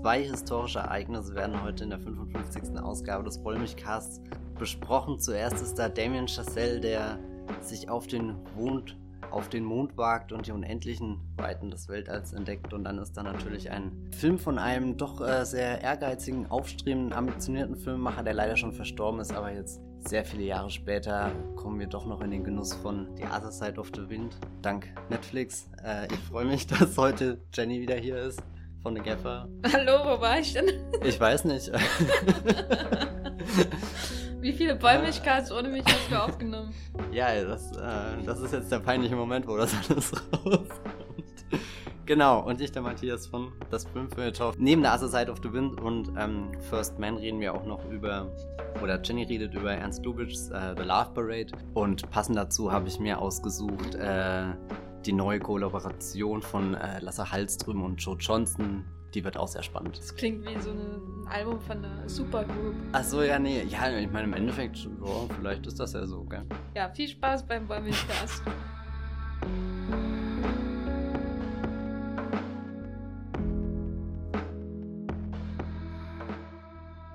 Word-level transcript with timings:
Zwei 0.00 0.22
historische 0.22 0.78
Ereignisse 0.78 1.34
werden 1.34 1.62
heute 1.62 1.84
in 1.84 1.90
der 1.90 1.98
55. 1.98 2.80
Ausgabe 2.80 3.22
des 3.24 3.44
Wollmilchcasts 3.44 4.22
besprochen. 4.58 5.18
Zuerst 5.20 5.60
ist 5.60 5.74
da 5.74 5.90
Damien 5.90 6.26
Chazelle, 6.26 6.80
der 6.80 7.18
sich 7.60 7.90
auf 7.90 8.06
den 8.06 8.34
Mond, 8.56 8.96
auf 9.30 9.50
den 9.50 9.62
Mond 9.62 9.98
wagt 9.98 10.32
und 10.32 10.46
die 10.46 10.52
unendlichen 10.52 11.20
Weiten 11.36 11.70
des 11.70 11.90
Weltalls 11.90 12.32
entdeckt. 12.32 12.72
Und 12.72 12.84
dann 12.84 12.96
ist 12.96 13.14
da 13.14 13.22
natürlich 13.22 13.70
ein 13.70 13.92
Film 14.10 14.38
von 14.38 14.58
einem 14.58 14.96
doch 14.96 15.20
äh, 15.20 15.44
sehr 15.44 15.82
ehrgeizigen, 15.82 16.50
aufstrebenden, 16.50 17.12
ambitionierten 17.12 17.76
Filmemacher, 17.76 18.22
der 18.22 18.32
leider 18.32 18.56
schon 18.56 18.72
verstorben 18.72 19.20
ist, 19.20 19.34
aber 19.34 19.52
jetzt 19.52 19.82
sehr 20.08 20.24
viele 20.24 20.44
Jahre 20.44 20.70
später 20.70 21.30
kommen 21.56 21.78
wir 21.78 21.88
doch 21.88 22.06
noch 22.06 22.22
in 22.22 22.30
den 22.30 22.42
Genuss 22.42 22.72
von 22.72 23.06
The 23.18 23.24
Other 23.24 23.52
Side 23.52 23.78
of 23.78 23.90
the 23.94 24.08
Wind. 24.08 24.38
Dank 24.62 24.88
Netflix. 25.10 25.68
Äh, 25.84 26.06
ich 26.06 26.20
freue 26.20 26.46
mich, 26.46 26.66
dass 26.66 26.96
heute 26.96 27.42
Jenny 27.52 27.82
wieder 27.82 27.96
hier 27.96 28.16
ist 28.16 28.42
von 28.82 28.96
The 28.96 29.02
Gaffer. 29.02 29.48
Hallo, 29.72 30.04
wo 30.04 30.20
war 30.20 30.38
ich 30.38 30.52
denn? 30.52 30.66
Ich 31.04 31.18
weiß 31.20 31.44
nicht. 31.44 31.70
Wie 34.40 34.52
viele 34.52 34.74
Bäumlichkeits 34.74 35.52
ohne 35.52 35.68
mich 35.68 35.84
hast 35.84 36.10
du 36.10 36.16
aufgenommen? 36.16 36.72
Ja, 37.12 37.44
das, 37.44 37.72
äh, 37.76 38.22
das 38.24 38.40
ist 38.40 38.52
jetzt 38.52 38.72
der 38.72 38.78
peinliche 38.78 39.14
Moment, 39.16 39.46
wo 39.46 39.56
das 39.56 39.74
alles 39.88 40.12
rauskommt. 40.32 40.70
Genau, 42.06 42.40
und 42.40 42.60
ich, 42.60 42.72
der 42.72 42.82
Matthias 42.82 43.26
von 43.28 43.52
Das 43.70 43.84
Filmfeuilleton. 43.84 44.54
Neben 44.58 44.82
der 44.82 44.94
Other 44.94 45.08
Side 45.08 45.30
of 45.30 45.38
the 45.44 45.52
Wind 45.52 45.80
und 45.80 46.10
ähm, 46.18 46.50
First 46.68 46.98
Man 46.98 47.18
reden 47.18 47.38
wir 47.38 47.54
auch 47.54 47.64
noch 47.64 47.88
über, 47.88 48.32
oder 48.82 49.00
Jenny 49.00 49.22
redet 49.22 49.54
über 49.54 49.72
Ernst 49.72 50.04
Lubitschs 50.04 50.50
äh, 50.50 50.74
The 50.76 50.82
Love 50.82 51.10
Parade. 51.14 51.52
Und 51.74 52.10
passend 52.10 52.36
dazu 52.36 52.72
habe 52.72 52.88
ich 52.88 52.98
mir 52.98 53.20
ausgesucht 53.20 53.94
äh, 53.94 54.46
die 55.06 55.12
neue 55.12 55.40
Kollaboration 55.40 56.42
von 56.42 56.74
äh, 56.74 57.00
Lasse 57.00 57.30
Hallström 57.30 57.82
und 57.82 57.96
Joe 57.96 58.16
Johnson. 58.18 58.84
Die 59.14 59.24
wird 59.24 59.36
auch 59.36 59.48
sehr 59.48 59.62
spannend. 59.62 59.98
Das 59.98 60.14
klingt 60.14 60.46
wie 60.46 60.60
so 60.60 60.70
ein 60.70 61.26
Album 61.28 61.60
von 61.60 61.78
einer 61.78 62.08
Supergroup. 62.08 62.74
Achso, 62.92 63.22
ja, 63.22 63.38
nee. 63.38 63.64
Ja, 63.64 63.90
ich 63.98 64.10
meine, 64.10 64.28
im 64.28 64.34
Endeffekt, 64.34 64.88
oh, 65.02 65.26
vielleicht 65.36 65.66
ist 65.66 65.80
das 65.80 65.94
ja 65.94 66.06
so, 66.06 66.24
gell? 66.24 66.44
Ja, 66.76 66.88
viel 66.90 67.08
Spaß 67.08 67.46
beim 67.46 67.66
Bäumlichcast. 67.66 68.42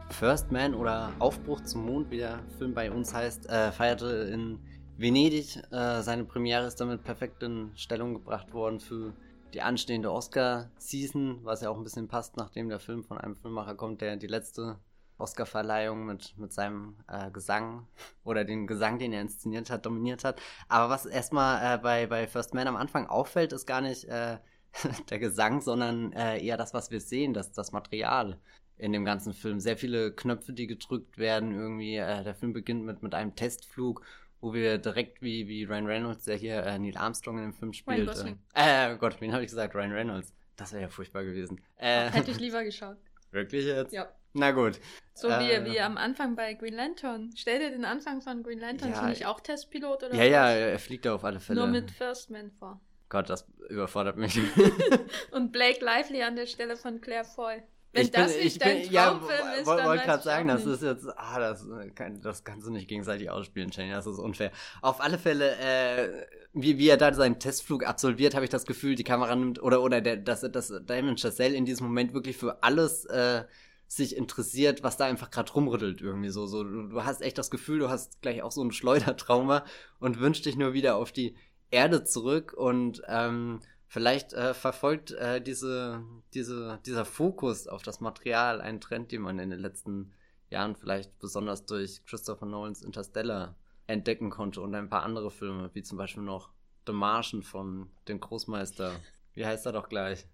First 0.10 0.52
Man 0.52 0.74
oder 0.74 1.12
Aufbruch 1.20 1.62
zum 1.62 1.86
Mond, 1.86 2.10
wie 2.10 2.18
der 2.18 2.40
Film 2.58 2.74
bei 2.74 2.90
uns 2.90 3.14
heißt, 3.14 3.50
äh, 3.50 3.72
feierte 3.72 4.08
in 4.34 4.60
Venedig. 4.98 5.62
Äh, 5.72 6.02
seine 6.02 6.24
Premiere 6.24 6.66
ist 6.66 6.80
damit 6.80 7.04
perfekt 7.04 7.44
in 7.44 7.72
Stellung 7.76 8.14
gebracht 8.14 8.54
worden 8.54 8.80
für 8.80 9.14
die 9.54 9.62
anstehende 9.62 10.12
Oscar-Season, 10.12 11.40
was 11.44 11.62
ja 11.62 11.70
auch 11.70 11.78
ein 11.78 11.84
bisschen 11.84 12.08
passt, 12.08 12.38
nachdem 12.38 12.70
der 12.70 12.80
Film 12.80 13.04
von 13.04 13.18
einem 13.18 13.36
Filmemacher 13.36 13.76
kommt, 13.76 14.02
der 14.02 14.16
die 14.16 14.28
letzte 14.28 14.80
Oscar-Verleihung 15.18 16.06
mit, 16.06 16.38
mit 16.38 16.54
seinem 16.54 16.96
äh, 17.08 17.30
Gesang 17.32 17.88
oder 18.24 18.46
den 18.46 18.68
Gesang, 18.68 19.00
den 19.00 19.14
er 19.14 19.22
inszeniert 19.22 19.70
hat, 19.70 19.86
dominiert 19.86 20.24
hat. 20.24 20.42
Aber 20.70 20.90
was 20.90 21.06
erstmal 21.06 21.76
äh, 21.76 21.78
bei, 21.78 22.08
bei 22.08 22.28
First 22.28 22.54
Man 22.54 22.68
am 22.68 22.76
Anfang 22.76 23.08
auffällt, 23.08 23.54
ist 23.54 23.66
gar 23.66 23.82
nicht 23.82 24.06
äh, 24.06 24.38
der 25.10 25.20
Gesang, 25.20 25.62
sondern 25.62 26.14
äh, 26.14 26.40
eher 26.40 26.58
das, 26.58 26.74
was 26.74 26.92
wir 26.92 27.02
sehen, 27.02 27.34
das, 27.34 27.52
das 27.52 27.72
Material 27.72 28.40
in 28.78 28.92
dem 28.92 29.06
ganzen 29.06 29.34
Film. 29.34 29.60
Sehr 29.60 29.78
viele 29.78 30.12
Knöpfe, 30.12 30.54
die 30.54 30.68
gedrückt 30.68 31.18
werden. 31.18 31.54
Irgendwie, 31.54 31.96
äh, 31.96 32.24
der 32.24 32.36
Film 32.36 32.54
beginnt 32.54 32.84
mit, 32.84 33.02
mit 33.02 33.16
einem 33.16 33.36
Testflug, 33.36 34.02
wo 34.46 34.54
wir 34.54 34.78
direkt 34.78 35.24
wie, 35.24 35.48
wie 35.48 35.64
Ryan 35.64 35.88
Reynolds, 35.88 36.26
der 36.26 36.36
hier 36.36 36.64
äh, 36.64 36.78
Neil 36.78 36.96
Armstrong 36.96 37.40
in 37.40 37.44
dem 37.46 37.54
Film 37.54 37.74
spielt. 37.74 37.98
Ryan 37.98 38.08
Gosling. 38.08 38.40
Äh, 38.54 38.94
äh 38.94 38.98
Gott, 38.98 39.20
wen 39.20 39.34
habe 39.34 39.44
ich 39.44 39.50
gesagt? 39.50 39.74
Ryan 39.74 39.92
Reynolds. 39.92 40.36
Das 40.56 40.72
wäre 40.72 40.84
ja 40.84 40.88
furchtbar 40.88 41.24
gewesen. 41.24 41.60
Äh, 41.78 42.12
Hätte 42.12 42.30
ich 42.30 42.40
lieber 42.46 42.64
geschaut. 42.64 42.98
Wirklich 43.32 43.66
jetzt? 43.66 43.92
Ja. 43.92 44.08
Na 44.34 44.52
gut. 44.52 44.80
So 45.16 45.30
Äh, 45.30 45.66
wie, 45.66 45.72
wie 45.72 45.80
am 45.80 45.98
Anfang 45.98 46.36
bei 46.36 46.54
Green 46.54 46.76
Lantern. 46.76 47.32
Stell 47.36 47.58
dir 47.58 47.72
den 47.72 47.86
Anfang 47.86 48.22
von 48.22 48.44
Green 48.44 48.60
Lantern, 48.60 48.92
Ja, 48.92 49.08
nicht 49.08 49.26
auch 49.26 49.40
Testpilot 49.40 50.04
oder 50.04 50.14
Ja, 50.14 50.26
ja, 50.26 50.44
was? 50.44 50.56
er 50.56 50.80
fliegt 50.80 51.06
da 51.06 51.16
auf 51.16 51.24
alle 51.24 51.40
Fälle. 51.40 51.62
Nur 51.62 51.68
mit 51.68 51.90
First 51.90 52.30
Man 52.30 52.52
vor. 52.52 52.80
Gott, 53.10 53.32
das 53.32 53.48
überfordert 53.70 54.18
mich. 54.18 54.40
Und 55.32 55.54
Blake 55.54 55.84
Lively 55.84 56.22
an 56.22 56.36
der 56.36 56.46
Stelle 56.46 56.78
von 56.78 57.02
Claire 57.02 57.26
Foy. 57.26 57.64
Wenn 57.96 58.04
Ich 58.06 58.12
bin- 58.12 58.22
das 58.22 58.36
nicht 58.36 58.46
ich 58.46 58.60
dein 58.60 58.82
bin- 58.82 58.92
ja, 58.92 59.10
Traumfilm 59.10 59.48
ist, 59.60 59.68
dann 59.68 59.86
wollte 59.88 60.04
gerade 60.06 60.24
sagen, 60.24 60.48
das 60.50 60.66
nicht. 60.66 60.74
ist 60.76 60.84
jetzt, 60.84 61.08
ah, 61.18 61.40
das, 61.40 61.68
äh, 61.68 61.90
kann, 61.92 62.22
das 62.22 62.44
kannst 62.44 62.68
du 62.68 62.72
nicht 62.72 62.88
gegenseitig 62.88 63.30
ausspielen, 63.32 63.72
Shane, 63.72 63.92
das 63.92 64.06
ist 64.06 64.20
unfair. 64.20 64.52
Auf 64.82 65.02
alle 65.02 65.18
Fälle, 65.18 65.56
äh, 65.58 66.26
wie, 66.54 66.78
wie 66.78 66.90
er 66.90 66.98
da 66.98 67.14
seinen 67.14 67.40
Testflug 67.40 67.86
absolviert, 67.88 68.36
habe 68.36 68.44
ich 68.46 68.52
das 68.52 68.66
Gefühl, 68.66 68.96
die 68.96 69.04
Kamera 69.04 69.36
nimmt, 69.36 69.62
oder, 69.64 69.82
oder 69.82 70.02
der, 70.02 70.18
dass, 70.18 70.42
dass 70.42 70.74
Damon 70.86 71.18
Chazelle 71.18 71.56
in 71.56 71.66
diesem 71.66 71.88
Moment 71.88 72.14
wirklich 72.14 72.38
für 72.38 72.62
alles, 72.64 73.06
äh, 73.06 73.46
sich 73.88 74.18
interessiert, 74.18 74.82
was 74.82 74.98
da 74.98 75.06
einfach 75.06 75.30
gerade 75.30 75.54
rumrüttelt 75.54 76.02
irgendwie 76.02 76.30
so. 76.30 76.48
so. 76.48 76.64
Du 76.64 76.88
du 76.88 77.04
hast 77.06 77.22
echt 77.22 77.38
das 77.38 77.52
Gefühl, 77.52 77.78
du 77.78 77.88
hast 77.90 78.20
gleich 78.22 78.42
auch 78.42 78.52
so 78.52 78.64
ein 78.64 78.72
Schleudertrauma 78.72 79.64
und 80.00 80.20
wünschst 80.20 80.46
dich 80.46 80.56
nur 80.58 80.74
wieder 80.74 80.96
auf 80.96 81.12
die 81.12 81.36
Erde 81.70 82.04
zurück 82.04 82.54
und 82.58 83.04
ähm, 83.08 83.60
vielleicht 83.88 84.34
äh, 84.34 84.54
verfolgt 84.54 85.12
äh, 85.12 85.42
diese, 85.42 86.04
diese, 86.34 86.80
dieser 86.86 87.06
Fokus 87.06 87.68
auf 87.68 87.84
das 87.84 88.00
Material 88.00 88.62
einen 88.62 88.82
Trend, 88.82 89.12
den 89.12 89.22
man 89.22 89.40
in 89.40 89.50
den 89.50 89.60
letzten 89.60 90.14
Jahren 90.50 90.76
vielleicht 90.76 91.18
besonders 91.20 91.66
durch 91.66 92.06
Christopher 92.06 92.46
Nolans 92.46 92.82
Interstellar 92.82 93.56
entdecken 93.88 94.30
konnte 94.30 94.62
und 94.62 94.74
ein 94.76 94.90
paar 94.90 95.04
andere 95.04 95.32
Filme, 95.32 95.70
wie 95.74 95.84
zum 95.84 95.98
Beispiel 95.98 96.24
noch 96.24 96.50
The 96.88 96.94
Martian 96.94 97.44
von 97.44 97.90
dem 98.08 98.20
Großmeister. 98.20 99.00
Wie 99.34 99.46
heißt 99.46 99.66
er 99.66 99.72
doch 99.74 99.90
gleich? 99.90 100.26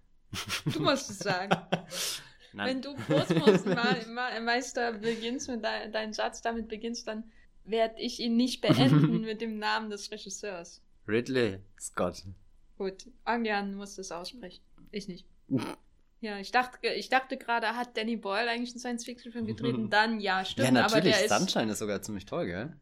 Du 0.66 0.80
musst 0.80 1.10
es 1.10 1.18
sagen. 1.18 1.56
Wenn 2.52 2.82
du 2.82 2.94
Großmeister 2.94 4.92
beginnst 4.94 5.48
mit 5.48 5.64
de 5.64 5.90
deinen 5.90 6.12
Satz 6.12 6.42
damit 6.42 6.68
beginnst, 6.68 7.08
dann 7.08 7.24
werde 7.64 7.94
ich 7.98 8.20
ihn 8.20 8.36
nicht 8.36 8.60
beenden 8.60 9.20
mit 9.24 9.40
dem 9.40 9.58
Namen 9.58 9.88
des 9.90 10.10
Regisseurs. 10.10 10.82
Ridley 11.08 11.60
Scott. 11.80 12.24
Gut, 12.82 13.06
Angian 13.24 13.76
muss 13.76 13.94
das 13.94 14.10
aussprechen. 14.10 14.60
Ich 14.90 15.06
nicht. 15.06 15.24
Ja, 16.20 16.38
ich 16.40 16.50
dachte, 16.50 16.88
ich 16.88 17.08
dachte 17.08 17.36
gerade, 17.36 17.76
hat 17.76 17.96
Danny 17.96 18.16
Boyle 18.16 18.50
eigentlich 18.50 18.70
einen 18.70 18.80
Science-Fiction-Film 18.80 19.46
gedreht? 19.46 19.74
Und 19.76 19.90
dann, 19.90 20.18
ja, 20.18 20.44
stimmt, 20.44 20.66
ja, 20.66 20.72
natürlich. 20.72 20.92
aber 20.92 21.00
der 21.00 21.24
ist, 21.24 21.38
Sunshine 21.38 21.70
ist 21.70 21.78
sogar 21.78 22.02
ziemlich 22.02 22.26
toll, 22.26 22.46
gell? 22.46 22.76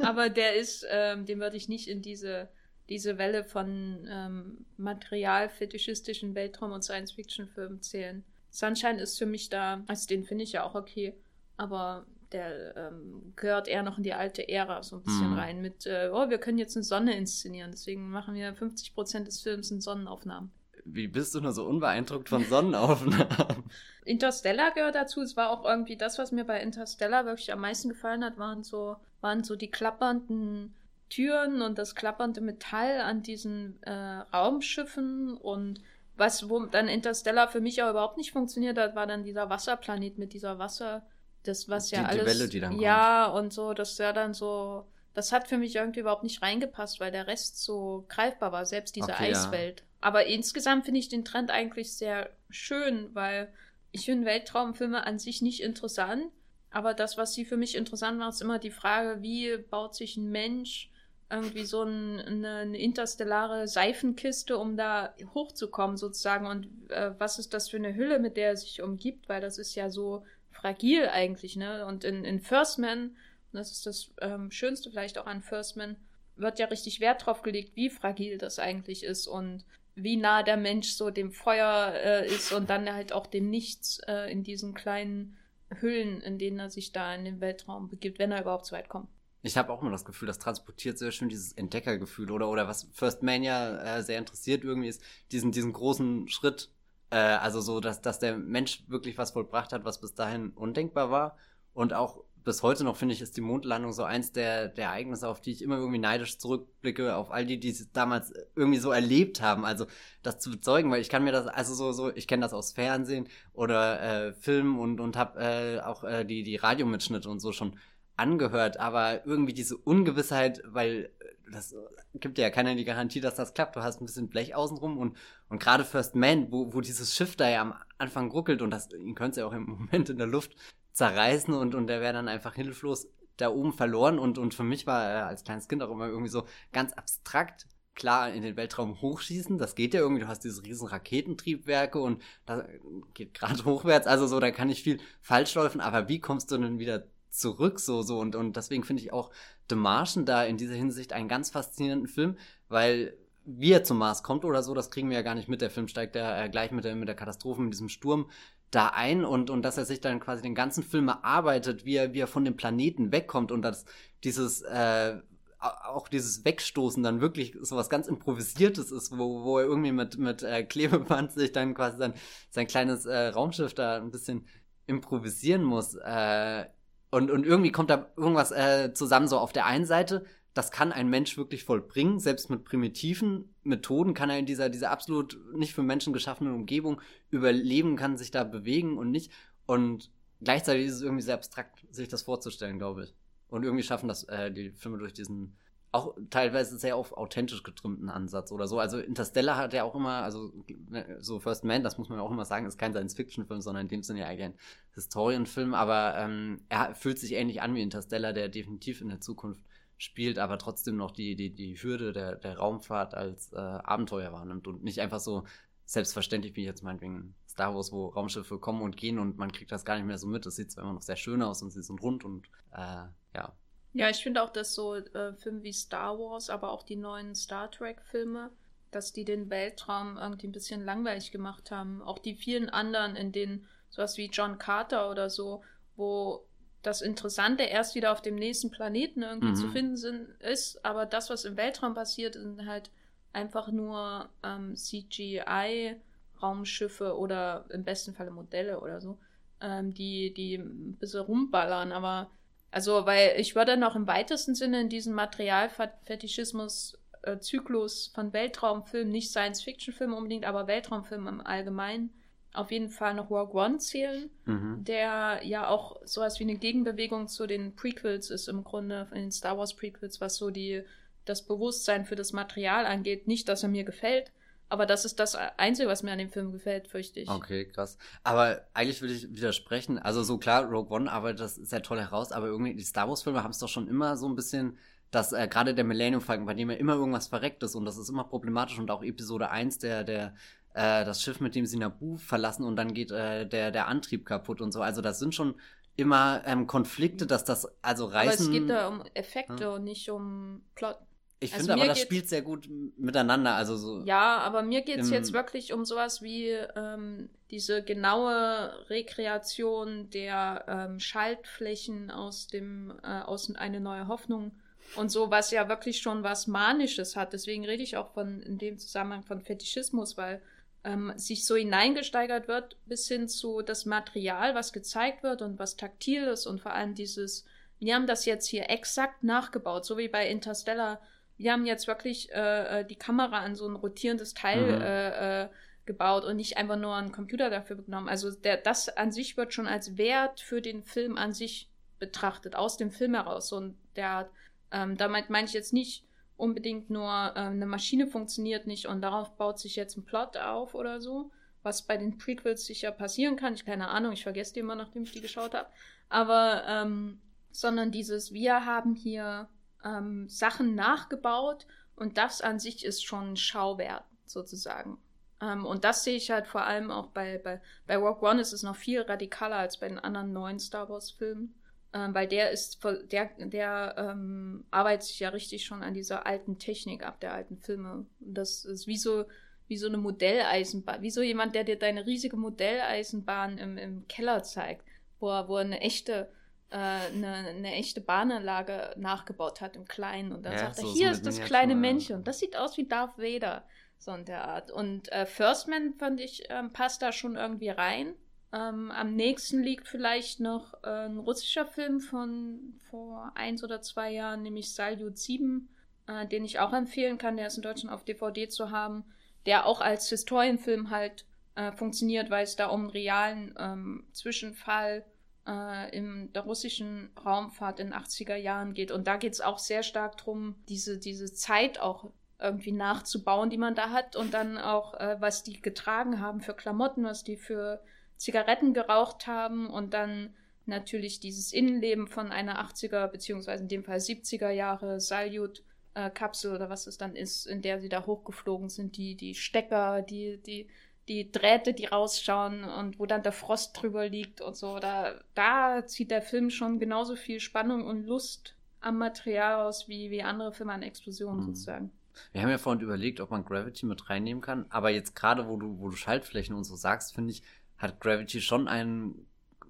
aber 0.00 0.28
der 0.30 0.56
ist, 0.56 0.84
ähm, 0.90 1.24
den 1.24 1.38
würde 1.38 1.56
ich 1.56 1.68
nicht 1.68 1.86
in 1.86 2.02
diese, 2.02 2.48
diese 2.88 3.16
Welle 3.16 3.44
von 3.44 4.08
ähm, 4.10 4.66
materialfetischistischen 4.76 6.34
Weltraum- 6.34 6.72
und 6.72 6.82
Science-Fiction-Filmen 6.82 7.80
zählen. 7.80 8.24
Sunshine 8.50 9.00
ist 9.00 9.18
für 9.18 9.26
mich 9.26 9.50
da, 9.50 9.84
also 9.86 10.08
den 10.08 10.24
finde 10.24 10.42
ich 10.42 10.50
ja 10.50 10.64
auch 10.64 10.74
okay, 10.74 11.14
aber 11.56 12.06
der 12.36 12.76
ähm, 12.76 13.32
gehört 13.36 13.68
eher 13.68 13.82
noch 13.82 13.96
in 13.98 14.04
die 14.04 14.14
alte 14.14 14.48
Ära 14.48 14.82
so 14.82 14.96
ein 14.96 15.02
bisschen 15.02 15.32
Mhm. 15.32 15.38
rein 15.38 15.62
mit, 15.62 15.86
äh, 15.86 16.10
oh, 16.12 16.28
wir 16.28 16.38
können 16.38 16.58
jetzt 16.58 16.76
eine 16.76 16.84
Sonne 16.84 17.16
inszenieren, 17.16 17.70
deswegen 17.72 18.10
machen 18.10 18.34
wir 18.34 18.54
50% 18.54 19.26
des 19.26 19.40
Films 19.42 19.70
in 19.70 19.80
Sonnenaufnahmen. 19.80 20.50
Wie 20.84 21.08
bist 21.08 21.34
du 21.34 21.40
nur 21.40 21.52
so 21.52 21.64
unbeeindruckt 21.66 22.28
von 22.28 22.44
Sonnenaufnahmen? 22.44 23.26
Interstellar 24.04 24.70
gehört 24.72 24.94
dazu. 24.94 25.20
Es 25.20 25.36
war 25.36 25.50
auch 25.50 25.64
irgendwie 25.64 25.96
das, 25.96 26.18
was 26.18 26.30
mir 26.30 26.44
bei 26.44 26.60
Interstellar 26.60 27.24
wirklich 27.26 27.52
am 27.52 27.60
meisten 27.60 27.88
gefallen 27.88 28.24
hat, 28.24 28.38
waren 28.38 28.62
so, 28.62 28.96
waren 29.20 29.42
so 29.42 29.56
die 29.56 29.70
klappernden 29.70 30.74
Türen 31.08 31.62
und 31.62 31.78
das 31.78 31.94
klappernde 31.96 32.40
Metall 32.40 33.00
an 33.00 33.22
diesen 33.22 33.82
äh, 33.82 33.92
Raumschiffen 34.32 35.36
und 35.36 35.80
was, 36.16 36.48
wo 36.48 36.64
dann 36.66 36.88
Interstellar 36.88 37.48
für 37.48 37.60
mich 37.60 37.82
auch 37.82 37.90
überhaupt 37.90 38.16
nicht 38.16 38.32
funktioniert 38.32 38.78
hat, 38.78 38.94
war 38.96 39.06
dann 39.06 39.22
dieser 39.24 39.50
Wasserplanet 39.50 40.18
mit 40.18 40.32
dieser 40.32 40.58
Wasser, 40.58 41.02
das 41.48 41.68
was 41.68 41.90
ja 41.90 42.02
Die- 42.02 42.04
die 42.14 42.20
alles. 42.20 42.26
Welle, 42.38 42.48
die 42.48 42.60
dann 42.60 42.78
ja, 42.80 43.26
und 43.26 43.52
so, 43.52 43.72
das 43.74 43.96
ja 43.98 44.12
dann 44.12 44.34
so, 44.34 44.84
das 45.14 45.32
hat 45.32 45.48
für 45.48 45.58
mich 45.58 45.74
irgendwie 45.76 46.00
überhaupt 46.00 46.24
nicht 46.24 46.42
reingepasst, 46.42 47.00
weil 47.00 47.12
der 47.12 47.26
Rest 47.26 47.62
so 47.62 48.04
greifbar 48.08 48.52
war, 48.52 48.66
selbst 48.66 48.96
diese 48.96 49.12
Okay, 49.12 49.30
ja. 49.32 49.40
Eiswelt. 49.42 49.82
Aber 50.00 50.26
insgesamt 50.26 50.84
finde 50.84 51.00
ich 51.00 51.08
den 51.08 51.24
Trend 51.24 51.50
eigentlich 51.50 51.92
sehr 51.94 52.30
schön, 52.50 53.10
weil 53.14 53.52
ich 53.92 54.04
finde 54.04 54.26
Weltraumfilme 54.26 55.06
an 55.06 55.18
sich 55.18 55.40
nicht 55.42 55.62
interessant. 55.62 56.24
Aber 56.70 56.92
das, 56.92 57.16
was 57.16 57.32
sie 57.32 57.44
für 57.46 57.56
mich 57.56 57.74
interessant 57.74 58.18
macht, 58.18 58.34
ist 58.34 58.42
immer 58.42 58.58
die 58.58 58.70
Frage, 58.70 59.22
wie 59.22 59.56
baut 59.56 59.94
sich 59.94 60.16
ein 60.18 60.30
Mensch 60.30 60.90
irgendwie 61.30 61.64
so 61.64 61.82
ein, 61.82 62.20
eine, 62.20 62.56
eine 62.58 62.78
interstellare 62.78 63.66
Seifenkiste, 63.66 64.58
um 64.58 64.76
da 64.76 65.14
hochzukommen 65.34 65.96
sozusagen. 65.96 66.46
Und 66.46 66.68
äh, 66.90 67.12
was 67.18 67.38
ist 67.38 67.54
das 67.54 67.70
für 67.70 67.78
eine 67.78 67.94
Hülle, 67.96 68.18
mit 68.18 68.36
der 68.36 68.48
er 68.50 68.56
sich 68.56 68.82
umgibt? 68.82 69.28
Weil 69.28 69.40
das 69.40 69.58
ist 69.58 69.74
ja 69.74 69.88
so 69.90 70.24
fragil 70.66 71.08
eigentlich, 71.08 71.56
ne? 71.56 71.86
Und 71.86 72.02
in, 72.02 72.24
in 72.24 72.40
First 72.40 72.78
Man, 72.78 73.16
das 73.52 73.70
ist 73.70 73.86
das 73.86 74.10
ähm, 74.20 74.50
Schönste 74.50 74.90
vielleicht 74.90 75.16
auch 75.18 75.26
an 75.26 75.40
First 75.40 75.76
Man, 75.76 75.96
wird 76.34 76.58
ja 76.58 76.66
richtig 76.66 77.00
Wert 77.00 77.24
drauf 77.24 77.42
gelegt, 77.42 77.76
wie 77.76 77.88
fragil 77.88 78.36
das 78.36 78.58
eigentlich 78.58 79.04
ist 79.04 79.28
und 79.28 79.64
wie 79.94 80.16
nah 80.16 80.42
der 80.42 80.56
Mensch 80.56 80.88
so 80.88 81.10
dem 81.10 81.30
Feuer 81.30 81.92
äh, 81.94 82.26
ist 82.26 82.52
und 82.52 82.68
dann 82.68 82.92
halt 82.92 83.12
auch 83.12 83.26
dem 83.26 83.48
Nichts 83.48 84.00
äh, 84.06 84.30
in 84.30 84.42
diesen 84.42 84.74
kleinen 84.74 85.38
Hüllen, 85.80 86.20
in 86.20 86.38
denen 86.38 86.58
er 86.58 86.68
sich 86.68 86.92
da 86.92 87.14
in 87.14 87.24
den 87.24 87.40
Weltraum 87.40 87.88
begibt, 87.88 88.18
wenn 88.18 88.32
er 88.32 88.42
überhaupt 88.42 88.66
so 88.66 88.76
weit 88.76 88.88
kommt. 88.88 89.08
Ich 89.42 89.56
habe 89.56 89.72
auch 89.72 89.80
immer 89.80 89.92
das 89.92 90.04
Gefühl, 90.04 90.26
das 90.26 90.40
transportiert 90.40 90.98
sehr 90.98 91.12
schön 91.12 91.28
dieses 91.28 91.52
Entdeckergefühl 91.52 92.32
oder 92.32 92.50
oder 92.50 92.66
was 92.66 92.88
First 92.92 93.22
Man 93.22 93.44
ja 93.44 93.98
äh, 93.98 94.02
sehr 94.02 94.18
interessiert 94.18 94.64
irgendwie 94.64 94.88
ist, 94.88 95.00
diesen 95.30 95.52
diesen 95.52 95.72
großen 95.72 96.28
Schritt 96.28 96.70
Äh, 97.10 97.16
also 97.16 97.60
so, 97.60 97.80
dass, 97.80 98.02
dass 98.02 98.18
der 98.18 98.36
Mensch 98.36 98.84
wirklich 98.88 99.18
was 99.18 99.30
vollbracht 99.32 99.72
hat, 99.72 99.84
was 99.84 100.00
bis 100.00 100.14
dahin 100.14 100.50
undenkbar 100.50 101.10
war. 101.10 101.36
Und 101.72 101.92
auch 101.92 102.24
bis 102.46 102.62
heute 102.62 102.84
noch, 102.84 102.96
finde 102.96 103.12
ich, 103.12 103.20
ist 103.20 103.36
die 103.36 103.40
Mondlandung 103.40 103.92
so 103.92 104.04
eins 104.04 104.30
der, 104.30 104.68
der 104.68 104.86
Ereignisse, 104.86 105.28
auf 105.28 105.40
die 105.40 105.50
ich 105.50 105.62
immer 105.62 105.76
irgendwie 105.76 105.98
neidisch 105.98 106.38
zurückblicke, 106.38 107.16
auf 107.16 107.32
all 107.32 107.44
die, 107.44 107.58
die 107.58 107.70
es 107.70 107.90
damals 107.92 108.32
irgendwie 108.54 108.78
so 108.78 108.92
erlebt 108.92 109.42
haben. 109.42 109.64
Also 109.64 109.86
das 110.22 110.38
zu 110.38 110.52
bezeugen, 110.52 110.90
weil 110.92 111.00
ich 111.00 111.08
kann 111.08 111.24
mir 111.24 111.32
das, 111.32 111.48
also 111.48 111.74
so, 111.74 111.90
so, 111.90 112.14
ich 112.14 112.28
kenne 112.28 112.42
das 112.42 112.54
aus 112.54 112.72
Fernsehen 112.72 113.28
oder 113.52 114.00
äh, 114.00 114.32
Filmen 114.32 114.78
und, 114.78 115.00
und 115.00 115.16
habe 115.16 115.40
äh, 115.40 115.80
auch 115.80 116.04
äh, 116.04 116.24
die, 116.24 116.44
die 116.44 116.54
Radiomitschnitte 116.54 117.28
und 117.28 117.40
so 117.40 117.50
schon 117.50 117.76
angehört, 118.16 118.78
aber 118.78 119.26
irgendwie 119.26 119.52
diese 119.52 119.76
Ungewissheit, 119.76 120.62
weil 120.66 121.10
das 121.50 121.74
gibt 122.14 122.38
ja 122.38 122.50
keiner 122.50 122.74
die 122.74 122.84
Garantie, 122.84 123.20
dass 123.20 123.34
das 123.34 123.54
klappt. 123.54 123.76
Du 123.76 123.82
hast 123.82 124.00
ein 124.00 124.06
bisschen 124.06 124.28
Blech 124.28 124.54
außenrum 124.54 124.98
und, 124.98 125.16
und 125.48 125.62
gerade 125.62 125.84
First 125.84 126.14
Man, 126.14 126.50
wo, 126.50 126.72
wo 126.72 126.80
dieses 126.80 127.14
Schiff 127.14 127.36
da 127.36 127.48
ja 127.48 127.62
am 127.62 127.74
Anfang 127.98 128.30
ruckelt 128.30 128.62
und 128.62 128.70
das, 128.70 128.92
ihn 128.92 129.14
könnte 129.14 129.40
ja 129.40 129.46
auch 129.46 129.52
im 129.52 129.64
Moment 129.66 130.10
in 130.10 130.18
der 130.18 130.26
Luft 130.26 130.56
zerreißen 130.92 131.54
und, 131.54 131.74
und 131.74 131.86
der 131.86 132.00
wäre 132.00 132.14
dann 132.14 132.28
einfach 132.28 132.54
hilflos 132.54 133.08
da 133.36 133.50
oben 133.50 133.72
verloren. 133.72 134.18
Und, 134.18 134.38
und 134.38 134.54
für 134.54 134.64
mich 134.64 134.86
war 134.86 135.04
er 135.04 135.26
als 135.26 135.44
kleines 135.44 135.68
Kind 135.68 135.82
auch 135.82 135.90
immer 135.90 136.06
irgendwie 136.06 136.30
so 136.30 136.46
ganz 136.72 136.92
abstrakt. 136.92 137.66
Klar 137.94 138.30
in 138.30 138.42
den 138.42 138.56
Weltraum 138.56 139.00
hochschießen, 139.00 139.56
das 139.56 139.74
geht 139.74 139.94
ja 139.94 140.00
irgendwie, 140.00 140.20
du 140.20 140.28
hast 140.28 140.44
diese 140.44 140.62
riesen 140.62 140.86
Raketentriebwerke 140.86 141.98
und 141.98 142.22
da 142.44 142.66
geht 143.14 143.32
gerade 143.32 143.64
hochwärts, 143.64 144.06
also 144.06 144.26
so, 144.26 144.38
da 144.38 144.50
kann 144.50 144.68
ich 144.68 144.82
viel 144.82 145.00
falsch 145.22 145.54
laufen, 145.54 145.80
aber 145.80 146.06
wie 146.06 146.20
kommst 146.20 146.50
du 146.50 146.58
denn 146.58 146.78
wieder 146.78 147.06
zurück 147.38 147.80
so 147.80 148.02
so 148.02 148.18
und 148.18 148.36
und 148.36 148.56
deswegen 148.56 148.84
finde 148.84 149.02
ich 149.02 149.12
auch 149.12 149.30
The 149.68 149.76
Martian 149.76 150.24
da 150.24 150.44
in 150.44 150.56
dieser 150.56 150.74
Hinsicht 150.74 151.12
einen 151.12 151.28
ganz 151.28 151.50
faszinierenden 151.50 152.08
Film, 152.08 152.36
weil 152.68 153.16
wie 153.46 153.72
er 153.72 153.84
zum 153.84 153.98
Mars 153.98 154.22
kommt 154.22 154.44
oder 154.44 154.62
so, 154.62 154.74
das 154.74 154.90
kriegen 154.90 155.08
wir 155.08 155.16
ja 155.16 155.22
gar 155.22 155.36
nicht 155.36 155.48
mit. 155.48 155.60
Der 155.60 155.70
Film 155.70 155.86
steigt 155.86 156.16
ja 156.16 156.44
äh, 156.44 156.48
gleich 156.48 156.72
mit 156.72 156.84
der, 156.84 156.96
mit 156.96 157.08
der 157.08 157.14
Katastrophe, 157.14 157.62
mit 157.62 157.72
diesem 157.72 157.88
Sturm 157.88 158.28
da 158.70 158.88
ein 158.88 159.24
und, 159.24 159.50
und 159.50 159.62
dass 159.62 159.78
er 159.78 159.84
sich 159.84 160.00
dann 160.00 160.18
quasi 160.18 160.42
den 160.42 160.56
ganzen 160.56 160.82
Film 160.82 161.08
erarbeitet, 161.08 161.84
wie 161.84 161.94
er, 161.94 162.12
wie 162.12 162.20
er 162.20 162.26
von 162.26 162.44
dem 162.44 162.56
Planeten 162.56 163.12
wegkommt 163.12 163.52
und 163.52 163.62
dass 163.62 163.84
dieses, 164.24 164.62
äh, 164.62 165.20
auch 165.58 166.08
dieses 166.08 166.44
Wegstoßen 166.44 167.02
dann 167.02 167.20
wirklich 167.20 167.56
so 167.60 167.76
was 167.76 167.88
ganz 167.88 168.08
Improvisiertes 168.08 168.90
ist, 168.90 169.16
wo, 169.16 169.44
wo 169.44 169.58
er 169.58 169.66
irgendwie 169.66 169.92
mit, 169.92 170.18
mit 170.18 170.42
äh, 170.42 170.64
Klebeband 170.64 171.32
sich 171.32 171.52
dann 171.52 171.74
quasi 171.74 171.98
sein, 171.98 172.14
sein 172.50 172.66
kleines 172.66 173.06
äh, 173.06 173.28
Raumschiff 173.28 173.74
da 173.74 173.96
ein 173.96 174.10
bisschen 174.10 174.46
improvisieren 174.86 175.62
muss. 175.62 175.94
Äh, 175.94 176.66
und, 177.10 177.30
und 177.30 177.46
irgendwie 177.46 177.72
kommt 177.72 177.90
da 177.90 178.10
irgendwas 178.16 178.52
äh, 178.52 178.92
zusammen, 178.92 179.28
so 179.28 179.38
auf 179.38 179.52
der 179.52 179.66
einen 179.66 179.86
Seite 179.86 180.24
das 180.56 180.70
kann 180.70 180.90
ein 180.90 181.08
Mensch 181.08 181.36
wirklich 181.36 181.64
vollbringen. 181.64 182.18
Selbst 182.18 182.48
mit 182.48 182.64
primitiven 182.64 183.54
Methoden 183.62 184.14
kann 184.14 184.30
er 184.30 184.38
in 184.38 184.46
dieser, 184.46 184.70
dieser 184.70 184.90
absolut 184.90 185.38
nicht 185.54 185.74
für 185.74 185.82
Menschen 185.82 186.14
geschaffenen 186.14 186.54
Umgebung 186.54 187.02
überleben, 187.28 187.96
kann 187.96 188.16
sich 188.16 188.30
da 188.30 188.42
bewegen 188.42 188.96
und 188.96 189.10
nicht. 189.10 189.30
Und 189.66 190.10
gleichzeitig 190.40 190.86
ist 190.86 190.94
es 190.94 191.02
irgendwie 191.02 191.22
sehr 191.22 191.34
abstrakt, 191.34 191.84
sich 191.90 192.08
das 192.08 192.22
vorzustellen, 192.22 192.78
glaube 192.78 193.04
ich. 193.04 193.14
Und 193.48 193.64
irgendwie 193.64 193.82
schaffen 193.82 194.08
das 194.08 194.24
äh, 194.24 194.50
die 194.50 194.70
Filme 194.70 194.96
durch 194.96 195.12
diesen 195.12 195.58
auch 195.96 196.14
teilweise 196.30 196.78
sehr 196.78 196.96
auf 196.96 197.12
authentisch 197.12 197.62
getrimmten 197.62 198.08
Ansatz 198.08 198.52
oder 198.52 198.68
so. 198.68 198.78
Also 198.78 198.98
Interstellar 198.98 199.56
hat 199.56 199.72
ja 199.72 199.84
auch 199.84 199.94
immer, 199.94 200.22
also 200.22 200.52
ne, 200.88 201.16
so 201.20 201.40
First 201.40 201.64
Man, 201.64 201.82
das 201.82 201.98
muss 201.98 202.08
man 202.08 202.20
auch 202.20 202.30
immer 202.30 202.44
sagen, 202.44 202.66
ist 202.66 202.78
kein 202.78 202.92
Science-Fiction-Film, 202.92 203.60
sondern 203.60 203.82
in 203.82 203.88
dem 203.88 204.02
Sinne 204.02 204.20
ja 204.20 204.26
eigentlich 204.26 204.44
ein 204.46 204.58
Historienfilm, 204.94 205.74
aber 205.74 206.16
ähm, 206.16 206.60
er 206.68 206.94
fühlt 206.94 207.18
sich 207.18 207.32
ähnlich 207.32 207.62
an 207.62 207.74
wie 207.74 207.82
Interstellar, 207.82 208.32
der 208.32 208.48
definitiv 208.48 209.00
in 209.00 209.08
der 209.08 209.20
Zukunft 209.20 209.62
spielt, 209.98 210.38
aber 210.38 210.58
trotzdem 210.58 210.96
noch 210.96 211.10
die, 211.10 211.36
die, 211.36 211.50
die 211.50 211.74
Hürde 211.74 212.12
der, 212.12 212.36
der 212.36 212.58
Raumfahrt 212.58 213.14
als 213.14 213.52
äh, 213.52 213.56
Abenteuer 213.56 214.32
wahrnimmt 214.32 214.66
und 214.68 214.84
nicht 214.84 215.00
einfach 215.00 215.20
so 215.20 215.44
selbstverständlich 215.86 216.56
wie 216.56 216.64
jetzt 216.64 216.82
meinetwegen 216.82 217.34
Star 217.48 217.74
Wars, 217.74 217.92
wo 217.92 218.08
Raumschiffe 218.08 218.58
kommen 218.58 218.82
und 218.82 218.96
gehen 218.96 219.18
und 219.18 219.38
man 219.38 219.52
kriegt 219.52 219.72
das 219.72 219.84
gar 219.84 219.96
nicht 219.96 220.04
mehr 220.04 220.18
so 220.18 220.26
mit. 220.26 220.44
Das 220.44 220.56
sieht 220.56 220.70
zwar 220.70 220.84
immer 220.84 220.92
noch 220.92 221.02
sehr 221.02 221.16
schön 221.16 221.42
aus 221.42 221.62
und 221.62 221.70
sie 221.70 221.82
sind 221.82 222.02
rund 222.02 222.24
und 222.24 222.46
äh, 222.72 223.04
ja. 223.34 223.56
Ja, 223.96 224.10
ich 224.10 224.22
finde 224.22 224.42
auch, 224.42 224.50
dass 224.50 224.74
so 224.74 224.94
äh, 224.94 225.32
Filme 225.34 225.62
wie 225.62 225.72
Star 225.72 226.18
Wars, 226.18 226.50
aber 226.50 226.70
auch 226.70 226.82
die 226.82 226.96
neuen 226.96 227.34
Star 227.34 227.70
Trek-Filme, 227.70 228.50
dass 228.90 229.12
die 229.12 229.24
den 229.24 229.48
Weltraum 229.50 230.18
irgendwie 230.18 230.48
ein 230.48 230.52
bisschen 230.52 230.84
langweilig 230.84 231.30
gemacht 231.32 231.70
haben. 231.70 232.02
Auch 232.02 232.18
die 232.18 232.34
vielen 232.34 232.68
anderen, 232.68 233.16
in 233.16 233.32
denen 233.32 233.66
sowas 233.90 234.18
wie 234.18 234.26
John 234.26 234.58
Carter 234.58 235.10
oder 235.10 235.30
so, 235.30 235.62
wo 235.96 236.44
das 236.82 237.00
Interessante 237.02 237.64
erst 237.64 237.94
wieder 237.94 238.12
auf 238.12 238.22
dem 238.22 238.36
nächsten 238.36 238.70
Planeten 238.70 239.22
irgendwie 239.22 239.48
mhm. 239.48 239.56
zu 239.56 239.68
finden 239.68 239.96
sind, 239.96 240.28
ist, 240.40 240.84
aber 240.84 241.06
das, 241.06 241.30
was 241.30 241.44
im 241.44 241.56
Weltraum 241.56 241.94
passiert, 241.94 242.34
sind 242.34 242.66
halt 242.66 242.90
einfach 243.32 243.68
nur 243.68 244.28
ähm, 244.42 244.76
CGI-Raumschiffe 244.76 247.16
oder 247.18 247.64
im 247.70 247.82
besten 247.82 248.12
Falle 248.14 248.30
Modelle 248.30 248.78
oder 248.80 249.00
so, 249.00 249.18
ähm, 249.60 249.94
die, 249.94 250.32
die 250.32 250.54
ein 250.56 250.96
bisschen 250.98 251.22
rumballern, 251.22 251.90
aber 251.92 252.30
also, 252.76 253.06
weil 253.06 253.40
ich 253.40 253.54
würde 253.54 253.78
noch 253.78 253.96
im 253.96 254.06
weitesten 254.06 254.54
Sinne 254.54 254.82
in 254.82 254.90
diesen 254.90 255.14
Materialfetischismus 255.14 256.98
äh, 257.22 257.38
Zyklus 257.38 258.08
von 258.14 258.34
Weltraumfilmen, 258.34 259.10
nicht 259.10 259.30
Science-Fiction-Filmen 259.30 260.14
unbedingt, 260.14 260.44
aber 260.44 260.66
Weltraumfilmen 260.66 261.40
im 261.40 261.40
Allgemeinen, 261.40 262.12
auf 262.52 262.70
jeden 262.70 262.90
Fall 262.90 263.14
noch 263.14 263.30
Rogue 263.30 263.58
One 263.58 263.78
zählen, 263.78 264.28
mhm. 264.44 264.84
der 264.84 265.40
ja 265.42 265.68
auch 265.68 265.96
sowas 266.04 266.38
wie 266.38 266.44
eine 266.44 266.56
Gegenbewegung 266.56 267.28
zu 267.28 267.46
den 267.46 267.74
Prequels 267.76 268.28
ist, 268.28 268.46
im 268.46 268.62
Grunde 268.62 269.08
in 269.12 269.22
den 269.22 269.32
Star 269.32 269.56
Wars 269.56 269.74
Prequels, 269.74 270.20
was 270.20 270.36
so 270.36 270.50
die, 270.50 270.82
das 271.24 271.46
Bewusstsein 271.46 272.04
für 272.04 272.14
das 272.14 272.34
Material 272.34 272.84
angeht. 272.84 273.26
Nicht, 273.26 273.48
dass 273.48 273.62
er 273.62 273.70
mir 273.70 273.84
gefällt, 273.84 274.32
aber 274.68 274.86
das 274.86 275.04
ist 275.04 275.20
das 275.20 275.34
Einzige, 275.34 275.88
was 275.88 276.02
mir 276.02 276.12
an 276.12 276.18
dem 276.18 276.30
Film 276.30 276.52
gefällt, 276.52 276.88
fürchte 276.88 277.20
ich. 277.20 277.28
Okay, 277.28 277.66
krass. 277.66 277.98
Aber 278.24 278.62
eigentlich 278.74 279.00
würde 279.00 279.14
ich 279.14 279.30
widersprechen. 279.30 279.98
Also 279.98 280.22
so 280.22 280.38
klar, 280.38 280.64
Rogue 280.64 280.94
One 280.94 281.10
arbeitet 281.10 281.40
das 281.40 281.54
sehr 281.54 281.82
toll 281.82 282.00
heraus, 282.00 282.32
aber 282.32 282.46
irgendwie 282.46 282.74
die 282.74 282.84
Star 282.84 283.08
Wars-Filme 283.08 283.42
haben 283.42 283.50
es 283.50 283.58
doch 283.58 283.68
schon 283.68 283.88
immer 283.88 284.16
so 284.16 284.28
ein 284.28 284.36
bisschen 284.36 284.78
dass 285.10 285.32
äh, 285.32 285.48
gerade 285.48 285.74
der 285.74 285.84
Millennium 285.84 286.20
Falcon, 286.20 286.46
bei 286.46 286.54
dem 286.54 286.70
ja 286.70 286.76
immer 286.76 286.94
irgendwas 286.94 287.28
verreckt 287.28 287.62
ist 287.62 287.74
und 287.74 287.84
das 287.84 287.96
ist 287.96 288.08
immer 288.08 288.24
problematisch 288.24 288.78
und 288.78 288.90
auch 288.90 289.02
Episode 289.02 289.50
1 289.50 289.78
der, 289.78 290.04
der 290.04 290.34
äh, 290.74 291.04
das 291.04 291.22
Schiff, 291.22 291.40
mit 291.40 291.54
dem 291.54 291.64
sie 291.66 291.78
Nabu 291.78 292.18
verlassen 292.18 292.64
und 292.64 292.76
dann 292.76 292.92
geht 292.92 293.10
äh, 293.10 293.46
der, 293.46 293.70
der 293.70 293.88
Antrieb 293.88 294.26
kaputt 294.26 294.60
und 294.60 294.72
so. 294.72 294.82
Also 294.82 295.00
das 295.00 295.18
sind 295.18 295.34
schon 295.34 295.54
immer 295.96 296.42
ähm, 296.44 296.66
Konflikte, 296.66 297.26
dass 297.26 297.44
das, 297.44 297.66
also 297.82 298.06
Reisen... 298.06 298.46
Aber 298.46 298.54
es 298.54 298.60
geht 298.60 298.68
da 298.68 298.88
um 298.88 299.02
Effekte 299.14 299.64
ja. 299.64 299.70
und 299.70 299.84
nicht 299.84 300.10
um 300.10 300.62
Plot. 300.74 300.98
Ich 301.38 301.52
also 301.52 301.66
finde 301.66 301.82
aber, 301.82 301.88
das 301.88 302.00
spielt 302.00 302.28
sehr 302.28 302.40
gut 302.40 302.68
miteinander, 302.96 303.54
also 303.54 303.76
so. 303.76 304.02
Ja, 304.04 304.38
aber 304.38 304.62
mir 304.62 304.80
geht 304.80 305.00
es 305.00 305.10
jetzt 305.10 305.34
wirklich 305.34 305.74
um 305.74 305.84
sowas 305.84 306.22
wie 306.22 306.48
ähm, 306.48 307.28
diese 307.50 307.82
genaue 307.82 308.72
Rekreation 308.88 310.08
der 310.10 310.64
ähm, 310.66 310.98
Schaltflächen 310.98 312.10
aus 312.10 312.46
dem, 312.46 312.94
äh, 313.02 313.20
aus 313.20 313.54
Eine 313.54 313.80
neue 313.80 314.08
Hoffnung 314.08 314.52
und 314.94 315.10
so, 315.10 315.30
was 315.30 315.50
ja 315.50 315.68
wirklich 315.68 315.98
schon 315.98 316.22
was 316.22 316.46
Manisches 316.46 317.16
hat. 317.16 317.32
Deswegen 317.32 317.64
rede 317.64 317.82
ich 317.82 317.96
auch 317.96 318.12
von, 318.12 318.40
in 318.40 318.56
dem 318.56 318.78
Zusammenhang 318.78 319.22
von 319.22 319.42
Fetischismus, 319.42 320.16
weil 320.16 320.40
ähm, 320.84 321.12
sich 321.16 321.44
so 321.44 321.56
hineingesteigert 321.56 322.48
wird, 322.48 322.76
bis 322.86 323.08
hin 323.08 323.28
zu 323.28 323.60
das 323.60 323.84
Material, 323.84 324.54
was 324.54 324.72
gezeigt 324.72 325.22
wird 325.22 325.42
und 325.42 325.58
was 325.58 325.76
taktil 325.76 326.24
ist 326.24 326.46
und 326.46 326.60
vor 326.60 326.72
allem 326.72 326.94
dieses, 326.94 327.44
wir 327.78 327.94
haben 327.94 328.06
das 328.06 328.24
jetzt 328.24 328.46
hier 328.46 328.70
exakt 328.70 329.22
nachgebaut, 329.22 329.84
so 329.84 329.98
wie 329.98 330.08
bei 330.08 330.28
Interstellar. 330.28 331.00
Wir 331.38 331.52
haben 331.52 331.66
jetzt 331.66 331.86
wirklich 331.86 332.32
äh, 332.32 332.80
äh 332.80 332.84
die 332.84 332.96
Kamera 332.96 333.40
an 333.40 333.54
so 333.54 333.66
ein 333.68 333.76
rotierendes 333.76 334.34
Teil 334.34 334.76
mhm. 334.76 334.82
äh, 334.82 335.42
äh, 335.44 335.48
gebaut 335.86 336.24
und 336.24 336.36
nicht 336.36 336.56
einfach 336.56 336.76
nur 336.76 336.94
einen 336.94 337.12
Computer 337.12 337.48
dafür 337.48 337.76
genommen. 337.76 338.08
Also 338.08 338.30
der, 338.30 338.56
das 338.56 338.88
an 338.88 339.12
sich 339.12 339.36
wird 339.36 339.54
schon 339.54 339.66
als 339.66 339.96
Wert 339.96 340.40
für 340.40 340.60
den 340.60 340.82
Film 340.82 341.16
an 341.16 341.32
sich 341.32 341.70
betrachtet, 341.98 342.56
aus 342.56 342.76
dem 342.76 342.90
Film 342.90 343.14
heraus. 343.14 343.52
Und 343.52 343.76
der, 343.94 344.28
ähm, 344.72 344.96
damit 344.96 345.30
meine 345.30 345.46
ich 345.46 345.54
jetzt 345.54 345.72
nicht, 345.72 346.04
unbedingt 346.36 346.90
nur 346.90 347.10
äh, 347.10 347.40
eine 347.40 347.66
Maschine 347.66 348.06
funktioniert 348.06 348.66
nicht 348.66 348.86
und 348.86 349.00
darauf 349.00 349.36
baut 349.36 349.58
sich 349.58 349.76
jetzt 349.76 349.96
ein 349.96 350.04
Plot 350.04 350.36
auf 350.36 350.74
oder 350.74 351.00
so, 351.00 351.30
was 351.62 351.82
bei 351.82 351.96
den 351.96 352.18
Prequels 352.18 352.66
sicher 352.66 352.92
passieren 352.92 353.36
kann. 353.36 353.54
Ich 353.54 353.64
keine 353.64 353.88
Ahnung, 353.88 354.12
ich 354.12 354.22
vergesse 354.22 354.54
die 354.54 354.60
immer, 354.60 354.74
nachdem 354.74 355.04
ich 355.04 355.12
die 355.12 355.22
geschaut 355.22 355.54
habe. 355.54 355.68
Aber, 356.08 356.64
ähm, 356.66 357.20
sondern 357.50 357.90
dieses, 357.90 358.32
wir 358.32 358.66
haben 358.66 358.94
hier 358.94 359.48
ähm, 359.86 360.28
Sachen 360.28 360.74
nachgebaut 360.74 361.66
und 361.94 362.18
das 362.18 362.40
an 362.40 362.58
sich 362.58 362.84
ist 362.84 363.04
schon 363.04 363.36
Schauwert 363.36 364.04
sozusagen. 364.26 364.98
Ähm, 365.40 365.64
und 365.64 365.84
das 365.84 366.02
sehe 366.04 366.16
ich 366.16 366.30
halt 366.30 366.46
vor 366.46 366.64
allem 366.64 366.90
auch 366.90 367.08
bei, 367.08 367.38
bei, 367.38 367.60
bei 367.86 367.96
Rogue 367.96 368.28
One 368.28 368.40
ist 368.40 368.52
es 368.52 368.62
noch 368.62 368.76
viel 368.76 369.02
radikaler 369.02 369.56
als 369.56 369.78
bei 369.78 369.88
den 369.88 369.98
anderen 369.98 370.32
neuen 370.32 370.58
Star 370.58 370.88
Wars 370.88 371.10
Filmen 371.10 371.54
ähm, 371.96 372.14
weil 372.14 372.26
der 372.26 372.50
ist, 372.50 372.84
der, 373.10 373.30
der 373.38 373.94
ähm, 373.96 374.64
arbeitet 374.70 375.04
sich 375.04 375.20
ja 375.20 375.30
richtig 375.30 375.64
schon 375.64 375.82
an 375.82 375.94
dieser 375.94 376.26
alten 376.26 376.58
Technik 376.58 377.02
ab, 377.04 377.20
der 377.20 377.32
alten 377.32 377.56
Filme. 377.56 377.92
Und 377.92 378.08
das 378.20 378.66
ist 378.66 378.86
wie 378.86 378.98
so, 378.98 379.24
wie 379.66 379.78
so 379.78 379.86
eine 379.86 379.96
Modelleisenbahn, 379.96 381.00
wie 381.00 381.10
so 381.10 381.22
jemand, 381.22 381.54
der 381.54 381.64
dir 381.64 381.78
deine 381.78 382.04
riesige 382.04 382.36
Modelleisenbahn 382.36 383.56
im, 383.56 383.78
im 383.78 384.08
Keller 384.08 384.42
zeigt, 384.42 384.84
wo 385.20 385.28
wo 385.28 385.56
eine 385.56 385.80
echte, 385.80 386.30
eine, 386.70 387.34
eine 387.34 387.72
echte 387.72 388.00
Bahnanlage 388.00 388.94
nachgebaut 388.96 389.60
hat 389.60 389.76
im 389.76 389.84
Kleinen. 389.84 390.32
Und 390.32 390.44
dann 390.44 390.52
ja, 390.52 390.58
sagt 390.58 390.78
er, 390.78 390.84
hier 390.84 391.10
ist 391.10 391.24
das 391.24 391.40
kleine 391.40 391.74
Männchen. 391.74 392.24
Das 392.24 392.38
sieht 392.38 392.56
aus 392.56 392.76
wie 392.76 392.86
Darth 392.86 393.18
Vader. 393.18 393.64
So 393.98 394.12
in 394.12 394.24
der 394.24 394.46
Art. 394.46 394.70
Und 394.70 395.10
äh, 395.12 395.26
First 395.26 395.68
Man, 395.68 395.94
fand 395.94 396.20
ich, 396.20 396.44
ähm, 396.50 396.72
passt 396.72 397.02
da 397.02 397.12
schon 397.12 397.36
irgendwie 397.36 397.70
rein. 397.70 398.14
Ähm, 398.52 398.90
am 398.90 399.14
nächsten 399.14 399.62
liegt 399.62 399.88
vielleicht 399.88 400.40
noch 400.40 400.74
äh, 400.84 401.06
ein 401.06 401.18
russischer 401.18 401.66
Film 401.66 402.00
von 402.00 402.78
vor 402.90 403.32
eins 403.34 403.64
oder 403.64 403.82
zwei 403.82 404.12
Jahren, 404.12 404.42
nämlich 404.42 404.72
Salyut 404.72 405.18
7, 405.18 405.68
äh, 406.06 406.26
den 406.26 406.44
ich 406.44 406.58
auch 406.58 406.72
empfehlen 406.72 407.18
kann. 407.18 407.36
Der 407.36 407.48
ist 407.48 407.56
in 407.56 407.62
Deutschland 407.62 407.94
auf 407.94 408.04
DVD 408.04 408.48
zu 408.48 408.70
haben, 408.70 409.04
der 409.46 409.66
auch 409.66 409.80
als 409.80 410.08
Historienfilm 410.08 410.90
halt 410.90 411.24
äh, 411.54 411.72
funktioniert, 411.72 412.30
weil 412.30 412.44
es 412.44 412.56
da 412.56 412.66
um 412.66 412.82
einen 412.82 412.90
realen 412.90 413.54
ähm, 413.58 414.06
Zwischenfall 414.12 415.04
äh, 415.46 415.96
in 415.96 416.32
der 416.32 416.42
russischen 416.42 417.10
Raumfahrt 417.24 417.80
in 417.80 417.88
den 417.88 417.96
80er 417.98 418.36
Jahren 418.36 418.74
geht. 418.74 418.90
Und 418.90 419.06
da 419.06 419.16
geht 419.16 419.32
es 419.32 419.40
auch 419.40 419.58
sehr 419.58 419.82
stark 419.82 420.16
darum, 420.18 420.56
diese, 420.68 420.98
diese 420.98 421.32
Zeit 421.32 421.80
auch 421.80 422.10
irgendwie 422.38 422.72
nachzubauen, 422.72 423.48
die 423.48 423.58
man 423.58 423.74
da 423.74 423.90
hat 423.90 424.16
und 424.16 424.34
dann 424.34 424.58
auch, 424.58 424.94
äh, 424.94 425.16
was 425.20 425.42
die 425.42 425.60
getragen 425.60 426.20
haben 426.20 426.40
für 426.40 426.54
Klamotten, 426.54 427.04
was 427.04 427.24
die 427.24 427.36
für 427.36 427.82
Zigaretten 428.16 428.74
geraucht 428.74 429.26
haben 429.26 429.68
und 429.68 429.94
dann 429.94 430.34
natürlich 430.66 431.20
dieses 431.20 431.52
Innenleben 431.52 432.08
von 432.08 432.32
einer 432.32 432.60
80er 432.62 433.06
beziehungsweise 433.08 433.62
in 433.62 433.68
dem 433.68 433.84
Fall 433.84 433.98
70er 433.98 434.50
Jahre 434.50 435.00
Salyut 435.00 435.62
äh, 435.94 436.10
Kapsel 436.10 436.54
oder 436.54 436.68
was 436.68 436.86
es 436.86 436.98
dann 436.98 437.16
ist, 437.16 437.46
in 437.46 437.62
der 437.62 437.80
sie 437.80 437.88
da 437.88 438.04
hochgeflogen 438.04 438.68
sind, 438.68 438.96
die 438.96 439.14
die 439.16 439.34
Stecker, 439.34 440.02
die 440.02 440.38
die 440.42 440.68
die 441.08 441.30
Drähte, 441.30 441.72
die 441.72 441.86
rausschauen 441.86 442.64
und 442.64 442.98
wo 442.98 443.06
dann 443.06 443.22
der 443.22 443.32
Frost 443.32 443.80
drüber 443.80 444.08
liegt 444.08 444.40
und 444.40 444.56
so. 444.56 444.78
Da, 444.78 445.14
da 445.34 445.86
zieht 445.86 446.10
der 446.10 446.22
Film 446.22 446.50
schon 446.50 446.78
genauso 446.78 447.16
viel 447.16 447.40
Spannung 447.40 447.84
und 447.84 448.06
Lust 448.06 448.56
am 448.80 448.98
Material 448.98 449.66
aus 449.66 449.88
wie, 449.88 450.10
wie 450.10 450.22
andere 450.22 450.52
Filme 450.52 450.72
an 450.72 450.82
Explosionen 450.82 451.40
mhm. 451.42 451.46
sozusagen. 451.46 451.90
Wir 452.32 452.42
haben 452.42 452.48
ja 452.48 452.58
vorhin 452.58 452.82
überlegt, 452.82 453.20
ob 453.20 453.30
man 453.30 453.44
Gravity 453.44 453.86
mit 453.86 454.08
reinnehmen 454.08 454.40
kann, 454.40 454.66
aber 454.70 454.90
jetzt 454.90 455.14
gerade, 455.14 455.48
wo 455.48 455.56
du, 455.56 455.78
wo 455.78 455.88
du 455.90 455.96
Schaltflächen 455.96 456.54
und 456.54 456.64
so 456.64 456.74
sagst, 456.74 457.14
finde 457.14 457.32
ich, 457.32 457.42
hat 457.76 458.00
Gravity 458.00 458.40
schon 458.40 458.68
einen, 458.68 459.26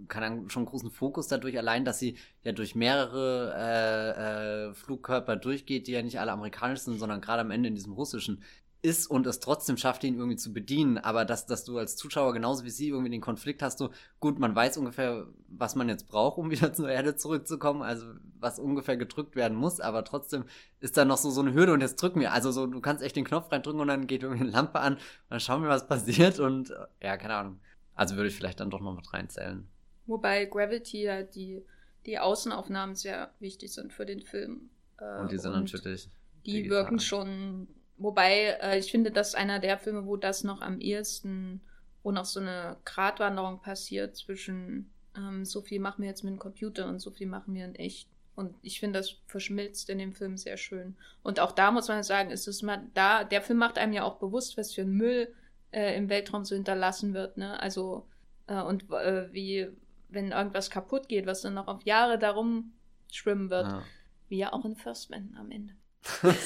kann 0.06 0.22
einen, 0.22 0.50
schon 0.50 0.60
einen 0.60 0.70
großen 0.70 0.90
Fokus 0.90 1.26
dadurch, 1.26 1.58
allein, 1.58 1.84
dass 1.84 1.98
sie 1.98 2.16
ja 2.44 2.52
durch 2.52 2.76
mehrere 2.76 3.54
äh, 3.56 4.68
äh, 4.70 4.74
Flugkörper 4.74 5.36
durchgeht, 5.36 5.88
die 5.88 5.92
ja 5.92 6.02
nicht 6.02 6.20
alle 6.20 6.32
amerikanisch 6.32 6.80
sind, 6.80 6.98
sondern 6.98 7.20
gerade 7.20 7.40
am 7.40 7.50
Ende 7.50 7.68
in 7.68 7.74
diesem 7.74 7.94
russischen 7.94 8.42
ist 8.82 9.06
und 9.06 9.26
es 9.26 9.40
trotzdem 9.40 9.76
schafft, 9.76 10.04
ihn 10.04 10.16
irgendwie 10.16 10.36
zu 10.36 10.52
bedienen. 10.52 10.98
Aber 10.98 11.24
dass, 11.24 11.46
dass 11.46 11.64
du 11.64 11.78
als 11.78 11.96
Zuschauer 11.96 12.32
genauso 12.32 12.64
wie 12.64 12.70
sie 12.70 12.88
irgendwie 12.88 13.10
den 13.10 13.20
Konflikt 13.20 13.62
hast, 13.62 13.78
so 13.78 13.90
gut, 14.20 14.38
man 14.38 14.54
weiß 14.54 14.78
ungefähr, 14.78 15.26
was 15.48 15.74
man 15.74 15.88
jetzt 15.88 16.08
braucht, 16.08 16.38
um 16.38 16.50
wieder 16.50 16.72
zur 16.72 16.88
Erde 16.88 17.16
zurückzukommen, 17.16 17.82
also 17.82 18.06
was 18.38 18.58
ungefähr 18.58 18.96
gedrückt 18.96 19.36
werden 19.36 19.56
muss, 19.56 19.80
aber 19.80 20.04
trotzdem 20.04 20.44
ist 20.80 20.96
da 20.96 21.04
noch 21.04 21.18
so, 21.18 21.30
so 21.30 21.40
eine 21.40 21.54
Hürde 21.54 21.72
und 21.72 21.80
jetzt 21.80 21.96
drücken 21.96 22.20
wir. 22.20 22.32
Also 22.32 22.52
so, 22.52 22.66
du 22.66 22.80
kannst 22.80 23.02
echt 23.02 23.16
den 23.16 23.24
Knopf 23.24 23.50
reindrücken 23.50 23.80
und 23.80 23.88
dann 23.88 24.06
geht 24.06 24.22
irgendwie 24.22 24.42
eine 24.42 24.52
Lampe 24.52 24.80
an 24.80 24.94
und 24.94 25.02
dann 25.30 25.40
schauen 25.40 25.62
wir, 25.62 25.68
was 25.68 25.86
passiert 25.86 26.38
und 26.38 26.72
ja, 27.02 27.16
keine 27.16 27.34
Ahnung. 27.34 27.60
Also 27.94 28.16
würde 28.16 28.28
ich 28.28 28.36
vielleicht 28.36 28.60
dann 28.60 28.70
doch 28.70 28.80
noch 28.80 28.94
mit 28.94 29.12
reinzählen. 29.12 29.66
Wobei 30.06 30.44
Gravity 30.44 31.02
ja 31.02 31.22
die, 31.22 31.64
die 32.04 32.18
Außenaufnahmen 32.18 32.94
sehr 32.94 33.30
wichtig 33.40 33.72
sind 33.72 33.92
für 33.92 34.06
den 34.06 34.22
Film. 34.22 34.70
Äh, 34.98 35.20
und 35.20 35.32
die 35.32 35.38
sind 35.38 35.52
und 35.52 35.60
natürlich. 35.60 36.08
Die 36.44 36.52
digital. 36.52 36.78
wirken 36.78 37.00
schon. 37.00 37.68
Wobei, 37.98 38.58
äh, 38.60 38.78
ich 38.78 38.90
finde, 38.90 39.10
das 39.10 39.28
ist 39.28 39.34
einer 39.34 39.58
der 39.58 39.78
Filme, 39.78 40.06
wo 40.06 40.16
das 40.16 40.44
noch 40.44 40.60
am 40.60 40.80
ehesten, 40.80 41.60
wo 42.02 42.12
noch 42.12 42.24
so 42.24 42.40
eine 42.40 42.76
Gratwanderung 42.84 43.60
passiert 43.60 44.16
zwischen 44.16 44.90
ähm, 45.16 45.44
so 45.44 45.62
viel 45.62 45.80
machen 45.80 46.02
wir 46.02 46.08
jetzt 46.08 46.24
mit 46.24 46.32
dem 46.32 46.38
Computer 46.38 46.88
und 46.88 47.00
so 47.00 47.10
viel 47.10 47.26
machen 47.26 47.54
wir 47.54 47.64
in 47.64 47.74
echt. 47.74 48.08
Und 48.34 48.54
ich 48.60 48.80
finde, 48.80 48.98
das 48.98 49.16
verschmilzt 49.26 49.88
in 49.88 49.98
dem 49.98 50.12
Film 50.12 50.36
sehr 50.36 50.58
schön. 50.58 50.94
Und 51.22 51.40
auch 51.40 51.52
da 51.52 51.70
muss 51.70 51.88
man 51.88 52.02
sagen, 52.02 52.30
ist 52.30 52.46
es 52.46 52.62
mal 52.62 52.82
da, 52.92 53.24
der 53.24 53.40
Film 53.40 53.58
macht 53.58 53.78
einem 53.78 53.94
ja 53.94 54.04
auch 54.04 54.18
bewusst, 54.18 54.58
was 54.58 54.74
für 54.74 54.82
ein 54.82 54.92
Müll 54.92 55.34
äh, 55.70 55.96
im 55.96 56.10
Weltraum 56.10 56.44
so 56.44 56.54
hinterlassen 56.54 57.14
wird. 57.14 57.38
Ne? 57.38 57.58
Also, 57.58 58.06
äh, 58.46 58.60
und 58.60 58.90
äh, 58.90 59.32
wie, 59.32 59.68
wenn 60.10 60.32
irgendwas 60.32 60.68
kaputt 60.68 61.08
geht, 61.08 61.24
was 61.24 61.40
dann 61.40 61.54
noch 61.54 61.66
auf 61.66 61.82
Jahre 61.84 62.18
darum 62.18 62.74
schwimmen 63.10 63.48
wird. 63.48 63.68
Ja. 63.68 63.82
Wie 64.28 64.38
ja 64.38 64.52
auch 64.52 64.64
in 64.64 64.76
First 64.76 65.08
Man 65.08 65.34
am 65.38 65.50
Ende. 65.50 65.74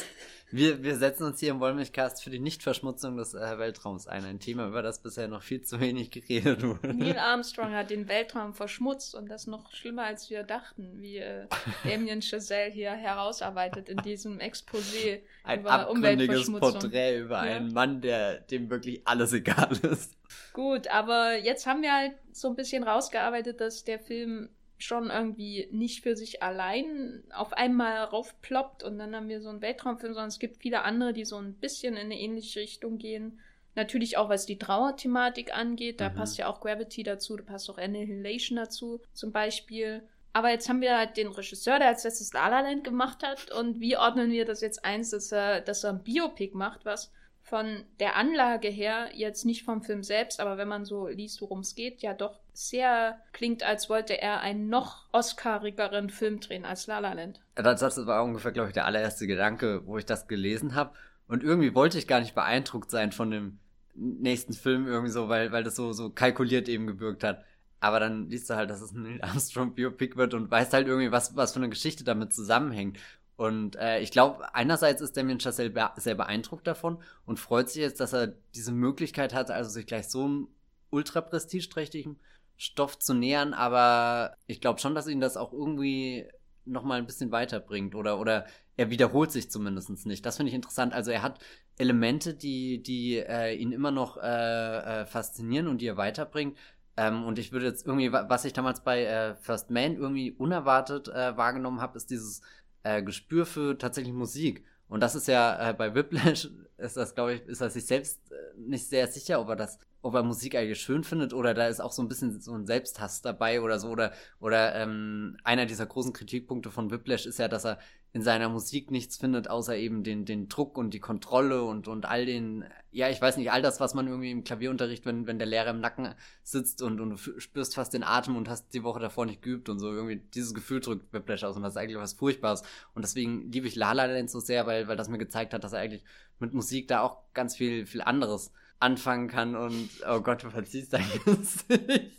Wir, 0.53 0.83
wir 0.83 0.97
setzen 0.97 1.25
uns 1.25 1.39
hier 1.39 1.51
im 1.51 1.61
Wollmilchcast 1.61 2.25
für 2.25 2.31
die 2.31 2.41
Nichtverschmutzung 2.41 3.17
des 3.17 3.35
äh, 3.35 3.59
Weltraums 3.59 4.09
ein. 4.09 4.25
Ein 4.25 4.41
Thema, 4.41 4.67
über 4.67 4.83
das 4.83 5.01
bisher 5.01 5.29
noch 5.29 5.43
viel 5.43 5.63
zu 5.63 5.81
wenig 5.81 6.11
geredet 6.11 6.63
wurde. 6.63 6.93
Neil 6.93 7.19
Armstrong 7.19 7.73
hat 7.73 7.91
den 7.91 8.09
Weltraum 8.09 8.55
verschmutzt 8.55 9.15
und 9.15 9.31
das 9.31 9.47
noch 9.47 9.73
schlimmer, 9.73 10.05
als 10.05 10.29
wir 10.29 10.43
dachten, 10.43 11.01
wie 11.01 11.19
äh, 11.19 11.47
Damien 11.85 12.21
Chazelle 12.21 12.73
hier 12.73 12.91
herausarbeitet 12.91 13.89
in 13.89 13.99
diesem 13.99 14.39
Exposé 14.39 15.21
ein 15.45 15.61
über 15.61 15.71
abgründiges 15.71 16.53
Porträt 16.53 17.19
über 17.21 17.47
ja. 17.47 17.57
einen 17.57 17.73
Mann, 17.73 18.01
der 18.01 18.41
dem 18.41 18.71
wirklich 18.71 19.03
alles 19.05 19.33
egal 19.33 19.71
ist. 19.83 20.17
Gut, 20.53 20.89
aber 20.89 21.37
jetzt 21.37 21.67
haben 21.67 21.83
wir 21.83 21.93
halt 21.93 22.15
so 22.33 22.49
ein 22.49 22.57
bisschen 22.57 22.83
rausgearbeitet, 22.83 23.61
dass 23.61 23.85
der 23.85 24.01
Film 24.01 24.49
schon 24.83 25.11
irgendwie 25.11 25.69
nicht 25.71 26.03
für 26.03 26.17
sich 26.17 26.43
allein 26.43 27.23
auf 27.33 27.53
einmal 27.53 28.05
raufploppt 28.05 28.83
und 28.83 28.99
dann 28.99 29.15
haben 29.15 29.29
wir 29.29 29.41
so 29.41 29.49
einen 29.49 29.63
Weltraumfilm, 29.63 30.15
sondern 30.15 30.29
es 30.29 30.39
gibt 30.39 30.63
viele 30.63 30.83
andere, 30.83 31.13
die 31.13 31.25
so 31.25 31.37
ein 31.37 31.55
bisschen 31.55 31.95
in 31.95 32.07
eine 32.07 32.19
ähnliche 32.19 32.61
Richtung 32.61 32.99
gehen. 32.99 33.41
Natürlich 33.77 34.17
auch, 34.17 34.29
was 34.29 34.47
die 34.47 34.59
Trauerthematik 34.59 35.57
angeht, 35.57 36.01
da 36.01 36.09
mhm. 36.09 36.15
passt 36.15 36.39
ja 36.39 36.49
auch 36.49 36.61
Gravity 36.61 37.03
dazu, 37.03 37.37
da 37.37 37.45
passt 37.45 37.71
auch 37.71 37.79
Annihilation 37.79 38.57
dazu 38.57 39.01
zum 39.13 39.33
Beispiel. 39.33 40.03
Aber 40.33 40.51
jetzt 40.51 40.69
haben 40.69 40.81
wir 40.81 40.97
halt 40.97 41.17
den 41.17 41.29
Regisseur, 41.29 41.79
der 41.79 41.89
als 41.89 42.05
letztes 42.05 42.33
La 42.33 42.49
La 42.49 42.61
Land 42.61 42.85
gemacht 42.85 43.23
hat 43.23 43.51
und 43.53 43.81
wie 43.81 43.97
ordnen 43.97 44.31
wir 44.31 44.45
das 44.45 44.61
jetzt 44.61 44.85
eins, 44.85 45.11
dass 45.11 45.33
er, 45.33 45.61
dass 45.61 45.85
er 45.85 45.91
ein 45.91 46.03
Biopic 46.03 46.57
macht, 46.57 46.85
was 46.85 47.13
von 47.43 47.85
der 47.99 48.17
Anlage 48.17 48.69
her, 48.69 49.11
jetzt 49.13 49.45
nicht 49.45 49.65
vom 49.65 49.83
Film 49.83 50.05
selbst, 50.05 50.41
aber 50.41 50.57
wenn 50.57 50.69
man 50.69 50.85
so 50.85 51.09
liest, 51.09 51.41
worum 51.41 51.61
es 51.61 51.75
geht, 51.75 52.01
ja 52.01 52.15
doch 52.15 52.39
sehr 52.53 53.21
klingt, 53.33 53.63
als 53.63 53.89
wollte 53.89 54.21
er 54.21 54.41
einen 54.41 54.69
noch 54.69 55.07
Oscarigeren 55.13 56.11
Film 56.11 56.41
drehen 56.41 56.65
als 56.65 56.87
La 56.87 56.99
La 56.99 57.13
Land. 57.13 57.41
Das, 57.55 57.81
das 57.81 58.07
war 58.07 58.25
ungefähr, 58.25 58.53
glaube 58.53 58.69
ich, 58.69 58.75
der 58.75 58.87
allererste 58.87 59.27
Gedanke, 59.27 59.87
wo 59.87 59.99
ich 59.99 60.07
das 60.07 60.29
gelesen 60.29 60.75
habe. 60.75 60.93
Und 61.29 61.43
irgendwie 61.43 61.75
wollte 61.75 61.99
ich 61.99 62.09
gar 62.09 62.21
nicht 62.21 62.35
beeindruckt 62.35 62.91
sein 62.91 63.13
von 63.13 63.31
dem 63.31 63.59
nächsten 63.95 64.53
Film 64.53 64.87
irgendwie 64.87 65.13
so, 65.13 65.29
weil, 65.29 65.53
weil 65.53 65.65
das 65.65 65.77
so, 65.77 65.93
so 65.93 66.11
kalkuliert 66.11 66.69
eben 66.69 66.87
gebürgt 66.87 67.25
hat. 67.25 67.45
Aber 67.81 67.99
dann 67.99 68.29
liest 68.29 68.51
du 68.51 68.55
halt, 68.55 68.71
dass 68.71 68.81
es 68.81 68.93
ein 68.93 69.03
Neil 69.03 69.23
Armstrong 69.23 69.75
Biopic 69.75 70.17
wird 70.17 70.35
und 70.35 70.51
weißt 70.51 70.73
halt 70.73 70.87
irgendwie, 70.87 71.13
was, 71.13 71.37
was 71.37 71.53
für 71.53 71.61
eine 71.61 71.71
Geschichte 71.71 72.05
damit 72.05 72.33
zusammenhängt. 72.33 72.99
Und 73.37 73.77
äh, 73.77 74.01
ich 74.01 74.11
glaube, 74.11 74.55
einerseits 74.55 75.01
ist 75.01 75.17
Damien 75.17 75.41
Chazelle 75.41 75.71
be 75.71 75.89
sehr 75.97 76.15
beeindruckt 76.15 76.67
davon 76.67 77.03
und 77.25 77.41
freut 77.41 77.71
sich 77.71 77.81
jetzt, 77.81 78.01
dass 78.01 78.13
er 78.13 78.35
diese 78.55 78.71
Möglichkeit 78.71 79.33
hat, 79.33 79.51
also 79.51 79.71
sich 79.71 79.87
gleich 79.87 80.09
so 80.09 80.25
einem 80.25 80.49
ultra 80.91 81.23
prestigeträchtigen 81.23 82.19
Stoff 82.61 82.99
zu 82.99 83.15
nähern. 83.15 83.55
Aber 83.55 84.37
ich 84.47 84.61
glaube 84.61 84.81
schon, 84.81 84.95
dass 84.95 85.09
ihn 85.09 85.21
das 85.21 85.37
auch 85.37 85.53
irgendwie 85.53 86.27
noch 86.67 86.85
mal 86.85 86.99
ein 86.99 87.07
bisschen 87.07 87.33
weiterbringt 87.33 87.95
oder 87.95 88.21
oder 88.21 88.45
er 88.77 88.91
wiederholt 88.91 89.33
sich 89.33 89.51
zumindest 89.51 90.07
nicht. 90.07 90.25
Das 90.27 90.37
finde 90.37 90.51
ich 90.51 90.55
interessant. 90.55 90.93
Also 90.93 91.11
er 91.11 91.23
hat 91.23 91.41
Elemente, 91.79 92.35
die 92.35 92.83
die 92.83 93.17
äh, 93.17 93.55
ihn 93.57 93.73
immer 93.73 93.91
noch 93.91 94.19
äh, 94.19 95.01
äh, 95.03 95.07
faszinieren 95.07 95.69
und 95.69 95.81
die 95.81 95.87
er 95.87 95.97
weiterbringt. 95.97 96.57
Ähm, 96.97 97.25
und 97.25 97.39
ich 97.39 97.53
würde 97.53 97.67
jetzt 97.67 97.87
irgendwie, 97.87 98.13
was 98.13 98.45
ich 98.45 98.53
damals 98.53 98.83
bei 98.83 99.05
äh, 99.05 99.35
First 99.37 99.71
Man 99.71 99.97
irgendwie 99.97 100.33
unerwartet 100.33 101.09
äh, 101.09 101.37
wahrgenommen 101.37 101.81
habe, 101.81 101.97
ist 101.97 102.11
dieses 102.11 102.43
äh, 102.83 103.03
Gespür 103.03 103.47
für 103.47 103.79
tatsächlich 103.79 104.13
Musik. 104.13 104.65
Und 104.89 105.01
das 105.01 105.15
ist 105.15 105.29
ja 105.29 105.71
äh, 105.71 105.73
bei 105.73 105.95
Whiplash, 105.95 106.51
ist 106.77 106.97
das, 106.97 107.15
glaube 107.15 107.35
ich, 107.35 107.43
ist 107.43 107.61
er 107.63 107.71
sich 107.71 107.87
selbst 107.87 108.21
äh, 108.33 108.35
nicht 108.59 108.87
sehr 108.87 109.07
sicher, 109.07 109.41
ob 109.41 109.49
er 109.49 109.57
das, 109.57 109.79
ob 110.03 110.15
er 110.15 110.23
Musik 110.23 110.55
eigentlich 110.55 110.81
schön 110.81 111.05
findet 111.05 111.35
oder 111.35 111.55
da 111.55 111.69
ist 111.69 111.81
auch 111.81 111.93
so 111.93 112.03
ein 112.03 112.09
bisschen 112.09 112.41
so 112.41 112.55
ein 112.55 112.67
Selbsthass 112.67 113.23
dabei 113.23 113.61
oder 113.61 113.79
so. 113.79 113.89
Oder, 113.89 114.13
oder 114.41 114.75
ähm, 114.77 115.37
einer 115.45 115.67
dieser 115.67 115.87
großen 115.87 116.13
Kritikpunkte 116.13 116.71
von 116.71 116.91
Whiplash 116.91 117.27
ist 117.27 117.39
ja, 117.39 117.49
dass 117.49 117.67
er 117.67 117.79
in 118.13 118.23
seiner 118.23 118.49
Musik 118.49 118.91
nichts 118.91 119.17
findet, 119.17 119.49
außer 119.49 119.77
eben 119.77 120.03
den, 120.03 120.25
den 120.25 120.49
Druck 120.49 120.77
und 120.77 120.93
die 120.93 120.99
Kontrolle 120.99 121.63
und, 121.63 121.87
und 121.87 122.07
all 122.07 122.27
den, 122.27 122.65
ja, 122.91 123.09
ich 123.09 123.23
weiß 123.23 123.37
nicht, 123.37 123.53
all 123.53 123.63
das, 123.63 123.79
was 123.79 123.95
man 123.95 124.09
irgendwie 124.09 124.33
im 124.33 124.43
Klavierunterricht, 124.43 125.07
wenn, 125.07 125.29
wenn 125.29 125.39
der 125.39 125.47
Lehrer 125.47 125.71
im 125.71 125.81
Nacken 125.81 126.15
sitzt 126.43 126.83
und, 126.83 127.01
und 127.01 127.11
du 127.11 127.17
spürst 127.17 127.77
fast 127.77 127.95
den 127.95 128.03
Atem 128.03 128.37
und 128.37 128.49
hast 128.49 128.75
die 128.75 128.83
Woche 128.83 128.99
davor 128.99 129.27
nicht 129.27 129.43
geübt 129.43 129.69
und 129.69 129.79
so, 129.79 129.93
irgendwie 129.93 130.17
dieses 130.35 130.55
Gefühl 130.55 130.81
drückt 130.81 131.13
Whiplash 131.13 131.45
aus 131.45 131.57
und 131.57 131.63
das 131.63 131.75
ist 131.75 131.77
eigentlich 131.77 131.99
was 131.99 132.15
Furchtbares. 132.15 132.63
Und 132.95 133.05
deswegen 133.05 133.53
liebe 133.53 133.69
ich 133.69 133.77
La 133.77 133.93
La 133.93 134.07
Land 134.07 134.29
so 134.31 134.41
sehr, 134.41 134.67
weil, 134.67 134.89
weil 134.89 134.97
das 134.97 135.09
mir 135.09 135.19
gezeigt 135.19 135.55
hat, 135.55 135.63
dass 135.63 135.73
er 135.73 135.79
eigentlich 135.79 136.03
mit 136.41 136.53
Musik 136.53 136.89
da 136.89 137.03
auch 137.03 137.19
ganz 137.33 137.55
viel, 137.55 137.87
viel 137.87 138.01
anderes 138.01 138.51
anfangen 138.81 139.29
kann 139.29 139.55
und, 139.55 139.89
oh 140.09 140.21
Gott, 140.21 140.43
du 140.43 140.51
verziehst 140.51 140.93
dein 140.93 141.07
Gesicht. 141.25 142.17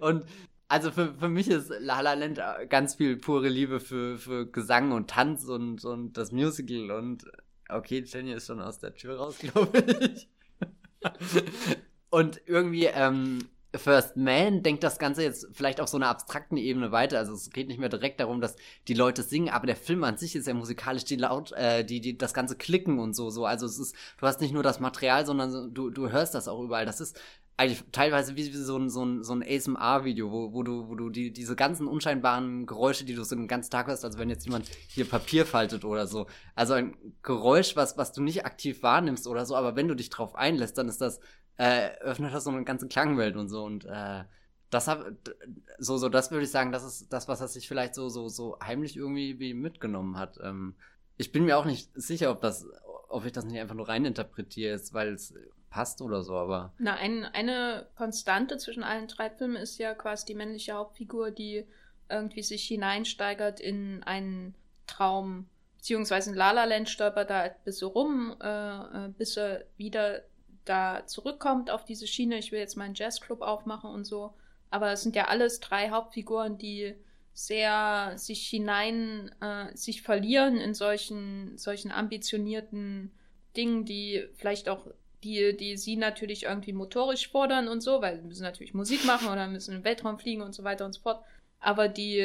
Und 0.00 0.24
also 0.68 0.90
für, 0.90 1.14
für 1.14 1.28
mich 1.28 1.48
ist 1.48 1.70
La 1.80 2.00
La 2.00 2.14
Land 2.14 2.40
ganz 2.68 2.94
viel 2.94 3.16
pure 3.16 3.48
Liebe 3.48 3.80
für, 3.80 4.18
für 4.18 4.50
Gesang 4.50 4.92
und 4.92 5.10
Tanz 5.10 5.44
und, 5.44 5.84
und 5.84 6.16
das 6.16 6.32
Musical 6.32 6.90
und 6.90 7.24
okay, 7.68 8.02
Jenny 8.06 8.32
ist 8.32 8.46
schon 8.46 8.60
aus 8.60 8.78
der 8.78 8.94
Tür 8.94 9.18
raus, 9.18 9.38
glaube 9.40 9.84
ich. 10.00 10.28
und 12.10 12.40
irgendwie, 12.46 12.86
ähm, 12.86 13.38
First 13.74 14.16
Man 14.16 14.62
denkt 14.62 14.84
das 14.84 14.98
Ganze 14.98 15.22
jetzt 15.22 15.48
vielleicht 15.52 15.80
auf 15.80 15.88
so 15.88 15.96
einer 15.96 16.08
abstrakten 16.08 16.56
Ebene 16.58 16.92
weiter. 16.92 17.18
Also 17.18 17.32
es 17.32 17.50
geht 17.50 17.68
nicht 17.68 17.80
mehr 17.80 17.88
direkt 17.88 18.20
darum, 18.20 18.40
dass 18.40 18.56
die 18.88 18.94
Leute 18.94 19.22
singen, 19.22 19.48
aber 19.48 19.66
der 19.66 19.76
Film 19.76 20.04
an 20.04 20.18
sich 20.18 20.36
ist 20.36 20.46
ja 20.46 20.54
musikalisch, 20.54 21.04
die 21.04 21.16
laut, 21.16 21.52
äh, 21.52 21.84
die, 21.84 22.00
die 22.00 22.18
das 22.18 22.34
Ganze 22.34 22.56
klicken 22.56 22.98
und 22.98 23.14
so, 23.14 23.30
so. 23.30 23.46
Also 23.46 23.66
es 23.66 23.78
ist, 23.78 23.96
du 24.18 24.26
hast 24.26 24.40
nicht 24.40 24.52
nur 24.52 24.62
das 24.62 24.80
Material, 24.80 25.24
sondern 25.24 25.72
du, 25.72 25.90
du 25.90 26.10
hörst 26.10 26.34
das 26.34 26.48
auch 26.48 26.60
überall. 26.60 26.84
Das 26.84 27.00
ist 27.00 27.18
eigentlich 27.56 27.84
teilweise 27.92 28.34
wie, 28.36 28.52
wie 28.52 28.56
so 28.56 28.76
ein, 28.78 28.88
so 28.90 29.04
ein, 29.04 29.22
so 29.22 29.34
ein 29.34 29.42
ASMR-Video, 29.42 30.30
wo, 30.30 30.52
wo 30.52 30.62
du, 30.62 30.88
wo 30.88 30.94
du 30.94 31.10
die, 31.10 31.32
diese 31.32 31.54
ganzen 31.54 31.86
unscheinbaren 31.86 32.66
Geräusche, 32.66 33.04
die 33.04 33.14
du 33.14 33.22
so 33.24 33.36
den 33.36 33.48
ganzen 33.48 33.70
Tag 33.70 33.86
hörst, 33.86 34.04
als 34.04 34.18
wenn 34.18 34.30
jetzt 34.30 34.44
jemand 34.44 34.68
hier 34.88 35.04
Papier 35.04 35.46
faltet 35.46 35.84
oder 35.84 36.06
so. 36.06 36.26
Also 36.54 36.74
ein 36.74 36.96
Geräusch, 37.22 37.76
was, 37.76 37.96
was 37.98 38.12
du 38.12 38.22
nicht 38.22 38.44
aktiv 38.46 38.82
wahrnimmst 38.82 39.26
oder 39.26 39.46
so, 39.46 39.54
aber 39.54 39.76
wenn 39.76 39.88
du 39.88 39.94
dich 39.94 40.10
drauf 40.10 40.34
einlässt, 40.34 40.78
dann 40.78 40.88
ist 40.88 41.00
das 41.00 41.20
äh, 41.58 41.90
öffnet 42.00 42.34
das 42.34 42.44
so 42.44 42.50
eine 42.50 42.64
ganze 42.64 42.88
Klangwelt 42.88 43.36
und 43.36 43.48
so 43.48 43.64
und 43.64 43.84
äh, 43.84 44.24
das 44.70 44.88
hab, 44.88 45.04
so, 45.78 45.98
so, 45.98 46.08
das 46.08 46.30
würde 46.30 46.44
ich 46.44 46.50
sagen, 46.50 46.72
das 46.72 46.82
ist 46.82 47.12
das, 47.12 47.28
was 47.28 47.42
er 47.42 47.48
sich 47.48 47.68
vielleicht 47.68 47.94
so, 47.94 48.08
so, 48.08 48.28
so 48.28 48.58
heimlich 48.64 48.96
irgendwie 48.96 49.38
wie 49.38 49.52
mitgenommen 49.52 50.16
hat. 50.16 50.38
Ähm, 50.42 50.76
ich 51.18 51.30
bin 51.30 51.44
mir 51.44 51.58
auch 51.58 51.66
nicht 51.66 51.90
sicher, 51.94 52.30
ob 52.30 52.40
das, 52.40 52.66
ob 53.08 53.26
ich 53.26 53.32
das 53.32 53.44
nicht 53.44 53.60
einfach 53.60 53.74
nur 53.74 53.88
reininterpretiere, 53.88 54.80
weil 54.92 55.12
es 55.12 55.34
passt 55.72 56.02
oder 56.02 56.22
so, 56.22 56.34
aber. 56.34 56.72
Na, 56.78 56.94
ein, 56.94 57.24
eine 57.24 57.88
Konstante 57.96 58.58
zwischen 58.58 58.84
allen 58.84 59.08
drei 59.08 59.30
Filmen 59.30 59.56
ist 59.56 59.78
ja 59.78 59.94
quasi 59.94 60.26
die 60.26 60.34
männliche 60.34 60.74
Hauptfigur, 60.74 61.30
die 61.30 61.66
irgendwie 62.08 62.42
sich 62.42 62.64
hineinsteigert 62.64 63.58
in 63.58 64.02
einen 64.04 64.54
Traum, 64.86 65.48
beziehungsweise 65.78 66.30
in 66.30 66.36
La 66.36 66.52
La 66.52 66.64
Land 66.64 66.90
stolpert 66.90 67.30
da 67.30 67.40
ein 67.40 67.54
bisschen 67.64 67.88
rum, 67.88 68.36
äh, 68.40 69.06
äh 69.06 69.08
bis 69.16 69.36
er 69.36 69.64
wieder 69.76 70.22
da 70.64 71.06
zurückkommt 71.06 71.70
auf 71.70 71.84
diese 71.84 72.06
Schiene, 72.06 72.38
ich 72.38 72.52
will 72.52 72.60
jetzt 72.60 72.76
meinen 72.76 72.94
Jazzclub 72.94 73.40
aufmachen 73.40 73.90
und 73.90 74.04
so. 74.04 74.34
Aber 74.70 74.92
es 74.92 75.02
sind 75.02 75.16
ja 75.16 75.26
alles 75.26 75.60
drei 75.60 75.90
Hauptfiguren, 75.90 76.56
die 76.56 76.94
sehr 77.34 78.12
sich 78.16 78.46
hinein, 78.46 79.34
äh, 79.40 79.74
sich 79.76 80.02
verlieren 80.02 80.58
in 80.58 80.74
solchen, 80.74 81.56
solchen 81.56 81.90
ambitionierten 81.90 83.10
Dingen, 83.56 83.84
die 83.84 84.24
vielleicht 84.34 84.68
auch, 84.68 84.86
die, 85.24 85.56
die 85.56 85.76
sie 85.76 85.96
natürlich 85.96 86.44
irgendwie 86.44 86.72
motorisch 86.72 87.30
fordern 87.30 87.68
und 87.68 87.80
so, 87.80 88.02
weil 88.02 88.16
sie 88.16 88.26
müssen 88.26 88.42
natürlich 88.42 88.74
Musik 88.74 89.04
machen 89.04 89.28
oder 89.28 89.46
müssen 89.46 89.76
im 89.76 89.84
Weltraum 89.84 90.18
fliegen 90.18 90.42
und 90.42 90.54
so 90.54 90.64
weiter 90.64 90.84
und 90.84 90.94
so 90.94 91.00
fort. 91.00 91.24
Aber 91.60 91.88
die, 91.88 92.18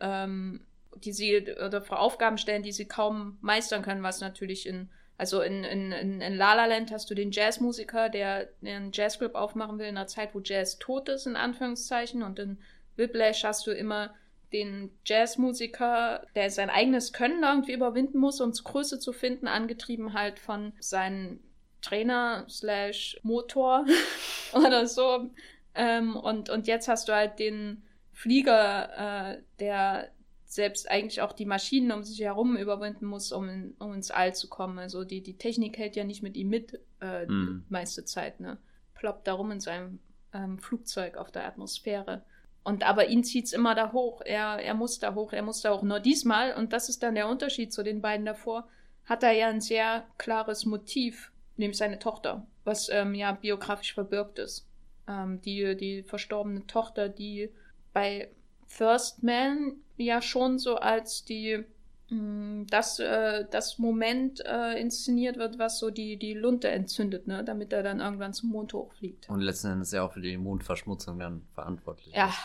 ähm, 0.00 0.60
die 0.96 1.12
sie 1.12 1.54
oder 1.64 1.82
vor 1.82 2.00
Aufgaben 2.00 2.38
stellen, 2.38 2.62
die 2.62 2.72
sie 2.72 2.86
kaum 2.86 3.38
meistern 3.40 3.82
können, 3.82 4.02
was 4.02 4.20
natürlich 4.20 4.66
in 4.66 4.90
also 5.18 5.40
in, 5.40 5.62
in, 5.62 5.92
in, 5.92 6.20
in 6.20 6.34
La 6.34 6.54
La 6.54 6.66
Land 6.66 6.90
hast 6.90 7.08
du 7.08 7.14
den 7.14 7.30
Jazzmusiker, 7.30 8.08
der 8.08 8.48
einen 8.60 8.90
Jazzclub 8.92 9.36
aufmachen 9.36 9.78
will 9.78 9.86
in 9.86 9.96
einer 9.96 10.08
Zeit, 10.08 10.34
wo 10.34 10.40
Jazz 10.40 10.80
tot 10.80 11.08
ist, 11.08 11.28
in 11.28 11.36
Anführungszeichen. 11.36 12.24
Und 12.24 12.40
in 12.40 12.58
Whiplash 12.96 13.44
hast 13.44 13.66
du 13.68 13.70
immer 13.70 14.14
den 14.52 14.90
Jazzmusiker, 15.04 16.26
der 16.34 16.50
sein 16.50 16.70
eigenes 16.70 17.12
Können 17.12 17.44
irgendwie 17.44 17.72
überwinden 17.72 18.18
muss, 18.18 18.40
um 18.40 18.50
Größe 18.52 18.98
zu 18.98 19.12
finden, 19.12 19.46
angetrieben 19.46 20.12
halt 20.12 20.40
von 20.40 20.72
seinem 20.80 21.38
Trainer 21.82 22.46
slash 22.48 23.18
Motor 23.22 23.84
oder 24.52 24.86
so. 24.86 25.30
Ähm, 25.74 26.16
und, 26.16 26.48
und 26.48 26.66
jetzt 26.66 26.88
hast 26.88 27.08
du 27.08 27.14
halt 27.14 27.38
den 27.38 27.82
Flieger, 28.12 29.34
äh, 29.34 29.42
der 29.58 30.10
selbst 30.44 30.90
eigentlich 30.90 31.22
auch 31.22 31.32
die 31.32 31.46
Maschinen 31.46 31.92
um 31.92 32.04
sich 32.04 32.20
herum 32.20 32.56
überwinden 32.56 33.06
muss, 33.06 33.32
um, 33.32 33.48
in, 33.48 33.74
um 33.78 33.94
ins 33.94 34.10
All 34.10 34.34
zu 34.34 34.48
kommen. 34.48 34.78
Also 34.78 35.04
die, 35.04 35.22
die 35.22 35.38
Technik 35.38 35.78
hält 35.78 35.96
ja 35.96 36.04
nicht 36.04 36.22
mit 36.22 36.36
ihm 36.36 36.50
mit, 36.50 36.78
äh, 37.00 37.24
mm. 37.24 37.64
die 37.66 37.72
meiste 37.72 38.04
Zeit, 38.04 38.38
ne? 38.38 38.58
Ploppt 38.94 39.26
da 39.26 39.32
rum 39.32 39.50
in 39.50 39.60
seinem 39.60 39.98
ähm, 40.34 40.58
Flugzeug 40.58 41.16
auf 41.16 41.32
der 41.32 41.46
Atmosphäre. 41.46 42.22
Und 42.64 42.86
aber 42.86 43.08
ihn 43.08 43.24
zieht's 43.24 43.52
immer 43.52 43.74
da 43.74 43.92
hoch. 43.92 44.20
Er, 44.24 44.58
er 44.62 44.74
muss 44.74 44.98
da 44.98 45.14
hoch, 45.14 45.32
er 45.32 45.42
muss 45.42 45.62
da 45.62 45.74
hoch. 45.74 45.82
Nur 45.82 46.00
diesmal, 46.00 46.54
und 46.54 46.72
das 46.72 46.88
ist 46.88 47.02
dann 47.02 47.14
der 47.14 47.28
Unterschied 47.28 47.72
zu 47.72 47.82
den 47.82 48.02
beiden 48.02 48.26
davor, 48.26 48.68
hat 49.04 49.22
er 49.22 49.32
ja 49.32 49.48
ein 49.48 49.60
sehr 49.60 50.06
klares 50.18 50.64
Motiv, 50.64 51.31
nämlich 51.56 51.78
seine 51.78 51.98
Tochter, 51.98 52.46
was 52.64 52.88
ähm, 52.88 53.14
ja 53.14 53.32
biografisch 53.32 53.94
verbirgt 53.94 54.38
ist. 54.38 54.66
Ähm, 55.08 55.40
die, 55.42 55.76
die 55.76 56.02
verstorbene 56.02 56.66
Tochter, 56.66 57.08
die 57.08 57.50
bei 57.92 58.30
First 58.66 59.22
Man 59.22 59.76
ja 59.96 60.22
schon 60.22 60.58
so 60.58 60.76
als 60.76 61.24
die 61.24 61.64
mm, 62.08 62.64
das, 62.70 62.98
äh, 62.98 63.44
das 63.50 63.78
Moment 63.78 64.44
äh, 64.46 64.80
inszeniert 64.80 65.36
wird, 65.36 65.58
was 65.58 65.78
so 65.78 65.90
die, 65.90 66.16
die 66.16 66.34
Lunte 66.34 66.68
entzündet, 66.68 67.26
ne? 67.26 67.44
damit 67.44 67.72
er 67.72 67.82
dann 67.82 68.00
irgendwann 68.00 68.32
zum 68.32 68.50
Mond 68.50 68.72
hochfliegt. 68.72 69.28
Und 69.28 69.40
letzten 69.40 69.68
Endes 69.68 69.92
ja 69.92 70.02
auch 70.02 70.12
für 70.12 70.20
die 70.20 70.36
Mondverschmutzung 70.36 71.18
dann 71.18 71.42
verantwortlich 71.54 72.14
ja. 72.14 72.28
ist. 72.28 72.38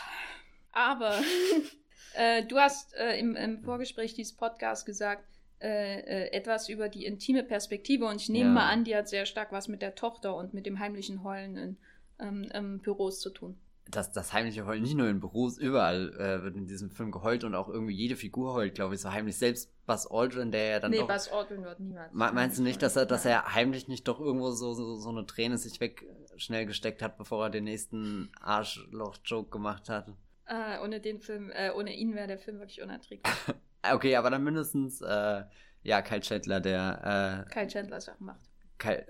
Aber 0.73 1.13
äh, 2.13 2.43
du 2.45 2.57
hast 2.57 2.93
äh, 2.95 3.17
im, 3.17 3.35
im 3.35 3.61
Vorgespräch 3.61 4.13
dieses 4.13 4.33
Podcasts 4.33 4.85
gesagt, 4.85 5.36
äh, 5.61 5.99
äh, 5.99 6.31
etwas 6.31 6.69
über 6.69 6.89
die 6.89 7.05
intime 7.05 7.43
Perspektive 7.43 8.05
und 8.05 8.21
ich 8.21 8.29
nehme 8.29 8.49
ja. 8.49 8.53
mal 8.53 8.69
an, 8.69 8.83
die 8.83 8.95
hat 8.95 9.09
sehr 9.09 9.25
stark 9.25 9.51
was 9.51 9.67
mit 9.67 9.81
der 9.81 9.95
Tochter 9.95 10.35
und 10.35 10.53
mit 10.53 10.65
dem 10.65 10.79
heimlichen 10.79 11.23
Heulen 11.23 11.57
in 11.57 11.77
ähm, 12.53 12.79
Büros 12.79 13.19
zu 13.19 13.29
tun 13.29 13.57
das, 13.89 14.11
das 14.11 14.33
heimliche 14.33 14.65
Heulen 14.65 14.83
nicht 14.83 14.95
nur 14.95 15.07
in 15.07 15.19
Büros, 15.19 15.57
überall 15.57 16.13
äh, 16.15 16.43
wird 16.43 16.55
in 16.55 16.67
diesem 16.67 16.89
Film 16.89 17.11
geheult 17.11 17.43
und 17.43 17.55
auch 17.55 17.69
irgendwie 17.69 17.93
jede 17.93 18.15
Figur 18.15 18.53
heult, 18.53 18.75
glaube 18.75 18.95
ich, 18.95 19.01
so 19.01 19.11
heimlich. 19.11 19.37
Selbst 19.37 19.71
Buzz 19.85 20.07
Aldrin, 20.09 20.51
der 20.51 20.65
ja 20.65 20.79
dann 20.79 20.91
nee, 20.91 20.97
doch... 20.97 21.07
Nee, 21.07 21.13
Buzz 21.13 21.31
Aldrin 21.31 21.63
wird 21.63 21.79
niemals. 21.79 22.13
Meinst 22.13 22.57
du 22.57 22.63
nicht, 22.63 22.81
dass 22.81 22.95
er, 22.95 23.05
dass 23.05 23.25
er 23.25 23.53
heimlich 23.53 23.87
nicht 23.87 24.07
doch 24.07 24.19
irgendwo 24.19 24.51
so, 24.51 24.73
so, 24.73 24.95
so 24.95 25.09
eine 25.09 25.25
Träne 25.25 25.57
sich 25.57 25.79
weg 25.79 26.05
schnell 26.35 26.65
gesteckt 26.65 27.01
hat, 27.01 27.17
bevor 27.17 27.45
er 27.45 27.49
den 27.49 27.63
nächsten 27.63 28.29
Arschloch-Joke 28.41 29.49
gemacht 29.49 29.89
hat? 29.89 30.07
Äh, 30.45 30.79
ohne 30.83 30.99
den 30.99 31.19
Film, 31.19 31.51
äh, 31.51 31.71
ohne 31.71 31.95
ihn 31.95 32.15
wäre 32.15 32.27
der 32.27 32.39
Film 32.39 32.59
wirklich 32.59 32.81
unerträglich. 32.81 33.33
okay, 33.93 34.15
aber 34.15 34.29
dann 34.29 34.43
mindestens, 34.43 35.01
äh, 35.01 35.43
ja, 35.83 36.01
Kyle 36.01 36.21
Chandler, 36.21 36.59
der... 36.59 37.45
Äh, 37.47 37.53
Kyle 37.53 37.67
Chandler 37.67 38.01
Sachen 38.01 38.25
macht. 38.25 38.41
Äh, 38.83 39.03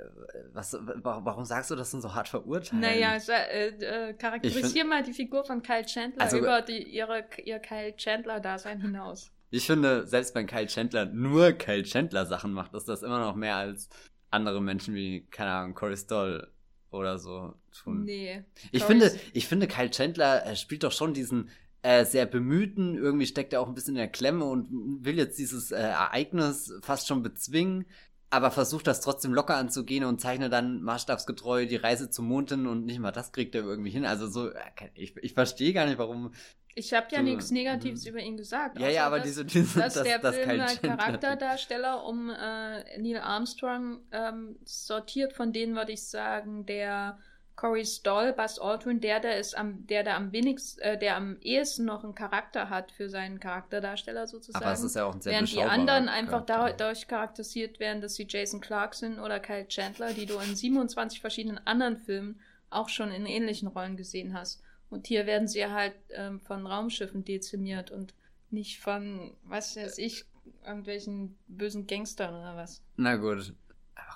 was, 0.53 0.77
warum 1.03 1.43
sagst 1.43 1.71
du 1.71 1.75
das 1.75 1.91
denn 1.91 2.01
so 2.01 2.13
hart 2.13 2.27
verurteilen? 2.27 2.81
Naja, 2.81 3.17
äh, 3.27 3.67
äh, 3.67 4.13
charakterisier 4.13 4.85
mal 4.85 5.03
die 5.03 5.13
Figur 5.13 5.43
von 5.43 5.61
Kyle 5.61 5.85
Chandler 5.85 6.23
also, 6.23 6.37
über 6.37 6.61
die, 6.61 6.83
ihre, 6.83 7.25
ihr 7.43 7.59
Kyle 7.59 7.95
Chandler-Dasein 7.95 8.81
hinaus. 8.81 9.31
Ich 9.49 9.65
finde, 9.65 10.07
selbst 10.07 10.35
wenn 10.35 10.45
Kyle 10.45 10.67
Chandler 10.67 11.05
nur 11.05 11.53
Kyle 11.53 11.83
Chandler 11.83 12.25
Sachen 12.25 12.53
macht, 12.53 12.73
ist 12.73 12.87
das 12.87 13.03
immer 13.03 13.19
noch 13.19 13.35
mehr 13.35 13.55
als 13.55 13.89
andere 14.29 14.61
Menschen 14.61 14.93
wie, 14.93 15.25
keine 15.31 15.51
Ahnung, 15.51 15.73
Corey 15.73 15.97
Stoll 15.97 16.51
oder 16.91 17.17
so 17.17 17.53
tun. 17.71 18.03
Nee. 18.03 18.43
Ich 18.71 18.83
finde, 18.83 19.13
ich 19.33 19.47
finde, 19.47 19.67
Kyle 19.67 19.89
Chandler 19.89 20.45
äh, 20.45 20.55
spielt 20.55 20.83
doch 20.83 20.91
schon 20.91 21.13
diesen 21.13 21.49
äh, 21.81 22.05
sehr 22.05 22.25
bemühten, 22.25 22.95
irgendwie 22.95 23.27
steckt 23.27 23.53
er 23.53 23.61
auch 23.61 23.67
ein 23.67 23.73
bisschen 23.73 23.95
in 23.95 23.99
der 23.99 24.07
Klemme 24.07 24.45
und 24.45 24.67
will 25.05 25.17
jetzt 25.17 25.37
dieses 25.37 25.71
äh, 25.71 25.77
Ereignis 25.77 26.73
fast 26.81 27.07
schon 27.07 27.23
bezwingen 27.23 27.85
aber 28.29 28.51
versucht 28.51 28.87
das 28.87 29.01
trotzdem 29.01 29.33
locker 29.33 29.55
anzugehen 29.55 30.03
und 30.03 30.19
zeichnet 30.19 30.51
dann 30.51 30.81
maßstabsgetreu 30.81 31.65
die 31.65 31.77
Reise 31.77 32.09
zum 32.09 32.27
Mond 32.27 32.49
hin 32.49 32.67
und 32.67 32.85
nicht 32.85 32.99
mal 32.99 33.11
das 33.11 33.31
kriegt 33.31 33.55
er 33.55 33.63
irgendwie 33.63 33.89
hin. 33.89 34.05
Also 34.05 34.27
so, 34.27 34.49
äh, 34.49 34.59
ich, 34.95 35.15
ich 35.17 35.33
verstehe 35.33 35.73
gar 35.73 35.85
nicht, 35.85 35.97
warum. 35.97 36.33
Ich 36.75 36.93
habe 36.93 37.07
ja 37.11 37.21
nichts 37.21 37.49
Negatives 37.49 38.05
über 38.05 38.19
ihn 38.19 38.37
gesagt. 38.37 38.79
Ja, 38.79 38.89
ja, 38.89 39.07
aber 39.07 39.17
dass, 39.17 39.27
diese, 39.27 39.45
diese 39.45 39.79
dass 39.79 39.93
das, 39.95 40.03
der 40.03 40.19
das 40.19 40.35
Film 40.35 40.61
halt 40.61 40.81
Charakterdarsteller 40.81 42.03
um 42.03 42.29
äh, 42.29 42.99
Neil 42.99 43.17
Armstrong 43.17 44.01
ähm, 44.11 44.57
sortiert, 44.63 45.33
von 45.33 45.53
denen 45.53 45.75
würde 45.75 45.93
ich 45.93 46.03
sagen, 46.03 46.65
der 46.65 47.17
Corey 47.57 47.85
Stoll, 47.85 48.33
Buzz 48.33 48.59
Aldrin, 48.59 49.01
der, 49.01 49.19
der 49.19 49.39
ist 49.39 49.57
am, 49.57 49.85
der, 49.87 50.03
der 50.03 50.15
am 50.15 50.31
wenigsten, 50.31 50.79
äh, 50.79 50.97
der 50.97 51.17
am 51.17 51.37
ehesten 51.41 51.85
noch 51.85 52.03
einen 52.03 52.13
Charakter 52.13 52.69
hat 52.69 52.91
für 52.91 53.09
seinen 53.09 53.39
Charakterdarsteller 53.39 54.27
sozusagen. 54.27 54.63
Aber 54.63 54.73
es 54.73 54.83
ist 54.83 54.95
ja 54.95 55.05
auch 55.05 55.15
ein 55.15 55.21
sehr 55.21 55.33
Während 55.33 55.51
die 55.51 55.63
anderen 55.63 56.07
einfach 56.07 56.45
dadurch 56.45 57.07
charakterisiert 57.07 57.79
werden, 57.79 57.99
dass 57.99 58.13
sie 58.13 58.27
Jason 58.29 58.61
Clark 58.61 58.93
sind 58.93 59.19
oder 59.19 59.39
Kyle 59.39 59.67
Chandler, 59.67 60.13
die 60.13 60.27
du 60.27 60.37
in 60.37 60.55
27 60.55 61.19
verschiedenen 61.19 61.57
anderen 61.65 61.97
Filmen 61.97 62.39
auch 62.69 62.89
schon 62.89 63.11
in 63.11 63.25
ähnlichen 63.25 63.67
Rollen 63.67 63.97
gesehen 63.97 64.35
hast. 64.35 64.61
Und 64.91 65.07
hier 65.07 65.25
werden 65.25 65.47
sie 65.47 65.65
halt 65.65 65.95
ähm, 66.11 66.39
von 66.39 66.67
Raumschiffen 66.67 67.25
dezimiert 67.25 67.89
und 67.89 68.13
nicht 68.51 68.79
von, 68.79 69.33
was 69.43 69.75
weiß 69.75 69.97
ich, 69.97 70.25
irgendwelchen 70.63 71.35
bösen 71.47 71.87
Gangstern 71.87 72.35
oder 72.35 72.55
was. 72.55 72.83
Na 72.97 73.15
gut, 73.15 73.53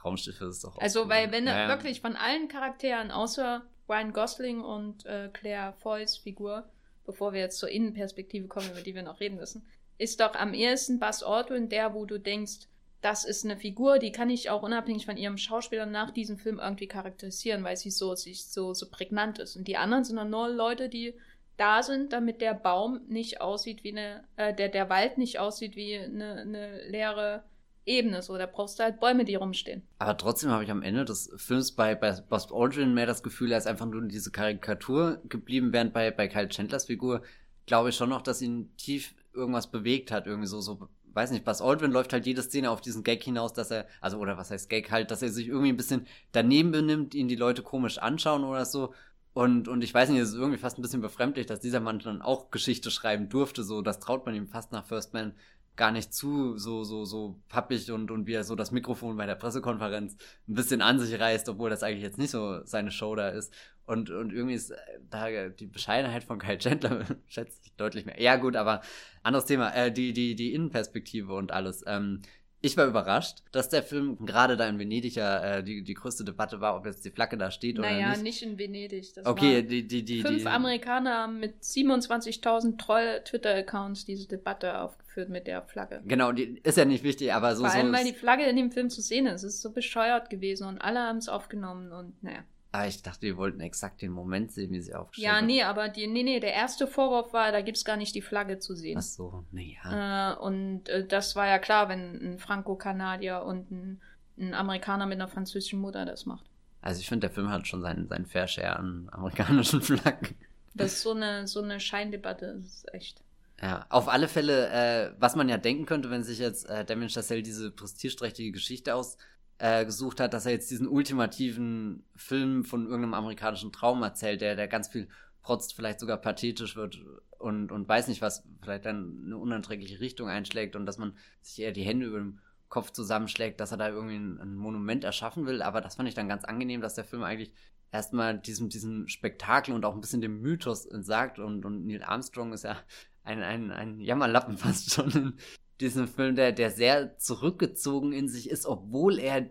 Raumschiffe 0.03 0.45
ist 0.45 0.63
doch. 0.63 0.77
Also, 0.77 1.09
weil, 1.09 1.31
wenn 1.31 1.45
naja. 1.45 1.67
wirklich 1.67 2.01
von 2.01 2.15
allen 2.15 2.47
Charakteren, 2.47 3.11
außer 3.11 3.63
Ryan 3.89 4.13
Gosling 4.13 4.61
und 4.61 5.05
äh, 5.05 5.29
Claire 5.33 5.73
Foys 5.79 6.17
Figur, 6.17 6.69
bevor 7.05 7.33
wir 7.33 7.41
jetzt 7.41 7.59
zur 7.59 7.69
Innenperspektive 7.69 8.47
kommen, 8.47 8.71
über 8.71 8.81
die 8.81 8.95
wir 8.95 9.03
noch 9.03 9.19
reden 9.19 9.37
müssen, 9.37 9.65
ist 9.97 10.19
doch 10.19 10.35
am 10.35 10.53
ehesten 10.53 10.99
Buzz 10.99 11.23
Aldrin 11.23 11.69
der, 11.69 11.93
wo 11.93 12.05
du 12.05 12.19
denkst, 12.19 12.67
das 13.01 13.25
ist 13.25 13.43
eine 13.45 13.57
Figur, 13.57 13.97
die 13.99 14.11
kann 14.11 14.29
ich 14.29 14.49
auch 14.49 14.61
unabhängig 14.61 15.05
von 15.05 15.17
ihrem 15.17 15.37
Schauspieler 15.37 15.87
nach 15.87 16.11
diesem 16.11 16.37
Film 16.37 16.59
irgendwie 16.59 16.87
charakterisieren, 16.87 17.63
weil 17.63 17.75
sie 17.75 17.89
so, 17.89 18.15
sich 18.15 18.45
so, 18.45 18.73
so 18.73 18.89
prägnant 18.89 19.39
ist. 19.39 19.55
Und 19.55 19.67
die 19.67 19.77
anderen 19.77 20.03
sind 20.03 20.17
dann 20.17 20.29
nur 20.29 20.49
Leute, 20.49 20.87
die 20.87 21.15
da 21.57 21.83
sind, 21.83 22.13
damit 22.13 22.41
der 22.41 22.53
Baum 22.53 23.01
nicht 23.07 23.41
aussieht 23.41 23.83
wie 23.83 23.91
eine, 23.91 24.23
äh, 24.35 24.53
der, 24.53 24.69
der 24.69 24.89
Wald 24.89 25.17
nicht 25.17 25.39
aussieht 25.39 25.75
wie 25.75 25.97
eine, 25.97 26.41
eine 26.41 26.87
leere 26.87 27.43
Ebene. 27.85 28.21
So, 28.21 28.37
da 28.37 28.45
brauchst 28.45 28.79
du 28.79 28.83
halt 28.83 28.99
Bäume, 28.99 29.25
die 29.25 29.35
rumstehen. 29.35 29.83
Aber 29.99 30.17
trotzdem 30.17 30.51
habe 30.51 30.63
ich 30.63 30.71
am 30.71 30.83
Ende 30.83 31.05
des 31.05 31.31
Films 31.37 31.71
bei, 31.71 31.95
bei 31.95 32.11
Buzz 32.11 32.51
Aldrin 32.51 32.93
mehr 32.93 33.05
das 33.05 33.23
Gefühl, 33.23 33.51
er 33.51 33.57
ist 33.57 33.67
einfach 33.67 33.85
nur 33.85 34.01
diese 34.03 34.31
Karikatur 34.31 35.21
geblieben, 35.27 35.73
während 35.73 35.93
bei, 35.93 36.11
bei 36.11 36.27
Kyle 36.27 36.49
Chandlers 36.49 36.85
Figur 36.85 37.21
glaube 37.65 37.89
ich 37.89 37.95
schon 37.95 38.09
noch, 38.09 38.21
dass 38.21 38.41
ihn 38.41 38.75
tief 38.77 39.13
irgendwas 39.33 39.71
bewegt 39.71 40.11
hat, 40.11 40.27
irgendwie 40.27 40.47
so, 40.47 40.61
so, 40.61 40.89
weiß 41.13 41.31
nicht, 41.31 41.45
Buzz 41.45 41.61
Aldrin 41.61 41.91
läuft 41.91 42.13
halt 42.13 42.25
jede 42.25 42.41
Szene 42.41 42.69
auf 42.69 42.81
diesen 42.81 43.03
Gag 43.03 43.23
hinaus, 43.23 43.53
dass 43.53 43.71
er, 43.71 43.87
also, 43.99 44.17
oder 44.17 44.37
was 44.37 44.51
heißt 44.51 44.69
Gag 44.69 44.91
halt, 44.91 45.11
dass 45.11 45.21
er 45.21 45.29
sich 45.29 45.47
irgendwie 45.47 45.69
ein 45.69 45.77
bisschen 45.77 46.07
daneben 46.31 46.71
benimmt, 46.71 47.15
ihn 47.15 47.27
die 47.27 47.35
Leute 47.35 47.63
komisch 47.63 47.97
anschauen 47.97 48.43
oder 48.43 48.65
so. 48.65 48.93
Und, 49.33 49.69
und 49.69 49.83
ich 49.83 49.93
weiß 49.93 50.09
nicht, 50.09 50.19
es 50.19 50.29
ist 50.29 50.35
irgendwie 50.35 50.57
fast 50.57 50.77
ein 50.77 50.81
bisschen 50.81 51.01
befremdlich, 51.01 51.45
dass 51.45 51.61
dieser 51.61 51.79
Mann 51.79 51.99
dann 51.99 52.21
auch 52.21 52.51
Geschichte 52.51 52.91
schreiben 52.91 53.29
durfte, 53.29 53.63
so, 53.63 53.81
das 53.81 53.99
traut 53.99 54.25
man 54.25 54.35
ihm 54.35 54.47
fast 54.47 54.71
nach 54.71 54.85
First 54.85 55.13
Man 55.13 55.33
gar 55.75 55.91
nicht 55.91 56.13
zu, 56.13 56.57
so, 56.57 56.83
so, 56.83 57.05
so 57.05 57.39
pappig 57.47 57.91
und, 57.91 58.11
und 58.11 58.27
wie 58.27 58.33
er 58.33 58.43
so 58.43 58.55
das 58.55 58.71
Mikrofon 58.71 59.17
bei 59.17 59.25
der 59.25 59.35
Pressekonferenz 59.35 60.15
ein 60.47 60.53
bisschen 60.53 60.81
an 60.81 60.99
sich 60.99 61.19
reißt, 61.19 61.49
obwohl 61.49 61.69
das 61.69 61.83
eigentlich 61.83 62.03
jetzt 62.03 62.17
nicht 62.17 62.31
so 62.31 62.63
seine 62.65 62.91
Show 62.91 63.15
da 63.15 63.29
ist. 63.29 63.53
Und, 63.85 64.09
und 64.09 64.31
irgendwie 64.31 64.53
ist 64.53 64.71
äh, 64.71 64.77
da 65.09 65.49
die 65.49 65.67
Bescheidenheit 65.67 66.23
von 66.23 66.39
Kyle 66.39 66.57
Chandler 66.57 67.05
schätze 67.27 67.59
ich 67.63 67.73
deutlich 67.75 68.05
mehr. 68.05 68.21
Ja, 68.21 68.35
gut, 68.35 68.55
aber 68.55 68.81
anderes 69.23 69.45
Thema, 69.45 69.73
äh, 69.73 69.91
die, 69.91 70.13
die, 70.13 70.35
die 70.35 70.53
Innenperspektive 70.53 71.33
und 71.33 71.51
alles. 71.51 71.83
Ähm, 71.87 72.21
ich 72.63 72.77
war 72.77 72.85
überrascht, 72.85 73.39
dass 73.51 73.69
der 73.69 73.81
Film 73.81 74.17
gerade 74.23 74.55
da 74.55 74.67
in 74.67 74.77
Venedig 74.77 75.15
ja 75.15 75.57
äh, 75.57 75.63
die, 75.63 75.83
die 75.83 75.93
größte 75.95 76.23
Debatte 76.23 76.61
war, 76.61 76.75
ob 76.75 76.85
jetzt 76.85 77.03
die 77.03 77.09
Flagge 77.09 77.35
da 77.35 77.49
steht 77.49 77.77
naja, 77.77 77.89
oder 77.89 77.97
nicht. 77.97 78.09
Naja, 78.09 78.23
nicht 78.23 78.41
in 78.43 78.59
Venedig. 78.59 79.13
Das 79.15 79.25
okay, 79.25 79.63
die, 79.63 79.87
die, 79.87 80.05
die, 80.05 80.21
fünf 80.21 80.43
die, 80.43 80.47
Amerikaner 80.47 81.27
mit 81.27 81.63
27.000 81.63 82.77
Troll-Twitter-Accounts 82.77 84.05
diese 84.05 84.27
Debatte 84.27 84.79
aufgeführt 84.79 85.29
mit 85.29 85.47
der 85.47 85.63
Flagge. 85.63 86.01
Genau, 86.05 86.31
die 86.31 86.59
ist 86.63 86.77
ja 86.77 86.85
nicht 86.85 87.03
wichtig, 87.03 87.33
aber 87.33 87.55
so. 87.55 87.63
Vor 87.63 87.73
allem, 87.73 87.87
so 87.87 87.93
weil 87.93 88.05
die 88.05 88.13
Flagge 88.13 88.45
in 88.45 88.55
dem 88.55 88.71
Film 88.71 88.91
zu 88.91 89.01
sehen 89.01 89.25
ist. 89.25 89.43
Es 89.43 89.55
ist 89.55 89.61
so 89.61 89.71
bescheuert 89.71 90.29
gewesen 90.29 90.67
und 90.67 90.79
alle 90.79 90.99
haben 90.99 91.17
es 91.17 91.29
aufgenommen 91.29 91.91
und 91.91 92.21
naja. 92.23 92.43
Ah, 92.73 92.87
ich 92.87 93.01
dachte, 93.01 93.23
wir 93.23 93.35
wollten 93.35 93.59
exakt 93.59 94.01
den 94.01 94.11
Moment 94.11 94.53
sehen, 94.53 94.71
wie 94.71 94.79
sie 94.79 94.93
aufgestellt 94.93 95.25
Ja, 95.25 95.41
nee, 95.41 95.61
aber 95.61 95.89
die, 95.89 96.07
nee, 96.07 96.23
nee, 96.23 96.39
der 96.39 96.53
erste 96.53 96.87
Vorwurf 96.87 97.33
war, 97.33 97.51
da 97.51 97.61
gibt 97.61 97.77
es 97.77 97.83
gar 97.83 97.97
nicht 97.97 98.15
die 98.15 98.21
Flagge 98.21 98.59
zu 98.59 98.75
sehen. 98.75 98.97
Ach 98.97 99.03
so, 99.03 99.45
naja. 99.51 100.35
Äh, 100.35 100.39
und 100.39 100.87
äh, 100.87 101.05
das 101.05 101.35
war 101.35 101.47
ja 101.47 101.59
klar, 101.59 101.89
wenn 101.89 102.15
ein 102.15 102.39
Franco-Kanadier 102.39 103.43
und 103.43 103.71
ein, 103.71 104.01
ein, 104.37 104.53
Amerikaner 104.53 105.05
mit 105.05 105.15
einer 105.15 105.27
französischen 105.27 105.81
Mutter 105.81 106.05
das 106.05 106.25
macht. 106.25 106.45
Also 106.81 107.01
ich 107.01 107.09
finde, 107.09 107.27
der 107.27 107.35
Film 107.35 107.49
hat 107.49 107.67
schon 107.67 107.81
seinen, 107.81 108.07
seinen 108.07 108.25
Fair 108.25 108.47
Share 108.47 108.77
an 108.77 109.09
amerikanischen 109.11 109.81
Flaggen. 109.81 110.35
Das 110.73 110.93
ist 110.93 111.01
so 111.01 111.11
eine, 111.11 111.47
so 111.47 111.61
eine 111.61 111.81
Scheindebatte, 111.81 112.55
das 112.55 112.65
ist 112.65 112.93
echt. 112.93 113.21
Ja, 113.61 113.85
auf 113.89 114.07
alle 114.07 114.29
Fälle, 114.29 114.69
äh, 114.69 115.11
was 115.19 115.35
man 115.35 115.49
ja 115.49 115.57
denken 115.57 115.85
könnte, 115.85 116.09
wenn 116.09 116.23
sich 116.23 116.39
jetzt 116.39 116.69
äh, 116.69 116.85
Damien 116.85 117.09
Chazelle 117.09 117.43
diese 117.43 117.69
prestigeträchtige 117.69 118.53
Geschichte 118.53 118.95
aus 118.95 119.17
äh, 119.61 119.85
gesucht 119.85 120.19
hat, 120.19 120.33
dass 120.33 120.47
er 120.47 120.53
jetzt 120.53 120.71
diesen 120.71 120.87
ultimativen 120.87 122.03
Film 122.15 122.63
von 122.63 122.85
irgendeinem 122.85 123.13
amerikanischen 123.13 123.71
Traum 123.71 124.01
erzählt, 124.01 124.41
der, 124.41 124.55
der 124.55 124.67
ganz 124.67 124.87
viel 124.87 125.07
protzt, 125.43 125.75
vielleicht 125.75 125.99
sogar 125.99 126.17
pathetisch 126.17 126.75
wird 126.75 126.99
und, 127.37 127.71
und 127.71 127.87
weiß 127.87 128.07
nicht 128.07 128.23
was, 128.23 128.43
vielleicht 128.63 128.85
dann 128.85 129.21
eine 129.23 129.37
unerträgliche 129.37 129.99
Richtung 129.99 130.29
einschlägt 130.29 130.75
und 130.75 130.87
dass 130.87 130.97
man 130.97 131.15
sich 131.41 131.61
eher 131.63 131.73
die 131.73 131.83
Hände 131.83 132.07
über 132.07 132.17
dem 132.17 132.39
Kopf 132.69 132.89
zusammenschlägt, 132.89 133.59
dass 133.59 133.71
er 133.71 133.77
da 133.77 133.89
irgendwie 133.89 134.15
ein, 134.15 134.39
ein 134.39 134.55
Monument 134.55 135.03
erschaffen 135.03 135.45
will. 135.45 135.61
Aber 135.61 135.79
das 135.79 135.95
fand 135.95 136.09
ich 136.09 136.15
dann 136.15 136.27
ganz 136.29 136.43
angenehm, 136.43 136.81
dass 136.81 136.95
der 136.95 137.03
Film 137.03 137.21
eigentlich 137.21 137.53
erstmal 137.91 138.39
diesem, 138.39 138.69
diesem 138.69 139.07
Spektakel 139.07 139.75
und 139.75 139.85
auch 139.85 139.93
ein 139.93 140.01
bisschen 140.01 140.21
dem 140.21 140.41
Mythos 140.41 140.87
entsagt 140.87 141.37
und, 141.37 141.65
und 141.65 141.85
Neil 141.85 142.01
Armstrong 142.01 142.51
ist 142.53 142.63
ja 142.63 142.77
ein, 143.23 143.43
ein, 143.43 143.69
ein 143.69 143.99
Jammerlappen 143.99 144.57
fast 144.57 144.91
schon 144.91 145.35
diesen 145.81 146.07
Film, 146.07 146.35
der, 146.35 146.51
der 146.51 146.71
sehr 146.71 147.17
zurückgezogen 147.17 148.13
in 148.13 148.29
sich 148.29 148.49
ist, 148.49 148.65
obwohl 148.65 149.19
er 149.19 149.49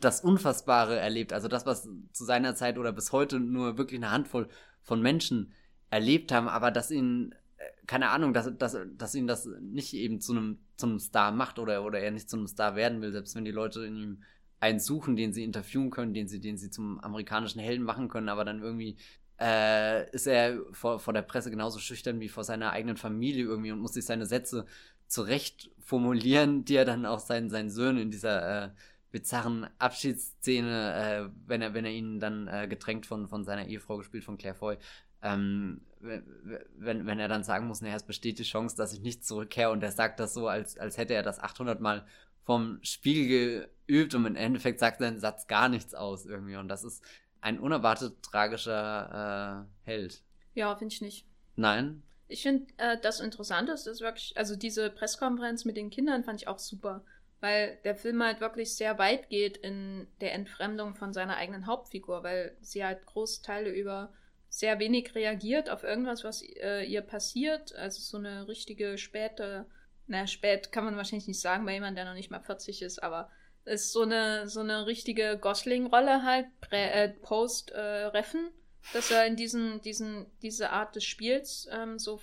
das 0.00 0.20
Unfassbare 0.20 0.98
erlebt. 0.98 1.32
Also 1.32 1.48
das, 1.48 1.66
was 1.66 1.88
zu 2.12 2.24
seiner 2.24 2.54
Zeit 2.54 2.78
oder 2.78 2.92
bis 2.92 3.12
heute 3.12 3.40
nur 3.40 3.76
wirklich 3.76 4.00
eine 4.00 4.10
Handvoll 4.10 4.48
von 4.82 5.02
Menschen 5.02 5.52
erlebt 5.90 6.32
haben, 6.32 6.48
aber 6.48 6.70
dass 6.70 6.90
ihn, 6.90 7.34
äh, 7.56 7.64
keine 7.86 8.10
Ahnung, 8.10 8.32
dass, 8.32 8.50
dass, 8.56 8.76
dass 8.96 9.14
ihn 9.14 9.26
das 9.26 9.48
nicht 9.60 9.94
eben 9.94 10.20
zu 10.20 10.32
einem, 10.32 10.58
zu 10.76 10.86
einem 10.86 11.00
Star 11.00 11.32
macht 11.32 11.58
oder, 11.58 11.84
oder 11.84 11.98
er 11.98 12.10
nicht 12.10 12.30
zu 12.30 12.36
einem 12.36 12.46
Star 12.46 12.76
werden 12.76 13.00
will, 13.00 13.12
selbst 13.12 13.34
wenn 13.34 13.44
die 13.44 13.50
Leute 13.50 13.84
in 13.84 13.96
ihm 13.96 14.22
einen 14.60 14.80
suchen, 14.80 15.16
den 15.16 15.32
sie 15.32 15.44
interviewen 15.44 15.90
können, 15.90 16.14
den 16.14 16.28
sie, 16.28 16.40
den 16.40 16.56
sie 16.56 16.70
zum 16.70 17.00
amerikanischen 17.00 17.60
Helden 17.60 17.84
machen 17.84 18.08
können, 18.08 18.28
aber 18.28 18.44
dann 18.44 18.62
irgendwie 18.62 18.96
äh, 19.40 20.10
ist 20.10 20.26
er 20.26 20.58
vor, 20.72 20.98
vor 20.98 21.12
der 21.12 21.22
Presse 21.22 21.50
genauso 21.50 21.78
schüchtern 21.78 22.20
wie 22.20 22.28
vor 22.28 22.44
seiner 22.44 22.72
eigenen 22.72 22.96
Familie 22.96 23.44
irgendwie 23.44 23.70
und 23.70 23.80
muss 23.80 23.94
sich 23.94 24.04
seine 24.04 24.26
Sätze 24.26 24.66
zurecht 25.08 25.70
formulieren, 25.80 26.64
die 26.64 26.76
er 26.76 26.84
dann 26.84 27.06
auch 27.06 27.18
seinen, 27.18 27.50
seinen 27.50 27.70
Söhnen 27.70 28.02
in 28.02 28.10
dieser 28.10 28.64
äh, 28.64 28.70
bizarren 29.10 29.66
Abschiedsszene, 29.78 30.94
äh, 30.94 31.30
wenn 31.46 31.62
er, 31.62 31.74
wenn 31.74 31.84
er 31.84 31.92
ihn 31.92 32.20
dann 32.20 32.46
äh, 32.46 32.68
getränkt 32.68 33.06
von, 33.06 33.26
von 33.28 33.44
seiner 33.44 33.66
Ehefrau 33.66 33.96
gespielt, 33.96 34.24
von 34.24 34.36
Claire 34.36 34.54
Foy, 34.54 34.76
ähm, 35.22 35.80
wenn, 36.00 37.06
wenn 37.06 37.18
er 37.18 37.28
dann 37.28 37.42
sagen 37.42 37.66
muss, 37.66 37.80
naja, 37.80 37.96
es 37.96 38.04
besteht 38.04 38.38
die 38.38 38.44
Chance, 38.44 38.76
dass 38.76 38.92
ich 38.92 39.00
nicht 39.00 39.24
zurückkehre 39.24 39.70
und 39.70 39.82
er 39.82 39.90
sagt 39.90 40.20
das 40.20 40.34
so, 40.34 40.46
als, 40.46 40.78
als 40.78 40.96
hätte 40.96 41.14
er 41.14 41.22
das 41.22 41.40
800 41.40 41.80
Mal 41.80 42.06
vom 42.44 42.78
Spiegel 42.82 43.68
geübt 43.86 44.14
und 44.14 44.26
im 44.26 44.36
Endeffekt 44.36 44.78
sagt 44.78 45.00
sein 45.00 45.18
Satz 45.18 45.46
gar 45.48 45.68
nichts 45.68 45.94
aus 45.94 46.24
irgendwie 46.24 46.56
und 46.56 46.68
das 46.68 46.84
ist 46.84 47.02
ein 47.40 47.58
unerwartet 47.58 48.22
tragischer 48.22 49.66
äh, 49.66 49.88
Held. 49.88 50.22
Ja, 50.54 50.74
finde 50.76 50.94
ich 50.94 51.00
nicht. 51.00 51.26
Nein? 51.56 52.02
Ich 52.28 52.42
finde, 52.42 52.66
äh, 52.76 52.98
das 53.00 53.20
Interessante 53.20 53.72
ist, 53.72 53.86
ist 53.86 54.00
wirklich, 54.00 54.36
also 54.36 54.54
diese 54.54 54.90
Pressekonferenz 54.90 55.64
mit 55.64 55.76
den 55.76 55.90
Kindern 55.90 56.24
fand 56.24 56.40
ich 56.40 56.48
auch 56.48 56.58
super, 56.58 57.04
weil 57.40 57.78
der 57.84 57.96
Film 57.96 58.22
halt 58.22 58.40
wirklich 58.40 58.74
sehr 58.74 58.98
weit 58.98 59.28
geht 59.30 59.56
in 59.56 60.06
der 60.20 60.34
Entfremdung 60.34 60.94
von 60.94 61.12
seiner 61.12 61.36
eigenen 61.36 61.66
Hauptfigur, 61.66 62.22
weil 62.22 62.56
sie 62.60 62.84
halt 62.84 63.06
Großteile 63.06 63.70
über 63.70 64.12
sehr 64.50 64.78
wenig 64.78 65.14
reagiert 65.14 65.70
auf 65.70 65.84
irgendwas, 65.84 66.24
was 66.24 66.42
äh, 66.42 66.84
ihr 66.84 67.02
passiert. 67.02 67.74
Also 67.74 68.00
so 68.00 68.18
eine 68.18 68.48
richtige 68.48 68.98
späte, 68.98 69.66
naja, 70.06 70.26
spät 70.26 70.72
kann 70.72 70.84
man 70.84 70.96
wahrscheinlich 70.96 71.28
nicht 71.28 71.40
sagen 71.40 71.64
bei 71.64 71.74
jemandem, 71.74 71.96
der 71.96 72.04
noch 72.06 72.14
nicht 72.14 72.30
mal 72.30 72.40
40 72.40 72.82
ist, 72.82 73.02
aber 73.02 73.30
ist 73.64 73.92
so 73.92 74.02
eine, 74.02 74.48
so 74.48 74.60
eine 74.60 74.86
richtige 74.86 75.38
Gosling-Rolle 75.38 76.22
halt, 76.24 76.46
äh, 76.70 77.10
Post-Reffen. 77.10 78.50
Äh, 78.90 78.94
dass 78.94 79.10
er 79.10 79.26
in 79.26 79.36
diesen, 79.36 79.80
diesen, 79.82 80.26
diese 80.42 80.70
Art 80.70 80.96
des 80.96 81.04
Spiels, 81.04 81.68
ähm, 81.70 81.98
so 81.98 82.20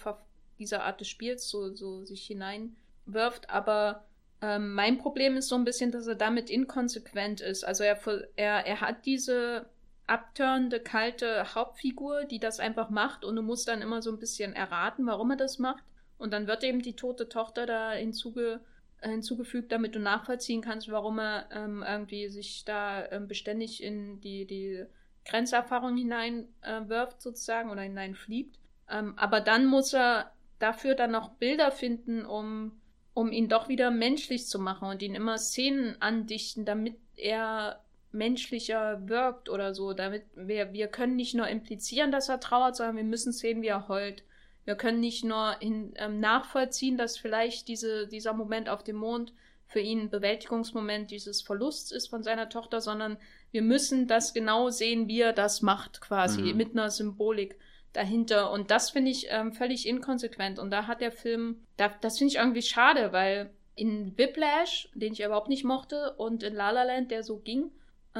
dieser 0.60 0.84
Art 0.84 1.02
des 1.02 1.08
Spiels 1.08 1.50
so, 1.50 1.74
so 1.74 2.04
sich 2.06 2.26
hineinwirft. 2.26 3.50
Aber 3.50 4.06
ähm, 4.42 4.74
mein 4.74 4.98
Problem 4.98 5.38
ist 5.38 5.50
so 5.50 5.56
ein 5.56 5.66
bisschen, 5.66 5.92
dass 5.92 6.08
er 6.08 6.16
damit 6.16 6.50
inkonsequent 6.50 7.42
ist. 7.42 7.64
Also 7.64 7.84
er, 7.84 8.00
er, 8.36 8.66
er 8.66 8.82
hat 8.82 9.06
diese 9.06 9.66
abturnende, 10.08 10.80
kalte 10.80 11.56
Hauptfigur, 11.56 12.26
die 12.26 12.40
das 12.40 12.60
einfach 12.60 12.90
macht 12.90 13.26
und 13.26 13.36
du 13.36 13.42
musst 13.42 13.68
dann 13.68 13.82
immer 13.82 14.02
so 14.02 14.12
ein 14.12 14.20
bisschen 14.20 14.54
erraten, 14.54 15.08
warum 15.08 15.32
er 15.32 15.38
das 15.38 15.58
macht. 15.58 15.84
Und 16.18 16.32
dann 16.32 16.48
wird 16.48 16.64
eben 16.64 16.82
die 16.82 16.96
tote 16.96 17.28
Tochter 17.28 17.66
da 17.66 17.92
hinzuge 17.92 18.62
hinzugefügt, 19.02 19.72
damit 19.72 19.94
du 19.94 20.00
nachvollziehen 20.00 20.62
kannst, 20.62 20.90
warum 20.90 21.20
er 21.20 21.48
ähm, 21.52 21.84
irgendwie 21.88 22.28
sich 22.30 22.66
da 22.66 23.06
ähm, 23.12 23.28
beständig 23.28 23.84
in 23.84 24.20
die, 24.22 24.46
die 24.46 24.86
Grenzerfahrung 25.26 25.98
hineinwirft 25.98 27.18
äh, 27.18 27.22
sozusagen 27.22 27.70
oder 27.70 27.82
hineinfliegt. 27.82 28.60
Ähm, 28.90 29.18
aber 29.18 29.42
dann 29.42 29.66
muss 29.66 29.94
er 29.94 30.32
dafür 30.60 30.96
dann 30.96 31.12
noch 31.12 31.30
Bilder 31.30 31.72
finden, 31.72 32.26
um, 32.26 32.80
um 33.14 33.32
ihn 33.32 33.50
doch 33.50 33.68
wieder 33.68 33.92
menschlich 33.92 34.48
zu 34.48 34.60
machen 34.60 34.88
und 34.88 35.02
ihn 35.02 35.16
immer 35.16 35.38
Szenen 35.38 36.02
andichten, 36.02 36.66
damit 36.66 36.96
er 37.16 37.82
menschlicher 38.12 39.08
wirkt 39.08 39.50
oder 39.50 39.74
so. 39.74 39.94
Damit 39.94 40.24
wir, 40.36 40.74
wir 40.74 40.88
können 40.88 41.16
nicht 41.16 41.36
nur 41.36 41.48
implizieren, 41.48 42.12
dass 42.12 42.30
er 42.30 42.40
trauert, 42.40 42.76
sondern 42.76 42.98
wir 42.98 43.04
müssen 43.04 43.34
sehen, 43.34 43.62
wie 43.62 43.68
er 43.68 43.88
heult. 43.88 44.24
Wir 44.64 44.76
können 44.76 45.00
nicht 45.00 45.24
nur 45.24 45.56
in, 45.60 45.94
ähm, 45.98 46.20
nachvollziehen, 46.20 46.98
dass 46.98 47.18
vielleicht 47.18 47.68
diese, 47.68 48.08
dieser 48.08 48.34
Moment 48.34 48.70
auf 48.70 48.84
dem 48.84 48.96
Mond 48.96 49.34
für 49.68 49.80
ihn 49.80 50.02
ein 50.02 50.10
Bewältigungsmoment 50.10 51.12
dieses 51.12 51.42
Verlusts 51.42 51.92
ist 51.92 52.08
von 52.08 52.24
seiner 52.24 52.50
Tochter, 52.50 52.82
sondern 52.82 53.18
wir 53.52 53.62
müssen 53.62 54.08
das 54.08 54.34
genau 54.34 54.70
sehen, 54.70 55.08
wie 55.08 55.22
er 55.22 55.34
das 55.34 55.62
macht, 55.62 56.02
quasi, 56.02 56.42
mhm. 56.42 56.58
mit 56.58 56.72
einer 56.72 56.90
Symbolik 56.90 57.58
dahinter. 57.94 58.52
Und 58.52 58.72
das 58.72 58.90
finde 58.90 59.12
ich 59.12 59.28
ähm, 59.30 59.54
völlig 59.54 59.88
inkonsequent. 59.88 60.60
Und 60.60 60.72
da 60.72 60.88
hat 60.88 61.02
der 61.02 61.12
Film, 61.12 61.66
da, 61.78 61.90
das 62.02 62.18
finde 62.18 62.34
ich 62.34 62.38
irgendwie 62.38 62.62
schade, 62.62 63.12
weil 63.12 63.50
in 63.76 64.18
Whiplash, 64.18 64.90
den 64.94 65.14
ich 65.14 65.24
überhaupt 65.24 65.50
nicht 65.50 65.64
mochte, 65.64 66.14
und 66.18 66.44
in 66.44 66.54
La 66.54 66.72
La 66.72 66.84
Land, 66.84 67.12
der 67.12 67.24
so 67.24 67.38
ging, 67.38 67.72
äh, 68.14 68.20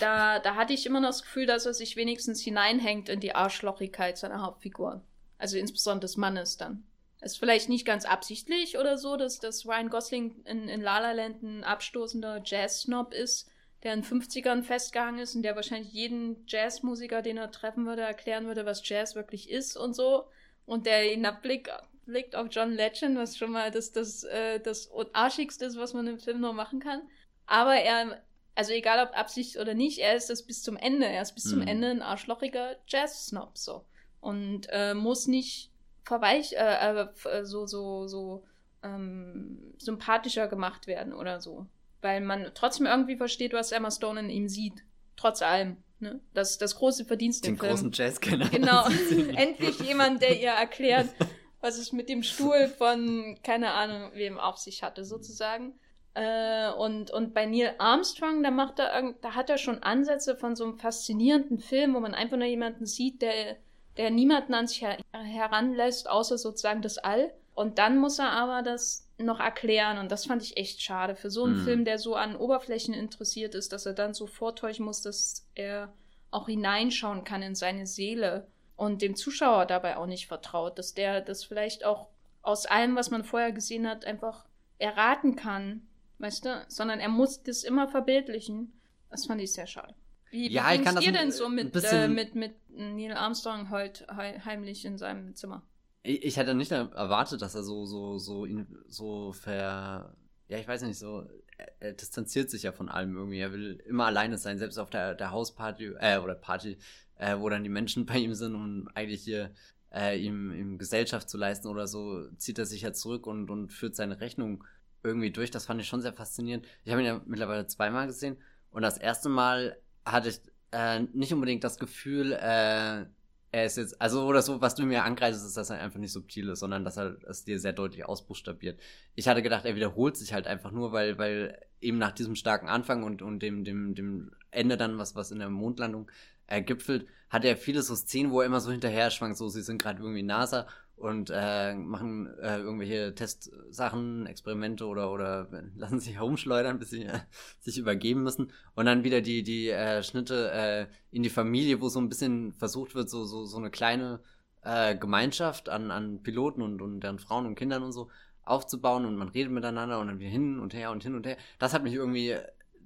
da, 0.00 0.38
da 0.38 0.54
hatte 0.54 0.72
ich 0.72 0.86
immer 0.86 1.00
noch 1.00 1.10
das 1.10 1.22
Gefühl, 1.22 1.46
dass 1.46 1.66
er 1.66 1.74
sich 1.74 1.96
wenigstens 1.96 2.40
hineinhängt 2.40 3.08
in 3.08 3.20
die 3.20 3.34
Arschlochigkeit 3.34 4.16
seiner 4.16 4.42
Hauptfigur. 4.42 5.02
Also 5.38 5.58
insbesondere 5.58 6.02
des 6.02 6.16
Mannes 6.16 6.56
dann. 6.56 6.84
Ist 7.20 7.38
vielleicht 7.38 7.68
nicht 7.68 7.86
ganz 7.86 8.04
absichtlich 8.04 8.78
oder 8.78 8.98
so, 8.98 9.16
dass, 9.16 9.40
dass 9.40 9.66
Ryan 9.66 9.88
Gosling 9.88 10.42
in, 10.44 10.68
in 10.68 10.82
La 10.82 10.98
La 10.98 11.12
Land 11.12 11.42
ein 11.42 11.64
abstoßender 11.64 12.42
Jazz-Snob 12.44 13.14
ist, 13.14 13.48
der 13.82 13.94
in 13.94 14.02
den 14.02 14.20
50ern 14.20 14.62
festgegangen 14.62 15.20
ist 15.20 15.34
und 15.34 15.42
der 15.42 15.56
wahrscheinlich 15.56 15.92
jeden 15.92 16.44
Jazzmusiker, 16.46 17.22
den 17.22 17.38
er 17.38 17.50
treffen 17.50 17.86
würde, 17.86 18.02
erklären 18.02 18.46
würde, 18.46 18.66
was 18.66 18.86
Jazz 18.86 19.14
wirklich 19.14 19.50
ist 19.50 19.76
und 19.76 19.94
so. 19.94 20.26
Und 20.66 20.86
der 20.86 21.12
ihn 21.12 21.20
nach 21.20 21.40
Blick 21.40 21.70
blickt 22.06 22.36
auf 22.36 22.48
John 22.50 22.72
Legend, 22.72 23.18
was 23.18 23.36
schon 23.36 23.52
mal 23.52 23.70
das, 23.70 23.92
das, 23.92 24.24
äh, 24.24 24.60
das 24.60 24.90
Arschigste 25.12 25.66
ist, 25.66 25.76
was 25.76 25.92
man 25.92 26.06
im 26.06 26.18
Film 26.18 26.40
noch 26.40 26.52
machen 26.52 26.80
kann. 26.80 27.02
Aber 27.46 27.74
er, 27.74 28.22
also 28.54 28.72
egal 28.72 29.06
ob 29.06 29.16
Absicht 29.16 29.58
oder 29.58 29.74
nicht, 29.74 29.98
er 29.98 30.16
ist 30.16 30.30
das 30.30 30.46
bis 30.46 30.62
zum 30.62 30.76
Ende. 30.76 31.06
Er 31.06 31.22
ist 31.22 31.34
bis 31.34 31.44
mhm. 31.46 31.50
zum 31.50 31.62
Ende 31.62 31.90
ein 31.90 32.02
arschlochiger 32.02 32.76
Jazz-Snob, 32.86 33.58
so. 33.58 33.84
Und 34.20 34.66
äh, 34.70 34.94
muss 34.94 35.26
nicht 35.26 35.70
verweich, 36.06 36.52
äh, 36.52 37.02
äh, 37.02 37.44
so, 37.44 37.66
so, 37.66 38.06
so 38.06 38.44
ähm, 38.82 39.74
sympathischer 39.78 40.46
gemacht 40.46 40.86
werden 40.86 41.12
oder 41.12 41.40
so. 41.40 41.66
Weil 42.00 42.20
man 42.20 42.52
trotzdem 42.54 42.86
irgendwie 42.86 43.16
versteht, 43.16 43.52
was 43.52 43.72
Emma 43.72 43.90
Stone 43.90 44.20
in 44.20 44.30
ihm 44.30 44.48
sieht. 44.48 44.84
Trotz 45.16 45.42
allem. 45.42 45.78
Ne? 45.98 46.20
Das 46.34 46.58
das 46.58 46.76
große 46.76 47.04
Verdienst 47.04 47.44
Den 47.44 47.54
im 47.54 47.58
Film. 47.58 47.70
großen 47.70 47.92
Jazzkenner. 47.92 48.48
Genau. 48.50 48.86
Endlich 49.34 49.80
jemand, 49.80 50.22
der 50.22 50.40
ihr 50.40 50.50
erklärt, 50.50 51.08
was 51.60 51.78
es 51.78 51.92
mit 51.92 52.08
dem 52.08 52.22
Stuhl 52.22 52.68
von, 52.68 53.38
keine 53.42 53.72
Ahnung, 53.72 54.10
wem 54.14 54.38
auf 54.38 54.58
sich 54.58 54.82
hatte, 54.82 55.04
sozusagen. 55.04 55.74
Äh, 56.14 56.70
und, 56.72 57.10
und 57.10 57.34
bei 57.34 57.46
Neil 57.46 57.74
Armstrong, 57.78 58.42
da 58.42 58.50
macht 58.50 58.78
er, 58.78 59.14
da 59.20 59.34
hat 59.34 59.50
er 59.50 59.58
schon 59.58 59.82
Ansätze 59.82 60.36
von 60.36 60.54
so 60.54 60.64
einem 60.64 60.78
faszinierenden 60.78 61.58
Film, 61.58 61.94
wo 61.94 62.00
man 62.00 62.14
einfach 62.14 62.36
nur 62.36 62.46
jemanden 62.46 62.86
sieht, 62.86 63.20
der, 63.22 63.56
der 63.96 64.10
niemanden 64.10 64.54
an 64.54 64.66
sich 64.66 64.82
her 64.82 64.98
heranlässt, 65.12 66.08
außer 66.08 66.38
sozusagen 66.38 66.82
das 66.82 66.98
All. 66.98 67.32
Und 67.54 67.78
dann 67.78 67.96
muss 67.98 68.18
er 68.18 68.32
aber 68.32 68.62
das 68.62 69.08
noch 69.18 69.40
erklären. 69.40 69.98
Und 69.98 70.12
das 70.12 70.26
fand 70.26 70.42
ich 70.42 70.56
echt 70.56 70.82
schade. 70.82 71.16
Für 71.16 71.30
so 71.30 71.44
einen 71.44 71.60
mhm. 71.60 71.64
Film, 71.64 71.84
der 71.84 71.98
so 71.98 72.14
an 72.14 72.36
Oberflächen 72.36 72.92
interessiert 72.92 73.54
ist, 73.54 73.72
dass 73.72 73.86
er 73.86 73.94
dann 73.94 74.12
so 74.12 74.26
vortäuschen 74.26 74.84
muss, 74.84 75.00
dass 75.00 75.46
er 75.54 75.92
auch 76.30 76.46
hineinschauen 76.46 77.24
kann 77.24 77.42
in 77.42 77.54
seine 77.54 77.86
Seele 77.86 78.46
und 78.76 79.00
dem 79.00 79.16
Zuschauer 79.16 79.64
dabei 79.64 79.96
auch 79.96 80.06
nicht 80.06 80.26
vertraut, 80.26 80.78
dass 80.78 80.92
der 80.92 81.22
das 81.22 81.44
vielleicht 81.44 81.84
auch 81.84 82.08
aus 82.42 82.66
allem, 82.66 82.94
was 82.94 83.10
man 83.10 83.24
vorher 83.24 83.52
gesehen 83.52 83.88
hat, 83.88 84.04
einfach 84.04 84.44
erraten 84.78 85.34
kann, 85.34 85.86
weißt 86.18 86.44
du? 86.44 86.64
Sondern 86.68 87.00
er 87.00 87.08
muss 87.08 87.42
das 87.42 87.64
immer 87.64 87.88
verbildlichen. 87.88 88.72
Das 89.10 89.26
fand 89.26 89.40
ich 89.40 89.52
sehr 89.52 89.66
schade. 89.66 89.94
Wie, 90.30 90.50
ja, 90.50 90.72
ich 90.72 90.82
kann 90.82 90.96
das 90.96 91.04
ihr 91.04 91.12
denn 91.12 91.30
so 91.30 91.48
mit, 91.48 91.74
äh, 91.84 92.08
mit, 92.08 92.34
mit 92.34 92.54
Neil 92.68 93.12
Armstrong 93.12 93.70
heute 93.70 94.06
heimlich 94.16 94.84
in 94.84 94.98
seinem 94.98 95.34
Zimmer? 95.34 95.62
Ich, 96.02 96.24
ich 96.24 96.36
hätte 96.36 96.54
nicht 96.54 96.72
erwartet, 96.72 97.42
dass 97.42 97.54
er 97.54 97.62
so, 97.62 97.86
so, 97.86 98.18
so, 98.18 98.46
so 98.88 99.32
ver. 99.32 100.14
Ja, 100.48 100.58
ich 100.58 100.68
weiß 100.68 100.82
nicht, 100.82 100.98
so. 100.98 101.26
Er, 101.58 101.72
er, 101.80 101.92
distanziert 101.92 102.50
sich 102.50 102.64
ja 102.64 102.72
von 102.72 102.88
allem 102.88 103.16
irgendwie. 103.16 103.38
Er 103.38 103.52
will 103.52 103.82
immer 103.86 104.06
alleine 104.06 104.36
sein, 104.36 104.58
selbst 104.58 104.78
auf 104.78 104.90
der, 104.90 105.14
der 105.14 105.30
Hausparty, 105.30 105.94
äh, 105.98 106.18
oder 106.18 106.34
Party, 106.34 106.76
äh, 107.16 107.38
wo 107.38 107.48
dann 107.48 107.64
die 107.64 107.70
Menschen 107.70 108.04
bei 108.06 108.18
ihm 108.18 108.34
sind, 108.34 108.54
um 108.54 108.88
eigentlich 108.94 109.22
hier 109.22 109.52
äh, 109.92 110.18
ihm, 110.18 110.52
ihm 110.52 110.78
Gesellschaft 110.78 111.30
zu 111.30 111.38
leisten 111.38 111.68
oder 111.68 111.86
so, 111.86 112.28
zieht 112.36 112.58
er 112.58 112.66
sich 112.66 112.82
ja 112.82 112.92
zurück 112.92 113.26
und, 113.26 113.50
und 113.50 113.72
führt 113.72 113.96
seine 113.96 114.20
Rechnung 114.20 114.64
irgendwie 115.02 115.30
durch. 115.30 115.50
Das 115.50 115.66
fand 115.66 115.80
ich 115.80 115.88
schon 115.88 116.02
sehr 116.02 116.12
faszinierend. 116.12 116.66
Ich 116.84 116.92
habe 116.92 117.00
ihn 117.00 117.06
ja 117.06 117.20
mittlerweile 117.24 117.66
zweimal 117.66 118.06
gesehen 118.06 118.36
und 118.70 118.82
das 118.82 118.98
erste 118.98 119.28
Mal 119.28 119.78
hatte 120.06 120.30
ich 120.30 120.40
äh, 120.72 121.00
nicht 121.12 121.32
unbedingt 121.34 121.64
das 121.64 121.78
Gefühl, 121.78 122.32
äh, 122.32 123.04
er 123.52 123.64
ist 123.64 123.76
jetzt, 123.76 124.00
also 124.00 124.26
oder 124.26 124.42
so, 124.42 124.60
was 124.60 124.74
du 124.74 124.84
mir 124.84 125.04
angreifst, 125.04 125.44
ist, 125.44 125.56
dass 125.56 125.70
er 125.70 125.80
einfach 125.80 125.98
nicht 125.98 126.12
subtil 126.12 126.48
ist, 126.50 126.60
sondern 126.60 126.84
dass 126.84 126.96
er 126.98 127.16
es 127.26 127.44
dir 127.44 127.58
sehr 127.58 127.72
deutlich 127.72 128.04
ausbuchstabiert. 128.04 128.80
Ich 129.14 129.28
hatte 129.28 129.42
gedacht, 129.42 129.64
er 129.64 129.76
wiederholt 129.76 130.16
sich 130.16 130.32
halt 130.32 130.46
einfach 130.46 130.72
nur, 130.72 130.92
weil, 130.92 131.16
weil 131.18 131.58
eben 131.80 131.98
nach 131.98 132.12
diesem 132.12 132.34
starken 132.34 132.68
Anfang 132.68 133.02
und, 133.02 133.22
und 133.22 133.40
dem, 133.40 133.64
dem, 133.64 133.94
dem 133.94 134.32
Ende 134.50 134.76
dann, 134.76 134.98
was, 134.98 135.14
was 135.14 135.30
in 135.30 135.38
der 135.38 135.48
Mondlandung 135.48 136.10
ergipfelt, 136.46 137.06
hat 137.30 137.44
er 137.44 137.56
viele 137.56 137.82
so 137.82 137.94
Szenen, 137.94 138.30
wo 138.30 138.40
er 138.40 138.46
immer 138.46 138.60
so 138.60 138.70
hinterher 138.70 139.10
schwankt, 139.10 139.38
so 139.38 139.48
sie 139.48 139.62
sind 139.62 139.80
gerade 139.80 140.00
irgendwie 140.00 140.22
NASA 140.22 140.66
und 140.96 141.30
äh, 141.32 141.74
machen 141.74 142.26
äh, 142.40 142.58
irgendwelche 142.58 143.14
Testsachen, 143.14 144.26
Experimente 144.26 144.86
oder 144.86 145.12
oder 145.12 145.48
lassen 145.76 146.00
sich 146.00 146.14
herumschleudern, 146.14 146.78
bis 146.78 146.90
sie 146.90 147.04
äh, 147.04 147.20
sich 147.60 147.78
übergeben 147.78 148.22
müssen 148.22 148.52
und 148.74 148.86
dann 148.86 149.04
wieder 149.04 149.20
die 149.20 149.42
die 149.42 149.68
äh, 149.68 150.02
Schnitte 150.02 150.50
äh, 150.52 150.86
in 151.10 151.22
die 151.22 151.30
Familie, 151.30 151.80
wo 151.80 151.88
so 151.88 152.00
ein 152.00 152.08
bisschen 152.08 152.52
versucht 152.54 152.94
wird, 152.94 153.10
so 153.10 153.24
so 153.24 153.44
so 153.44 153.58
eine 153.58 153.70
kleine 153.70 154.20
äh, 154.62 154.96
Gemeinschaft 154.96 155.68
an 155.68 155.90
an 155.90 156.22
Piloten 156.22 156.62
und 156.62 156.80
und 156.80 157.00
deren 157.00 157.18
Frauen 157.18 157.46
und 157.46 157.56
Kindern 157.56 157.82
und 157.82 157.92
so 157.92 158.10
aufzubauen 158.42 159.04
und 159.04 159.16
man 159.16 159.28
redet 159.28 159.52
miteinander 159.52 159.98
und 160.00 160.06
dann 160.06 160.18
wieder 160.18 160.30
hin 160.30 160.60
und 160.60 160.72
her 160.72 160.90
und 160.92 161.02
hin 161.02 161.14
und 161.14 161.26
her. 161.26 161.36
Das 161.58 161.74
hat 161.74 161.82
mich 161.82 161.94
irgendwie 161.94 162.36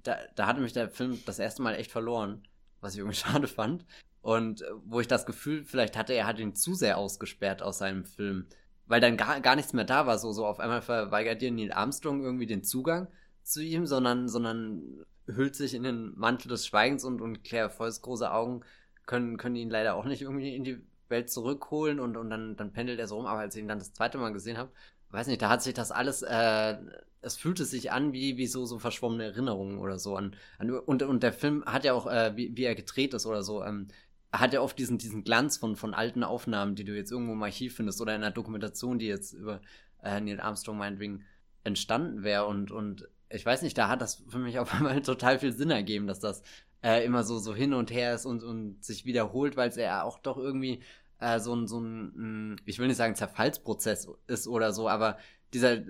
da, 0.03 0.17
da 0.35 0.47
hatte 0.47 0.61
mich 0.61 0.73
der 0.73 0.89
Film 0.89 1.19
das 1.25 1.39
erste 1.39 1.61
Mal 1.61 1.75
echt 1.75 1.91
verloren, 1.91 2.47
was 2.81 2.93
ich 2.93 2.99
irgendwie 2.99 3.17
schade 3.17 3.47
fand. 3.47 3.85
Und 4.21 4.61
äh, 4.61 4.65
wo 4.85 4.99
ich 4.99 5.07
das 5.07 5.25
Gefühl 5.25 5.63
vielleicht 5.63 5.97
hatte, 5.97 6.13
er 6.13 6.27
hat 6.27 6.39
ihn 6.39 6.55
zu 6.55 6.73
sehr 6.73 6.97
ausgesperrt 6.97 7.61
aus 7.61 7.79
seinem 7.79 8.05
Film. 8.05 8.45
Weil 8.87 9.01
dann 9.01 9.17
gar, 9.17 9.39
gar 9.41 9.55
nichts 9.55 9.73
mehr 9.73 9.85
da 9.85 10.05
war. 10.05 10.17
So, 10.17 10.31
so 10.31 10.45
auf 10.45 10.59
einmal 10.59 10.81
verweigert 10.81 11.41
dir 11.41 11.51
Neil 11.51 11.71
Armstrong 11.71 12.23
irgendwie 12.23 12.45
den 12.45 12.63
Zugang 12.63 13.07
zu 13.43 13.63
ihm, 13.63 13.85
sondern, 13.85 14.27
sondern 14.27 15.05
hüllt 15.27 15.55
sich 15.55 15.73
in 15.73 15.83
den 15.83 16.17
Mantel 16.17 16.49
des 16.49 16.67
Schweigens 16.67 17.03
und, 17.03 17.21
und 17.21 17.43
Claire 17.43 17.69
Foys 17.69 18.01
große 18.01 18.31
Augen 18.31 18.61
können, 19.05 19.37
können 19.37 19.55
ihn 19.55 19.69
leider 19.69 19.95
auch 19.95 20.05
nicht 20.05 20.21
irgendwie 20.21 20.55
in 20.55 20.63
die 20.63 20.81
Welt 21.09 21.29
zurückholen 21.29 21.99
und, 21.99 22.17
und 22.17 22.29
dann, 22.29 22.55
dann 22.55 22.71
pendelt 22.71 22.99
er 22.99 23.07
so 23.07 23.15
rum. 23.15 23.25
Aber 23.25 23.39
als 23.39 23.55
ich 23.55 23.61
ihn 23.61 23.67
dann 23.67 23.79
das 23.79 23.93
zweite 23.93 24.17
Mal 24.17 24.33
gesehen 24.33 24.57
habe, 24.57 24.71
weiß 25.09 25.27
nicht, 25.27 25.41
da 25.41 25.49
hat 25.49 25.61
sich 25.61 25.73
das 25.73 25.91
alles, 25.91 26.21
äh, 26.21 26.77
es 27.21 27.37
fühlte 27.37 27.65
sich 27.65 27.91
an 27.91 28.13
wie, 28.13 28.37
wie 28.37 28.47
so, 28.47 28.65
so 28.65 28.79
verschwommene 28.79 29.25
Erinnerungen 29.25 29.77
oder 29.77 29.99
so 29.99 30.15
an, 30.15 30.35
an 30.57 30.71
und, 30.71 31.03
und 31.03 31.23
der 31.23 31.33
Film 31.33 31.63
hat 31.65 31.83
ja 31.83 31.93
auch, 31.93 32.07
äh, 32.07 32.35
wie, 32.35 32.55
wie 32.55 32.63
er 32.63 32.75
gedreht 32.75 33.13
ist 33.13 33.25
oder 33.25 33.43
so, 33.43 33.63
ähm, 33.63 33.87
hat 34.31 34.53
ja 34.53 34.61
oft 34.61 34.77
diesen, 34.79 34.97
diesen 34.97 35.23
Glanz 35.23 35.57
von, 35.57 35.75
von 35.75 35.93
alten 35.93 36.23
Aufnahmen, 36.23 36.75
die 36.75 36.85
du 36.85 36.95
jetzt 36.95 37.11
irgendwo 37.11 37.33
im 37.33 37.43
Archiv 37.43 37.75
findest 37.75 38.01
oder 38.01 38.15
in 38.15 38.23
einer 38.23 38.31
Dokumentation, 38.31 38.97
die 38.97 39.07
jetzt 39.07 39.33
über 39.33 39.61
äh, 40.03 40.21
Neil 40.21 40.39
Armstrong 40.39 40.77
meinetwegen 40.77 41.25
entstanden 41.63 42.23
wäre. 42.23 42.45
Und, 42.45 42.71
und 42.71 43.07
ich 43.29 43.45
weiß 43.45 43.61
nicht, 43.61 43.77
da 43.77 43.89
hat 43.89 44.01
das 44.01 44.23
für 44.27 44.39
mich 44.39 44.59
auf 44.59 44.73
einmal 44.73 45.01
total 45.01 45.39
viel 45.39 45.51
Sinn 45.51 45.71
ergeben, 45.71 46.07
dass 46.07 46.19
das 46.19 46.43
äh, 46.81 47.05
immer 47.05 47.23
so, 47.23 47.39
so 47.39 47.53
hin 47.53 47.73
und 47.73 47.91
her 47.91 48.15
ist 48.15 48.25
und, 48.25 48.43
und 48.43 48.83
sich 48.83 49.05
wiederholt, 49.05 49.57
weil 49.57 49.69
es 49.69 49.75
ja 49.75 50.03
auch 50.03 50.17
doch 50.19 50.37
irgendwie 50.37 50.81
äh, 51.19 51.39
so 51.39 51.53
ein, 51.53 51.67
so 51.67 51.79
ein, 51.79 52.55
ich 52.65 52.79
will 52.79 52.87
nicht 52.87 52.97
sagen 52.97 53.15
Zerfallsprozess 53.15 54.07
ist 54.27 54.47
oder 54.47 54.71
so, 54.71 54.87
aber 54.87 55.17
dieser, 55.53 55.73
äh, 55.73 55.85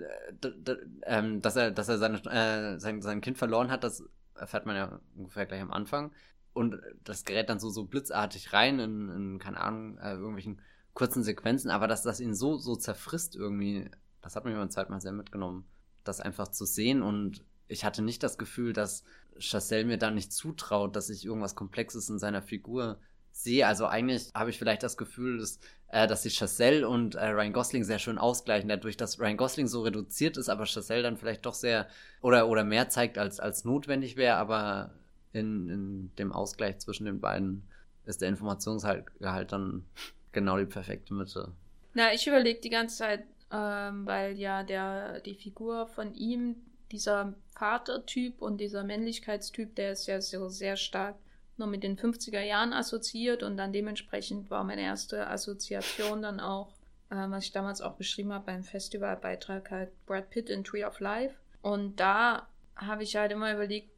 ähm, 1.04 1.40
dass 1.40 1.54
er, 1.56 1.70
dass 1.70 1.88
er 1.88 1.98
seine, 1.98 2.18
äh, 2.24 2.78
sein, 2.80 3.00
sein 3.00 3.20
Kind 3.20 3.38
verloren 3.38 3.70
hat, 3.70 3.84
das 3.84 4.04
erfährt 4.34 4.66
man 4.66 4.76
ja 4.76 5.00
ungefähr 5.16 5.46
gleich 5.46 5.62
am 5.62 5.70
Anfang 5.70 6.10
und 6.54 6.78
das 7.04 7.24
gerät 7.24 7.48
dann 7.48 7.60
so, 7.60 7.70
so 7.70 7.84
blitzartig 7.84 8.52
rein 8.52 8.78
in, 8.78 9.08
in 9.08 9.38
keine 9.38 9.60
Ahnung, 9.60 9.98
äh, 9.98 10.12
irgendwelchen 10.12 10.60
kurzen 10.94 11.22
Sequenzen, 11.22 11.70
aber 11.70 11.88
dass 11.88 12.02
das 12.02 12.20
ihn 12.20 12.34
so, 12.34 12.58
so 12.58 12.76
zerfrisst 12.76 13.34
irgendwie, 13.34 13.90
das 14.20 14.36
hat 14.36 14.44
mich 14.44 14.54
beim 14.54 14.70
zweiten 14.70 14.92
Mal 14.92 15.00
sehr 15.00 15.12
mitgenommen, 15.12 15.64
das 16.04 16.20
einfach 16.20 16.48
zu 16.48 16.66
sehen. 16.66 17.02
Und 17.02 17.44
ich 17.68 17.84
hatte 17.84 18.02
nicht 18.02 18.22
das 18.22 18.36
Gefühl, 18.36 18.72
dass 18.72 19.04
Chassel 19.38 19.84
mir 19.84 19.96
da 19.96 20.10
nicht 20.10 20.32
zutraut, 20.32 20.94
dass 20.94 21.08
ich 21.08 21.24
irgendwas 21.24 21.54
Komplexes 21.54 22.10
in 22.10 22.18
seiner 22.18 22.42
Figur 22.42 22.98
sehe. 23.30 23.66
Also 23.66 23.86
eigentlich 23.86 24.30
habe 24.34 24.50
ich 24.50 24.58
vielleicht 24.58 24.82
das 24.82 24.98
Gefühl, 24.98 25.38
dass, 25.38 25.58
äh, 25.88 26.06
dass 26.06 26.24
sich 26.24 26.36
Chassel 26.36 26.84
und 26.84 27.14
äh, 27.14 27.28
Ryan 27.28 27.54
Gosling 27.54 27.84
sehr 27.84 27.98
schön 27.98 28.18
ausgleichen, 28.18 28.68
dadurch, 28.68 28.98
dass 28.98 29.18
Ryan 29.18 29.38
Gosling 29.38 29.68
so 29.68 29.82
reduziert 29.82 30.36
ist, 30.36 30.50
aber 30.50 30.64
Chassel 30.64 31.02
dann 31.02 31.16
vielleicht 31.16 31.46
doch 31.46 31.54
sehr 31.54 31.88
oder, 32.20 32.48
oder 32.48 32.64
mehr 32.64 32.90
zeigt, 32.90 33.16
als, 33.16 33.40
als 33.40 33.64
notwendig 33.64 34.16
wäre, 34.16 34.36
aber 34.36 34.92
in, 35.32 35.68
in 35.68 36.10
dem 36.16 36.32
Ausgleich 36.32 36.78
zwischen 36.78 37.06
den 37.06 37.20
beiden 37.20 37.62
ist 38.04 38.20
der 38.20 38.28
Informationsgehalt 38.28 39.52
dann 39.52 39.84
genau 40.32 40.58
die 40.58 40.66
perfekte 40.66 41.14
Mitte. 41.14 41.52
Na, 41.94 42.12
ich 42.12 42.26
überlege 42.26 42.60
die 42.60 42.70
ganze 42.70 42.96
Zeit, 42.96 43.24
ähm, 43.50 44.06
weil 44.06 44.38
ja 44.38 44.62
der, 44.62 45.20
die 45.20 45.34
Figur 45.34 45.86
von 45.86 46.14
ihm, 46.14 46.56
dieser 46.90 47.34
Vatertyp 47.54 48.42
und 48.42 48.58
dieser 48.58 48.84
Männlichkeitstyp, 48.84 49.74
der 49.76 49.92
ist 49.92 50.06
ja 50.06 50.20
so 50.20 50.48
sehr 50.48 50.76
stark 50.76 51.16
nur 51.56 51.68
mit 51.68 51.82
den 51.82 51.96
50er 51.96 52.40
Jahren 52.40 52.72
assoziiert 52.72 53.42
und 53.42 53.56
dann 53.56 53.72
dementsprechend 53.72 54.50
war 54.50 54.64
meine 54.64 54.82
erste 54.82 55.26
Assoziation 55.28 56.22
dann 56.22 56.40
auch, 56.40 56.72
äh, 57.10 57.16
was 57.28 57.44
ich 57.44 57.52
damals 57.52 57.80
auch 57.80 57.94
beschrieben 57.94 58.32
habe 58.32 58.46
beim 58.46 58.64
Festivalbeitrag, 58.64 59.70
halt 59.70 60.06
Brad 60.06 60.30
Pitt 60.30 60.50
in 60.50 60.64
Tree 60.64 60.84
of 60.84 61.00
Life. 61.00 61.36
Und 61.60 62.00
da 62.00 62.48
habe 62.74 63.02
ich 63.02 63.16
halt 63.16 63.32
immer 63.32 63.52
überlegt, 63.52 63.91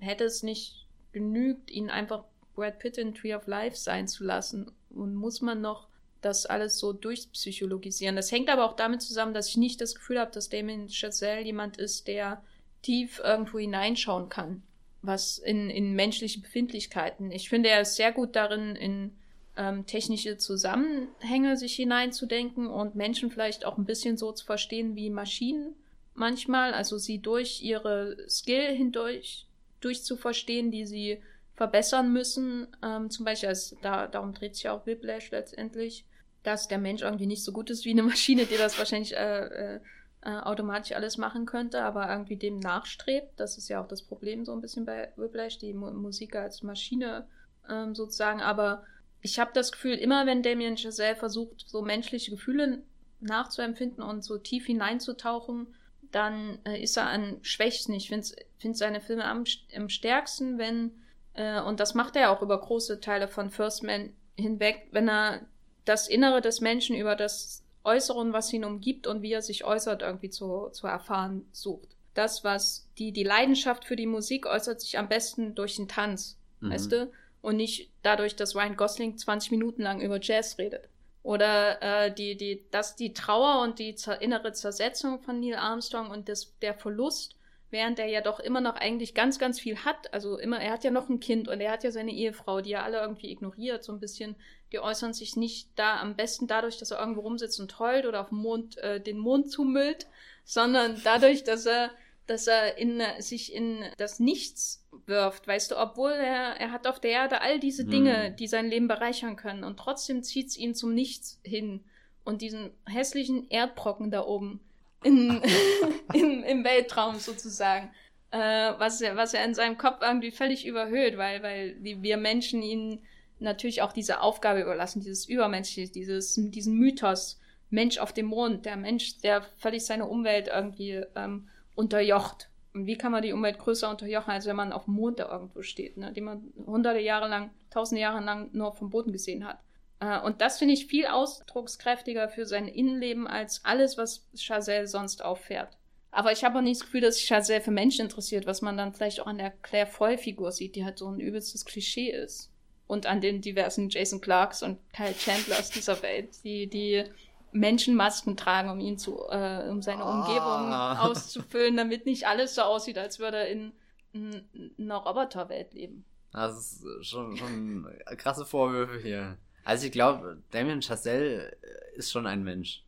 hätte 0.00 0.24
es 0.24 0.42
nicht 0.42 0.86
genügt, 1.12 1.70
ihn 1.70 1.90
einfach 1.90 2.24
Brad 2.54 2.78
Pitt 2.78 2.98
in 2.98 3.14
Tree 3.14 3.34
of 3.34 3.46
Life 3.46 3.76
sein 3.76 4.08
zu 4.08 4.24
lassen? 4.24 4.70
Und 4.90 5.14
muss 5.14 5.40
man 5.40 5.60
noch 5.60 5.88
das 6.20 6.46
alles 6.46 6.78
so 6.78 6.92
durchpsychologisieren? 6.92 8.16
Das 8.16 8.32
hängt 8.32 8.50
aber 8.50 8.64
auch 8.64 8.76
damit 8.76 9.02
zusammen, 9.02 9.34
dass 9.34 9.48
ich 9.48 9.56
nicht 9.56 9.80
das 9.80 9.94
Gefühl 9.94 10.18
habe, 10.18 10.32
dass 10.32 10.48
Damien 10.48 10.88
Chazelle 10.88 11.42
jemand 11.42 11.76
ist, 11.76 12.08
der 12.08 12.42
tief 12.82 13.20
irgendwo 13.22 13.58
hineinschauen 13.58 14.28
kann, 14.28 14.62
was 15.02 15.38
in, 15.38 15.70
in 15.70 15.94
menschliche 15.94 16.40
Befindlichkeiten. 16.40 17.30
Ich 17.30 17.48
finde, 17.48 17.68
er 17.68 17.82
ist 17.82 17.96
sehr 17.96 18.12
gut 18.12 18.36
darin, 18.36 18.74
in 18.74 19.12
ähm, 19.56 19.86
technische 19.86 20.38
Zusammenhänge 20.38 21.56
sich 21.56 21.76
hineinzudenken 21.76 22.66
und 22.66 22.94
Menschen 22.94 23.30
vielleicht 23.30 23.64
auch 23.64 23.78
ein 23.78 23.84
bisschen 23.84 24.16
so 24.16 24.32
zu 24.32 24.44
verstehen 24.44 24.96
wie 24.96 25.10
Maschinen 25.10 25.74
manchmal, 26.20 26.72
also 26.72 26.98
sie 26.98 27.18
durch 27.18 27.62
ihre 27.62 28.16
Skill 28.28 28.76
hindurch 28.76 29.48
durchzuverstehen, 29.80 30.70
die 30.70 30.86
sie 30.86 31.20
verbessern 31.56 32.12
müssen. 32.12 32.68
Ähm, 32.82 33.10
zum 33.10 33.24
Beispiel, 33.24 33.48
also 33.48 33.76
da, 33.82 34.06
darum 34.06 34.32
dreht 34.32 34.54
sich 34.54 34.68
auch 34.68 34.86
Whiplash 34.86 35.32
letztendlich. 35.32 36.04
dass 36.42 36.68
der 36.68 36.78
Mensch 36.78 37.02
irgendwie 37.02 37.26
nicht 37.26 37.44
so 37.44 37.52
gut 37.52 37.68
ist 37.68 37.84
wie 37.84 37.90
eine 37.90 38.02
Maschine, 38.02 38.46
die 38.46 38.56
das 38.56 38.78
wahrscheinlich 38.78 39.14
äh, 39.14 39.76
äh, 39.76 39.80
automatisch 40.22 40.92
alles 40.92 41.18
machen 41.18 41.46
könnte, 41.46 41.82
aber 41.82 42.08
irgendwie 42.08 42.36
dem 42.36 42.58
nachstrebt. 42.58 43.38
Das 43.38 43.58
ist 43.58 43.68
ja 43.68 43.82
auch 43.82 43.88
das 43.88 44.02
Problem 44.02 44.44
so 44.44 44.52
ein 44.52 44.60
bisschen 44.60 44.84
bei 44.84 45.12
Whiplash, 45.16 45.58
die 45.58 45.74
Mu 45.74 45.90
Musik 45.90 46.36
als 46.36 46.62
Maschine 46.62 47.26
ähm, 47.68 47.94
sozusagen. 47.94 48.40
Aber 48.40 48.84
ich 49.22 49.38
habe 49.38 49.50
das 49.54 49.72
Gefühl, 49.72 49.96
immer 49.96 50.26
wenn 50.26 50.42
Damien 50.42 50.76
Chazelle 50.76 51.16
versucht, 51.16 51.64
so 51.66 51.82
menschliche 51.82 52.30
Gefühle 52.30 52.82
nachzuempfinden 53.20 54.02
und 54.02 54.24
so 54.24 54.38
tief 54.38 54.66
hineinzutauchen, 54.66 55.66
dann 56.12 56.58
äh, 56.64 56.82
ist 56.82 56.96
er 56.96 57.06
an 57.06 57.38
schwächsten. 57.42 57.92
Ich 57.92 58.08
finde 58.08 58.26
find 58.58 58.76
seine 58.76 59.00
Filme 59.00 59.24
am, 59.24 59.44
am 59.76 59.88
stärksten, 59.88 60.58
wenn, 60.58 60.92
äh, 61.34 61.60
und 61.60 61.80
das 61.80 61.94
macht 61.94 62.16
er 62.16 62.30
auch 62.30 62.42
über 62.42 62.60
große 62.60 63.00
Teile 63.00 63.28
von 63.28 63.50
First 63.50 63.82
Man 63.82 64.12
hinweg, 64.36 64.88
wenn 64.92 65.08
er 65.08 65.40
das 65.84 66.08
Innere 66.08 66.40
des 66.40 66.60
Menschen 66.60 66.96
über 66.96 67.16
das 67.16 67.64
Äußere, 67.84 68.32
was 68.32 68.52
ihn 68.52 68.64
umgibt 68.64 69.06
und 69.06 69.22
wie 69.22 69.32
er 69.32 69.42
sich 69.42 69.64
äußert, 69.64 70.02
irgendwie 70.02 70.30
zu, 70.30 70.68
zu 70.72 70.86
erfahren 70.86 71.46
sucht. 71.52 71.88
Das, 72.14 72.44
was 72.44 72.86
die, 72.98 73.12
die 73.12 73.24
Leidenschaft 73.24 73.84
für 73.84 73.96
die 73.96 74.06
Musik 74.06 74.46
äußert 74.46 74.80
sich 74.80 74.98
am 74.98 75.08
besten 75.08 75.54
durch 75.54 75.76
den 75.76 75.88
Tanz, 75.88 76.36
mhm. 76.60 76.70
weißt 76.70 76.92
du? 76.92 77.10
Und 77.40 77.56
nicht 77.56 77.90
dadurch, 78.02 78.36
dass 78.36 78.54
Ryan 78.54 78.76
Gosling 78.76 79.16
20 79.16 79.52
Minuten 79.52 79.80
lang 79.82 80.02
über 80.02 80.20
Jazz 80.20 80.58
redet. 80.58 80.89
Oder 81.22 81.82
äh, 81.82 82.14
die, 82.14 82.36
die, 82.36 82.64
dass 82.70 82.96
die 82.96 83.12
Trauer 83.12 83.62
und 83.62 83.78
die 83.78 83.94
innere 84.20 84.52
Zersetzung 84.52 85.20
von 85.20 85.40
Neil 85.40 85.56
Armstrong 85.56 86.10
und 86.10 86.28
das, 86.28 86.56
der 86.60 86.74
Verlust, 86.74 87.36
während 87.70 87.98
er 87.98 88.06
ja 88.06 88.20
doch 88.20 88.40
immer 88.40 88.60
noch 88.60 88.76
eigentlich 88.76 89.14
ganz, 89.14 89.38
ganz 89.38 89.60
viel 89.60 89.84
hat. 89.84 90.12
Also 90.14 90.38
immer, 90.38 90.60
er 90.60 90.72
hat 90.72 90.84
ja 90.84 90.90
noch 90.90 91.08
ein 91.08 91.20
Kind 91.20 91.48
und 91.48 91.60
er 91.60 91.72
hat 91.72 91.84
ja 91.84 91.90
seine 91.90 92.12
Ehefrau, 92.12 92.62
die 92.62 92.72
er 92.72 92.84
alle 92.84 93.00
irgendwie 93.00 93.30
ignoriert, 93.30 93.84
so 93.84 93.92
ein 93.92 94.00
bisschen. 94.00 94.34
Die 94.72 94.78
äußern 94.78 95.12
sich 95.12 95.36
nicht 95.36 95.68
da 95.76 96.00
am 96.00 96.16
besten 96.16 96.46
dadurch, 96.46 96.78
dass 96.78 96.90
er 96.90 97.00
irgendwo 97.00 97.20
rumsitzt 97.20 97.60
und 97.60 97.78
heult 97.78 98.06
oder 98.06 98.20
auf 98.20 98.28
dem 98.30 98.38
Mond 98.38 98.78
äh, 98.78 99.00
den 99.00 99.18
Mond 99.18 99.50
zumüllt, 99.50 100.06
sondern 100.44 101.00
dadurch, 101.04 101.44
dass 101.44 101.66
er 101.66 101.90
dass 102.30 102.46
er 102.46 102.78
in, 102.78 103.02
sich 103.18 103.52
in 103.52 103.84
das 103.98 104.20
Nichts 104.20 104.86
wirft, 105.06 105.48
weißt 105.48 105.72
du, 105.72 105.76
obwohl 105.76 106.12
er, 106.12 106.60
er 106.60 106.70
hat 106.70 106.86
auf 106.86 107.00
der 107.00 107.10
Erde 107.10 107.40
all 107.40 107.58
diese 107.58 107.84
Dinge, 107.84 108.28
hm. 108.28 108.36
die 108.36 108.46
sein 108.46 108.70
Leben 108.70 108.86
bereichern 108.86 109.34
können 109.34 109.64
und 109.64 109.78
trotzdem 109.78 110.22
zieht 110.22 110.46
es 110.46 110.56
ihn 110.56 110.76
zum 110.76 110.94
Nichts 110.94 111.40
hin 111.42 111.82
und 112.22 112.40
diesen 112.40 112.70
hässlichen 112.86 113.50
Erdbrocken 113.50 114.12
da 114.12 114.24
oben 114.24 114.60
in, 115.02 115.42
im, 116.14 116.44
im 116.44 116.62
Weltraum 116.64 117.18
sozusagen, 117.18 117.90
äh, 118.30 118.38
was, 118.38 119.00
er, 119.00 119.16
was 119.16 119.34
er 119.34 119.44
in 119.44 119.54
seinem 119.54 119.76
Kopf 119.76 120.00
irgendwie 120.00 120.30
völlig 120.30 120.64
überhöht, 120.64 121.18
weil, 121.18 121.42
weil 121.42 121.74
die, 121.80 122.00
wir 122.00 122.16
Menschen 122.16 122.62
ihn 122.62 123.02
natürlich 123.40 123.82
auch 123.82 123.92
diese 123.92 124.20
Aufgabe 124.20 124.60
überlassen, 124.60 125.00
dieses 125.00 125.28
Übermenschliche, 125.28 125.90
dieses, 125.90 126.36
diesen 126.36 126.74
Mythos, 126.74 127.40
Mensch 127.70 127.98
auf 127.98 128.12
dem 128.12 128.26
Mond, 128.26 128.66
der 128.66 128.76
Mensch, 128.76 129.18
der 129.18 129.42
völlig 129.56 129.84
seine 129.84 130.06
Umwelt 130.06 130.46
irgendwie 130.46 131.02
ähm, 131.16 131.48
unterjocht. 131.80 132.48
Und 132.72 132.86
wie 132.86 132.96
kann 132.96 133.10
man 133.10 133.22
die 133.22 133.32
Umwelt 133.32 133.58
größer 133.58 133.90
unterjochen, 133.90 134.32
als 134.32 134.46
wenn 134.46 134.54
man 134.54 134.72
auf 134.72 134.84
dem 134.84 134.94
Mond 134.94 135.18
da 135.18 135.28
irgendwo 135.28 135.62
steht, 135.62 135.96
ne? 135.96 136.12
den 136.12 136.24
man 136.24 136.52
hunderte 136.66 137.00
Jahre 137.00 137.28
lang, 137.28 137.50
tausende 137.70 138.00
Jahre 138.00 138.24
lang 138.24 138.50
nur 138.52 138.72
vom 138.72 138.90
Boden 138.90 139.12
gesehen 139.12 139.44
hat. 139.44 139.58
Äh, 139.98 140.20
und 140.20 140.40
das 140.40 140.58
finde 140.58 140.74
ich 140.74 140.86
viel 140.86 141.06
ausdruckskräftiger 141.06 142.28
für 142.28 142.46
sein 142.46 142.68
Innenleben 142.68 143.26
als 143.26 143.64
alles, 143.64 143.98
was 143.98 144.28
Chazelle 144.36 144.86
sonst 144.86 145.24
auffährt. 145.24 145.76
Aber 146.12 146.32
ich 146.32 146.44
habe 146.44 146.58
auch 146.58 146.62
nicht 146.62 146.80
das 146.80 146.86
Gefühl, 146.86 147.00
dass 147.00 147.16
sich 147.16 147.26
Chazelle 147.26 147.60
für 147.60 147.70
Menschen 147.70 148.02
interessiert, 148.02 148.46
was 148.46 148.62
man 148.62 148.76
dann 148.76 148.92
vielleicht 148.92 149.20
auch 149.20 149.26
an 149.26 149.38
der 149.38 149.50
Claire 149.50 149.86
Foy-Figur 149.86 150.52
sieht, 150.52 150.76
die 150.76 150.84
halt 150.84 150.98
so 150.98 151.08
ein 151.08 151.20
übelstes 151.20 151.64
Klischee 151.64 152.10
ist. 152.10 152.50
Und 152.86 153.06
an 153.06 153.20
den 153.20 153.40
diversen 153.40 153.88
Jason 153.88 154.20
Clarks 154.20 154.64
und 154.64 154.78
Kyle 154.92 155.14
Chandlers 155.14 155.70
dieser 155.70 156.02
Welt, 156.02 156.42
die, 156.42 156.66
die 156.66 157.04
Menschenmasken 157.52 158.36
tragen, 158.36 158.70
um 158.70 158.80
ihn 158.80 158.98
zu, 158.98 159.18
äh, 159.30 159.68
um 159.68 159.82
seine 159.82 160.02
ah. 160.02 160.20
Umgebung 160.20 161.10
auszufüllen, 161.10 161.76
damit 161.76 162.06
nicht 162.06 162.26
alles 162.26 162.54
so 162.54 162.62
aussieht, 162.62 162.98
als 162.98 163.18
würde 163.18 163.38
er 163.38 163.48
in, 163.48 163.72
in, 164.12 164.48
in 164.52 164.90
einer 164.90 164.98
Roboterwelt 164.98 165.74
leben. 165.74 166.04
Das 166.32 166.56
ist 166.56 167.06
schon, 167.06 167.36
schon 167.36 167.92
krasse 168.16 168.46
Vorwürfe 168.46 169.00
hier. 169.00 169.36
Also 169.64 169.86
ich 169.86 169.92
glaube, 169.92 170.42
Damien 170.52 170.80
Chazelle 170.80 171.56
ist 171.94 172.12
schon 172.12 172.26
ein 172.26 172.44
Mensch. 172.44 172.84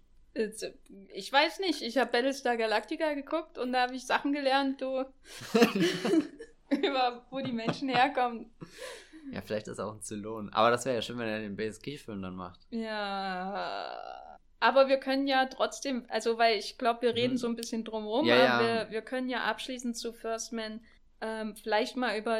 Ich 1.13 1.31
weiß 1.31 1.59
nicht, 1.61 1.83
ich 1.83 1.99
habe 1.99 2.11
Battlestar 2.11 2.57
Galactica 2.57 3.13
geguckt 3.15 3.59
und 3.59 3.73
da 3.73 3.83
habe 3.83 3.95
ich 3.95 4.07
Sachen 4.07 4.33
gelernt, 4.33 4.81
du. 4.81 5.05
über 6.81 7.23
wo 7.31 7.41
die 7.41 7.53
Menschen 7.53 7.89
herkommen. 7.89 8.51
Ja, 9.31 9.41
vielleicht 9.41 9.69
ist 9.69 9.79
er 9.79 9.87
auch 9.87 9.95
ein 9.95 10.03
Zylon. 10.03 10.53
Aber 10.53 10.71
das 10.71 10.85
wäre 10.85 10.97
ja 10.97 11.03
schön, 11.03 11.19
wenn 11.19 11.29
er 11.29 11.41
den 11.41 11.57
BSG-Film 11.57 12.23
dann 12.23 12.35
macht. 12.35 12.61
Ja. 12.71 14.39
Aber 14.63 14.87
wir 14.87 14.99
können 14.99 15.27
ja 15.27 15.47
trotzdem, 15.47 16.05
also 16.09 16.39
weil 16.39 16.57
ich 16.57 16.79
glaube, 16.79 17.03
wir 17.03 17.17
reden 17.17 17.33
mhm. 17.33 17.39
so 17.39 17.49
ein 17.49 17.57
bisschen 17.57 17.83
drumherum, 17.83 18.25
ja, 18.25 18.37
ja. 18.37 18.61
Wir, 18.61 18.91
wir 18.93 19.03
können 19.03 19.29
ja 19.29 19.43
abschließend 19.43 19.97
zu 19.97 20.13
First 20.13 20.53
Man 20.53 20.81
ähm, 21.21 21.57
vielleicht 21.57 21.97
mal 21.97 22.17
über 22.17 22.39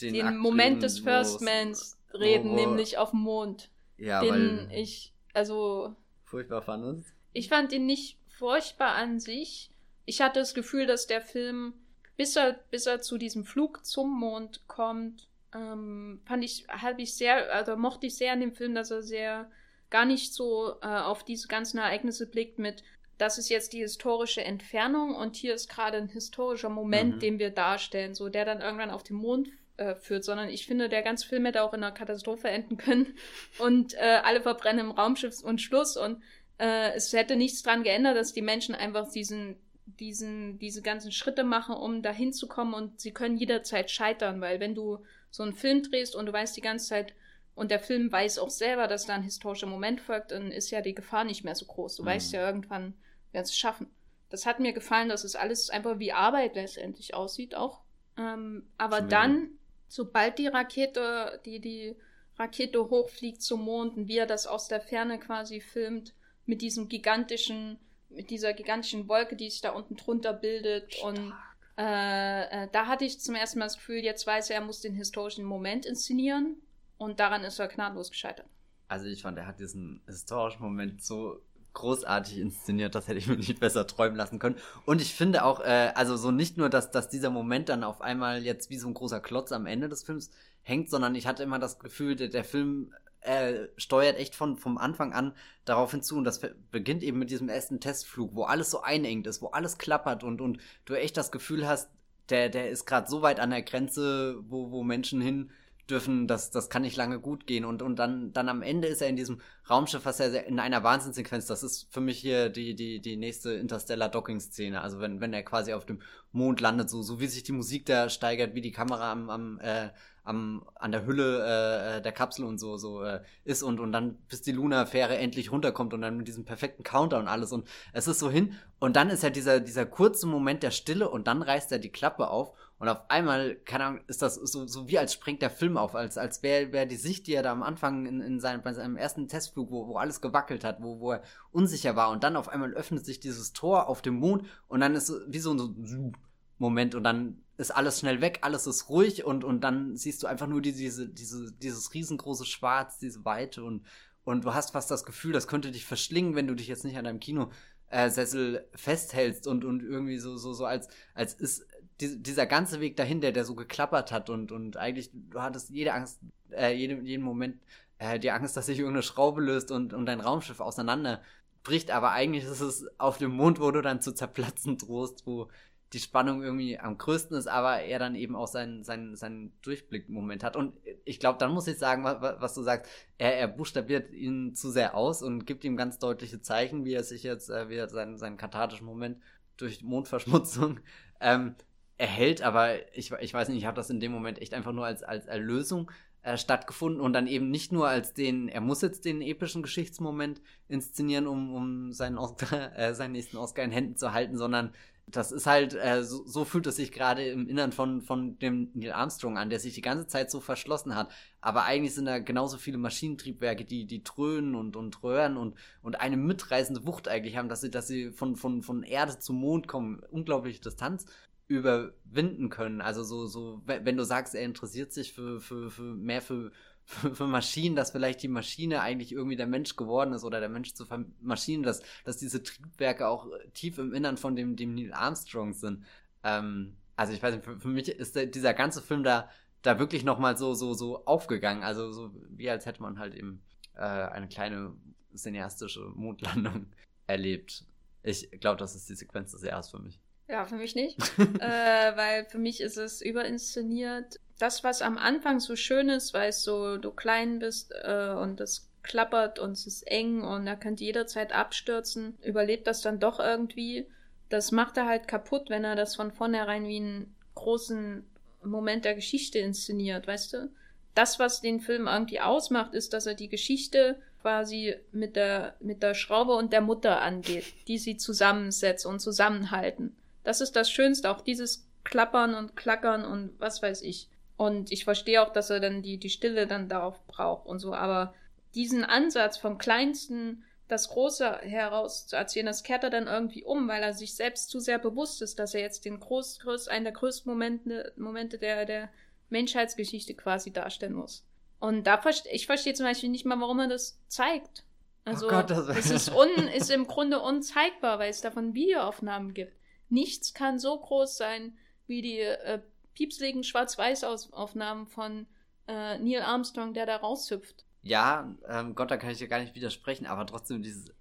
den, 0.00 0.14
den 0.14 0.38
Moment 0.38 0.82
des 0.82 1.00
First 1.00 1.42
Mans 1.42 1.98
reden, 2.14 2.52
wo, 2.52 2.52
wo, 2.52 2.56
nämlich 2.56 2.96
auf 2.96 3.10
dem 3.10 3.20
Mond. 3.20 3.68
Ja, 3.98 4.22
den 4.22 4.70
ich, 4.70 5.12
also. 5.34 5.94
Furchtbar 6.24 6.62
fandest? 6.62 7.12
Ich 7.34 7.50
fand 7.50 7.74
ihn 7.74 7.84
nicht 7.84 8.16
furchtbar 8.28 8.94
an 8.94 9.20
sich. 9.20 9.70
Ich 10.06 10.22
hatte 10.22 10.40
das 10.40 10.54
Gefühl, 10.54 10.86
dass 10.86 11.08
der 11.08 11.20
Film, 11.20 11.74
bis 12.16 12.36
er, 12.36 12.54
bis 12.70 12.86
er 12.86 13.02
zu 13.02 13.18
diesem 13.18 13.44
Flug 13.44 13.84
zum 13.84 14.18
Mond 14.18 14.66
kommt, 14.66 15.28
ähm, 15.54 16.22
fand 16.24 16.42
ich, 16.42 16.66
habe 16.68 17.02
ich 17.02 17.14
sehr, 17.14 17.54
also 17.54 17.76
mochte 17.76 18.06
ich 18.06 18.16
sehr 18.16 18.32
an 18.32 18.40
dem 18.40 18.54
Film, 18.54 18.74
dass 18.74 18.90
er 18.90 19.02
sehr 19.02 19.50
gar 19.90 20.04
nicht 20.04 20.32
so 20.32 20.76
äh, 20.82 20.86
auf 20.86 21.24
diese 21.24 21.48
ganzen 21.48 21.78
Ereignisse 21.78 22.26
blickt 22.26 22.58
mit, 22.58 22.82
das 23.18 23.36
ist 23.36 23.50
jetzt 23.50 23.72
die 23.74 23.80
historische 23.80 24.42
Entfernung 24.42 25.14
und 25.14 25.36
hier 25.36 25.54
ist 25.54 25.68
gerade 25.68 25.98
ein 25.98 26.08
historischer 26.08 26.70
Moment, 26.70 27.16
mhm. 27.16 27.20
den 27.20 27.38
wir 27.38 27.50
darstellen, 27.50 28.14
so 28.14 28.28
der 28.28 28.44
dann 28.44 28.60
irgendwann 28.60 28.90
auf 28.90 29.02
den 29.02 29.16
Mond 29.16 29.48
äh, 29.76 29.94
führt, 29.94 30.24
sondern 30.24 30.48
ich 30.48 30.66
finde, 30.66 30.88
der 30.88 31.02
ganze 31.02 31.28
Film 31.28 31.44
hätte 31.44 31.62
auch 31.62 31.74
in 31.74 31.82
einer 31.82 31.92
Katastrophe 31.92 32.48
enden 32.48 32.78
können 32.78 33.14
und 33.58 33.94
äh, 33.94 34.20
alle 34.22 34.40
verbrennen 34.40 34.86
im 34.86 34.92
Raumschiff 34.92 35.42
und 35.42 35.60
Schluss 35.60 35.96
und 35.96 36.22
äh, 36.58 36.92
es 36.94 37.12
hätte 37.12 37.36
nichts 37.36 37.62
dran 37.62 37.82
geändert, 37.82 38.16
dass 38.16 38.32
die 38.32 38.42
Menschen 38.42 38.74
einfach 38.74 39.10
diesen 39.10 39.56
diesen, 39.98 40.58
diese 40.58 40.82
ganzen 40.82 41.12
Schritte 41.12 41.44
machen, 41.44 41.74
um 41.74 42.00
dahin 42.00 42.32
zu 42.32 42.46
kommen 42.46 42.74
und 42.74 43.00
sie 43.00 43.12
können 43.12 43.36
jederzeit 43.36 43.90
scheitern, 43.90 44.40
weil 44.40 44.60
wenn 44.60 44.74
du 44.74 44.98
so 45.30 45.42
einen 45.42 45.52
Film 45.52 45.82
drehst 45.82 46.14
und 46.14 46.26
du 46.26 46.32
weißt 46.32 46.56
die 46.56 46.62
ganze 46.62 46.88
Zeit, 46.88 47.14
und 47.54 47.70
der 47.70 47.80
Film 47.80 48.10
weiß 48.10 48.38
auch 48.38 48.50
selber, 48.50 48.86
dass 48.86 49.06
da 49.06 49.14
ein 49.14 49.22
historischer 49.22 49.66
Moment 49.66 50.00
folgt, 50.00 50.30
dann 50.30 50.50
ist 50.50 50.70
ja 50.70 50.80
die 50.80 50.94
Gefahr 50.94 51.24
nicht 51.24 51.44
mehr 51.44 51.54
so 51.54 51.66
groß. 51.66 51.96
Du 51.96 52.02
mhm. 52.02 52.06
weißt 52.06 52.32
ja 52.32 52.46
irgendwann, 52.46 52.94
werden 53.32 53.44
es 53.44 53.56
schaffen. 53.56 53.88
Das 54.30 54.46
hat 54.46 54.60
mir 54.60 54.72
gefallen, 54.72 55.08
dass 55.08 55.24
es 55.24 55.36
alles 55.36 55.70
einfach 55.70 55.98
wie 55.98 56.12
Arbeit 56.12 56.54
letztendlich 56.54 57.14
aussieht 57.14 57.54
auch. 57.54 57.82
Ähm, 58.16 58.68
aber 58.78 59.00
dann, 59.00 59.50
sobald 59.88 60.38
die 60.38 60.46
Rakete, 60.46 61.40
die, 61.44 61.60
die 61.60 61.96
Rakete 62.38 62.88
hochfliegt 62.88 63.42
zum 63.42 63.62
Mond 63.62 63.96
und 63.96 64.08
wie 64.08 64.18
er 64.18 64.26
das 64.26 64.46
aus 64.46 64.68
der 64.68 64.80
Ferne 64.80 65.18
quasi 65.18 65.60
filmt, 65.60 66.14
mit 66.46 66.62
diesem 66.62 66.88
gigantischen, 66.88 67.78
mit 68.08 68.30
dieser 68.30 68.52
gigantischen 68.52 69.08
Wolke, 69.08 69.36
die 69.36 69.50
sich 69.50 69.60
da 69.60 69.70
unten 69.70 69.96
drunter 69.96 70.32
bildet 70.32 70.94
Stark. 70.94 71.16
und 71.16 71.32
äh, 71.76 72.64
äh, 72.64 72.68
da 72.72 72.86
hatte 72.86 73.04
ich 73.04 73.20
zum 73.20 73.34
ersten 73.34 73.58
Mal 73.58 73.66
das 73.66 73.76
Gefühl, 73.76 73.98
jetzt 73.98 74.26
weiß 74.26 74.50
er, 74.50 74.56
er 74.56 74.64
muss 74.64 74.80
den 74.80 74.94
historischen 74.94 75.44
Moment 75.44 75.86
inszenieren 75.86 76.56
und 77.00 77.18
daran 77.18 77.44
ist 77.44 77.58
er 77.58 77.68
gnadlos 77.68 78.10
gescheitert. 78.10 78.46
Also 78.86 79.06
ich 79.06 79.22
fand, 79.22 79.38
er 79.38 79.46
hat 79.46 79.58
diesen 79.58 80.02
historischen 80.06 80.62
Moment 80.62 81.02
so 81.02 81.40
großartig 81.72 82.38
inszeniert, 82.38 82.94
das 82.94 83.08
hätte 83.08 83.18
ich 83.18 83.26
mir 83.26 83.36
nicht 83.36 83.58
besser 83.58 83.86
träumen 83.86 84.16
lassen 84.16 84.38
können. 84.38 84.56
Und 84.84 85.00
ich 85.00 85.14
finde 85.14 85.44
auch, 85.44 85.60
äh, 85.60 85.92
also 85.94 86.16
so 86.16 86.30
nicht 86.30 86.58
nur, 86.58 86.68
dass, 86.68 86.90
dass 86.90 87.08
dieser 87.08 87.30
Moment 87.30 87.70
dann 87.70 87.84
auf 87.84 88.02
einmal 88.02 88.42
jetzt 88.42 88.68
wie 88.68 88.76
so 88.76 88.86
ein 88.86 88.94
großer 88.94 89.20
Klotz 89.20 89.50
am 89.50 89.64
Ende 89.66 89.88
des 89.88 90.02
Films 90.02 90.30
hängt, 90.62 90.90
sondern 90.90 91.14
ich 91.14 91.26
hatte 91.26 91.42
immer 91.42 91.58
das 91.58 91.78
Gefühl, 91.78 92.16
der, 92.16 92.28
der 92.28 92.44
Film 92.44 92.92
äh, 93.22 93.68
steuert 93.78 94.18
echt 94.18 94.34
von 94.34 94.58
vom 94.58 94.76
Anfang 94.76 95.14
an 95.14 95.32
darauf 95.64 95.92
hinzu 95.92 96.18
und 96.18 96.24
das 96.24 96.40
beginnt 96.70 97.02
eben 97.02 97.18
mit 97.18 97.30
diesem 97.30 97.48
ersten 97.48 97.80
Testflug, 97.80 98.34
wo 98.34 98.44
alles 98.44 98.70
so 98.70 98.82
einengt 98.82 99.26
ist, 99.26 99.40
wo 99.40 99.48
alles 99.48 99.78
klappert 99.78 100.22
und 100.22 100.40
und 100.40 100.58
du 100.84 100.94
echt 100.94 101.16
das 101.16 101.32
Gefühl 101.32 101.66
hast, 101.66 101.90
der 102.28 102.50
der 102.50 102.68
ist 102.70 102.84
gerade 102.84 103.08
so 103.08 103.22
weit 103.22 103.40
an 103.40 103.50
der 103.50 103.62
Grenze, 103.62 104.38
wo 104.48 104.70
wo 104.70 104.82
Menschen 104.82 105.20
hin 105.20 105.50
dürfen, 105.88 106.26
das, 106.26 106.50
das 106.50 106.68
kann 106.68 106.82
nicht 106.82 106.96
lange 106.96 107.20
gut 107.20 107.46
gehen. 107.46 107.64
Und, 107.64 107.82
und 107.82 107.98
dann, 107.98 108.32
dann 108.32 108.48
am 108.48 108.62
Ende 108.62 108.88
ist 108.88 109.00
er 109.02 109.08
in 109.08 109.16
diesem 109.16 109.40
Raumschiff, 109.68 110.04
was 110.04 110.20
er 110.20 110.46
in 110.46 110.58
einer 110.58 110.82
Wahnsinnssequenz, 110.82 111.46
das 111.46 111.62
ist 111.62 111.88
für 111.90 112.00
mich 112.00 112.18
hier 112.18 112.48
die, 112.48 112.74
die, 112.74 113.00
die 113.00 113.16
nächste 113.16 113.52
Interstellar-Docking-Szene. 113.52 114.80
Also 114.80 115.00
wenn, 115.00 115.20
wenn 115.20 115.32
er 115.32 115.42
quasi 115.42 115.72
auf 115.72 115.86
dem 115.86 116.00
Mond 116.32 116.60
landet, 116.60 116.90
so, 116.90 117.02
so 117.02 117.20
wie 117.20 117.26
sich 117.26 117.42
die 117.42 117.52
Musik 117.52 117.86
da 117.86 118.08
steigert, 118.08 118.54
wie 118.54 118.60
die 118.60 118.72
Kamera 118.72 119.12
am, 119.12 119.30
am, 119.30 119.60
äh, 119.60 119.90
am, 120.24 120.64
an 120.74 120.92
der 120.92 121.06
Hülle 121.06 121.44
äh, 121.44 121.98
äh 121.98 122.02
der 122.02 122.12
Kapsel 122.12 122.44
und 122.44 122.58
so, 122.58 122.76
so 122.76 123.02
äh, 123.02 123.20
ist 123.44 123.62
und, 123.62 123.80
und 123.80 123.92
dann 123.92 124.16
bis 124.28 124.42
die 124.42 124.52
Luna-Fähre 124.52 125.16
endlich 125.16 125.50
runterkommt 125.50 125.94
und 125.94 126.02
dann 126.02 126.16
mit 126.16 126.28
diesem 126.28 126.44
perfekten 126.44 126.82
Counter 126.82 127.18
und 127.18 127.28
alles. 127.28 127.52
Und 127.52 127.66
es 127.92 128.06
ist 128.06 128.18
so 128.18 128.30
hin. 128.30 128.54
Und 128.78 128.96
dann 128.96 129.10
ist 129.10 129.22
ja 129.22 129.30
dieser, 129.30 129.60
dieser 129.60 129.86
kurze 129.86 130.26
Moment 130.26 130.62
der 130.62 130.70
Stille 130.70 131.08
und 131.08 131.26
dann 131.26 131.42
reißt 131.42 131.72
er 131.72 131.78
die 131.78 131.90
Klappe 131.90 132.28
auf 132.28 132.52
Und 132.80 132.88
auf 132.88 133.10
einmal, 133.10 133.56
keine 133.56 133.84
Ahnung, 133.84 134.00
ist 134.06 134.22
das 134.22 134.36
so, 134.36 134.66
so 134.66 134.88
wie 134.88 134.98
als 134.98 135.12
springt 135.12 135.42
der 135.42 135.50
Film 135.50 135.76
auf, 135.76 135.94
als, 135.94 136.16
als 136.16 136.42
wäre 136.42 136.72
wär 136.72 136.86
die 136.86 136.96
Sicht, 136.96 137.26
die 137.26 137.34
er 137.34 137.42
da 137.42 137.52
am 137.52 137.62
Anfang 137.62 138.06
in, 138.06 138.22
in 138.22 138.40
seinem, 138.40 138.62
bei 138.62 138.72
seinem 138.72 138.96
ersten 138.96 139.28
Testflug, 139.28 139.70
wo, 139.70 139.86
wo 139.86 139.98
alles 139.98 140.22
gewackelt 140.22 140.64
hat, 140.64 140.80
wo, 140.80 140.98
wo 140.98 141.12
er 141.12 141.22
unsicher 141.52 141.94
war. 141.94 142.08
Und 142.08 142.24
dann 142.24 142.36
auf 142.36 142.48
einmal 142.48 142.72
öffnet 142.72 143.04
sich 143.04 143.20
dieses 143.20 143.52
Tor 143.52 143.86
auf 143.86 144.00
dem 144.00 144.14
Mond 144.14 144.46
und 144.66 144.80
dann 144.80 144.94
ist 144.94 145.10
es 145.10 145.20
wie 145.28 145.40
so 145.40 145.52
ein 145.52 146.16
Moment 146.56 146.94
und 146.94 147.04
dann 147.04 147.44
ist 147.58 147.70
alles 147.70 148.00
schnell 148.00 148.22
weg, 148.22 148.38
alles 148.40 148.66
ist 148.66 148.88
ruhig 148.88 149.26
und, 149.26 149.44
und 149.44 149.60
dann 149.60 149.94
siehst 149.94 150.22
du 150.22 150.26
einfach 150.26 150.46
nur 150.46 150.62
die, 150.62 150.72
diese, 150.72 151.06
diese, 151.06 151.52
dieses 151.52 151.92
riesengroße 151.92 152.46
Schwarz, 152.46 152.98
diese 152.98 153.26
Weite 153.26 153.62
und, 153.62 153.84
und 154.24 154.46
du 154.46 154.54
hast 154.54 154.70
fast 154.70 154.90
das 154.90 155.04
Gefühl, 155.04 155.34
das 155.34 155.48
könnte 155.48 155.70
dich 155.70 155.84
verschlingen, 155.84 156.34
wenn 156.34 156.46
du 156.46 156.54
dich 156.54 156.68
jetzt 156.68 156.86
nicht 156.86 156.96
an 156.96 157.04
deinem 157.04 157.20
Kinosessel 157.20 158.56
äh, 158.56 158.78
festhältst 158.78 159.46
und, 159.46 159.66
und 159.66 159.82
irgendwie 159.82 160.16
so, 160.16 160.38
so, 160.38 160.54
so 160.54 160.64
als, 160.64 160.88
als 161.12 161.34
ist 161.34 161.66
die, 162.00 162.22
dieser 162.22 162.46
ganze 162.46 162.80
Weg 162.80 162.96
dahin, 162.96 163.20
der, 163.20 163.32
der 163.32 163.44
so 163.44 163.54
geklappert 163.54 164.12
hat 164.12 164.30
und, 164.30 164.52
und 164.52 164.76
eigentlich, 164.76 165.10
du 165.12 165.40
hattest 165.40 165.70
jede 165.70 165.92
Angst, 165.92 166.20
äh, 166.50 166.74
jeden, 166.74 167.04
jeden 167.06 167.24
Moment 167.24 167.60
äh, 167.98 168.18
die 168.18 168.30
Angst, 168.30 168.56
dass 168.56 168.66
sich 168.66 168.78
irgendeine 168.78 169.02
Schraube 169.02 169.40
löst 169.40 169.70
und, 169.70 169.92
und 169.92 170.06
dein 170.06 170.20
Raumschiff 170.20 170.60
auseinanderbricht, 170.60 171.90
aber 171.90 172.12
eigentlich 172.12 172.44
ist 172.44 172.60
es 172.60 172.86
auf 172.98 173.18
dem 173.18 173.32
Mond, 173.32 173.60
wo 173.60 173.70
du 173.70 173.82
dann 173.82 174.00
zu 174.00 174.12
zerplatzen 174.12 174.78
drohst, 174.78 175.26
wo 175.26 175.48
die 175.92 175.98
Spannung 175.98 176.42
irgendwie 176.42 176.78
am 176.78 176.98
größten 176.98 177.36
ist, 177.36 177.48
aber 177.48 177.80
er 177.80 177.98
dann 177.98 178.14
eben 178.14 178.36
auch 178.36 178.46
seinen, 178.46 178.84
seinen, 178.84 179.16
seinen 179.16 179.52
Durchblickmoment 179.62 180.44
hat. 180.44 180.54
Und 180.54 180.74
ich 181.04 181.18
glaube, 181.18 181.38
dann 181.38 181.52
muss 181.52 181.66
ich 181.66 181.78
sagen, 181.78 182.04
was, 182.04 182.20
was 182.20 182.54
du 182.54 182.62
sagst, 182.62 182.90
er, 183.18 183.36
er 183.36 183.48
buchstabiert 183.48 184.12
ihn 184.12 184.54
zu 184.54 184.70
sehr 184.70 184.94
aus 184.94 185.20
und 185.20 185.46
gibt 185.46 185.64
ihm 185.64 185.76
ganz 185.76 185.98
deutliche 185.98 186.40
Zeichen, 186.40 186.84
wie 186.84 186.94
er 186.94 187.02
sich 187.02 187.24
jetzt, 187.24 187.50
äh, 187.50 187.68
wie 187.68 187.74
er 187.74 187.88
seinen, 187.88 188.18
seinen 188.18 188.36
kathartischen 188.36 188.86
Moment 188.86 189.20
durch 189.56 189.82
Mondverschmutzung 189.82 190.78
ähm, 191.20 191.56
erhält. 192.00 192.42
Aber 192.42 192.74
ich, 192.96 193.12
ich 193.12 193.34
weiß 193.34 193.48
nicht, 193.48 193.58
ich 193.58 193.66
habe 193.66 193.76
das 193.76 193.90
in 193.90 194.00
dem 194.00 194.12
Moment 194.12 194.40
echt 194.40 194.54
einfach 194.54 194.72
nur 194.72 194.86
als, 194.86 195.02
als 195.02 195.26
Erlösung 195.26 195.90
äh, 196.22 196.36
stattgefunden 196.36 197.00
und 197.00 197.12
dann 197.12 197.26
eben 197.26 197.50
nicht 197.50 197.72
nur 197.72 197.88
als 197.88 198.14
den, 198.14 198.48
er 198.48 198.60
muss 198.60 198.82
jetzt 198.82 199.04
den 199.04 199.22
epischen 199.22 199.62
Geschichtsmoment 199.62 200.40
inszenieren, 200.68 201.26
um, 201.26 201.54
um 201.54 201.92
seinen, 201.92 202.18
Oscar, 202.18 202.76
äh, 202.76 202.94
seinen 202.94 203.12
nächsten 203.12 203.36
Oscar 203.36 203.62
in 203.62 203.70
Händen 203.70 203.96
zu 203.96 204.12
halten, 204.12 204.36
sondern 204.36 204.72
das 205.06 205.32
ist 205.32 205.46
halt, 205.46 205.74
äh, 205.74 206.04
so, 206.04 206.24
so, 206.26 206.44
fühlt 206.44 206.66
es 206.66 206.76
sich 206.76 206.92
gerade 206.92 207.24
im 207.24 207.48
Innern 207.48 207.72
von, 207.72 208.00
von 208.00 208.38
dem 208.38 208.70
Neil 208.74 208.92
Armstrong 208.92 209.38
an, 209.38 209.50
der 209.50 209.58
sich 209.58 209.74
die 209.74 209.80
ganze 209.80 210.06
Zeit 210.06 210.30
so 210.30 210.40
verschlossen 210.40 210.94
hat. 210.94 211.10
Aber 211.40 211.64
eigentlich 211.64 211.94
sind 211.94 212.04
da 212.04 212.18
genauso 212.18 212.58
viele 212.58 212.78
Maschinentriebwerke, 212.78 213.64
die, 213.64 213.86
die 213.86 214.04
trönen 214.04 214.54
und, 214.54 214.76
und 214.76 215.02
röhren 215.02 215.36
und, 215.36 215.56
und 215.82 216.00
eine 216.00 216.16
mitreißende 216.16 216.86
Wucht 216.86 217.08
eigentlich 217.08 217.36
haben, 217.36 217.48
dass 217.48 217.62
sie, 217.62 217.70
dass 217.70 217.88
sie 217.88 218.12
von, 218.12 218.36
von, 218.36 218.62
von 218.62 218.82
Erde 218.82 219.18
zum 219.18 219.36
Mond 219.36 219.66
kommen, 219.66 220.00
unglaubliche 220.10 220.60
Distanz 220.60 221.06
überwinden 221.50 222.48
können. 222.48 222.80
Also 222.80 223.02
so, 223.02 223.26
so, 223.26 223.60
wenn 223.66 223.96
du 223.96 224.04
sagst, 224.04 224.36
er 224.36 224.44
interessiert 224.44 224.92
sich 224.92 225.12
für, 225.12 225.40
für, 225.40 225.68
für 225.68 225.82
mehr 225.82 226.22
für, 226.22 226.52
für, 226.84 227.14
für 227.14 227.26
Maschinen, 227.26 227.74
dass 227.74 227.90
vielleicht 227.90 228.22
die 228.22 228.28
Maschine 228.28 228.80
eigentlich 228.82 229.12
irgendwie 229.12 229.36
der 229.36 229.48
Mensch 229.48 229.74
geworden 229.74 230.12
ist 230.12 230.22
oder 230.22 230.38
der 230.38 230.48
Mensch 230.48 230.74
zu 230.74 230.86
Maschinen, 231.20 231.64
dass, 231.64 231.82
dass 232.04 232.18
diese 232.18 232.42
Triebwerke 232.44 233.08
auch 233.08 233.26
tief 233.52 233.78
im 233.78 233.92
Innern 233.92 234.16
von 234.16 234.36
dem, 234.36 234.54
dem 234.54 234.76
Neil 234.76 234.92
Armstrong 234.92 235.52
sind. 235.52 235.84
Ähm, 236.22 236.76
also 236.94 237.12
ich 237.12 237.22
weiß 237.22 237.34
nicht, 237.34 237.44
für, 237.44 237.58
für 237.58 237.68
mich 237.68 237.88
ist 237.88 238.14
der, 238.14 238.26
dieser 238.26 238.54
ganze 238.54 238.80
Film 238.80 239.02
da, 239.02 239.28
da 239.62 239.80
wirklich 239.80 240.04
nochmal 240.04 240.38
so, 240.38 240.54
so, 240.54 240.72
so 240.72 241.04
aufgegangen. 241.04 241.64
Also 241.64 241.90
so 241.90 242.14
wie 242.30 242.48
als 242.48 242.64
hätte 242.64 242.80
man 242.80 243.00
halt 243.00 243.16
eben 243.16 243.42
äh, 243.74 243.80
eine 243.80 244.28
kleine 244.28 244.72
cineastische 245.16 245.80
Mondlandung 245.96 246.66
erlebt. 247.08 247.64
Ich 248.04 248.30
glaube, 248.38 248.56
das 248.56 248.76
ist 248.76 248.88
die 248.88 248.94
Sequenz 248.94 249.32
des 249.32 249.42
Jahres 249.42 249.70
für 249.70 249.80
mich. 249.80 250.00
Ja, 250.30 250.44
für 250.44 250.56
mich 250.56 250.74
nicht. 250.74 250.96
äh, 251.18 251.96
weil 251.96 252.24
für 252.26 252.38
mich 252.38 252.60
ist 252.60 252.76
es 252.76 253.02
überinszeniert. 253.02 254.20
Das, 254.38 254.62
was 254.62 254.80
am 254.80 254.96
Anfang 254.96 255.40
so 255.40 255.56
schön 255.56 255.88
ist, 255.88 256.14
weil 256.14 256.30
es 256.30 256.42
so 256.42 256.78
du 256.78 256.92
klein 256.92 257.40
bist 257.40 257.72
äh, 257.82 258.10
und 258.10 258.40
es 258.40 258.68
klappert 258.82 259.38
und 259.38 259.52
es 259.52 259.66
ist 259.66 259.82
eng 259.82 260.22
und 260.22 260.46
er 260.46 260.56
könnte 260.56 260.84
jederzeit 260.84 261.32
abstürzen, 261.32 262.16
überlebt 262.22 262.66
das 262.66 262.80
dann 262.80 263.00
doch 263.00 263.18
irgendwie. 263.18 263.86
Das 264.28 264.52
macht 264.52 264.76
er 264.76 264.86
halt 264.86 265.08
kaputt, 265.08 265.50
wenn 265.50 265.64
er 265.64 265.76
das 265.76 265.96
von 265.96 266.12
vornherein 266.12 266.66
wie 266.66 266.76
einen 266.76 267.14
großen 267.34 268.06
Moment 268.42 268.84
der 268.84 268.94
Geschichte 268.94 269.38
inszeniert, 269.40 270.06
weißt 270.06 270.32
du? 270.32 270.50
Das, 270.94 271.18
was 271.18 271.40
den 271.40 271.60
Film 271.60 271.86
irgendwie 271.88 272.20
ausmacht, 272.20 272.74
ist, 272.74 272.92
dass 272.92 273.06
er 273.06 273.14
die 273.14 273.28
Geschichte 273.28 274.00
quasi 274.22 274.76
mit 274.92 275.16
der, 275.16 275.56
mit 275.60 275.82
der 275.82 275.94
Schraube 275.94 276.34
und 276.34 276.52
der 276.52 276.60
Mutter 276.60 277.00
angeht, 277.00 277.44
die 277.68 277.78
sie 277.78 277.96
zusammensetzt 277.96 278.86
und 278.86 279.00
zusammenhalten. 279.00 279.96
Das 280.30 280.40
ist 280.40 280.54
das 280.54 280.70
Schönste, 280.70 281.10
auch 281.10 281.22
dieses 281.22 281.66
Klappern 281.82 282.36
und 282.36 282.54
Klackern 282.54 283.04
und 283.04 283.32
was 283.40 283.62
weiß 283.62 283.82
ich. 283.82 284.08
Und 284.36 284.70
ich 284.70 284.84
verstehe 284.84 285.20
auch, 285.20 285.32
dass 285.32 285.50
er 285.50 285.58
dann 285.58 285.82
die, 285.82 285.98
die 285.98 286.08
Stille 286.08 286.46
dann 286.46 286.68
darauf 286.68 287.04
braucht 287.08 287.46
und 287.46 287.58
so, 287.58 287.74
aber 287.74 288.14
diesen 288.54 288.84
Ansatz 288.84 289.38
vom 289.38 289.58
Kleinsten 289.58 290.44
das 290.68 290.88
Große 290.90 291.38
heraus 291.38 292.06
zu 292.06 292.14
erzählen, 292.14 292.46
das 292.46 292.62
kehrt 292.62 292.84
er 292.84 292.90
dann 292.90 293.08
irgendwie 293.08 293.42
um, 293.42 293.66
weil 293.66 293.82
er 293.82 293.92
sich 293.92 294.14
selbst 294.14 294.50
zu 294.50 294.60
sehr 294.60 294.78
bewusst 294.78 295.20
ist, 295.20 295.40
dass 295.40 295.52
er 295.52 295.62
jetzt 295.62 295.84
den 295.84 295.98
groß, 295.98 296.38
groß, 296.38 296.68
einen 296.68 296.84
der 296.84 296.94
größten 296.94 297.28
Momente, 297.28 297.92
Momente 297.96 298.38
der, 298.38 298.66
der 298.66 298.88
Menschheitsgeschichte 299.30 300.14
quasi 300.14 300.52
darstellen 300.52 300.94
muss. 300.94 301.26
Und 301.58 301.88
da 301.88 301.98
verstehe 301.98 302.32
ich 302.32 302.46
verstehe 302.46 302.74
zum 302.74 302.86
Beispiel 302.86 303.08
nicht 303.08 303.26
mal, 303.26 303.40
warum 303.40 303.58
er 303.58 303.66
das 303.66 303.98
zeigt. 304.06 304.62
Also 305.04 305.26
oh 305.26 305.30
Gott, 305.30 305.50
das, 305.50 305.66
das 305.66 305.90
ist, 305.90 306.08
un, 306.14 306.46
ist 306.54 306.70
im 306.70 306.86
Grunde 306.86 307.18
unzeigbar, 307.18 307.98
weil 307.98 308.10
es 308.10 308.20
davon 308.20 308.54
Videoaufnahmen 308.54 309.34
gibt. 309.34 309.59
Nichts 309.90 310.34
kann 310.34 310.58
so 310.58 310.78
groß 310.78 311.16
sein 311.16 311.58
wie 311.86 312.02
die 312.02 312.20
äh, 312.20 312.60
piepsligen 312.94 313.44
Schwarz-Weiß-Aufnahmen 313.44 314.86
von 314.86 315.26
äh, 315.66 315.98
Neil 315.98 316.22
Armstrong, 316.22 316.74
der 316.74 316.86
da 316.86 316.96
raushüpft. 316.96 317.64
Ja, 317.82 318.34
ähm, 318.48 318.74
Gott, 318.74 318.90
da 318.90 318.96
kann 318.96 319.10
ich 319.10 319.18
dir 319.18 319.28
gar 319.28 319.40
nicht 319.40 319.54
widersprechen, 319.54 320.06
aber 320.06 320.26
trotzdem 320.26 320.62
dieses, 320.62 320.92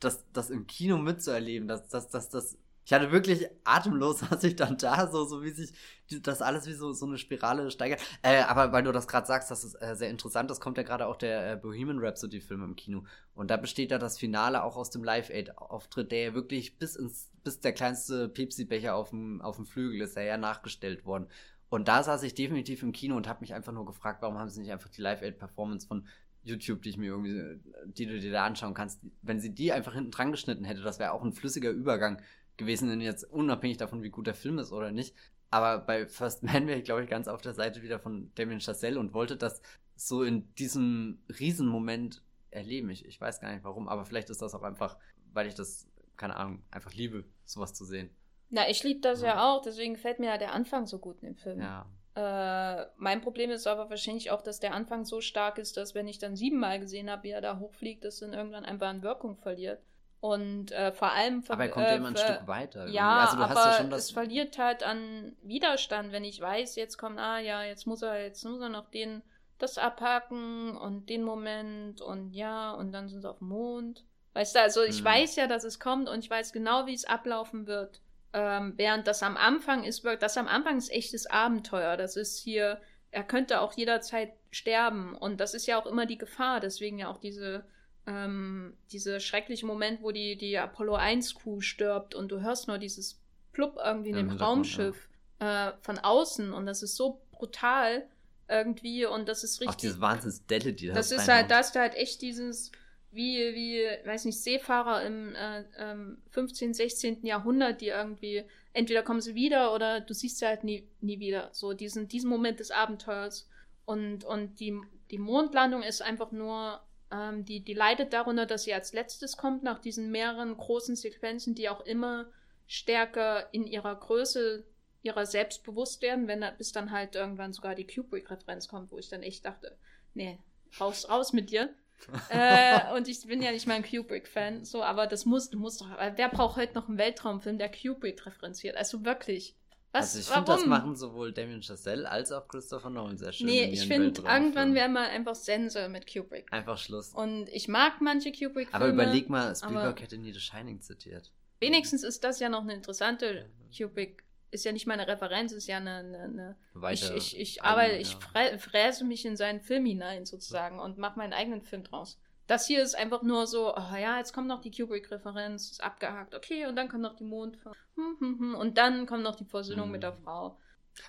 das, 0.00 0.24
das 0.32 0.50
im 0.50 0.66
Kino 0.66 0.98
mitzuerleben, 0.98 1.68
das, 1.68 1.88
das, 1.88 2.08
das, 2.08 2.28
das 2.28 2.56
ich 2.88 2.92
hatte 2.94 3.12
wirklich 3.12 3.46
atemlos, 3.64 4.22
als 4.30 4.42
ich 4.44 4.56
dann 4.56 4.78
da, 4.78 5.10
so, 5.12 5.26
so 5.26 5.42
wie 5.42 5.50
sich 5.50 5.74
das 6.22 6.40
alles 6.40 6.66
wie 6.66 6.72
so, 6.72 6.94
so 6.94 7.04
eine 7.04 7.18
Spirale 7.18 7.70
steigert. 7.70 8.00
Äh, 8.22 8.40
aber 8.40 8.72
weil 8.72 8.82
du 8.82 8.92
das 8.92 9.06
gerade 9.06 9.26
sagst, 9.26 9.50
das 9.50 9.62
ist 9.62 9.74
äh, 9.74 9.94
sehr 9.94 10.08
interessant, 10.08 10.50
das 10.50 10.58
kommt 10.58 10.78
ja 10.78 10.84
gerade 10.84 11.06
auch 11.06 11.16
der 11.16 11.52
äh, 11.52 11.56
Bohemian 11.56 11.98
Rhapsody-Film 11.98 12.64
im 12.64 12.76
Kino. 12.76 13.04
Und 13.34 13.50
da 13.50 13.58
besteht 13.58 13.90
ja 13.90 13.98
das 13.98 14.18
Finale 14.18 14.62
auch 14.62 14.78
aus 14.78 14.88
dem 14.88 15.04
Live-Aid-Auftritt, 15.04 16.10
der 16.10 16.22
ja 16.22 16.34
wirklich 16.34 16.78
bis 16.78 16.96
ins, 16.96 17.28
bis 17.44 17.60
der 17.60 17.74
kleinste 17.74 18.26
Pepsi-Becher 18.30 18.94
auf 18.94 19.10
dem, 19.10 19.42
auf 19.42 19.56
dem 19.56 19.66
Flügel 19.66 20.00
ist, 20.00 20.16
der 20.16 20.24
ja 20.24 20.38
nachgestellt 20.38 21.04
worden. 21.04 21.26
Und 21.68 21.88
da 21.88 22.02
saß 22.02 22.22
ich 22.22 22.34
definitiv 22.34 22.82
im 22.82 22.92
Kino 22.92 23.18
und 23.18 23.28
habe 23.28 23.42
mich 23.42 23.52
einfach 23.52 23.72
nur 23.72 23.84
gefragt, 23.84 24.22
warum 24.22 24.38
haben 24.38 24.48
sie 24.48 24.62
nicht 24.62 24.72
einfach 24.72 24.88
die 24.88 25.02
Live-Aid-Performance 25.02 25.86
von 25.86 26.08
YouTube, 26.42 26.80
die 26.80 26.88
ich 26.88 26.96
mir 26.96 27.08
irgendwie, 27.08 27.60
die 27.84 28.06
du 28.06 28.18
dir 28.18 28.32
da 28.32 28.46
anschauen 28.46 28.72
kannst, 28.72 29.00
wenn 29.20 29.40
sie 29.40 29.54
die 29.54 29.72
einfach 29.72 29.92
hinten 29.92 30.10
dran 30.10 30.30
geschnitten 30.30 30.64
hätte, 30.64 30.80
das 30.80 30.98
wäre 30.98 31.12
auch 31.12 31.22
ein 31.22 31.34
flüssiger 31.34 31.68
Übergang 31.68 32.22
gewesen, 32.58 32.88
denn 32.88 33.00
jetzt 33.00 33.24
unabhängig 33.24 33.78
davon, 33.78 34.02
wie 34.02 34.10
gut 34.10 34.26
der 34.26 34.34
Film 34.34 34.58
ist 34.58 34.72
oder 34.72 34.92
nicht. 34.92 35.14
Aber 35.50 35.78
bei 35.78 36.06
First 36.06 36.42
Man 36.42 36.66
wäre 36.66 36.78
ich, 36.78 36.84
glaube 36.84 37.02
ich, 37.02 37.08
ganz 37.08 37.28
auf 37.28 37.40
der 37.40 37.54
Seite 37.54 37.82
wieder 37.82 37.98
von 37.98 38.30
Damien 38.34 38.60
Chazelle 38.60 39.00
und 39.00 39.14
wollte 39.14 39.36
das 39.36 39.62
so 39.96 40.22
in 40.22 40.54
diesem 40.54 41.22
Riesenmoment 41.40 42.22
erleben. 42.50 42.90
Ich, 42.90 43.06
ich 43.06 43.20
weiß 43.20 43.40
gar 43.40 43.52
nicht 43.52 43.64
warum, 43.64 43.88
aber 43.88 44.04
vielleicht 44.04 44.30
ist 44.30 44.42
das 44.42 44.54
auch 44.54 44.62
einfach, 44.62 44.98
weil 45.32 45.46
ich 45.46 45.54
das, 45.54 45.88
keine 46.16 46.36
Ahnung, 46.36 46.62
einfach 46.70 46.92
liebe, 46.92 47.24
sowas 47.44 47.74
zu 47.74 47.84
sehen. 47.84 48.10
Na, 48.50 48.68
ich 48.68 48.82
liebe 48.82 49.00
das 49.00 49.20
ja. 49.20 49.28
ja 49.28 49.48
auch, 49.48 49.62
deswegen 49.62 49.96
fällt 49.96 50.20
mir 50.20 50.26
ja 50.26 50.38
der 50.38 50.52
Anfang 50.52 50.86
so 50.86 50.98
gut 50.98 51.22
in 51.22 51.28
dem 51.28 51.36
Film. 51.36 51.60
Ja. 51.60 51.86
Äh, 52.14 52.86
mein 52.96 53.20
Problem 53.20 53.50
ist 53.50 53.66
aber 53.66 53.90
wahrscheinlich 53.90 54.30
auch, 54.30 54.42
dass 54.42 54.58
der 54.58 54.74
Anfang 54.74 55.04
so 55.04 55.20
stark 55.20 55.58
ist, 55.58 55.76
dass 55.76 55.94
wenn 55.94 56.08
ich 56.08 56.18
dann 56.18 56.36
siebenmal 56.36 56.80
gesehen 56.80 57.10
habe, 57.10 57.24
wie 57.24 57.30
er 57.30 57.40
da 57.40 57.58
hochfliegt, 57.58 58.04
das 58.04 58.18
dann 58.18 58.32
irgendwann 58.32 58.64
einfach 58.64 58.88
an 58.88 59.02
Wirkung 59.02 59.36
verliert. 59.36 59.80
Und 60.20 60.72
äh, 60.72 60.92
vor 60.92 61.12
allem. 61.12 61.44
Aber 61.48 61.64
er 61.64 61.70
kommt 61.70 61.86
äh, 61.86 61.90
ja 61.90 61.96
immer 61.96 62.08
ein 62.08 62.16
Stück 62.16 62.46
weiter. 62.46 62.88
Ja, 62.88 63.18
also 63.18 63.36
aber 63.36 63.54
ja 63.54 63.96
es 63.96 64.10
verliert 64.10 64.58
halt 64.58 64.82
an 64.82 65.36
Widerstand, 65.42 66.10
wenn 66.10 66.24
ich 66.24 66.40
weiß, 66.40 66.74
jetzt 66.76 66.98
kommt, 66.98 67.18
ah 67.18 67.38
ja, 67.38 67.62
jetzt 67.62 67.86
muss 67.86 68.02
er, 68.02 68.22
jetzt 68.22 68.44
muss 68.44 68.60
er 68.60 68.68
noch 68.68 68.90
den, 68.90 69.22
das 69.58 69.78
abhaken 69.78 70.76
und 70.76 71.08
den 71.08 71.22
Moment 71.22 72.00
und 72.00 72.32
ja, 72.32 72.72
und 72.72 72.90
dann 72.92 73.08
sind 73.08 73.22
sie 73.22 73.30
auf 73.30 73.38
dem 73.38 73.48
Mond. 73.48 74.04
Weißt 74.34 74.56
du, 74.56 74.60
also 74.60 74.82
ich 74.82 74.98
hm. 74.98 75.04
weiß 75.04 75.36
ja, 75.36 75.46
dass 75.46 75.64
es 75.64 75.78
kommt 75.78 76.08
und 76.08 76.18
ich 76.20 76.30
weiß 76.30 76.52
genau, 76.52 76.86
wie 76.86 76.94
es 76.94 77.04
ablaufen 77.04 77.66
wird. 77.66 78.00
Ähm, 78.32 78.74
während 78.76 79.06
das 79.06 79.22
am 79.22 79.36
Anfang 79.36 79.84
ist, 79.84 80.04
das 80.04 80.36
am 80.36 80.48
Anfang 80.48 80.78
ist 80.78 80.92
echtes 80.92 81.26
Abenteuer. 81.26 81.96
Das 81.96 82.16
ist 82.16 82.38
hier, 82.38 82.80
er 83.10 83.24
könnte 83.24 83.60
auch 83.60 83.72
jederzeit 83.72 84.32
sterben. 84.50 85.16
Und 85.16 85.40
das 85.40 85.54
ist 85.54 85.66
ja 85.66 85.80
auch 85.80 85.86
immer 85.86 86.06
die 86.06 86.18
Gefahr, 86.18 86.60
deswegen 86.60 86.98
ja 86.98 87.08
auch 87.08 87.18
diese 87.18 87.64
ähm, 88.08 88.72
dieser 88.90 89.20
schreckliche 89.20 89.66
Moment, 89.66 90.02
wo 90.02 90.12
die, 90.12 90.36
die 90.36 90.56
Apollo 90.56 90.94
1 90.94 91.34
Crew 91.34 91.60
stirbt 91.60 92.14
und 92.14 92.32
du 92.32 92.40
hörst 92.40 92.66
nur 92.66 92.78
dieses 92.78 93.20
Plupp 93.52 93.78
irgendwie 93.84 94.10
in 94.10 94.16
dem 94.16 94.30
Raumschiff 94.30 95.08
ja. 95.40 95.68
äh, 95.68 95.72
von 95.82 95.98
außen 95.98 96.52
und 96.54 96.64
das 96.64 96.82
ist 96.82 96.96
so 96.96 97.20
brutal 97.32 98.08
irgendwie 98.48 99.04
und 99.04 99.28
das 99.28 99.44
ist 99.44 99.60
richtig. 99.60 99.68
Auch 99.68 99.74
diese 99.74 100.00
Wahnsinns-Delle, 100.00 100.72
die 100.72 100.86
da 100.86 100.94
Das 100.94 101.12
ist 101.12 101.28
halt, 101.28 101.50
da 101.50 101.58
hast 101.58 101.74
du 101.74 101.80
halt 101.80 101.94
echt 101.96 102.22
dieses, 102.22 102.72
wie, 103.10 103.54
wie, 103.54 103.84
weiß 104.08 104.24
nicht, 104.24 104.40
Seefahrer 104.40 105.04
im 105.04 105.34
äh, 105.34 105.64
ähm, 105.76 106.22
15., 106.30 106.72
16. 106.72 107.26
Jahrhundert, 107.26 107.82
die 107.82 107.88
irgendwie, 107.88 108.44
entweder 108.72 109.02
kommen 109.02 109.20
sie 109.20 109.34
wieder 109.34 109.74
oder 109.74 110.00
du 110.00 110.14
siehst 110.14 110.38
sie 110.38 110.46
halt 110.46 110.64
nie, 110.64 110.88
nie 111.02 111.20
wieder. 111.20 111.50
So 111.52 111.74
diesen, 111.74 112.08
diesen 112.08 112.30
Moment 112.30 112.58
des 112.58 112.70
Abenteuers. 112.70 113.46
Und, 113.84 114.24
und 114.24 114.60
die, 114.60 114.80
die 115.10 115.18
Mondlandung 115.18 115.82
ist 115.82 116.00
einfach 116.00 116.32
nur, 116.32 116.80
ähm, 117.12 117.44
die, 117.44 117.60
die 117.60 117.74
leidet 117.74 118.12
darunter, 118.12 118.46
dass 118.46 118.64
sie 118.64 118.74
als 118.74 118.92
letztes 118.92 119.36
kommt, 119.36 119.62
nach 119.62 119.78
diesen 119.78 120.10
mehreren 120.10 120.56
großen 120.56 120.96
Sequenzen, 120.96 121.54
die 121.54 121.68
auch 121.68 121.80
immer 121.80 122.26
stärker 122.66 123.52
in 123.52 123.66
ihrer 123.66 123.94
Größe 123.94 124.64
ihrer 125.02 125.26
selbst 125.26 125.64
bewusst 125.64 126.02
werden, 126.02 126.26
wenn 126.28 126.40
da, 126.40 126.50
bis 126.50 126.72
dann 126.72 126.90
halt 126.90 127.14
irgendwann 127.14 127.52
sogar 127.52 127.74
die 127.74 127.86
Kubrick-Referenz 127.86 128.68
kommt, 128.68 128.90
wo 128.90 128.98
ich 128.98 129.08
dann 129.08 129.22
echt 129.22 129.44
dachte, 129.44 129.76
nee, 130.14 130.38
raus, 130.80 131.08
raus 131.08 131.32
mit 131.32 131.50
dir. 131.50 131.72
äh, 132.30 132.94
und 132.94 133.08
ich 133.08 133.26
bin 133.26 133.42
ja 133.42 133.50
nicht 133.50 133.66
mal 133.66 133.74
ein 133.74 133.88
Kubrick-Fan, 133.88 134.64
so, 134.64 134.82
aber 134.82 135.06
das 135.06 135.24
muss, 135.24 135.50
du 135.50 135.58
musst 135.58 135.80
doch, 135.80 135.88
wer 136.14 136.28
braucht 136.28 136.56
heute 136.56 136.74
noch 136.74 136.88
einen 136.88 136.98
Weltraumfilm, 136.98 137.58
der 137.58 137.70
Kubrick 137.70 138.24
referenziert? 138.24 138.76
Also 138.76 139.04
wirklich. 139.04 139.56
Was, 139.92 140.14
also 140.14 140.18
ich 140.18 140.26
finde, 140.26 140.52
das 140.52 140.66
machen 140.66 140.96
sowohl 140.96 141.32
Damien 141.32 141.62
Chazelle 141.62 142.10
als 142.10 142.30
auch 142.30 142.46
Christopher 142.46 142.90
Nolan 142.90 143.16
sehr 143.16 143.32
schön. 143.32 143.46
Nee, 143.46 143.64
ich 143.64 143.86
finde, 143.86 144.20
irgendwann 144.20 144.74
wäre 144.74 144.88
mal 144.88 145.08
einfach 145.08 145.34
Sensor 145.34 145.88
mit 145.88 146.12
Kubrick. 146.12 146.52
Einfach 146.52 146.76
Schluss. 146.76 147.14
Und 147.14 147.48
ich 147.48 147.68
mag 147.68 148.00
manche 148.00 148.30
Kubrick-Filme. 148.30 148.74
Aber 148.74 148.88
überleg 148.88 149.30
mal, 149.30 149.54
Spielberg 149.56 150.02
hätte 150.02 150.18
nie 150.18 150.32
The 150.32 150.40
Shining 150.40 150.80
zitiert. 150.82 151.32
Wenigstens 151.60 152.04
ist 152.04 152.22
das 152.22 152.38
ja 152.38 152.48
noch 152.48 152.62
eine 152.62 152.74
interessante 152.74 153.46
Kubrick 153.76 154.24
ist 154.50 154.64
ja 154.64 154.72
nicht 154.72 154.86
meine 154.86 155.06
Referenz, 155.06 155.52
ist 155.52 155.66
ja 155.66 155.76
eine, 155.76 155.96
eine, 155.96 156.18
eine 156.22 156.56
Weiter 156.72 157.14
ich, 157.14 157.34
ich, 157.34 157.40
ich 157.40 157.62
arbeite, 157.62 157.96
ja. 157.96 158.00
ich 158.00 158.16
fräse 158.60 159.04
mich 159.04 159.24
in 159.26 159.36
seinen 159.36 159.60
Film 159.60 159.84
hinein 159.84 160.24
sozusagen 160.24 160.78
und 160.78 160.98
mache 160.98 161.18
meinen 161.18 161.32
eigenen 161.32 161.62
Film 161.62 161.84
draus. 161.84 162.18
Das 162.48 162.66
hier 162.66 162.82
ist 162.82 162.96
einfach 162.96 163.22
nur 163.22 163.46
so, 163.46 163.74
oh 163.76 163.96
ja, 163.96 164.18
jetzt 164.18 164.32
kommt 164.32 164.48
noch 164.48 164.62
die 164.62 164.70
Kubrick-Referenz, 164.70 165.70
ist 165.70 165.84
abgehakt, 165.84 166.34
okay, 166.34 166.66
und 166.66 166.76
dann 166.76 166.88
kommt 166.88 167.02
noch 167.02 167.14
die 167.14 167.24
Mond 167.24 167.58
hm, 167.94 168.16
hm, 168.18 168.38
hm, 168.38 168.54
und 168.54 168.78
dann 168.78 169.06
kommt 169.06 169.22
noch 169.22 169.36
die 169.36 169.44
Versöhnung 169.44 169.84
hm. 169.84 169.92
mit 169.92 170.02
der 170.02 170.14
Frau. 170.14 170.58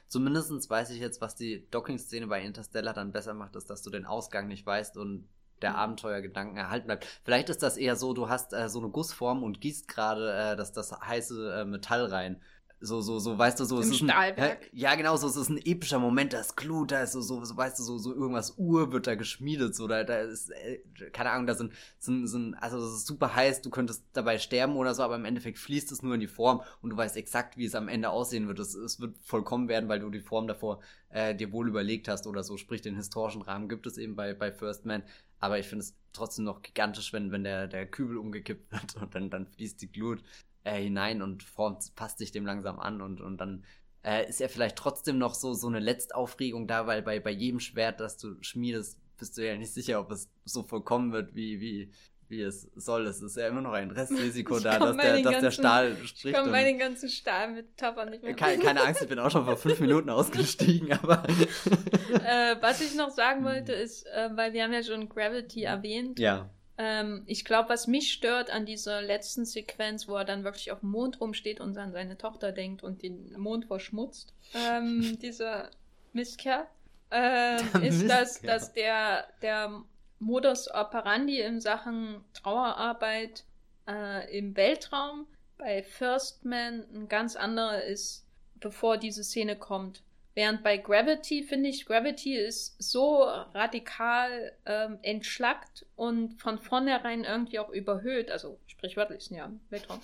Zumindest 0.08 0.70
weiß 0.70 0.92
ich 0.92 1.00
jetzt, 1.00 1.22
was 1.22 1.36
die 1.36 1.68
Docking-Szene 1.72 2.28
bei 2.28 2.42
Interstellar 2.44 2.94
dann 2.94 3.12
besser 3.12 3.34
macht, 3.34 3.56
ist, 3.56 3.70
dass 3.70 3.82
du 3.82 3.90
den 3.90 4.06
Ausgang 4.06 4.48
nicht 4.48 4.66
weißt 4.66 4.98
und 4.98 5.28
der. 5.62 5.76
Abenteuergedanken 5.76 6.58
erhalten 6.58 6.88
bleibt. 6.88 7.06
Vielleicht 7.24 7.50
ist 7.50 7.64
das 7.64 7.78
eher 7.78 7.96
so, 7.96 8.14
du 8.14 8.30
hast 8.30 8.54
äh, 8.54 8.70
so 8.70 8.80
eine 8.80 8.90
Gussform 8.90 9.44
und 9.44 9.62
gießt 9.62 9.88
gerade 9.88 10.32
äh, 10.32 10.56
das, 10.56 10.72
das 10.72 10.92
heiße 10.92 11.54
äh, 11.54 11.66
Metall 11.66 12.06
rein 12.06 12.42
so, 12.82 13.01
so, 13.01 13.19
so, 13.19 13.38
weißt 13.38 13.59
du, 13.59 13.65
so, 13.65 13.77
Im 13.77 13.82
es 13.82 13.89
ist 13.89 13.97
Stahlwerk. 13.97 14.61
Ein, 14.61 14.69
ja, 14.71 14.95
genau, 14.95 15.17
so, 15.17 15.27
es 15.27 15.36
ist 15.36 15.49
ein 15.49 15.59
epischer 15.65 15.99
Moment, 15.99 16.34
da 16.34 16.39
ist 16.39 16.55
Glut, 16.55 16.91
da 16.91 17.03
ist 17.03 17.11
so, 17.11 17.21
so, 17.21 17.43
so 17.43 17.57
weißt 17.57 17.77
du, 17.77 17.84
so, 17.84 17.97
so 17.97 18.13
irgendwas 18.13 18.57
Uhr 18.57 18.91
wird 18.93 19.05
da 19.05 19.15
geschmiedet, 19.15 19.75
so, 19.75 19.88
da, 19.88 20.03
da 20.03 20.19
ist, 20.19 20.49
äh, 20.51 20.80
keine 21.11 21.32
Ahnung, 21.32 21.45
da 21.45 21.55
sind, 21.55 21.73
sind, 21.97 22.27
sind, 22.27 22.55
also, 22.55 22.77
es 22.77 22.93
ist 22.95 23.07
super 23.07 23.36
heiß, 23.36 23.61
du 23.61 23.69
könntest 23.69 24.05
dabei 24.13 24.38
sterben 24.39 24.77
oder 24.77 24.95
so, 24.95 25.03
aber 25.03 25.15
im 25.15 25.25
Endeffekt 25.25 25.57
fließt 25.57 25.91
es 25.91 26.01
nur 26.03 26.13
in 26.13 26.21
die 26.21 26.27
Form 26.27 26.61
und 26.82 26.91
du 26.91 26.97
weißt 26.97 27.17
exakt, 27.17 27.57
wie 27.57 27.65
es 27.65 27.75
am 27.75 27.89
Ende 27.89 28.09
aussehen 28.09 28.47
wird. 28.47 28.59
Es, 28.59 28.75
es 28.75 29.01
wird 29.01 29.17
vollkommen 29.21 29.67
werden, 29.67 29.89
weil 29.89 29.99
du 29.99 30.09
die 30.09 30.21
Form 30.21 30.47
davor 30.47 30.80
äh, 31.09 31.36
dir 31.36 31.51
wohl 31.51 31.67
überlegt 31.67 32.07
hast 32.07 32.27
oder 32.27 32.43
so, 32.43 32.55
sprich, 32.55 32.82
den 32.82 32.95
historischen 32.95 33.41
Rahmen 33.41 33.67
gibt 33.67 33.88
es 33.88 33.97
eben 33.97 34.15
bei, 34.15 34.34
bei 34.34 34.51
First 34.53 34.86
Man, 34.86 35.03
aber 35.39 35.59
ich 35.59 35.67
finde 35.67 35.84
es 35.84 35.95
trotzdem 36.13 36.45
noch 36.45 36.61
gigantisch, 36.61 37.13
wenn, 37.13 37.32
wenn 37.32 37.43
der, 37.43 37.67
der 37.67 37.86
Kübel 37.86 38.17
umgekippt 38.17 38.71
wird 38.71 38.95
und 38.95 39.15
dann, 39.15 39.30
dann 39.30 39.47
fließt 39.47 39.82
die 39.82 39.91
Glut 39.91 40.23
äh, 40.64 40.82
hinein 40.82 41.22
und 41.22 41.43
formt, 41.43 41.95
passt 41.95 42.20
sich 42.20 42.32
dem 42.32 42.45
langsam 42.45 42.80
an 42.80 43.01
und, 43.01 43.22
und 43.22 43.38
dann 43.38 43.64
äh, 44.03 44.28
ist 44.30 44.39
ja 44.39 44.47
vielleicht 44.47 44.78
trotzdem 44.78 45.18
noch 45.18 45.36
so, 45.36 45.53
so 45.53 45.68
eine 45.68 45.80
Letztaufregung 45.80 46.68
da, 46.68 46.88
weil 46.88 47.01
bei, 47.01 47.20
bei 47.20 47.32
jedem 47.32 47.60
Schwert, 47.60 47.99
das 47.99 48.18
du 48.18 48.41
schmiedest, 48.41 48.97
bist 49.18 49.38
du 49.38 49.45
ja 49.45 49.57
nicht 49.57 49.74
sicher, 49.74 49.99
ob 49.99 50.12
es 50.12 50.30
so 50.45 50.64
vollkommen 50.64 51.12
wird, 51.12 51.36
wie, 51.36 51.60
wie, 51.60 51.91
wie 52.30 52.41
es 52.41 52.70
soll. 52.76 53.05
Es 53.07 53.22
ist 53.22 53.36
ja 53.36 53.47
immer 53.47 53.62
noch 53.62 53.74
ein 53.74 53.91
Restrisiko 53.91 54.60
da, 54.62 54.80
dass 54.80 54.95
der, 54.95 55.14
dass 55.16 55.24
ganzen, 55.24 55.41
der 55.41 55.51
Stahl 55.51 55.95
spricht. 55.97 56.26
Ich 56.26 56.34
komme 56.34 56.51
bei 56.51 56.64
den 56.64 56.80
ganzen 56.80 57.10
Stahlmetaphern 57.10 58.10
nicht 58.10 58.24
mehr. 58.24 58.34
Keine, 58.36 58.64
keine 58.64 58.82
Angst, 58.82 59.01
ich 59.01 59.10
bin 59.10 59.20
auch 59.20 59.30
schon 59.30 59.43
vor 59.45 59.57
fünf 59.57 59.80
Minuten 59.82 60.10
ausgestiegen, 60.10 60.93
aber. 61.03 61.24
äh, 61.28 62.55
was 62.62 62.80
ich 62.82 62.95
noch 62.95 63.10
sagen 63.10 63.43
wollte, 63.43 63.74
ist, 63.74 64.05
äh, 64.07 64.30
weil 64.36 64.53
wir 64.53 64.64
haben 64.64 64.74
ja 64.74 64.84
schon 64.84 65.10
Gravity 65.10 65.64
erwähnt. 65.64 66.20
Ja. 66.20 66.49
Ähm, 66.82 67.23
ich 67.25 67.43
glaube, 67.43 67.67
was 67.67 67.88
mich 67.88 68.13
stört 68.13 68.49
an 68.49 68.65
dieser 68.65 69.01
letzten 69.01 69.43
Sequenz, 69.43 70.07
wo 70.07 70.15
er 70.15 70.23
dann 70.23 70.45
wirklich 70.45 70.71
auf 70.71 70.80
dem 70.80 70.91
Mond 70.91 71.19
rumsteht 71.19 71.59
und 71.59 71.77
an 71.77 71.91
seine 71.91 72.17
Tochter 72.17 72.53
denkt 72.53 72.84
und 72.84 73.03
den 73.03 73.38
Mond 73.38 73.65
verschmutzt, 73.65 74.34
ähm, 74.53 75.19
dieser 75.21 75.69
Mistkerl, 76.13 76.65
ähm, 77.11 77.84
ist, 77.84 78.09
dass, 78.09 78.41
dass 78.41 78.71
der, 78.71 79.27
der 79.41 79.84
Modus 80.19 80.73
operandi 80.73 81.41
in 81.41 81.59
Sachen 81.59 82.23
Trauerarbeit 82.34 83.43
äh, 83.86 84.38
im 84.38 84.55
Weltraum 84.55 85.27
bei 85.57 85.84
First 85.84 86.45
Man 86.45 86.86
ein 86.93 87.09
ganz 87.09 87.36
anderer 87.36 87.84
ist, 87.84 88.25
bevor 88.55 88.97
diese 88.97 89.25
Szene 89.25 89.57
kommt. 89.57 90.01
Während 90.36 90.63
bei 90.63 90.77
Gravity 90.77 91.43
finde 91.43 91.69
ich, 91.69 91.86
Gravity 91.86 92.36
ist 92.36 92.75
so 92.82 93.23
radikal 93.23 94.53
ähm, 94.65 94.99
entschlackt 95.01 95.86
und 95.95 96.39
von 96.39 96.59
vornherein 96.59 97.23
irgendwie 97.23 97.59
auch 97.59 97.69
überhöht, 97.69 98.32
also 98.32 98.59
sprichwörtlich 98.67 99.30
ja 99.32 99.51
Weltraum. 99.69 99.99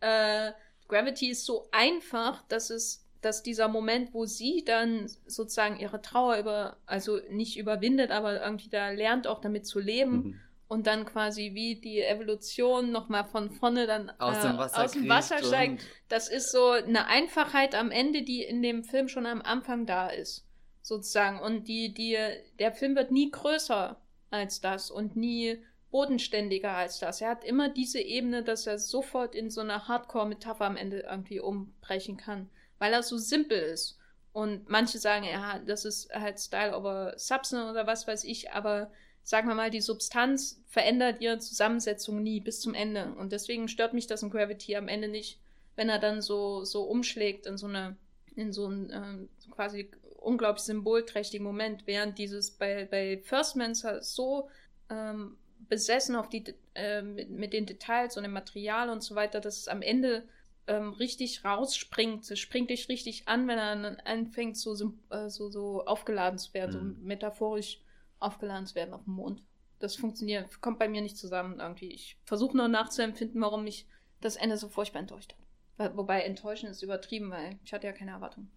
Äh, 0.00 0.52
Gravity 0.88 1.30
ist 1.30 1.44
so 1.44 1.68
einfach, 1.72 2.42
dass 2.48 2.70
es, 2.70 3.04
dass 3.20 3.42
dieser 3.42 3.68
Moment, 3.68 4.14
wo 4.14 4.26
sie 4.26 4.64
dann 4.64 5.08
sozusagen 5.26 5.78
ihre 5.78 6.00
Trauer 6.00 6.38
über, 6.38 6.76
also 6.86 7.20
nicht 7.30 7.58
überwindet, 7.58 8.10
aber 8.10 8.42
irgendwie 8.42 8.68
da 8.68 8.90
lernt 8.90 9.26
auch 9.26 9.40
damit 9.40 9.66
zu 9.66 9.80
leben. 9.80 10.12
Mhm 10.12 10.40
und 10.68 10.86
dann 10.86 11.04
quasi 11.04 11.52
wie 11.54 11.76
die 11.76 12.00
Evolution 12.02 12.90
nochmal 12.90 13.24
von 13.24 13.50
vorne 13.50 13.86
dann 13.86 14.10
aus 14.18 14.40
dem 14.40 14.56
äh, 14.56 14.58
Wasser, 14.58 14.84
aus 14.84 14.92
dem 14.92 15.08
Wasser 15.08 15.38
steigt. 15.38 15.84
Das 16.08 16.28
ist 16.28 16.50
so 16.50 16.70
eine 16.70 17.06
Einfachheit 17.06 17.74
am 17.74 17.90
Ende, 17.90 18.22
die 18.22 18.42
in 18.42 18.62
dem 18.62 18.82
Film 18.84 19.08
schon 19.08 19.26
am 19.26 19.42
Anfang 19.42 19.86
da 19.86 20.08
ist. 20.08 20.46
Sozusagen. 20.82 21.40
Und 21.40 21.68
die, 21.68 21.94
die, 21.94 22.18
der 22.58 22.72
Film 22.72 22.96
wird 22.96 23.10
nie 23.10 23.30
größer 23.30 24.00
als 24.30 24.60
das 24.60 24.90
und 24.90 25.16
nie 25.16 25.62
bodenständiger 25.90 26.72
als 26.72 26.98
das. 26.98 27.20
Er 27.20 27.30
hat 27.30 27.44
immer 27.44 27.68
diese 27.68 28.00
Ebene, 28.00 28.42
dass 28.42 28.66
er 28.66 28.78
sofort 28.78 29.34
in 29.34 29.48
so 29.48 29.60
eine 29.60 29.86
Hardcore-Metapher 29.86 30.64
am 30.64 30.76
Ende 30.76 31.06
irgendwie 31.08 31.38
umbrechen 31.38 32.16
kann, 32.16 32.50
weil 32.78 32.92
er 32.92 33.02
so 33.02 33.16
simpel 33.16 33.58
ist. 33.58 33.98
Und 34.32 34.68
manche 34.68 34.98
sagen, 34.98 35.24
ja, 35.24 35.60
das 35.60 35.84
ist 35.84 36.12
halt 36.12 36.40
Style 36.40 36.76
over 36.76 37.14
Substance 37.16 37.70
oder 37.70 37.86
was 37.86 38.08
weiß 38.08 38.24
ich, 38.24 38.50
aber 38.50 38.90
sagen 39.24 39.48
wir 39.48 39.54
mal, 39.54 39.70
die 39.70 39.80
Substanz 39.80 40.62
verändert 40.68 41.20
ihre 41.20 41.38
Zusammensetzung 41.38 42.22
nie 42.22 42.40
bis 42.40 42.60
zum 42.60 42.74
Ende. 42.74 43.14
Und 43.18 43.32
deswegen 43.32 43.68
stört 43.68 43.94
mich 43.94 44.06
das 44.06 44.22
in 44.22 44.30
Gravity 44.30 44.76
am 44.76 44.86
Ende 44.86 45.08
nicht, 45.08 45.40
wenn 45.76 45.88
er 45.88 45.98
dann 45.98 46.20
so, 46.20 46.64
so 46.64 46.82
umschlägt 46.82 47.46
in 47.46 47.56
so 47.56 47.66
eine, 47.66 47.96
in 48.36 48.52
so 48.52 48.66
einen 48.66 48.90
äh, 48.90 49.50
quasi 49.50 49.90
unglaublich 50.20 50.64
symbolträchtigen 50.64 51.44
Moment, 51.44 51.86
während 51.86 52.18
dieses 52.18 52.50
bei, 52.50 52.86
bei 52.90 53.18
First 53.24 53.56
Mancer 53.56 54.02
so 54.02 54.48
ähm, 54.90 55.36
besessen 55.68 56.16
auf 56.16 56.28
die, 56.28 56.44
äh, 56.74 57.00
mit, 57.00 57.30
mit, 57.30 57.52
den 57.54 57.64
Details 57.64 58.16
und 58.18 58.24
dem 58.24 58.32
Material 58.32 58.90
und 58.90 59.02
so 59.02 59.14
weiter, 59.14 59.40
dass 59.40 59.58
es 59.58 59.68
am 59.68 59.80
Ende 59.80 60.24
ähm, 60.66 60.90
richtig 60.90 61.44
rausspringt. 61.44 62.30
Es 62.30 62.38
springt 62.38 62.68
dich 62.68 62.90
richtig 62.90 63.26
an, 63.26 63.48
wenn 63.48 63.58
er 63.58 63.76
dann 63.76 63.96
anfängt, 64.04 64.58
so, 64.58 64.92
äh, 65.10 65.30
so, 65.30 65.48
so 65.48 65.84
aufgeladen 65.86 66.38
zu 66.38 66.52
werden, 66.52 66.88
mhm. 66.88 66.96
so 67.00 67.06
metaphorisch 67.06 67.80
aufgeladen 68.18 68.66
zu 68.66 68.74
werden 68.74 68.94
auf 68.94 69.04
dem 69.04 69.14
Mond. 69.14 69.42
Das 69.78 69.96
funktioniert, 69.96 70.60
kommt 70.60 70.78
bei 70.78 70.88
mir 70.88 71.02
nicht 71.02 71.18
zusammen 71.18 71.60
irgendwie. 71.60 71.92
Ich 71.92 72.16
versuche 72.24 72.56
nur 72.56 72.68
nachzuempfinden, 72.68 73.40
warum 73.40 73.64
mich 73.64 73.86
das 74.20 74.36
Ende 74.36 74.56
so 74.56 74.68
furchtbar 74.68 75.00
enttäuscht 75.00 75.34
hat. 75.76 75.96
Wobei 75.96 76.22
enttäuschen 76.22 76.68
ist 76.68 76.82
übertrieben, 76.82 77.30
weil 77.30 77.58
ich 77.64 77.72
hatte 77.72 77.86
ja 77.86 77.92
keine 77.92 78.12
Erwartung. 78.12 78.48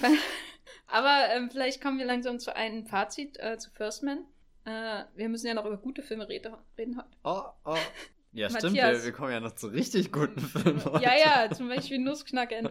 Aber 0.86 1.28
ähm, 1.32 1.50
vielleicht 1.50 1.80
kommen 1.80 1.98
wir 1.98 2.04
langsam 2.04 2.38
zu 2.38 2.54
einem 2.54 2.84
Fazit 2.86 3.38
äh, 3.40 3.56
zu 3.56 3.70
First 3.70 4.02
Man. 4.02 4.26
Äh, 4.66 5.04
wir 5.14 5.28
müssen 5.30 5.46
ja 5.46 5.54
noch 5.54 5.64
über 5.64 5.78
gute 5.78 6.02
Filme 6.02 6.28
reden, 6.28 6.54
reden 6.76 6.98
heute. 6.98 7.08
Oh, 7.24 7.44
oh. 7.64 7.78
Ja, 8.32 8.48
stimmt, 8.50 8.74
wir, 8.74 9.04
wir, 9.04 9.12
kommen 9.12 9.32
ja 9.32 9.40
noch 9.40 9.54
zu 9.54 9.68
richtig 9.68 10.12
guten 10.12 10.38
Filmen. 10.40 10.84
Heute. 10.84 11.02
Ja, 11.02 11.16
ja, 11.16 11.50
zum 11.50 11.68
Beispiel 11.68 11.98
Nussknacker 11.98 12.56
in 12.58 12.68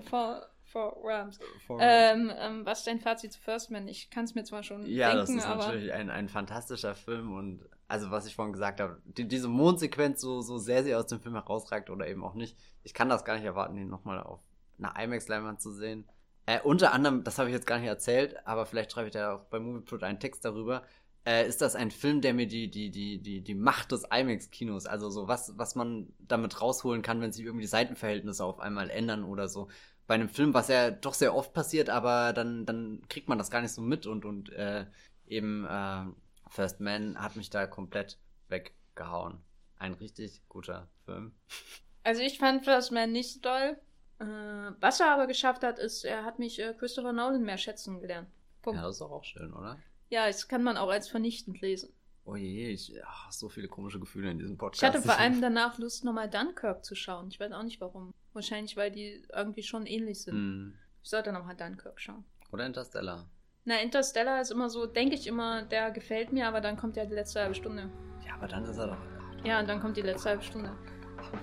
for 0.72 0.96
Rams. 1.04 1.40
For 1.66 1.80
ähm, 1.82 2.32
ähm, 2.38 2.66
was 2.66 2.80
ist 2.80 2.88
dein 2.88 3.00
Fazit 3.00 3.34
zu 3.34 3.40
First 3.40 3.72
Man? 3.72 3.88
Ich 3.88 4.10
kann 4.10 4.26
es 4.26 4.36
mir 4.36 4.44
zwar 4.44 4.64
schon 4.64 4.86
ja, 4.86 5.14
denken, 5.14 5.36
das 5.36 5.46
ist 5.46 5.46
aber... 5.46 5.66
natürlich 5.66 5.94
ein, 5.94 6.10
ein 6.10 6.30
fantastischer 6.30 6.96
Film 6.96 7.34
und 7.34 7.68
also 7.88 8.12
was 8.12 8.28
ich 8.28 8.36
vorhin 8.36 8.54
gesagt 8.54 8.80
habe, 8.80 9.02
die, 9.06 9.28
diese 9.28 9.48
Mondsequenz 9.48 10.22
so, 10.22 10.42
so 10.42 10.58
sehr 10.58 10.84
sie 10.84 10.94
aus 10.96 11.08
dem 11.08 11.20
Film 11.20 11.36
herausragt 11.36 11.90
oder 11.90 12.08
eben 12.08 12.24
auch 12.24 12.36
nicht. 12.36 12.56
Ich 12.84 12.94
kann 12.94 13.10
das 13.10 13.26
gar 13.26 13.36
nicht 13.36 13.46
erwarten, 13.46 13.78
ihn 13.78 13.90
nochmal 13.90 14.22
auf 14.22 14.40
einer 14.78 14.94
IMAX-Leinwand 14.96 15.60
zu 15.60 15.72
sehen. 15.72 16.06
Äh, 16.46 16.62
unter 16.62 16.94
anderem, 16.94 17.24
das 17.24 17.38
habe 17.40 17.50
ich 17.50 17.56
jetzt 17.56 17.68
gar 17.68 17.80
nicht 17.80 17.88
erzählt, 17.88 18.36
aber 18.46 18.66
vielleicht 18.66 18.92
schreibe 18.92 19.08
ich 19.08 19.14
da 19.14 19.36
auch 19.36 19.46
bei 19.46 19.60
Movieplot 19.60 20.04
einen 20.04 20.20
Text 20.20 20.46
darüber, 20.46 20.84
äh, 21.26 21.48
ist 21.48 21.62
das 21.62 21.76
ein 21.76 21.92
Film, 21.92 22.22
der 22.22 22.34
mir 22.34 22.48
die, 22.48 22.70
die, 22.70 22.92
die, 22.92 23.22
die, 23.22 23.42
die 23.42 23.56
Macht 23.56 23.92
des 23.92 24.04
IMAX-Kinos, 24.04 24.86
also 24.86 25.10
so 25.10 25.28
was, 25.28 25.58
was 25.58 25.76
man 25.76 26.14
damit 26.20 26.62
rausholen 26.62 27.02
kann, 27.02 27.22
wenn 27.22 27.32
sich 27.32 27.46
irgendwie 27.46 27.64
die 27.64 27.70
Seitenverhältnisse 27.70 28.44
auf 28.44 28.60
einmal 28.60 28.90
ändern 28.90 29.24
oder 29.24 29.48
so 29.48 29.68
bei 30.10 30.16
einem 30.16 30.28
Film, 30.28 30.56
was 30.56 30.70
ja 30.70 30.90
doch 30.90 31.14
sehr 31.14 31.36
oft 31.36 31.54
passiert, 31.54 31.88
aber 31.88 32.34
dann, 32.34 32.66
dann 32.66 33.04
kriegt 33.10 33.30
man 33.30 33.38
das 33.38 33.52
gar 33.52 33.62
nicht 33.62 33.74
so 33.74 33.82
mit 33.84 34.08
und, 34.08 34.26
und 34.26 34.52
äh, 34.54 34.88
eben 35.28 35.68
äh, 35.68 36.06
First 36.50 36.80
Man 36.80 37.22
hat 37.22 37.36
mich 37.36 37.52
da 37.52 37.68
komplett 37.68 38.18
weggehauen. 38.48 39.38
ein 39.78 39.94
richtig 39.94 40.42
guter 40.50 40.90
Film. 41.06 41.32
Also 42.02 42.22
ich 42.22 42.40
fand 42.40 42.64
First 42.64 42.92
Man 42.92 43.12
nicht 43.12 43.34
so 43.34 43.40
doll. 43.42 43.78
Äh, 44.20 44.72
was 44.80 45.00
er 45.00 45.12
aber 45.12 45.28
geschafft 45.28 45.64
hat, 45.64 45.78
ist, 45.78 46.06
er 46.06 46.24
hat 46.24 46.40
mich 46.40 46.58
äh, 46.60 46.74
Christopher 46.74 47.12
Nolan 47.14 47.44
mehr 47.44 47.58
schätzen 47.58 48.00
gelernt. 48.00 48.30
Punkt. 48.64 48.80
Ja, 48.80 48.88
das 48.88 48.96
ist 48.96 49.02
doch 49.02 49.12
auch 49.12 49.26
schön, 49.26 49.54
oder? 49.54 49.78
Ja, 50.10 50.26
das 50.26 50.48
kann 50.48 50.64
man 50.64 50.78
auch 50.78 50.90
als 50.90 51.10
vernichtend 51.10 51.62
lesen. 51.62 51.94
Oh 52.26 52.36
je, 52.36 52.70
ich 52.70 52.94
ach, 53.04 53.32
so 53.32 53.50
viele 53.50 53.68
komische 53.68 54.00
Gefühle 54.00 54.30
in 54.32 54.38
diesem 54.38 54.58
Podcast. 54.58 54.84
Ich 54.84 54.88
hatte 54.88 55.02
vor 55.02 55.18
allem 55.18 55.42
danach 55.42 55.78
Lust, 55.80 56.04
nochmal 56.04 56.30
Dunkirk 56.30 56.86
zu 56.86 56.96
schauen. 56.96 57.30
Ich 57.30 57.40
weiß 57.40 57.52
auch 57.52 57.64
nicht 57.64 57.82
warum. 57.82 58.14
Wahrscheinlich, 58.34 58.78
weil 58.78 58.92
die 58.92 59.24
irgendwie 59.34 59.64
schon 59.64 59.86
ähnlich 59.86 60.22
sind. 60.24 60.36
Mm. 60.36 60.74
Ich 61.02 61.10
sollte 61.10 61.32
nochmal 61.32 61.56
Dunkirk 61.56 62.00
schauen. 62.00 62.24
Oder 62.52 62.66
Interstellar. 62.66 63.30
Na, 63.66 63.82
Interstellar 63.82 64.42
ist 64.42 64.52
immer 64.52 64.70
so, 64.70 64.86
denke 64.86 65.16
ich 65.16 65.28
immer, 65.28 65.64
der 65.64 65.92
gefällt 65.92 66.32
mir, 66.32 66.48
aber 66.48 66.62
dann 66.62 66.78
kommt 66.78 66.96
ja 66.96 67.06
die 67.06 67.14
letzte 67.14 67.42
halbe 67.42 67.56
Stunde. 67.56 67.90
Ja, 68.26 68.36
aber 68.36 68.48
dann 68.48 68.66
ist 68.66 68.78
er 68.78 68.88
doch. 68.88 69.46
Ja, 69.46 69.60
und 69.60 69.70
dann 69.70 69.80
kommt 69.80 69.98
die 69.98 70.02
letzte 70.02 70.30
halbe 70.30 70.44
Stunde. 70.44 70.76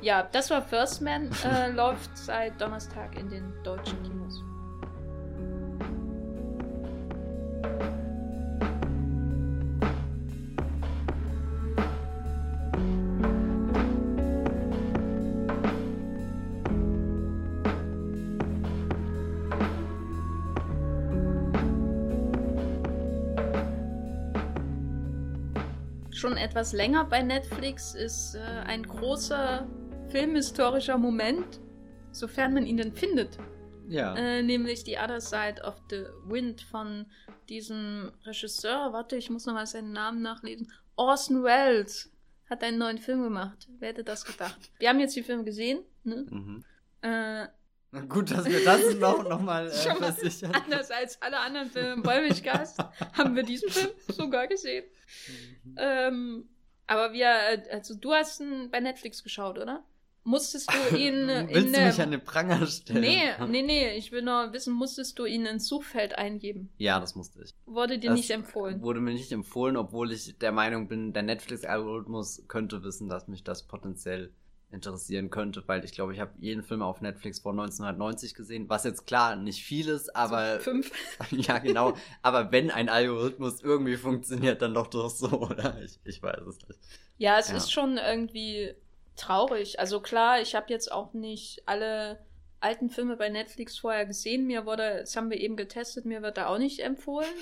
Ja, 0.01 0.23
das 0.23 0.51
war 0.51 0.63
First 0.63 1.03
Man, 1.03 1.31
äh, 1.45 1.71
läuft 1.71 2.17
seit 2.17 2.61
Donnerstag 2.61 3.19
in 3.19 3.29
den 3.29 3.53
deutschen 3.63 4.03
Kinos. 4.03 4.43
Etwas 26.47 26.73
länger 26.73 27.05
bei 27.05 27.23
Netflix, 27.23 27.95
ist 27.97 28.37
äh, 28.37 28.39
ein 28.39 28.85
großer 28.85 29.67
filmhistorischer 30.11 30.97
Moment, 30.97 31.61
sofern 32.13 32.55
man 32.55 32.67
ihn 32.67 32.77
denn 32.77 32.93
findet. 32.93 33.37
Ja. 33.89 34.15
Äh, 34.15 34.43
nämlich 34.45 34.85
The 34.85 34.97
Other 34.97 35.21
Side 35.21 35.63
of 35.65 35.75
the 35.91 36.05
Wind 36.29 36.61
von 36.63 37.07
diesem 37.49 38.13
Regisseur. 38.25 38.93
Warte, 38.93 39.17
ich 39.17 39.29
muss 39.29 39.45
nochmal 39.47 39.67
seinen 39.67 39.93
Namen 39.93 40.23
nachlesen. 40.23 40.71
Orson 40.95 41.43
Welles 41.43 42.13
hat 42.49 42.63
einen 42.63 42.79
neuen 42.79 42.99
Film 42.99 43.25
gemacht. 43.25 43.69
Wer 43.81 43.89
hätte 43.89 44.05
das 44.05 44.25
gedacht? 44.25 44.71
Wir 44.79 44.89
haben 44.89 45.01
jetzt 45.01 45.17
die 45.17 45.25
Filme 45.25 45.43
gesehen. 45.43 45.81
Ne? 46.05 46.27
Mhm. 46.31 46.65
Äh, 47.03 47.49
Gut, 48.09 48.31
dass 48.31 48.45
wir 48.45 48.65
das 48.65 48.95
noch, 48.99 49.29
noch 49.29 49.41
mal 49.41 49.67
äh, 49.69 49.71
versichern. 49.71 50.53
Anders 50.53 50.91
als 50.91 51.21
alle 51.23 51.39
anderen 51.39 51.71
Filme 51.71 51.93
im 51.95 52.05
Wollmilchgast 52.05 52.79
haben 53.13 53.35
wir 53.37 53.43
diesen 53.43 53.71
Film 53.71 53.91
sogar 54.09 54.47
gesehen. 54.47 54.85
Mhm. 55.65 55.75
Ähm, 55.79 56.49
aber 56.87 57.13
wir, 57.13 57.29
also 57.73 57.95
du 57.95 58.13
hast 58.13 58.41
ihn 58.41 58.71
bei 58.71 58.81
Netflix 58.81 59.23
geschaut, 59.23 59.59
oder? 59.59 59.85
Musstest 60.27 60.69
du 60.73 60.97
ihn 60.99 61.29
Willst 61.29 61.67
in 61.67 61.73
du 61.73 61.81
mich 61.81 62.01
an 62.01 62.11
den 62.11 62.25
Pranger 62.25 62.67
stellen? 62.67 63.01
Nee, 63.01 63.47
nee, 63.47 63.63
nee. 63.63 63.97
Ich 63.97 64.11
will 64.11 64.23
nur 64.23 64.53
wissen, 64.53 64.75
musstest 64.75 65.19
du 65.21 65.25
ihn 65.25 65.47
ins 65.47 65.69
Suchfeld 65.69 66.19
eingeben? 66.19 66.71
Ja, 66.79 66.99
das 66.99 67.15
musste 67.15 67.43
ich. 67.43 67.55
Wurde 67.65 67.99
dir 67.99 68.11
das 68.11 68.19
nicht 68.19 68.31
empfohlen? 68.31 68.83
Wurde 68.83 69.01
mir 69.01 69.13
nicht 69.13 69.31
empfohlen, 69.31 69.77
obwohl 69.77 70.11
ich 70.11 70.37
der 70.39 70.51
Meinung 70.51 70.89
bin, 70.89 71.13
der 71.13 71.23
Netflix-Algorithmus 71.23 72.43
könnte 72.49 72.83
wissen, 72.83 73.09
dass 73.09 73.29
mich 73.29 73.45
das 73.45 73.69
potenziell 73.69 74.33
interessieren 74.71 75.31
könnte, 75.31 75.63
weil 75.67 75.85
ich 75.85 75.93
glaube, 75.93 76.13
ich 76.13 76.21
habe 76.21 76.33
jeden 76.39 76.63
Film 76.63 76.83
auf 76.83 77.01
Netflix 77.01 77.39
vor 77.39 77.53
1990 77.53 78.35
gesehen, 78.35 78.69
was 78.69 78.85
jetzt 78.85 79.07
klar 79.07 79.37
nicht 79.37 79.63
viel 79.63 79.89
ist, 79.89 80.15
aber 80.15 80.57
so 80.57 80.65
fünf. 80.65 80.91
ja 81.31 81.59
genau, 81.59 81.95
aber 82.23 82.51
wenn 82.53 82.71
ein 82.71 82.89
Algorithmus 82.89 83.63
irgendwie 83.63 83.97
funktioniert, 83.97 84.63
dann 84.63 84.75
doch 84.75 84.89
doch 84.89 85.09
so, 85.09 85.29
oder? 85.51 85.81
Ich, 85.83 85.99
ich 86.05 86.23
weiß 86.23 86.43
es 86.47 86.59
nicht. 86.69 86.81
Ja, 87.19 87.39
es 87.39 87.49
ja. 87.49 87.57
ist 87.57 87.73
schon 87.73 87.97
irgendwie 87.97 88.75
traurig. 89.15 89.79
Also 89.79 90.01
klar, 90.01 90.41
ich 90.41 90.55
habe 90.55 90.67
jetzt 90.69 90.91
auch 90.93 91.15
nicht 91.15 91.63
alle 91.67 92.19
alten 92.61 92.91
Filme 92.91 93.17
bei 93.17 93.29
Netflix 93.29 93.79
vorher 93.79 94.05
gesehen. 94.05 94.47
Mir 94.47 94.67
wurde, 94.67 94.99
das 95.01 95.17
haben 95.17 95.31
wir 95.31 95.41
eben 95.41 95.57
getestet, 95.57 96.05
mir 96.05 96.23
wird 96.23 96.37
da 96.37 96.49
auch 96.49 96.59
nicht 96.59 96.81
empfohlen, 96.81 97.35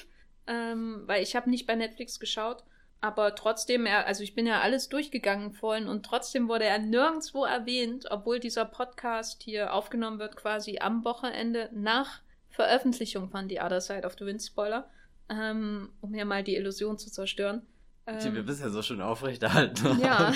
ähm, 0.46 1.02
weil 1.06 1.22
ich 1.22 1.34
habe 1.34 1.50
nicht 1.50 1.66
bei 1.66 1.74
Netflix 1.74 2.20
geschaut. 2.20 2.64
Aber 3.04 3.34
trotzdem, 3.34 3.84
er, 3.84 4.06
also 4.06 4.22
ich 4.22 4.34
bin 4.34 4.46
ja 4.46 4.62
alles 4.62 4.88
durchgegangen 4.88 5.52
vorhin 5.52 5.88
und 5.88 6.06
trotzdem 6.06 6.48
wurde 6.48 6.64
er 6.64 6.78
nirgendwo 6.78 7.44
erwähnt, 7.44 8.06
obwohl 8.10 8.40
dieser 8.40 8.64
Podcast 8.64 9.42
hier 9.42 9.74
aufgenommen 9.74 10.18
wird 10.18 10.36
quasi 10.36 10.78
am 10.78 11.04
Wochenende 11.04 11.68
nach 11.74 12.22
Veröffentlichung 12.48 13.28
von 13.28 13.46
The 13.46 13.60
Other 13.60 13.82
Side 13.82 14.06
of 14.06 14.14
the 14.18 14.24
Wind 14.24 14.42
Spoiler, 14.42 14.88
ähm, 15.28 15.90
um 16.00 16.14
ja 16.14 16.24
mal 16.24 16.42
die 16.42 16.56
Illusion 16.56 16.96
zu 16.96 17.12
zerstören. 17.12 17.66
Ähm, 18.06 18.20
die 18.20 18.34
wir 18.36 18.42
bisher 18.42 18.70
so 18.70 18.80
schön 18.80 19.02
aufrechterhalten. 19.02 19.98
Ja. 20.02 20.32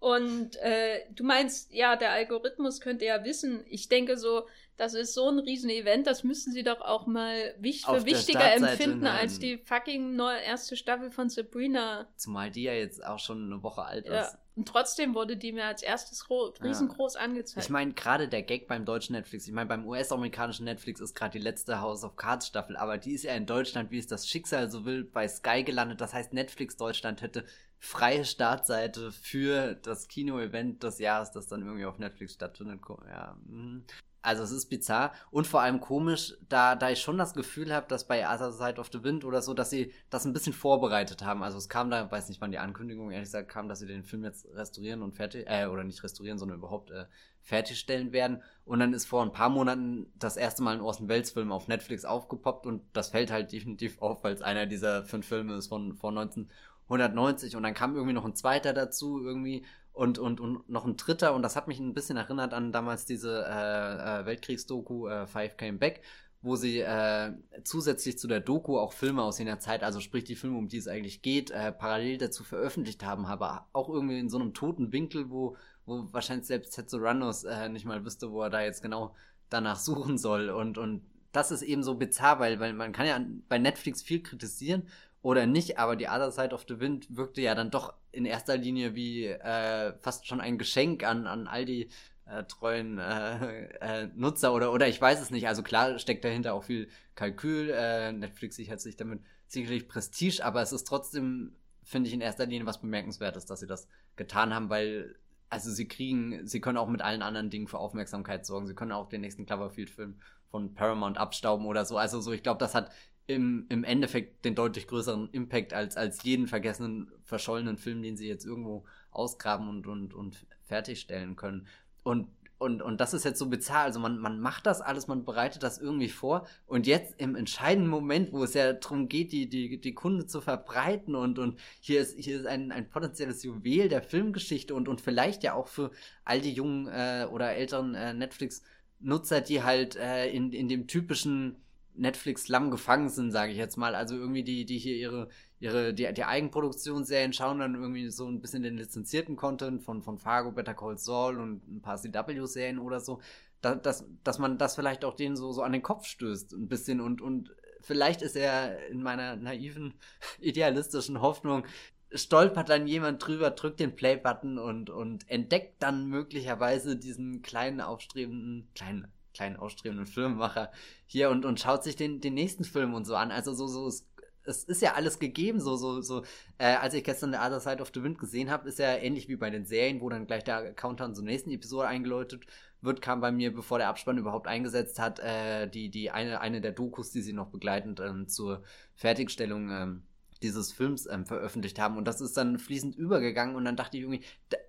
Und 0.00 0.56
äh, 0.56 1.02
du 1.14 1.22
meinst, 1.22 1.72
ja, 1.72 1.94
der 1.94 2.10
Algorithmus 2.10 2.80
könnte 2.80 3.04
ja 3.04 3.22
wissen. 3.22 3.62
Ich 3.68 3.88
denke 3.88 4.16
so, 4.16 4.48
das 4.76 4.94
ist 4.94 5.14
so 5.14 5.28
ein 5.28 5.38
Riesen-Event, 5.38 6.06
das 6.06 6.24
müssen 6.24 6.52
sie 6.52 6.62
doch 6.62 6.80
auch 6.80 7.06
mal 7.06 7.54
wich 7.58 7.84
für 7.84 8.06
wichtiger 8.06 8.54
empfinden 8.54 9.00
nein. 9.00 9.18
als 9.18 9.38
die 9.38 9.58
fucking 9.58 10.16
neue 10.16 10.40
erste 10.40 10.76
Staffel 10.76 11.10
von 11.10 11.28
Sabrina. 11.28 12.08
Zumal 12.16 12.50
die 12.50 12.62
ja 12.62 12.72
jetzt 12.72 13.04
auch 13.04 13.18
schon 13.18 13.44
eine 13.44 13.62
Woche 13.62 13.82
alt 13.82 14.06
ja. 14.06 14.22
ist. 14.22 14.38
Und 14.56 14.68
trotzdem 14.68 15.14
wurde 15.14 15.36
die 15.36 15.52
mir 15.52 15.64
als 15.64 15.82
erstes 15.82 16.28
riesengroß 16.30 17.14
ja. 17.14 17.20
angezeigt. 17.20 17.64
Ich 17.64 17.70
meine, 17.70 17.92
gerade 17.92 18.28
der 18.28 18.42
Gag 18.42 18.68
beim 18.68 18.84
deutschen 18.84 19.14
Netflix, 19.14 19.46
ich 19.46 19.54
meine, 19.54 19.68
beim 19.68 19.86
US-amerikanischen 19.86 20.64
Netflix 20.64 21.00
ist 21.00 21.14
gerade 21.14 21.32
die 21.32 21.42
letzte 21.42 21.80
House 21.80 22.04
of 22.04 22.16
Cards 22.16 22.48
Staffel, 22.48 22.76
aber 22.76 22.98
die 22.98 23.12
ist 23.12 23.24
ja 23.24 23.34
in 23.34 23.46
Deutschland, 23.46 23.90
wie 23.90 23.98
es 23.98 24.06
das 24.06 24.28
Schicksal 24.28 24.70
so 24.70 24.84
will, 24.84 25.04
bei 25.04 25.26
Sky 25.28 25.62
gelandet. 25.62 26.00
Das 26.00 26.12
heißt, 26.12 26.32
Netflix 26.32 26.76
Deutschland 26.76 27.22
hätte 27.22 27.44
freie 27.78 28.24
Startseite 28.24 29.12
für 29.12 29.74
das 29.74 30.08
Kino-Event 30.08 30.82
des 30.82 30.98
Jahres, 30.98 31.32
das 31.32 31.46
dann 31.48 31.62
irgendwie 31.62 31.86
auf 31.86 31.98
Netflix 31.98 32.34
stattfindet. 32.34 32.80
Ja, 33.08 33.36
mh. 33.46 33.82
Also 34.22 34.42
es 34.42 34.50
ist 34.50 34.66
bizarr 34.66 35.12
und 35.30 35.46
vor 35.46 35.62
allem 35.62 35.80
komisch, 35.80 36.34
da, 36.48 36.76
da 36.76 36.90
ich 36.90 37.00
schon 37.00 37.16
das 37.16 37.32
Gefühl 37.32 37.74
habe, 37.74 37.86
dass 37.88 38.06
bei 38.06 38.28
Other 38.28 38.52
Side 38.52 38.78
of 38.78 38.90
the 38.92 39.02
Wind 39.02 39.24
oder 39.24 39.40
so, 39.40 39.54
dass 39.54 39.70
sie 39.70 39.92
das 40.10 40.26
ein 40.26 40.34
bisschen 40.34 40.52
vorbereitet 40.52 41.24
haben. 41.24 41.42
Also 41.42 41.56
es 41.56 41.70
kam 41.70 41.90
da, 41.90 42.10
weiß 42.10 42.28
nicht 42.28 42.40
wann 42.40 42.50
die 42.50 42.58
Ankündigung 42.58 43.10
ehrlich 43.10 43.28
gesagt 43.28 43.48
kam, 43.48 43.68
dass 43.68 43.78
sie 43.78 43.86
den 43.86 44.04
Film 44.04 44.24
jetzt 44.24 44.46
restaurieren 44.54 45.02
und 45.02 45.14
fertig, 45.14 45.46
äh, 45.48 45.66
oder 45.66 45.84
nicht 45.84 46.02
restaurieren, 46.02 46.38
sondern 46.38 46.58
überhaupt 46.58 46.90
äh, 46.90 47.06
fertigstellen 47.40 48.12
werden. 48.12 48.42
Und 48.64 48.80
dann 48.80 48.92
ist 48.92 49.06
vor 49.06 49.22
ein 49.22 49.32
paar 49.32 49.48
Monaten 49.48 50.12
das 50.18 50.36
erste 50.36 50.62
Mal 50.62 50.74
ein 50.74 50.82
Orson 50.82 51.08
Welles 51.08 51.30
Film 51.30 51.50
auf 51.50 51.68
Netflix 51.68 52.04
aufgepoppt 52.04 52.66
und 52.66 52.82
das 52.92 53.08
fällt 53.08 53.30
halt 53.30 53.52
definitiv 53.52 54.02
auf, 54.02 54.22
weil 54.22 54.34
es 54.34 54.42
einer 54.42 54.66
dieser 54.66 55.04
fünf 55.04 55.26
Filme 55.26 55.54
ist 55.54 55.68
von, 55.68 55.94
von 55.94 56.16
1990 56.18 57.56
und 57.56 57.62
dann 57.62 57.74
kam 57.74 57.94
irgendwie 57.94 58.14
noch 58.14 58.26
ein 58.26 58.36
zweiter 58.36 58.74
dazu 58.74 59.24
irgendwie 59.24 59.64
und, 60.00 60.18
und, 60.18 60.40
und 60.40 60.66
noch 60.70 60.86
ein 60.86 60.96
dritter, 60.96 61.34
und 61.34 61.42
das 61.42 61.56
hat 61.56 61.68
mich 61.68 61.78
ein 61.78 61.92
bisschen 61.92 62.16
erinnert 62.16 62.54
an 62.54 62.72
damals 62.72 63.04
diese 63.04 63.44
äh, 63.46 64.20
äh, 64.22 64.24
Weltkriegsdoku 64.24 65.08
äh, 65.08 65.26
Five 65.26 65.58
Came 65.58 65.76
Back, 65.76 66.00
wo 66.40 66.56
sie 66.56 66.78
äh, 66.78 67.34
zusätzlich 67.64 68.18
zu 68.18 68.26
der 68.26 68.40
Doku 68.40 68.78
auch 68.78 68.94
Filme 68.94 69.22
aus 69.22 69.38
jener 69.38 69.58
Zeit, 69.58 69.82
also 69.82 70.00
sprich 70.00 70.24
die 70.24 70.36
Filme, 70.36 70.56
um 70.56 70.68
die 70.68 70.78
es 70.78 70.88
eigentlich 70.88 71.20
geht, 71.20 71.50
äh, 71.50 71.70
parallel 71.70 72.16
dazu 72.16 72.44
veröffentlicht 72.44 73.04
haben, 73.04 73.26
aber 73.26 73.68
auch 73.74 73.90
irgendwie 73.90 74.18
in 74.18 74.30
so 74.30 74.38
einem 74.38 74.54
toten 74.54 74.90
Winkel, 74.90 75.28
wo, 75.28 75.58
wo 75.84 76.10
wahrscheinlich 76.12 76.46
selbst 76.46 76.74
Tetsuranus 76.74 77.44
äh, 77.44 77.68
nicht 77.68 77.84
mal 77.84 78.02
wüsste, 78.02 78.32
wo 78.32 78.40
er 78.40 78.48
da 78.48 78.62
jetzt 78.62 78.80
genau 78.80 79.14
danach 79.50 79.78
suchen 79.78 80.16
soll. 80.16 80.48
Und, 80.48 80.78
und 80.78 81.02
das 81.32 81.50
ist 81.50 81.60
eben 81.60 81.82
so 81.82 81.96
bizarr, 81.96 82.40
weil, 82.40 82.58
weil 82.58 82.72
man 82.72 82.92
kann 82.92 83.06
ja 83.06 83.20
bei 83.50 83.58
Netflix 83.58 84.00
viel 84.00 84.22
kritisieren 84.22 84.88
oder 85.22 85.46
nicht, 85.46 85.78
aber 85.78 85.96
die 85.96 86.06
Other 86.06 86.30
Side 86.30 86.54
of 86.54 86.64
the 86.68 86.80
Wind 86.80 87.14
wirkte 87.14 87.42
ja 87.42 87.54
dann 87.54 87.70
doch 87.70 87.94
in 88.12 88.24
erster 88.24 88.56
Linie 88.56 88.94
wie 88.94 89.26
äh, 89.26 89.92
fast 90.00 90.26
schon 90.26 90.40
ein 90.40 90.58
Geschenk 90.58 91.04
an, 91.04 91.26
an 91.26 91.46
all 91.46 91.64
die 91.64 91.90
äh, 92.26 92.44
treuen 92.44 92.98
äh, 92.98 93.66
äh, 93.80 94.08
Nutzer 94.14 94.54
oder, 94.54 94.72
oder 94.72 94.88
ich 94.88 95.00
weiß 95.00 95.20
es 95.20 95.30
nicht. 95.30 95.46
Also 95.46 95.62
klar 95.62 95.98
steckt 95.98 96.24
dahinter 96.24 96.54
auch 96.54 96.64
viel 96.64 96.88
Kalkül. 97.14 97.70
Äh, 97.70 98.12
Netflix 98.12 98.56
sichert 98.56 98.80
sich 98.80 98.96
damit 98.96 99.20
sicherlich 99.46 99.88
Prestige, 99.88 100.44
aber 100.44 100.62
es 100.62 100.72
ist 100.72 100.84
trotzdem, 100.84 101.52
finde 101.82 102.08
ich, 102.08 102.14
in 102.14 102.20
erster 102.20 102.46
Linie 102.46 102.66
was 102.66 102.80
Bemerkenswertes, 102.80 103.46
dass 103.46 103.60
sie 103.60 103.66
das 103.66 103.88
getan 104.16 104.54
haben, 104.54 104.70
weil 104.70 105.16
also 105.50 105.70
sie 105.72 105.88
kriegen, 105.88 106.46
sie 106.46 106.60
können 106.60 106.78
auch 106.78 106.88
mit 106.88 107.02
allen 107.02 107.22
anderen 107.22 107.50
Dingen 107.50 107.66
für 107.66 107.78
Aufmerksamkeit 107.78 108.46
sorgen. 108.46 108.68
Sie 108.68 108.74
können 108.74 108.92
auch 108.92 109.08
den 109.08 109.20
nächsten 109.20 109.46
Cloverfield-Film 109.46 110.20
von 110.48 110.74
Paramount 110.74 111.18
abstauben 111.18 111.66
oder 111.66 111.84
so. 111.84 111.98
Also 111.98 112.20
so, 112.20 112.32
ich 112.32 112.44
glaube, 112.44 112.58
das 112.58 112.74
hat 112.74 112.90
im, 113.30 113.66
im 113.68 113.84
Endeffekt 113.84 114.44
den 114.44 114.54
deutlich 114.54 114.86
größeren 114.86 115.30
Impact 115.32 115.72
als, 115.72 115.96
als 115.96 116.22
jeden 116.24 116.48
vergessenen, 116.48 117.10
verschollenen 117.22 117.78
Film, 117.78 118.02
den 118.02 118.16
sie 118.16 118.28
jetzt 118.28 118.44
irgendwo 118.44 118.84
ausgraben 119.10 119.68
und, 119.68 119.86
und, 119.86 120.14
und 120.14 120.46
fertigstellen 120.62 121.36
können. 121.36 121.66
Und, 122.02 122.28
und, 122.58 122.82
und 122.82 123.00
das 123.00 123.14
ist 123.14 123.24
jetzt 123.24 123.38
so 123.38 123.46
bizarr. 123.46 123.84
Also 123.84 124.00
man, 124.00 124.18
man 124.18 124.40
macht 124.40 124.66
das 124.66 124.80
alles, 124.80 125.06
man 125.06 125.24
bereitet 125.24 125.62
das 125.62 125.78
irgendwie 125.78 126.08
vor. 126.08 126.46
Und 126.66 126.86
jetzt 126.86 127.14
im 127.18 127.36
entscheidenden 127.36 127.88
Moment, 127.88 128.32
wo 128.32 128.42
es 128.42 128.54
ja 128.54 128.72
darum 128.72 129.08
geht, 129.08 129.32
die, 129.32 129.48
die, 129.48 129.80
die 129.80 129.94
Kunde 129.94 130.26
zu 130.26 130.40
verbreiten 130.40 131.14
und, 131.14 131.38
und 131.38 131.58
hier 131.80 132.00
ist, 132.00 132.18
hier 132.18 132.40
ist 132.40 132.46
ein, 132.46 132.72
ein 132.72 132.90
potenzielles 132.90 133.42
Juwel 133.44 133.88
der 133.88 134.02
Filmgeschichte 134.02 134.74
und, 134.74 134.88
und 134.88 135.00
vielleicht 135.00 135.42
ja 135.42 135.54
auch 135.54 135.68
für 135.68 135.90
all 136.24 136.40
die 136.40 136.52
jungen 136.52 136.88
äh, 136.88 137.26
oder 137.30 137.52
älteren 137.52 137.94
äh, 137.94 138.12
Netflix-Nutzer, 138.12 139.40
die 139.40 139.62
halt 139.62 139.96
äh, 139.96 140.28
in, 140.30 140.52
in 140.52 140.68
dem 140.68 140.86
typischen 140.86 141.56
Netflix-Slum 141.94 142.70
gefangen 142.70 143.08
sind, 143.08 143.30
sage 143.30 143.52
ich 143.52 143.58
jetzt 143.58 143.76
mal. 143.76 143.94
Also 143.94 144.16
irgendwie 144.16 144.42
die, 144.42 144.64
die 144.64 144.78
hier 144.78 144.96
ihre, 144.96 145.28
ihre, 145.58 145.94
die, 145.94 146.12
die 146.12 146.24
Eigenproduktionsserien 146.24 147.32
schauen 147.32 147.58
dann 147.58 147.74
irgendwie 147.74 148.10
so 148.10 148.26
ein 148.26 148.40
bisschen 148.40 148.62
den 148.62 148.76
lizenzierten 148.76 149.36
Content 149.36 149.82
von, 149.82 150.02
von 150.02 150.18
Fargo, 150.18 150.52
Better 150.52 150.74
Call 150.74 150.98
Saul 150.98 151.38
und 151.38 151.66
ein 151.68 151.82
paar 151.82 151.96
CW-Serien 151.96 152.78
oder 152.78 153.00
so. 153.00 153.20
Da, 153.60 153.74
dass, 153.74 154.06
dass 154.24 154.38
man 154.38 154.56
das 154.56 154.74
vielleicht 154.74 155.04
auch 155.04 155.14
denen 155.14 155.36
so, 155.36 155.52
so 155.52 155.62
an 155.62 155.72
den 155.72 155.82
Kopf 155.82 156.06
stößt, 156.06 156.52
ein 156.54 156.68
bisschen 156.68 157.00
und, 157.00 157.20
und 157.20 157.54
vielleicht 157.82 158.22
ist 158.22 158.36
er 158.36 158.86
in 158.88 159.02
meiner 159.02 159.36
naiven, 159.36 159.94
idealistischen 160.40 161.20
Hoffnung 161.20 161.64
stolpert 162.12 162.68
dann 162.68 162.86
jemand 162.86 163.24
drüber, 163.24 163.50
drückt 163.50 163.80
den 163.80 163.94
Play-Button 163.94 164.58
und, 164.58 164.90
und 164.90 165.28
entdeckt 165.30 165.82
dann 165.82 166.08
möglicherweise 166.08 166.96
diesen 166.96 167.42
kleinen 167.42 167.80
aufstrebenden, 167.80 168.68
kleinen, 168.74 169.12
kleinen 169.40 169.56
aufstrebenden 169.56 170.06
Filmemacher 170.06 170.70
hier 171.06 171.30
und, 171.30 171.46
und 171.46 171.58
schaut 171.58 171.82
sich 171.82 171.96
den, 171.96 172.20
den 172.20 172.34
nächsten 172.34 172.64
Film 172.64 172.92
und 172.92 173.06
so 173.06 173.16
an. 173.16 173.30
Also 173.30 173.54
so, 173.54 173.66
so, 173.66 173.86
es, 173.86 174.06
es 174.44 174.64
ist 174.64 174.82
ja 174.82 174.94
alles 174.94 175.18
gegeben, 175.18 175.60
so, 175.60 175.76
so, 175.76 176.02
so, 176.02 176.24
äh, 176.58 176.74
als 176.74 176.92
ich 176.92 177.04
gestern 177.04 177.32
The 177.32 177.38
Other 177.38 177.60
Side 177.60 177.80
of 177.80 177.90
the 177.94 178.02
Wind 178.02 178.18
gesehen 178.18 178.50
habe, 178.50 178.68
ist 178.68 178.78
ja 178.78 178.94
ähnlich 178.96 179.28
wie 179.28 179.36
bei 179.36 179.48
den 179.48 179.64
Serien, 179.64 180.02
wo 180.02 180.10
dann 180.10 180.26
gleich 180.26 180.44
der 180.44 180.74
Countdown 180.74 181.14
zur 181.14 181.24
nächsten 181.24 181.50
Episode 181.50 181.88
eingeläutet 181.88 182.44
wird, 182.82 183.00
kam 183.00 183.22
bei 183.22 183.32
mir, 183.32 183.54
bevor 183.54 183.78
der 183.78 183.88
Abspann 183.88 184.18
überhaupt 184.18 184.46
eingesetzt 184.46 184.98
hat, 184.98 185.20
äh, 185.20 185.66
die, 185.68 185.90
die 185.90 186.10
eine, 186.10 186.40
eine 186.42 186.60
der 186.60 186.72
Dokus, 186.72 187.10
die 187.10 187.22
sie 187.22 187.32
noch 187.32 187.48
begleitend 187.48 188.00
ähm, 188.00 188.28
zur 188.28 188.62
Fertigstellung 188.94 189.70
ähm, 189.70 190.02
dieses 190.42 190.72
Films 190.72 191.06
ähm, 191.06 191.24
veröffentlicht 191.24 191.78
haben. 191.78 191.96
Und 191.96 192.04
das 192.06 192.20
ist 192.20 192.36
dann 192.36 192.58
fließend 192.58 192.94
übergegangen 192.96 193.56
und 193.56 193.64
dann 193.64 193.76
dachte 193.76 193.96
ich 193.96 194.02
irgendwie, 194.02 194.24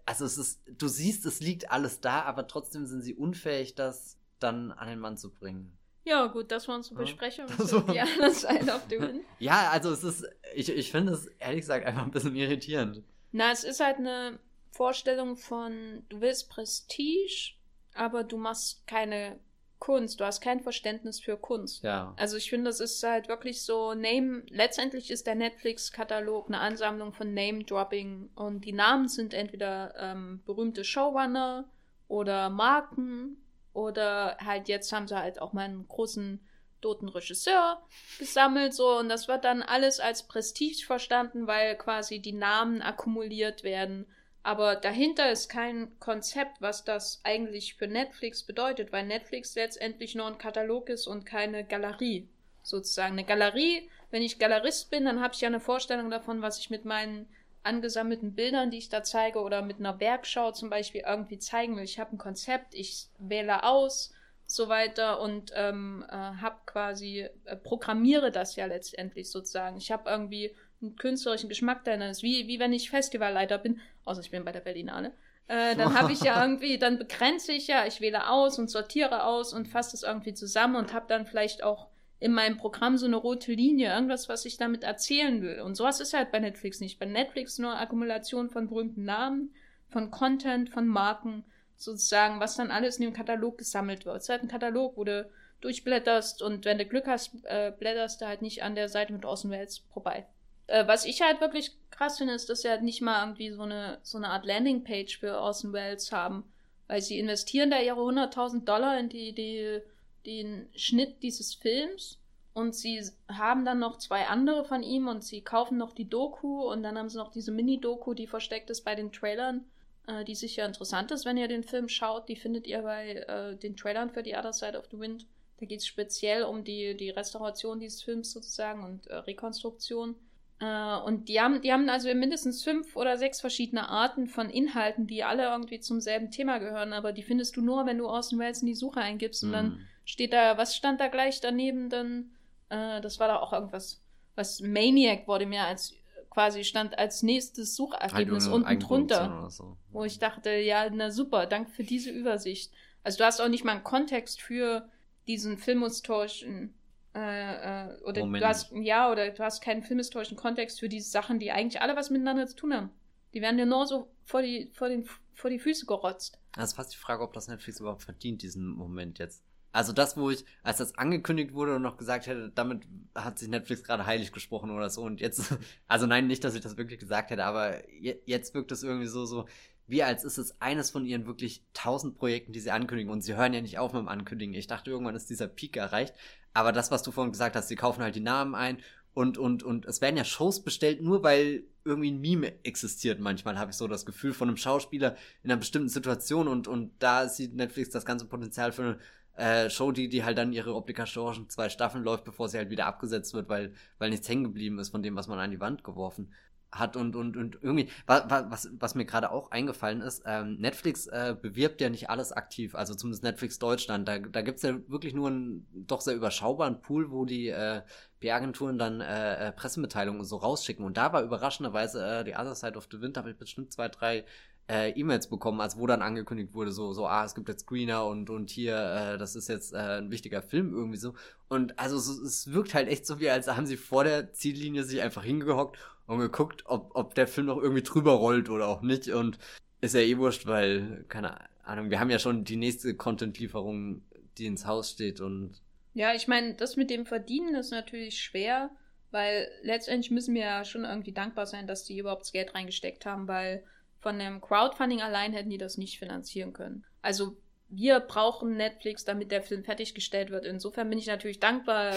also 0.06 0.24
es 0.26 0.38
ist, 0.38 0.62
du 0.78 0.88
siehst, 0.88 1.26
es 1.26 1.42
liegt 1.42 1.72
alles 1.72 2.00
da, 2.00 2.22
aber 2.24 2.48
trotzdem 2.48 2.86
sind 2.86 3.02
sie 3.02 3.16
unfähig, 3.16 3.76
das 3.76 4.18
dann 4.44 4.72
an 4.72 4.88
den 4.90 5.00
Mann 5.00 5.18
zu 5.18 5.34
bringen. 5.34 5.78
Ja, 6.04 6.28
gut, 6.28 6.52
das 6.52 6.68
war 6.68 6.76
unsere 6.76 6.96
Besprechung 6.96 7.46
ja. 7.48 7.66
so. 7.66 7.80
die 7.82 8.00
andere 8.00 8.32
Seite 8.32 8.74
auf 8.76 8.88
dem 8.88 9.22
Ja, 9.40 9.70
also 9.70 9.92
es 9.92 10.04
ist, 10.04 10.26
ich, 10.56 10.70
ich 10.70 10.92
finde 10.92 11.14
es 11.14 11.28
ehrlich 11.40 11.62
gesagt 11.62 11.86
einfach 11.86 12.04
ein 12.04 12.12
bisschen 12.12 12.36
irritierend. 12.36 13.04
Na, 13.32 13.52
es 13.52 13.64
ist 13.64 13.80
halt 13.80 13.98
eine 13.98 14.40
Vorstellung 14.72 15.36
von, 15.36 16.04
du 16.10 16.22
willst 16.22 16.50
Prestige, 16.50 17.54
aber 17.94 18.24
du 18.24 18.38
machst 18.38 18.88
keine 18.88 19.40
Kunst, 19.82 20.20
du 20.20 20.26
hast 20.26 20.42
kein 20.42 20.62
Verständnis 20.62 21.20
für 21.20 21.38
Kunst. 21.38 21.84
Ja. 21.84 22.14
Also 22.18 22.38
ich 22.38 22.50
finde, 22.50 22.70
das 22.70 22.80
ist 22.80 23.02
halt 23.04 23.28
wirklich 23.28 23.64
so 23.64 23.94
Name, 23.94 24.44
letztendlich 24.48 25.12
ist 25.12 25.28
der 25.28 25.36
Netflix-Katalog 25.36 26.48
eine 26.48 26.60
Ansammlung 26.60 27.14
von 27.14 27.34
Name-Dropping 27.34 28.30
und 28.36 28.64
die 28.64 28.74
Namen 28.74 29.08
sind 29.08 29.34
entweder 29.34 29.94
ähm, 29.98 30.42
berühmte 30.46 30.84
Showrunner 30.84 31.70
oder 32.08 32.50
Marken 32.50 33.41
oder 33.74 34.38
halt 34.44 34.68
jetzt 34.68 34.92
haben 34.92 35.08
sie 35.08 35.18
halt 35.18 35.42
auch 35.42 35.54
mal 35.54 35.66
einen 35.66 35.88
großen 35.88 36.46
toten 36.82 37.10
Regisseur 37.10 37.82
gesammelt 38.18 38.74
so 38.74 38.98
und 38.98 39.08
das 39.10 39.28
wird 39.28 39.46
dann 39.46 39.62
alles 39.62 40.00
als 40.00 40.28
Prestige 40.28 40.84
verstanden, 40.86 41.46
weil 41.46 41.78
quasi 41.78 42.20
die 42.20 42.34
Namen 42.34 42.82
akkumuliert 42.82 43.64
werden 43.64 44.08
aber 44.44 44.76
dahinter 44.76 45.32
ist 45.32 45.50
kein 45.50 46.00
Konzept, 46.00 46.62
was 46.62 46.84
das 46.84 47.22
eigentlich 47.24 47.76
für 47.76 47.88
Netflix 47.88 48.44
bedeutet, 48.44 48.92
weil 48.92 49.06
Netflix 49.06 49.56
letztendlich 49.56 50.16
nur 50.16 50.26
ein 50.26 50.40
Katalog 50.40 50.90
ist 50.90 51.06
und 51.08 51.26
keine 51.26 51.64
Galerie. 51.64 52.28
Sozusagen 52.64 53.14
eine 53.14 53.26
Galerie, 53.26 53.90
wenn 54.10 54.24
ich 54.24 54.40
Galerist 54.40 54.90
bin, 54.90 55.06
dann 55.06 55.22
habe 55.22 55.34
ich 55.34 55.42
ja 55.42 55.48
eine 55.48 55.60
Vorstellung 55.60 56.10
davon, 56.10 56.42
was 56.42 56.60
ich 56.60 56.70
mit 56.70 56.86
meinen 56.86 57.28
angesammelten 57.64 58.34
Bildern, 58.34 58.72
die 58.72 58.78
ich 58.78 58.90
da 58.90 59.04
zeige, 59.04 59.42
oder 59.42 59.62
mit 59.62 59.80
einer 59.80 60.00
Werkschau 60.00 60.52
zum 60.52 60.70
Beispiel 60.70 61.04
irgendwie 61.06 61.38
zeigen 61.38 61.76
will. 61.76 61.84
Ich 61.84 62.00
habe 62.00 62.16
ein 62.16 62.18
Konzept, 62.18 62.74
ich 62.74 63.08
wähle 63.20 63.64
aus, 63.64 64.14
so 64.46 64.68
weiter 64.68 65.22
und 65.22 65.52
ähm, 65.56 66.06
äh, 66.10 66.14
habe 66.14 66.58
quasi, 66.66 67.28
äh, 67.46 67.56
programmiere 67.56 68.32
das 68.32 68.56
ja 68.56 68.66
letztendlich 68.66 69.32
sozusagen. 69.32 69.78
Ich 69.78 69.92
habe 69.92 70.10
irgendwie 70.10 70.56
einen 70.82 70.96
künstlerischen 70.96 71.50
Geschmack 71.50 71.84
da 71.86 71.94
ist, 71.94 72.24
wie, 72.24 72.48
wie 72.48 72.60
wenn 72.60 72.74
ich 72.74 72.90
Festivalleiter 72.90 73.58
bin, 73.58 73.80
außer 74.04 74.22
ich 74.22 74.32
bin 74.32 74.44
bei 74.44 74.52
der 74.52 74.62
Berlinale. 74.62 75.14
Äh, 75.48 75.76
dann 75.76 75.98
habe 75.98 76.12
ich 76.12 76.22
ja 76.22 76.42
irgendwie, 76.46 76.78
dann 76.78 76.98
begrenze 76.98 77.52
ich 77.54 77.68
ja, 77.68 77.86
ich 77.86 78.02
wähle 78.02 78.30
aus 78.30 78.58
und 78.60 78.70
sortiere 78.70 79.24
aus 79.24 79.54
und 79.54 79.68
fasse 79.68 79.92
das 79.92 80.04
irgendwie 80.04 80.34
zusammen 80.34 80.76
und 80.76 80.94
habe 80.94 81.06
dann 81.08 81.26
vielleicht 81.26 81.64
auch 81.64 81.88
in 82.22 82.34
meinem 82.34 82.58
Programm 82.58 82.98
so 82.98 83.08
eine 83.08 83.16
rote 83.16 83.52
Linie, 83.52 83.92
irgendwas, 83.92 84.30
was 84.30 84.46
ich 84.46 84.56
damit 84.56 84.84
erzählen 84.84 85.42
will. 85.42 85.60
Und 85.62 85.76
sowas 85.76 86.00
ist 86.00 86.14
halt 86.14 86.32
bei 86.32 86.40
Netflix 86.40 86.80
nicht. 86.80 87.00
Bei 87.00 87.08
Netflix 87.08 87.58
nur 87.58 87.78
Akkumulation 87.78 88.52
von 88.52 88.70
berühmten 88.70 89.04
Namen, 89.04 89.54
von 89.90 90.12
Content, 90.12 90.70
von 90.70 90.88
Marken, 90.88 91.44
sozusagen, 91.78 92.40
was 92.40 92.56
dann 92.56 92.70
alles 92.70 92.98
in 92.98 93.06
dem 93.06 93.14
Katalog 93.14 93.58
gesammelt 93.58 94.06
wird. 94.06 94.18
Es 94.18 94.24
ist 94.24 94.30
halt 94.30 94.44
ein 94.44 94.50
Katalog, 94.50 94.98
wo 94.98 95.04
du 95.04 95.28
durchblätterst 95.62 96.44
und 96.44 96.64
wenn 96.64 96.78
du 96.78 96.86
Glück 96.86 97.08
hast, 97.08 97.34
äh, 97.46 97.74
blätterst 97.78 98.22
du 98.22 98.28
halt 98.28 98.44
nicht 98.44 98.62
an 98.62 98.76
der 98.76 98.88
Seite 98.88 99.14
mit 99.14 99.26
Außenwelt 99.26 99.82
vorbei. 99.92 100.28
Äh, 100.68 100.86
was 100.88 101.06
ich 101.06 101.24
halt 101.24 101.42
wirklich 101.42 101.72
krass 101.90 102.20
finde, 102.20 102.36
ist, 102.36 102.52
dass 102.52 102.62
sie 102.62 102.70
halt 102.70 102.84
nicht 102.84 103.02
mal 103.02 103.24
irgendwie 103.26 103.50
so 103.50 103.64
eine, 103.64 103.98
so 104.04 104.20
eine 104.20 104.30
Art 104.30 104.46
Landingpage 104.46 105.20
für 105.20 105.40
Orson 105.40 105.74
Welles 105.74 106.12
haben. 106.12 106.44
Weil 106.88 107.02
sie 107.02 107.18
investieren 107.18 107.72
da 107.72 107.80
ihre 107.80 108.02
100.000 108.02 108.64
Dollar 108.64 109.00
in 109.00 109.10
die, 109.10 109.34
die, 109.34 109.82
den 110.26 110.70
Schnitt 110.76 111.24
dieses 111.24 111.54
Films 111.54 112.20
und 112.54 112.76
sie 112.76 113.02
haben 113.30 113.64
dann 113.64 113.80
noch 113.80 113.98
zwei 113.98 114.28
andere 114.28 114.66
von 114.66 114.84
ihm 114.84 115.08
und 115.08 115.24
sie 115.24 115.42
kaufen 115.42 115.78
noch 115.78 115.94
die 115.94 116.10
Doku 116.10 116.70
und 116.70 116.84
dann 116.84 116.98
haben 116.98 117.10
sie 117.10 117.18
noch 117.18 117.32
diese 117.32 117.52
Mini-Doku, 117.52 118.14
die 118.14 118.28
versteckt 118.28 118.70
ist 118.70 118.82
bei 118.82 118.94
den 118.94 119.12
Trailern, 119.12 119.64
äh, 120.08 120.26
die 120.26 120.36
sicher 120.36 120.66
interessant 120.66 121.12
ist, 121.12 121.26
wenn 121.26 121.38
ihr 121.38 121.48
den 121.48 121.64
Film 121.64 121.88
schaut. 121.88 122.28
Die 122.28 122.36
findet 122.36 122.68
ihr 122.68 122.82
bei 122.82 123.14
äh, 123.14 123.56
den 123.56 123.78
Trailern 123.78 124.10
für 124.10 124.24
The 124.24 124.36
Other 124.36 124.54
Side 124.54 124.78
of 124.78 124.88
the 124.92 125.00
Wind. 125.00 125.26
Da 125.60 125.66
geht 125.66 125.80
es 125.80 125.88
speziell 125.88 126.44
um 126.44 126.64
die, 126.64 126.98
die 126.98 127.12
Restauration 127.12 127.80
dieses 127.80 128.02
Films 128.04 128.32
sozusagen 128.32 128.84
und 128.84 129.08
äh, 129.08 129.16
Rekonstruktion. 129.16 130.16
Äh, 130.60 130.98
und 131.06 131.30
die 131.30 131.40
haben, 131.40 131.62
die 131.62 131.72
haben 131.72 131.88
also 131.88 132.14
mindestens 132.14 132.64
fünf 132.64 132.98
oder 132.98 133.18
sechs 133.18 133.40
verschiedene 133.40 133.88
Arten 133.88 134.28
von 134.28 134.50
Inhalten, 134.50 135.08
die 135.08 135.24
alle 135.24 135.44
irgendwie 135.44 135.80
zum 135.80 136.02
selben 136.02 136.32
Thema 136.32 136.58
gehören, 136.58 136.92
aber 136.92 137.14
die 137.14 137.24
findest 137.24 137.56
du 137.56 137.62
nur, 137.62 137.86
wenn 137.86 137.98
du 137.98 138.08
Orson 138.08 138.40
Welles 138.40 138.62
in 138.62 138.68
die 138.68 138.76
Suche 138.76 139.00
eingibst. 139.00 139.44
Und 139.44 139.52
mm. 139.52 139.54
dann 139.54 139.70
mhm. 139.70 139.88
Steht 140.06 140.34
da, 140.34 140.58
was 140.58 140.76
stand 140.76 141.00
da 141.00 141.08
gleich 141.08 141.42
daneben 141.42 141.90
dann? 141.90 142.32
Äh, 142.70 143.02
das 143.02 143.20
war 143.20 143.28
da 143.28 143.38
auch 143.40 143.54
irgendwas, 143.54 144.02
was 144.36 144.62
Maniac 144.62 145.28
wurde 145.28 145.46
mir 145.46 145.64
als 145.64 145.94
quasi 146.30 146.64
stand 146.64 146.98
als 146.98 147.24
nächstes 147.24 147.76
Suchergebnis 147.76 148.48
unten 148.48 148.80
drunter. 148.80 149.50
So. 149.50 149.78
Wo 149.92 150.04
ich 150.06 150.18
dachte, 150.18 150.50
ja, 150.52 150.90
na 150.90 151.12
super, 151.12 151.46
danke 151.46 151.72
für 151.72 151.84
diese 151.84 152.10
Übersicht. 152.10 152.72
Also 153.04 153.20
du 153.20 153.26
hast 153.26 153.42
auch 153.42 153.50
nicht 153.50 153.64
mal 153.64 153.74
einen 153.74 153.84
Kontext 153.84 154.42
für 154.42 154.90
diesen 155.28 155.58
filmhistorischen 155.58 156.74
äh, 157.14 157.90
äh, 157.90 158.02
oder 158.04 158.22
Moment. 158.22 158.44
du 158.44 158.48
hast, 158.48 158.72
ja, 158.72 159.12
oder 159.12 159.32
du 159.32 159.44
hast 159.44 159.62
keinen 159.62 159.84
filmhistorischen 159.84 160.38
Kontext 160.38 160.80
für 160.80 160.88
diese 160.88 161.10
Sachen, 161.10 161.40
die 161.40 161.52
eigentlich 161.52 161.82
alle 161.82 161.96
was 161.96 162.10
miteinander 162.10 162.48
zu 162.48 162.56
tun 162.56 162.74
haben. 162.74 162.90
Die 163.34 163.42
werden 163.42 163.58
dir 163.58 163.66
nur 163.66 163.86
so 163.86 164.10
vor 164.24 164.42
die, 164.42 164.72
vor 164.74 164.88
den, 164.88 165.06
vor 165.34 165.50
die 165.50 165.60
Füße 165.60 165.86
gerotzt. 165.86 166.40
Das 166.54 166.70
ist 166.70 166.76
fast 166.76 166.94
die 166.94 166.98
Frage, 166.98 167.24
ob 167.24 167.34
das 167.34 167.48
Netflix 167.48 167.80
überhaupt 167.80 168.04
verdient, 168.04 168.42
diesen 168.42 168.68
Moment 168.68 169.20
jetzt. 169.20 169.44
Also 169.72 169.94
das, 169.94 170.18
wo 170.18 170.30
ich, 170.30 170.46
als 170.64 170.78
das 170.78 170.98
angekündigt 170.98 171.54
wurde 171.54 171.76
und 171.76 171.82
noch 171.82 171.98
gesagt 171.98 172.28
hätte, 172.28 172.52
damit 172.54 172.84
hat 173.16 173.40
sich 173.40 173.48
Netflix 173.48 173.84
gerade 173.84 174.06
heilig 174.06 174.32
gesprochen 174.32 174.72
oder 174.72 174.90
so. 174.90 175.02
Und 175.02 175.22
jetzt, 175.22 175.56
also 175.88 176.08
nein, 176.08 176.28
nicht, 176.28 176.44
dass 176.44 176.56
ich 176.56 176.62
das 176.62 176.78
wirklich 176.78 177.00
gesagt 177.00 177.30
hätte, 177.30 177.46
aber 177.46 177.78
jetzt 177.90 178.54
wirkt 178.54 178.72
es 178.72 178.84
irgendwie 178.84 179.08
so, 179.08 179.26
so, 179.26 179.48
wie 179.88 180.04
als 180.04 180.24
ist 180.24 180.38
es 180.38 180.60
eines 180.62 180.90
von 180.90 181.06
ihren 181.06 181.26
wirklich 181.26 181.64
tausend 181.74 182.18
Projekten, 182.18 182.54
die 182.54 182.60
sie 182.60 182.72
ankündigen. 182.72 183.12
Und 183.12 183.22
sie 183.22 183.36
hören 183.36 183.54
ja 183.54 183.62
nicht 183.62 183.80
auf 183.80 183.94
mit 183.94 184.02
dem 184.02 184.08
Ankündigen. 184.08 184.54
Ich 184.56 184.68
dachte, 184.68 184.92
irgendwann 184.92 185.16
ist 185.16 185.30
dieser 185.30 185.48
Peak 185.48 185.78
erreicht. 185.78 186.14
Aber 186.54 186.72
das, 186.72 186.92
was 186.92 187.04
du 187.04 187.12
vorhin 187.12 187.32
gesagt 187.32 187.56
hast, 187.56 187.68
sie 187.68 187.76
kaufen 187.76 188.04
halt 188.04 188.16
die 188.16 188.22
Namen 188.22 188.56
ein 188.56 188.78
und, 189.14 189.38
und, 189.38 189.64
und 189.64 189.86
es 189.86 190.00
werden 190.02 190.18
ja 190.18 190.24
Shows 190.24 190.64
bestellt, 190.64 191.02
nur 191.02 191.24
weil 191.24 191.64
irgendwie 191.84 192.12
ein 192.12 192.22
Meme 192.22 192.64
existiert. 192.64 193.20
Manchmal 193.20 193.60
habe 193.60 193.72
ich 193.72 193.78
so 193.78 193.88
das 193.88 194.06
Gefühl 194.06 194.34
von 194.34 194.48
einem 194.48 194.58
Schauspieler 194.58 195.16
in 195.44 195.52
einer 195.52 195.60
bestimmten 195.60 195.90
Situation 195.90 196.48
und, 196.48 196.68
und 196.68 196.92
da 197.00 197.28
sieht 197.28 197.54
Netflix 197.56 197.90
das 197.90 198.06
ganze 198.06 198.26
Potenzial 198.26 198.72
für 198.72 198.84
eine 198.84 199.00
äh, 199.36 199.70
Show, 199.70 199.92
die, 199.92 200.10
die 200.10 200.24
halt 200.24 200.38
dann 200.38 200.54
ihre 200.54 200.76
obligatorischen 200.76 201.50
zwei 201.50 201.70
Staffeln 201.70 202.04
läuft, 202.04 202.24
bevor 202.24 202.50
sie 202.50 202.58
halt 202.58 202.70
wieder 202.70 202.86
abgesetzt 202.86 203.34
wird, 203.34 203.50
weil, 203.50 203.74
weil 203.98 204.10
nichts 204.10 204.28
hängen 204.30 204.44
geblieben 204.44 204.80
ist 204.80 204.90
von 204.90 205.04
dem, 205.04 205.16
was 205.16 205.28
man 205.28 205.40
an 205.40 205.52
die 205.52 205.60
Wand 205.60 205.84
geworfen 205.84 206.32
hat 206.72 206.96
und, 206.96 207.16
und, 207.16 207.36
und 207.36 207.58
irgendwie, 207.62 207.90
was, 208.06 208.70
was 208.80 208.96
mir 208.96 209.04
gerade 209.04 209.32
auch 209.32 209.52
eingefallen 209.52 210.02
ist, 210.02 210.24
ähm, 210.26 210.56
Netflix 210.56 211.06
äh, 211.08 211.36
bewirbt 211.40 211.82
ja 211.82 211.90
nicht 211.90 212.10
alles 212.10 212.32
aktiv, 212.32 212.76
also 212.76 212.96
zumindest 212.96 213.24
Netflix 213.24 213.60
Deutschland. 213.60 214.08
Da, 214.08 214.20
da 214.20 214.42
gibt's 214.42 214.62
ja 214.62 214.78
wirklich 214.88 215.14
nur 215.14 215.28
einen 215.28 215.68
doch 215.74 216.00
sehr 216.00 216.16
überschaubaren 216.16 216.82
Pool, 216.82 217.12
wo 217.12 217.26
die 217.26 217.50
äh, 217.50 217.82
PR-Agenturen 218.22 218.78
dann 218.78 219.02
äh, 219.02 219.50
äh, 219.50 219.52
Pressemitteilungen 219.52 220.24
so 220.24 220.38
rausschicken. 220.38 220.86
Und 220.86 220.96
da 220.96 221.12
war 221.12 221.24
überraschenderweise 221.24 222.06
äh, 222.06 222.24
die 222.24 222.36
Other 222.36 222.56
Side 222.56 222.78
of 222.78 222.88
the 222.90 223.02
Wind, 223.02 223.18
habe 223.18 223.32
ich 223.32 223.38
bestimmt 223.38 223.74
zwei, 223.74 223.90
drei 223.90 224.24
äh, 224.70 224.92
E-Mails 224.92 225.28
bekommen, 225.28 225.62
als 225.62 225.78
wo 225.78 225.88
dann 225.88 226.02
angekündigt 226.02 226.54
wurde, 226.54 226.72
so, 226.72 226.94
so, 226.94 227.06
ah, 227.06 227.26
es 227.26 227.36
gibt 227.36 227.50
jetzt 227.50 227.62
Screener 227.62 228.06
und, 228.06 228.30
und 228.30 228.50
hier, 228.50 228.76
äh, 228.78 229.18
das 229.18 229.36
ist 229.36 229.50
jetzt 229.50 229.74
äh, 229.74 229.98
ein 230.00 230.12
wichtiger 230.12 230.42
Film 230.42 230.74
irgendwie 230.74 230.98
so. 230.98 231.14
Und 231.50 231.78
also 231.78 231.98
so, 231.98 232.24
es 232.24 232.52
wirkt 232.54 232.74
halt 232.74 232.88
echt 232.88 233.06
so 233.06 233.20
wie, 233.20 233.30
als 233.30 233.48
haben 233.48 233.66
sie 233.66 233.78
vor 233.78 234.04
der 234.04 234.34
Ziellinie 234.34 234.84
sich 234.84 235.02
einfach 235.02 235.24
hingehockt 235.24 235.78
und 236.08 236.20
geguckt, 236.20 236.64
ob, 236.66 236.92
ob 236.96 237.16
der 237.16 237.28
Film 237.28 237.48
noch 237.48 237.58
irgendwie 237.58 237.84
drüber 237.84 238.14
rollt 238.14 238.50
oder 238.50 238.68
auch 238.68 238.82
nicht. 238.82 239.10
Und 239.10 239.38
ist 239.82 239.96
ja 239.96 240.02
eh 240.02 240.18
wurscht, 240.18 240.46
weil, 240.46 241.06
keine 241.10 241.38
Ahnung, 241.64 241.90
wir 241.90 242.00
haben 242.00 242.10
ja 242.10 242.20
schon 242.20 242.44
die 242.44 242.56
nächste 242.56 242.96
Content-Lieferung, 242.96 244.04
die 244.38 244.46
ins 244.46 244.66
Haus 244.66 244.92
steht 244.92 245.22
und 245.22 245.62
Ja, 245.94 246.14
ich 246.14 246.28
meine, 246.28 246.54
das 246.54 246.78
mit 246.78 246.90
dem 246.90 247.06
Verdienen 247.06 247.56
ist 247.56 247.72
natürlich 247.72 248.20
schwer, 248.20 248.70
weil 249.12 249.50
letztendlich 249.64 250.12
müssen 250.12 250.34
wir 250.36 250.44
ja 250.44 250.66
schon 250.66 250.86
irgendwie 250.86 251.12
dankbar 251.12 251.46
sein, 251.46 251.68
dass 251.68 251.84
die 251.84 251.98
überhaupt 251.98 252.22
das 252.22 252.32
Geld 252.32 252.56
reingesteckt 252.56 253.06
haben, 253.06 253.28
weil 253.28 253.64
von 254.02 254.20
dem 254.20 254.42
Crowdfunding 254.42 255.02
allein 255.02 255.34
hätten 255.34 255.50
die 255.50 255.58
das 255.58 255.78
nicht 255.78 256.00
finanzieren 256.00 256.54
können. 256.54 256.84
Also 257.02 257.38
wir 257.70 258.00
brauchen 258.00 258.58
Netflix, 258.58 259.06
damit 259.06 259.32
der 259.32 259.44
Film 259.44 259.64
fertiggestellt 259.64 260.30
wird. 260.30 260.46
Insofern 260.46 260.90
bin 260.90 261.00
ich 261.00 261.08
natürlich 261.08 261.40
dankbar, 261.40 261.94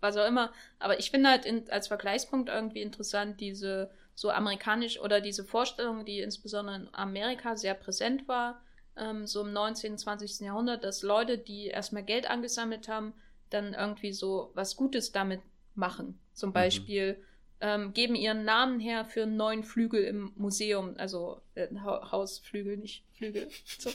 was 0.00 0.16
auch 0.16 0.26
immer. 0.26 0.52
Aber 0.78 0.98
ich 0.98 1.10
finde 1.10 1.30
halt 1.30 1.46
in, 1.46 1.70
als 1.70 1.88
Vergleichspunkt 1.88 2.50
irgendwie 2.50 2.82
interessant, 2.82 3.40
diese 3.40 3.90
so 4.14 4.30
amerikanisch 4.30 5.00
oder 5.00 5.20
diese 5.20 5.44
Vorstellung, 5.44 6.04
die 6.04 6.20
insbesondere 6.20 6.76
in 6.76 6.88
Amerika 6.92 7.56
sehr 7.56 7.74
präsent 7.74 8.28
war, 8.28 8.60
ähm, 8.96 9.26
so 9.26 9.40
im 9.40 9.52
19., 9.52 9.96
20. 9.96 10.40
Jahrhundert, 10.40 10.84
dass 10.84 11.02
Leute, 11.02 11.38
die 11.38 11.68
erstmal 11.68 12.04
Geld 12.04 12.28
angesammelt 12.28 12.88
haben, 12.88 13.14
dann 13.50 13.74
irgendwie 13.74 14.12
so 14.12 14.50
was 14.54 14.76
Gutes 14.76 15.12
damit 15.12 15.40
machen. 15.74 16.18
Zum 16.32 16.50
mhm. 16.50 16.54
Beispiel 16.54 17.12
mhm. 17.14 17.24
Ähm, 17.64 17.94
geben 17.94 18.14
ihren 18.14 18.44
Namen 18.44 18.78
her 18.78 19.06
für 19.06 19.22
einen 19.22 19.38
neuen 19.38 19.64
Flügel 19.64 20.04
im 20.04 20.32
Museum, 20.36 20.96
also 20.98 21.40
äh, 21.54 21.66
ha 21.82 22.12
Hausflügel, 22.12 22.76
nicht 22.76 23.04
Flügel. 23.14 23.48
So. 23.78 23.90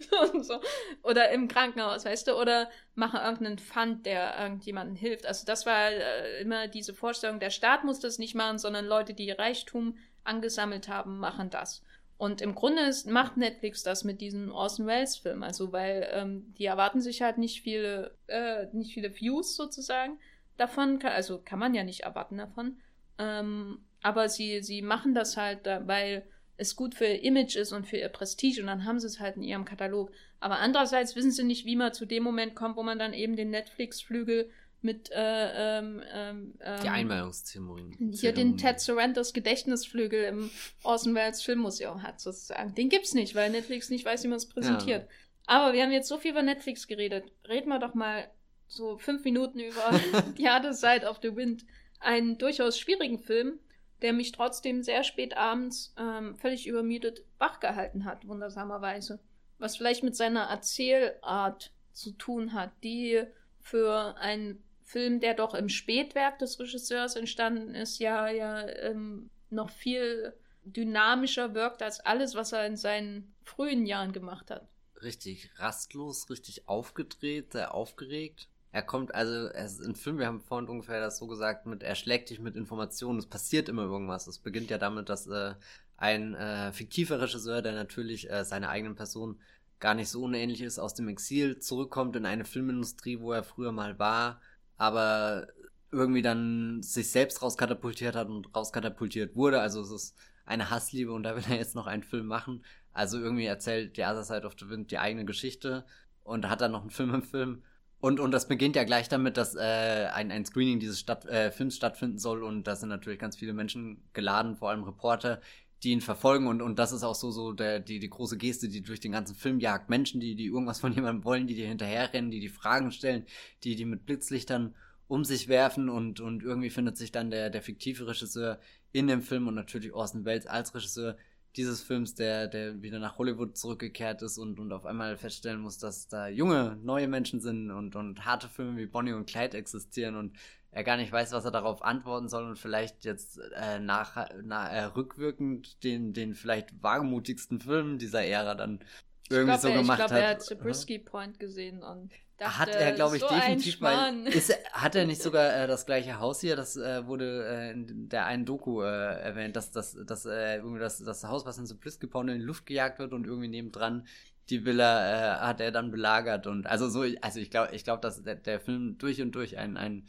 so. 0.42 0.60
Oder 1.04 1.30
im 1.30 1.46
Krankenhaus, 1.46 2.04
weißt 2.04 2.26
du, 2.26 2.34
oder 2.34 2.68
machen 2.96 3.20
irgendeinen 3.20 3.60
Fund, 3.60 4.04
der 4.04 4.36
irgendjemandem 4.40 4.96
hilft. 4.96 5.26
Also 5.26 5.46
das 5.46 5.64
war 5.64 5.92
äh, 5.92 6.40
immer 6.40 6.66
diese 6.66 6.92
Vorstellung, 6.92 7.38
der 7.38 7.50
Staat 7.50 7.84
muss 7.84 8.00
das 8.00 8.18
nicht 8.18 8.34
machen, 8.34 8.58
sondern 8.58 8.84
Leute, 8.84 9.14
die 9.14 9.30
Reichtum 9.30 9.96
angesammelt 10.24 10.88
haben, 10.88 11.20
machen 11.20 11.50
das. 11.50 11.84
Und 12.16 12.40
im 12.40 12.56
Grunde 12.56 12.82
ist, 12.82 13.06
macht 13.06 13.36
Netflix 13.36 13.84
das 13.84 14.02
mit 14.02 14.20
diesem 14.20 14.50
Orson 14.50 14.88
Welles 14.88 15.18
Film, 15.18 15.44
also 15.44 15.70
weil 15.70 16.08
ähm, 16.10 16.52
die 16.58 16.64
erwarten 16.64 17.00
sich 17.00 17.22
halt 17.22 17.38
nicht 17.38 17.62
viele, 17.62 18.16
äh, 18.26 18.66
nicht 18.72 18.92
viele 18.92 19.14
Views 19.14 19.54
sozusagen 19.54 20.18
davon, 20.56 21.00
also 21.04 21.40
kann 21.44 21.60
man 21.60 21.74
ja 21.74 21.84
nicht 21.84 22.00
erwarten 22.00 22.38
davon. 22.38 22.80
Ähm, 23.18 23.78
aber 24.02 24.28
sie, 24.28 24.62
sie 24.62 24.82
machen 24.82 25.14
das 25.14 25.36
halt, 25.36 25.66
weil 25.66 26.24
es 26.56 26.76
gut 26.76 26.94
für 26.94 27.06
ihr 27.06 27.22
Image 27.22 27.56
ist 27.56 27.72
und 27.72 27.86
für 27.86 27.96
ihr 27.96 28.08
Prestige 28.08 28.60
und 28.60 28.66
dann 28.66 28.84
haben 28.84 28.98
sie 28.98 29.06
es 29.06 29.20
halt 29.20 29.36
in 29.36 29.42
ihrem 29.42 29.64
Katalog. 29.64 30.10
Aber 30.40 30.58
andererseits 30.58 31.16
wissen 31.16 31.30
sie 31.30 31.44
nicht, 31.44 31.64
wie 31.64 31.76
man 31.76 31.92
zu 31.92 32.04
dem 32.04 32.22
Moment 32.22 32.54
kommt, 32.54 32.76
wo 32.76 32.82
man 32.82 32.98
dann 32.98 33.12
eben 33.12 33.36
den 33.36 33.50
Netflix-Flügel 33.50 34.50
mit 34.80 35.10
äh, 35.10 35.78
ähm, 35.78 36.02
ähm, 36.12 36.54
die 36.60 36.86
ähm, 36.86 36.92
Einweihungszeremonie. 36.92 37.96
Hier 38.12 38.32
den 38.32 38.56
Ted 38.56 38.80
Sorrentos 38.80 39.32
Gedächtnisflügel 39.32 40.24
im 40.24 40.50
Orson 40.84 41.14
Welles 41.14 41.42
Filmmuseum 41.42 42.02
hat, 42.02 42.20
sozusagen. 42.20 42.74
Den 42.74 42.88
gibt's 42.88 43.14
nicht, 43.14 43.34
weil 43.34 43.50
Netflix 43.50 43.90
nicht 43.90 44.04
weiß, 44.04 44.22
wie 44.22 44.28
man 44.28 44.36
es 44.36 44.48
präsentiert. 44.48 45.02
Ja. 45.02 45.08
Aber 45.46 45.72
wir 45.72 45.82
haben 45.82 45.90
jetzt 45.90 46.08
so 46.08 46.18
viel 46.18 46.30
über 46.32 46.42
Netflix 46.42 46.86
geredet. 46.86 47.24
Reden 47.48 47.70
wir 47.70 47.78
doch 47.78 47.94
mal 47.94 48.28
so 48.68 48.98
fünf 48.98 49.24
Minuten 49.24 49.58
über 49.58 50.00
The 50.36 50.48
Other 50.48 50.74
Side 50.74 51.08
of 51.08 51.18
the 51.22 51.34
Wind. 51.34 51.64
Einen 52.00 52.38
durchaus 52.38 52.78
schwierigen 52.78 53.18
Film, 53.18 53.58
der 54.02 54.12
mich 54.12 54.32
trotzdem 54.32 54.82
sehr 54.82 55.04
spät 55.04 55.36
abends 55.36 55.94
ähm, 55.98 56.36
völlig 56.36 56.66
übermüdet 56.66 57.24
wachgehalten 57.38 58.04
hat, 58.04 58.26
wundersamerweise. 58.26 59.18
Was 59.58 59.76
vielleicht 59.76 60.04
mit 60.04 60.14
seiner 60.14 60.44
Erzählart 60.44 61.72
zu 61.92 62.12
tun 62.12 62.52
hat, 62.52 62.70
die 62.84 63.24
für 63.60 64.16
einen 64.18 64.62
Film, 64.84 65.20
der 65.20 65.34
doch 65.34 65.54
im 65.54 65.68
Spätwerk 65.68 66.38
des 66.38 66.58
Regisseurs 66.60 67.16
entstanden 67.16 67.74
ist, 67.74 67.98
ja, 67.98 68.28
ja 68.28 68.66
ähm, 68.68 69.30
noch 69.50 69.70
viel 69.70 70.32
dynamischer 70.64 71.54
wirkt 71.54 71.82
als 71.82 72.00
alles, 72.00 72.34
was 72.34 72.52
er 72.52 72.66
in 72.66 72.76
seinen 72.76 73.34
frühen 73.42 73.86
Jahren 73.86 74.12
gemacht 74.12 74.50
hat. 74.50 74.68
Richtig 75.02 75.50
rastlos, 75.56 76.30
richtig 76.30 76.68
aufgedreht, 76.68 77.52
sehr 77.52 77.74
aufgeregt. 77.74 78.48
Er 78.70 78.82
kommt, 78.82 79.14
also, 79.14 79.46
er 79.48 79.64
ist 79.64 79.80
ein 79.80 79.94
Film, 79.94 80.18
wir 80.18 80.26
haben 80.26 80.40
vorhin 80.40 80.68
ungefähr 80.68 81.00
das 81.00 81.18
so 81.18 81.26
gesagt, 81.26 81.66
mit, 81.66 81.82
er 81.82 81.94
schlägt 81.94 82.30
dich 82.30 82.38
mit 82.38 82.54
Informationen, 82.54 83.18
es 83.18 83.26
passiert 83.26 83.68
immer 83.68 83.84
irgendwas. 83.84 84.26
Es 84.26 84.38
beginnt 84.38 84.70
ja 84.70 84.78
damit, 84.78 85.08
dass 85.08 85.26
äh, 85.26 85.54
ein 85.96 86.34
äh, 86.34 86.72
fiktiver 86.72 87.20
Regisseur, 87.20 87.62
der 87.62 87.72
natürlich 87.72 88.30
äh, 88.30 88.44
seiner 88.44 88.68
eigenen 88.68 88.94
Person 88.94 89.38
gar 89.80 89.94
nicht 89.94 90.08
so 90.08 90.22
unähnlich 90.24 90.60
ist, 90.60 90.78
aus 90.78 90.94
dem 90.94 91.08
Exil 91.08 91.58
zurückkommt 91.58 92.16
in 92.16 92.26
eine 92.26 92.44
Filmindustrie, 92.44 93.20
wo 93.20 93.32
er 93.32 93.42
früher 93.42 93.72
mal 93.72 93.98
war, 93.98 94.40
aber 94.76 95.48
irgendwie 95.90 96.22
dann 96.22 96.82
sich 96.82 97.10
selbst 97.10 97.42
rauskatapultiert 97.42 98.14
hat 98.16 98.28
und 98.28 98.54
rauskatapultiert 98.54 99.36
wurde. 99.36 99.60
Also 99.60 99.80
es 99.80 99.90
ist 99.90 100.16
eine 100.44 100.70
Hassliebe 100.70 101.12
und 101.12 101.22
da 101.22 101.36
will 101.36 101.44
er 101.48 101.56
jetzt 101.56 101.74
noch 101.74 101.86
einen 101.86 102.02
Film 102.02 102.26
machen. 102.26 102.64
Also 102.92 103.18
irgendwie 103.18 103.46
erzählt 103.46 103.96
The 103.96 104.02
Other 104.02 104.24
Side 104.24 104.46
of 104.46 104.54
the 104.58 104.68
Wind 104.68 104.90
die 104.90 104.98
eigene 104.98 105.24
Geschichte 105.24 105.84
und 106.24 106.48
hat 106.48 106.60
dann 106.60 106.72
noch 106.72 106.82
einen 106.82 106.90
Film 106.90 107.14
im 107.14 107.22
Film 107.22 107.62
und, 108.00 108.20
und 108.20 108.30
das 108.30 108.46
beginnt 108.46 108.76
ja 108.76 108.84
gleich 108.84 109.08
damit, 109.08 109.36
dass 109.36 109.56
äh, 109.56 110.08
ein, 110.12 110.30
ein 110.30 110.44
Screening 110.44 110.78
dieses 110.78 111.00
Stadt, 111.00 111.26
äh, 111.26 111.50
Films 111.50 111.74
stattfinden 111.74 112.18
soll. 112.18 112.44
Und 112.44 112.64
da 112.68 112.76
sind 112.76 112.90
natürlich 112.90 113.18
ganz 113.18 113.36
viele 113.36 113.52
Menschen 113.52 114.02
geladen, 114.12 114.56
vor 114.56 114.70
allem 114.70 114.84
Reporter, 114.84 115.40
die 115.82 115.90
ihn 115.90 116.00
verfolgen. 116.00 116.46
Und, 116.46 116.62
und 116.62 116.78
das 116.78 116.92
ist 116.92 117.02
auch 117.02 117.16
so, 117.16 117.32
so 117.32 117.52
der, 117.52 117.80
die, 117.80 117.98
die 117.98 118.08
große 118.10 118.36
Geste, 118.36 118.68
die 118.68 118.82
durch 118.82 119.00
den 119.00 119.10
ganzen 119.10 119.34
Film 119.34 119.58
jagt. 119.58 119.90
Menschen, 119.90 120.20
die, 120.20 120.36
die 120.36 120.46
irgendwas 120.46 120.78
von 120.78 120.92
jemandem 120.94 121.24
wollen, 121.24 121.48
die 121.48 121.56
dir 121.56 121.66
hinterherrennen, 121.66 122.30
die 122.30 122.40
die 122.40 122.48
Fragen 122.48 122.92
stellen, 122.92 123.26
die, 123.64 123.74
die 123.74 123.84
mit 123.84 124.06
Blitzlichtern 124.06 124.76
um 125.08 125.24
sich 125.24 125.48
werfen. 125.48 125.88
Und, 125.88 126.20
und 126.20 126.44
irgendwie 126.44 126.70
findet 126.70 126.96
sich 126.96 127.10
dann 127.10 127.30
der, 127.30 127.50
der 127.50 127.62
fiktive 127.62 128.06
Regisseur 128.06 128.60
in 128.92 129.08
dem 129.08 129.22
Film 129.22 129.48
und 129.48 129.56
natürlich 129.56 129.92
Orson 129.92 130.24
Welles 130.24 130.46
als 130.46 130.72
Regisseur 130.72 131.16
dieses 131.58 131.82
Films, 131.82 132.14
der, 132.14 132.46
der 132.46 132.80
wieder 132.82 132.98
nach 132.98 133.18
Hollywood 133.18 133.58
zurückgekehrt 133.58 134.22
ist 134.22 134.38
und, 134.38 134.58
und 134.58 134.72
auf 134.72 134.86
einmal 134.86 135.16
feststellen 135.16 135.60
muss, 135.60 135.78
dass 135.78 136.08
da 136.08 136.28
junge, 136.28 136.78
neue 136.82 137.08
Menschen 137.08 137.40
sind 137.40 137.70
und, 137.70 137.96
und 137.96 138.24
harte 138.24 138.48
Filme 138.48 138.78
wie 138.78 138.86
Bonnie 138.86 139.12
und 139.12 139.26
Clyde 139.26 139.58
existieren 139.58 140.16
und 140.16 140.36
er 140.70 140.84
gar 140.84 140.96
nicht 140.96 141.10
weiß, 141.10 141.32
was 141.32 141.44
er 141.44 141.50
darauf 141.50 141.82
antworten 141.82 142.28
soll 142.28 142.44
und 142.44 142.58
vielleicht 142.58 143.04
jetzt 143.04 143.40
äh, 143.56 143.80
nach, 143.80 144.28
na, 144.42 144.68
äh, 144.68 144.84
rückwirkend 144.84 145.82
den, 145.82 146.12
den 146.12 146.34
vielleicht 146.34 146.82
wagemutigsten 146.82 147.60
Film 147.60 147.98
dieser 147.98 148.24
Ära 148.24 148.54
dann 148.54 148.80
irgendwie 149.28 149.52
glaub, 149.52 149.60
so 149.60 149.68
er, 149.68 149.74
gemacht 149.74 150.00
ich 150.00 150.06
glaub, 150.06 150.10
hat. 150.10 150.10
Ich 150.10 150.16
glaube, 150.16 150.24
er 150.24 150.30
hat 150.30 150.42
Zabriskie 150.42 150.98
Point 150.98 151.40
gesehen 151.40 151.82
und 151.82 152.12
Dachte, 152.38 152.56
hat 152.56 152.68
er, 152.68 152.92
glaube 152.92 153.16
ich, 153.16 153.22
so 153.22 153.28
definitiv 153.28 153.80
mal. 153.80 154.26
Ist, 154.28 154.56
hat 154.72 154.94
er 154.94 155.06
nicht 155.06 155.20
sogar 155.20 155.52
äh, 155.56 155.66
das 155.66 155.86
gleiche 155.86 156.20
Haus 156.20 156.40
hier? 156.40 156.54
Das 156.54 156.76
äh, 156.76 157.04
wurde 157.04 157.44
äh, 157.44 157.72
in 157.72 158.08
der 158.08 158.26
einen 158.26 158.44
Doku 158.44 158.82
äh, 158.82 158.86
erwähnt, 158.86 159.56
dass, 159.56 159.72
dass, 159.72 159.96
dass 160.06 160.24
äh, 160.24 160.58
irgendwie 160.58 160.78
das, 160.78 160.98
das 160.98 161.24
Haus, 161.24 161.44
was 161.46 161.58
in 161.58 161.66
Zabriskie 161.66 162.06
Point 162.06 162.30
in 162.30 162.38
die 162.38 162.44
Luft 162.44 162.66
gejagt 162.66 163.00
wird 163.00 163.12
und 163.12 163.26
irgendwie 163.26 163.48
nebendran 163.48 164.06
die 164.50 164.64
Villa 164.64 165.36
äh, 165.36 165.38
hat 165.40 165.60
er 165.60 165.72
dann 165.72 165.90
belagert 165.90 166.46
und 166.46 166.66
also 166.66 166.88
so, 166.88 167.04
also 167.20 167.40
ich 167.40 167.50
glaube, 167.50 167.74
ich 167.74 167.84
glaube, 167.84 168.00
dass 168.00 168.22
der, 168.22 168.36
der 168.36 168.60
Film 168.60 168.96
durch 168.96 169.20
und 169.20 169.32
durch 169.32 169.58
ein, 169.58 169.76
ein 169.76 170.06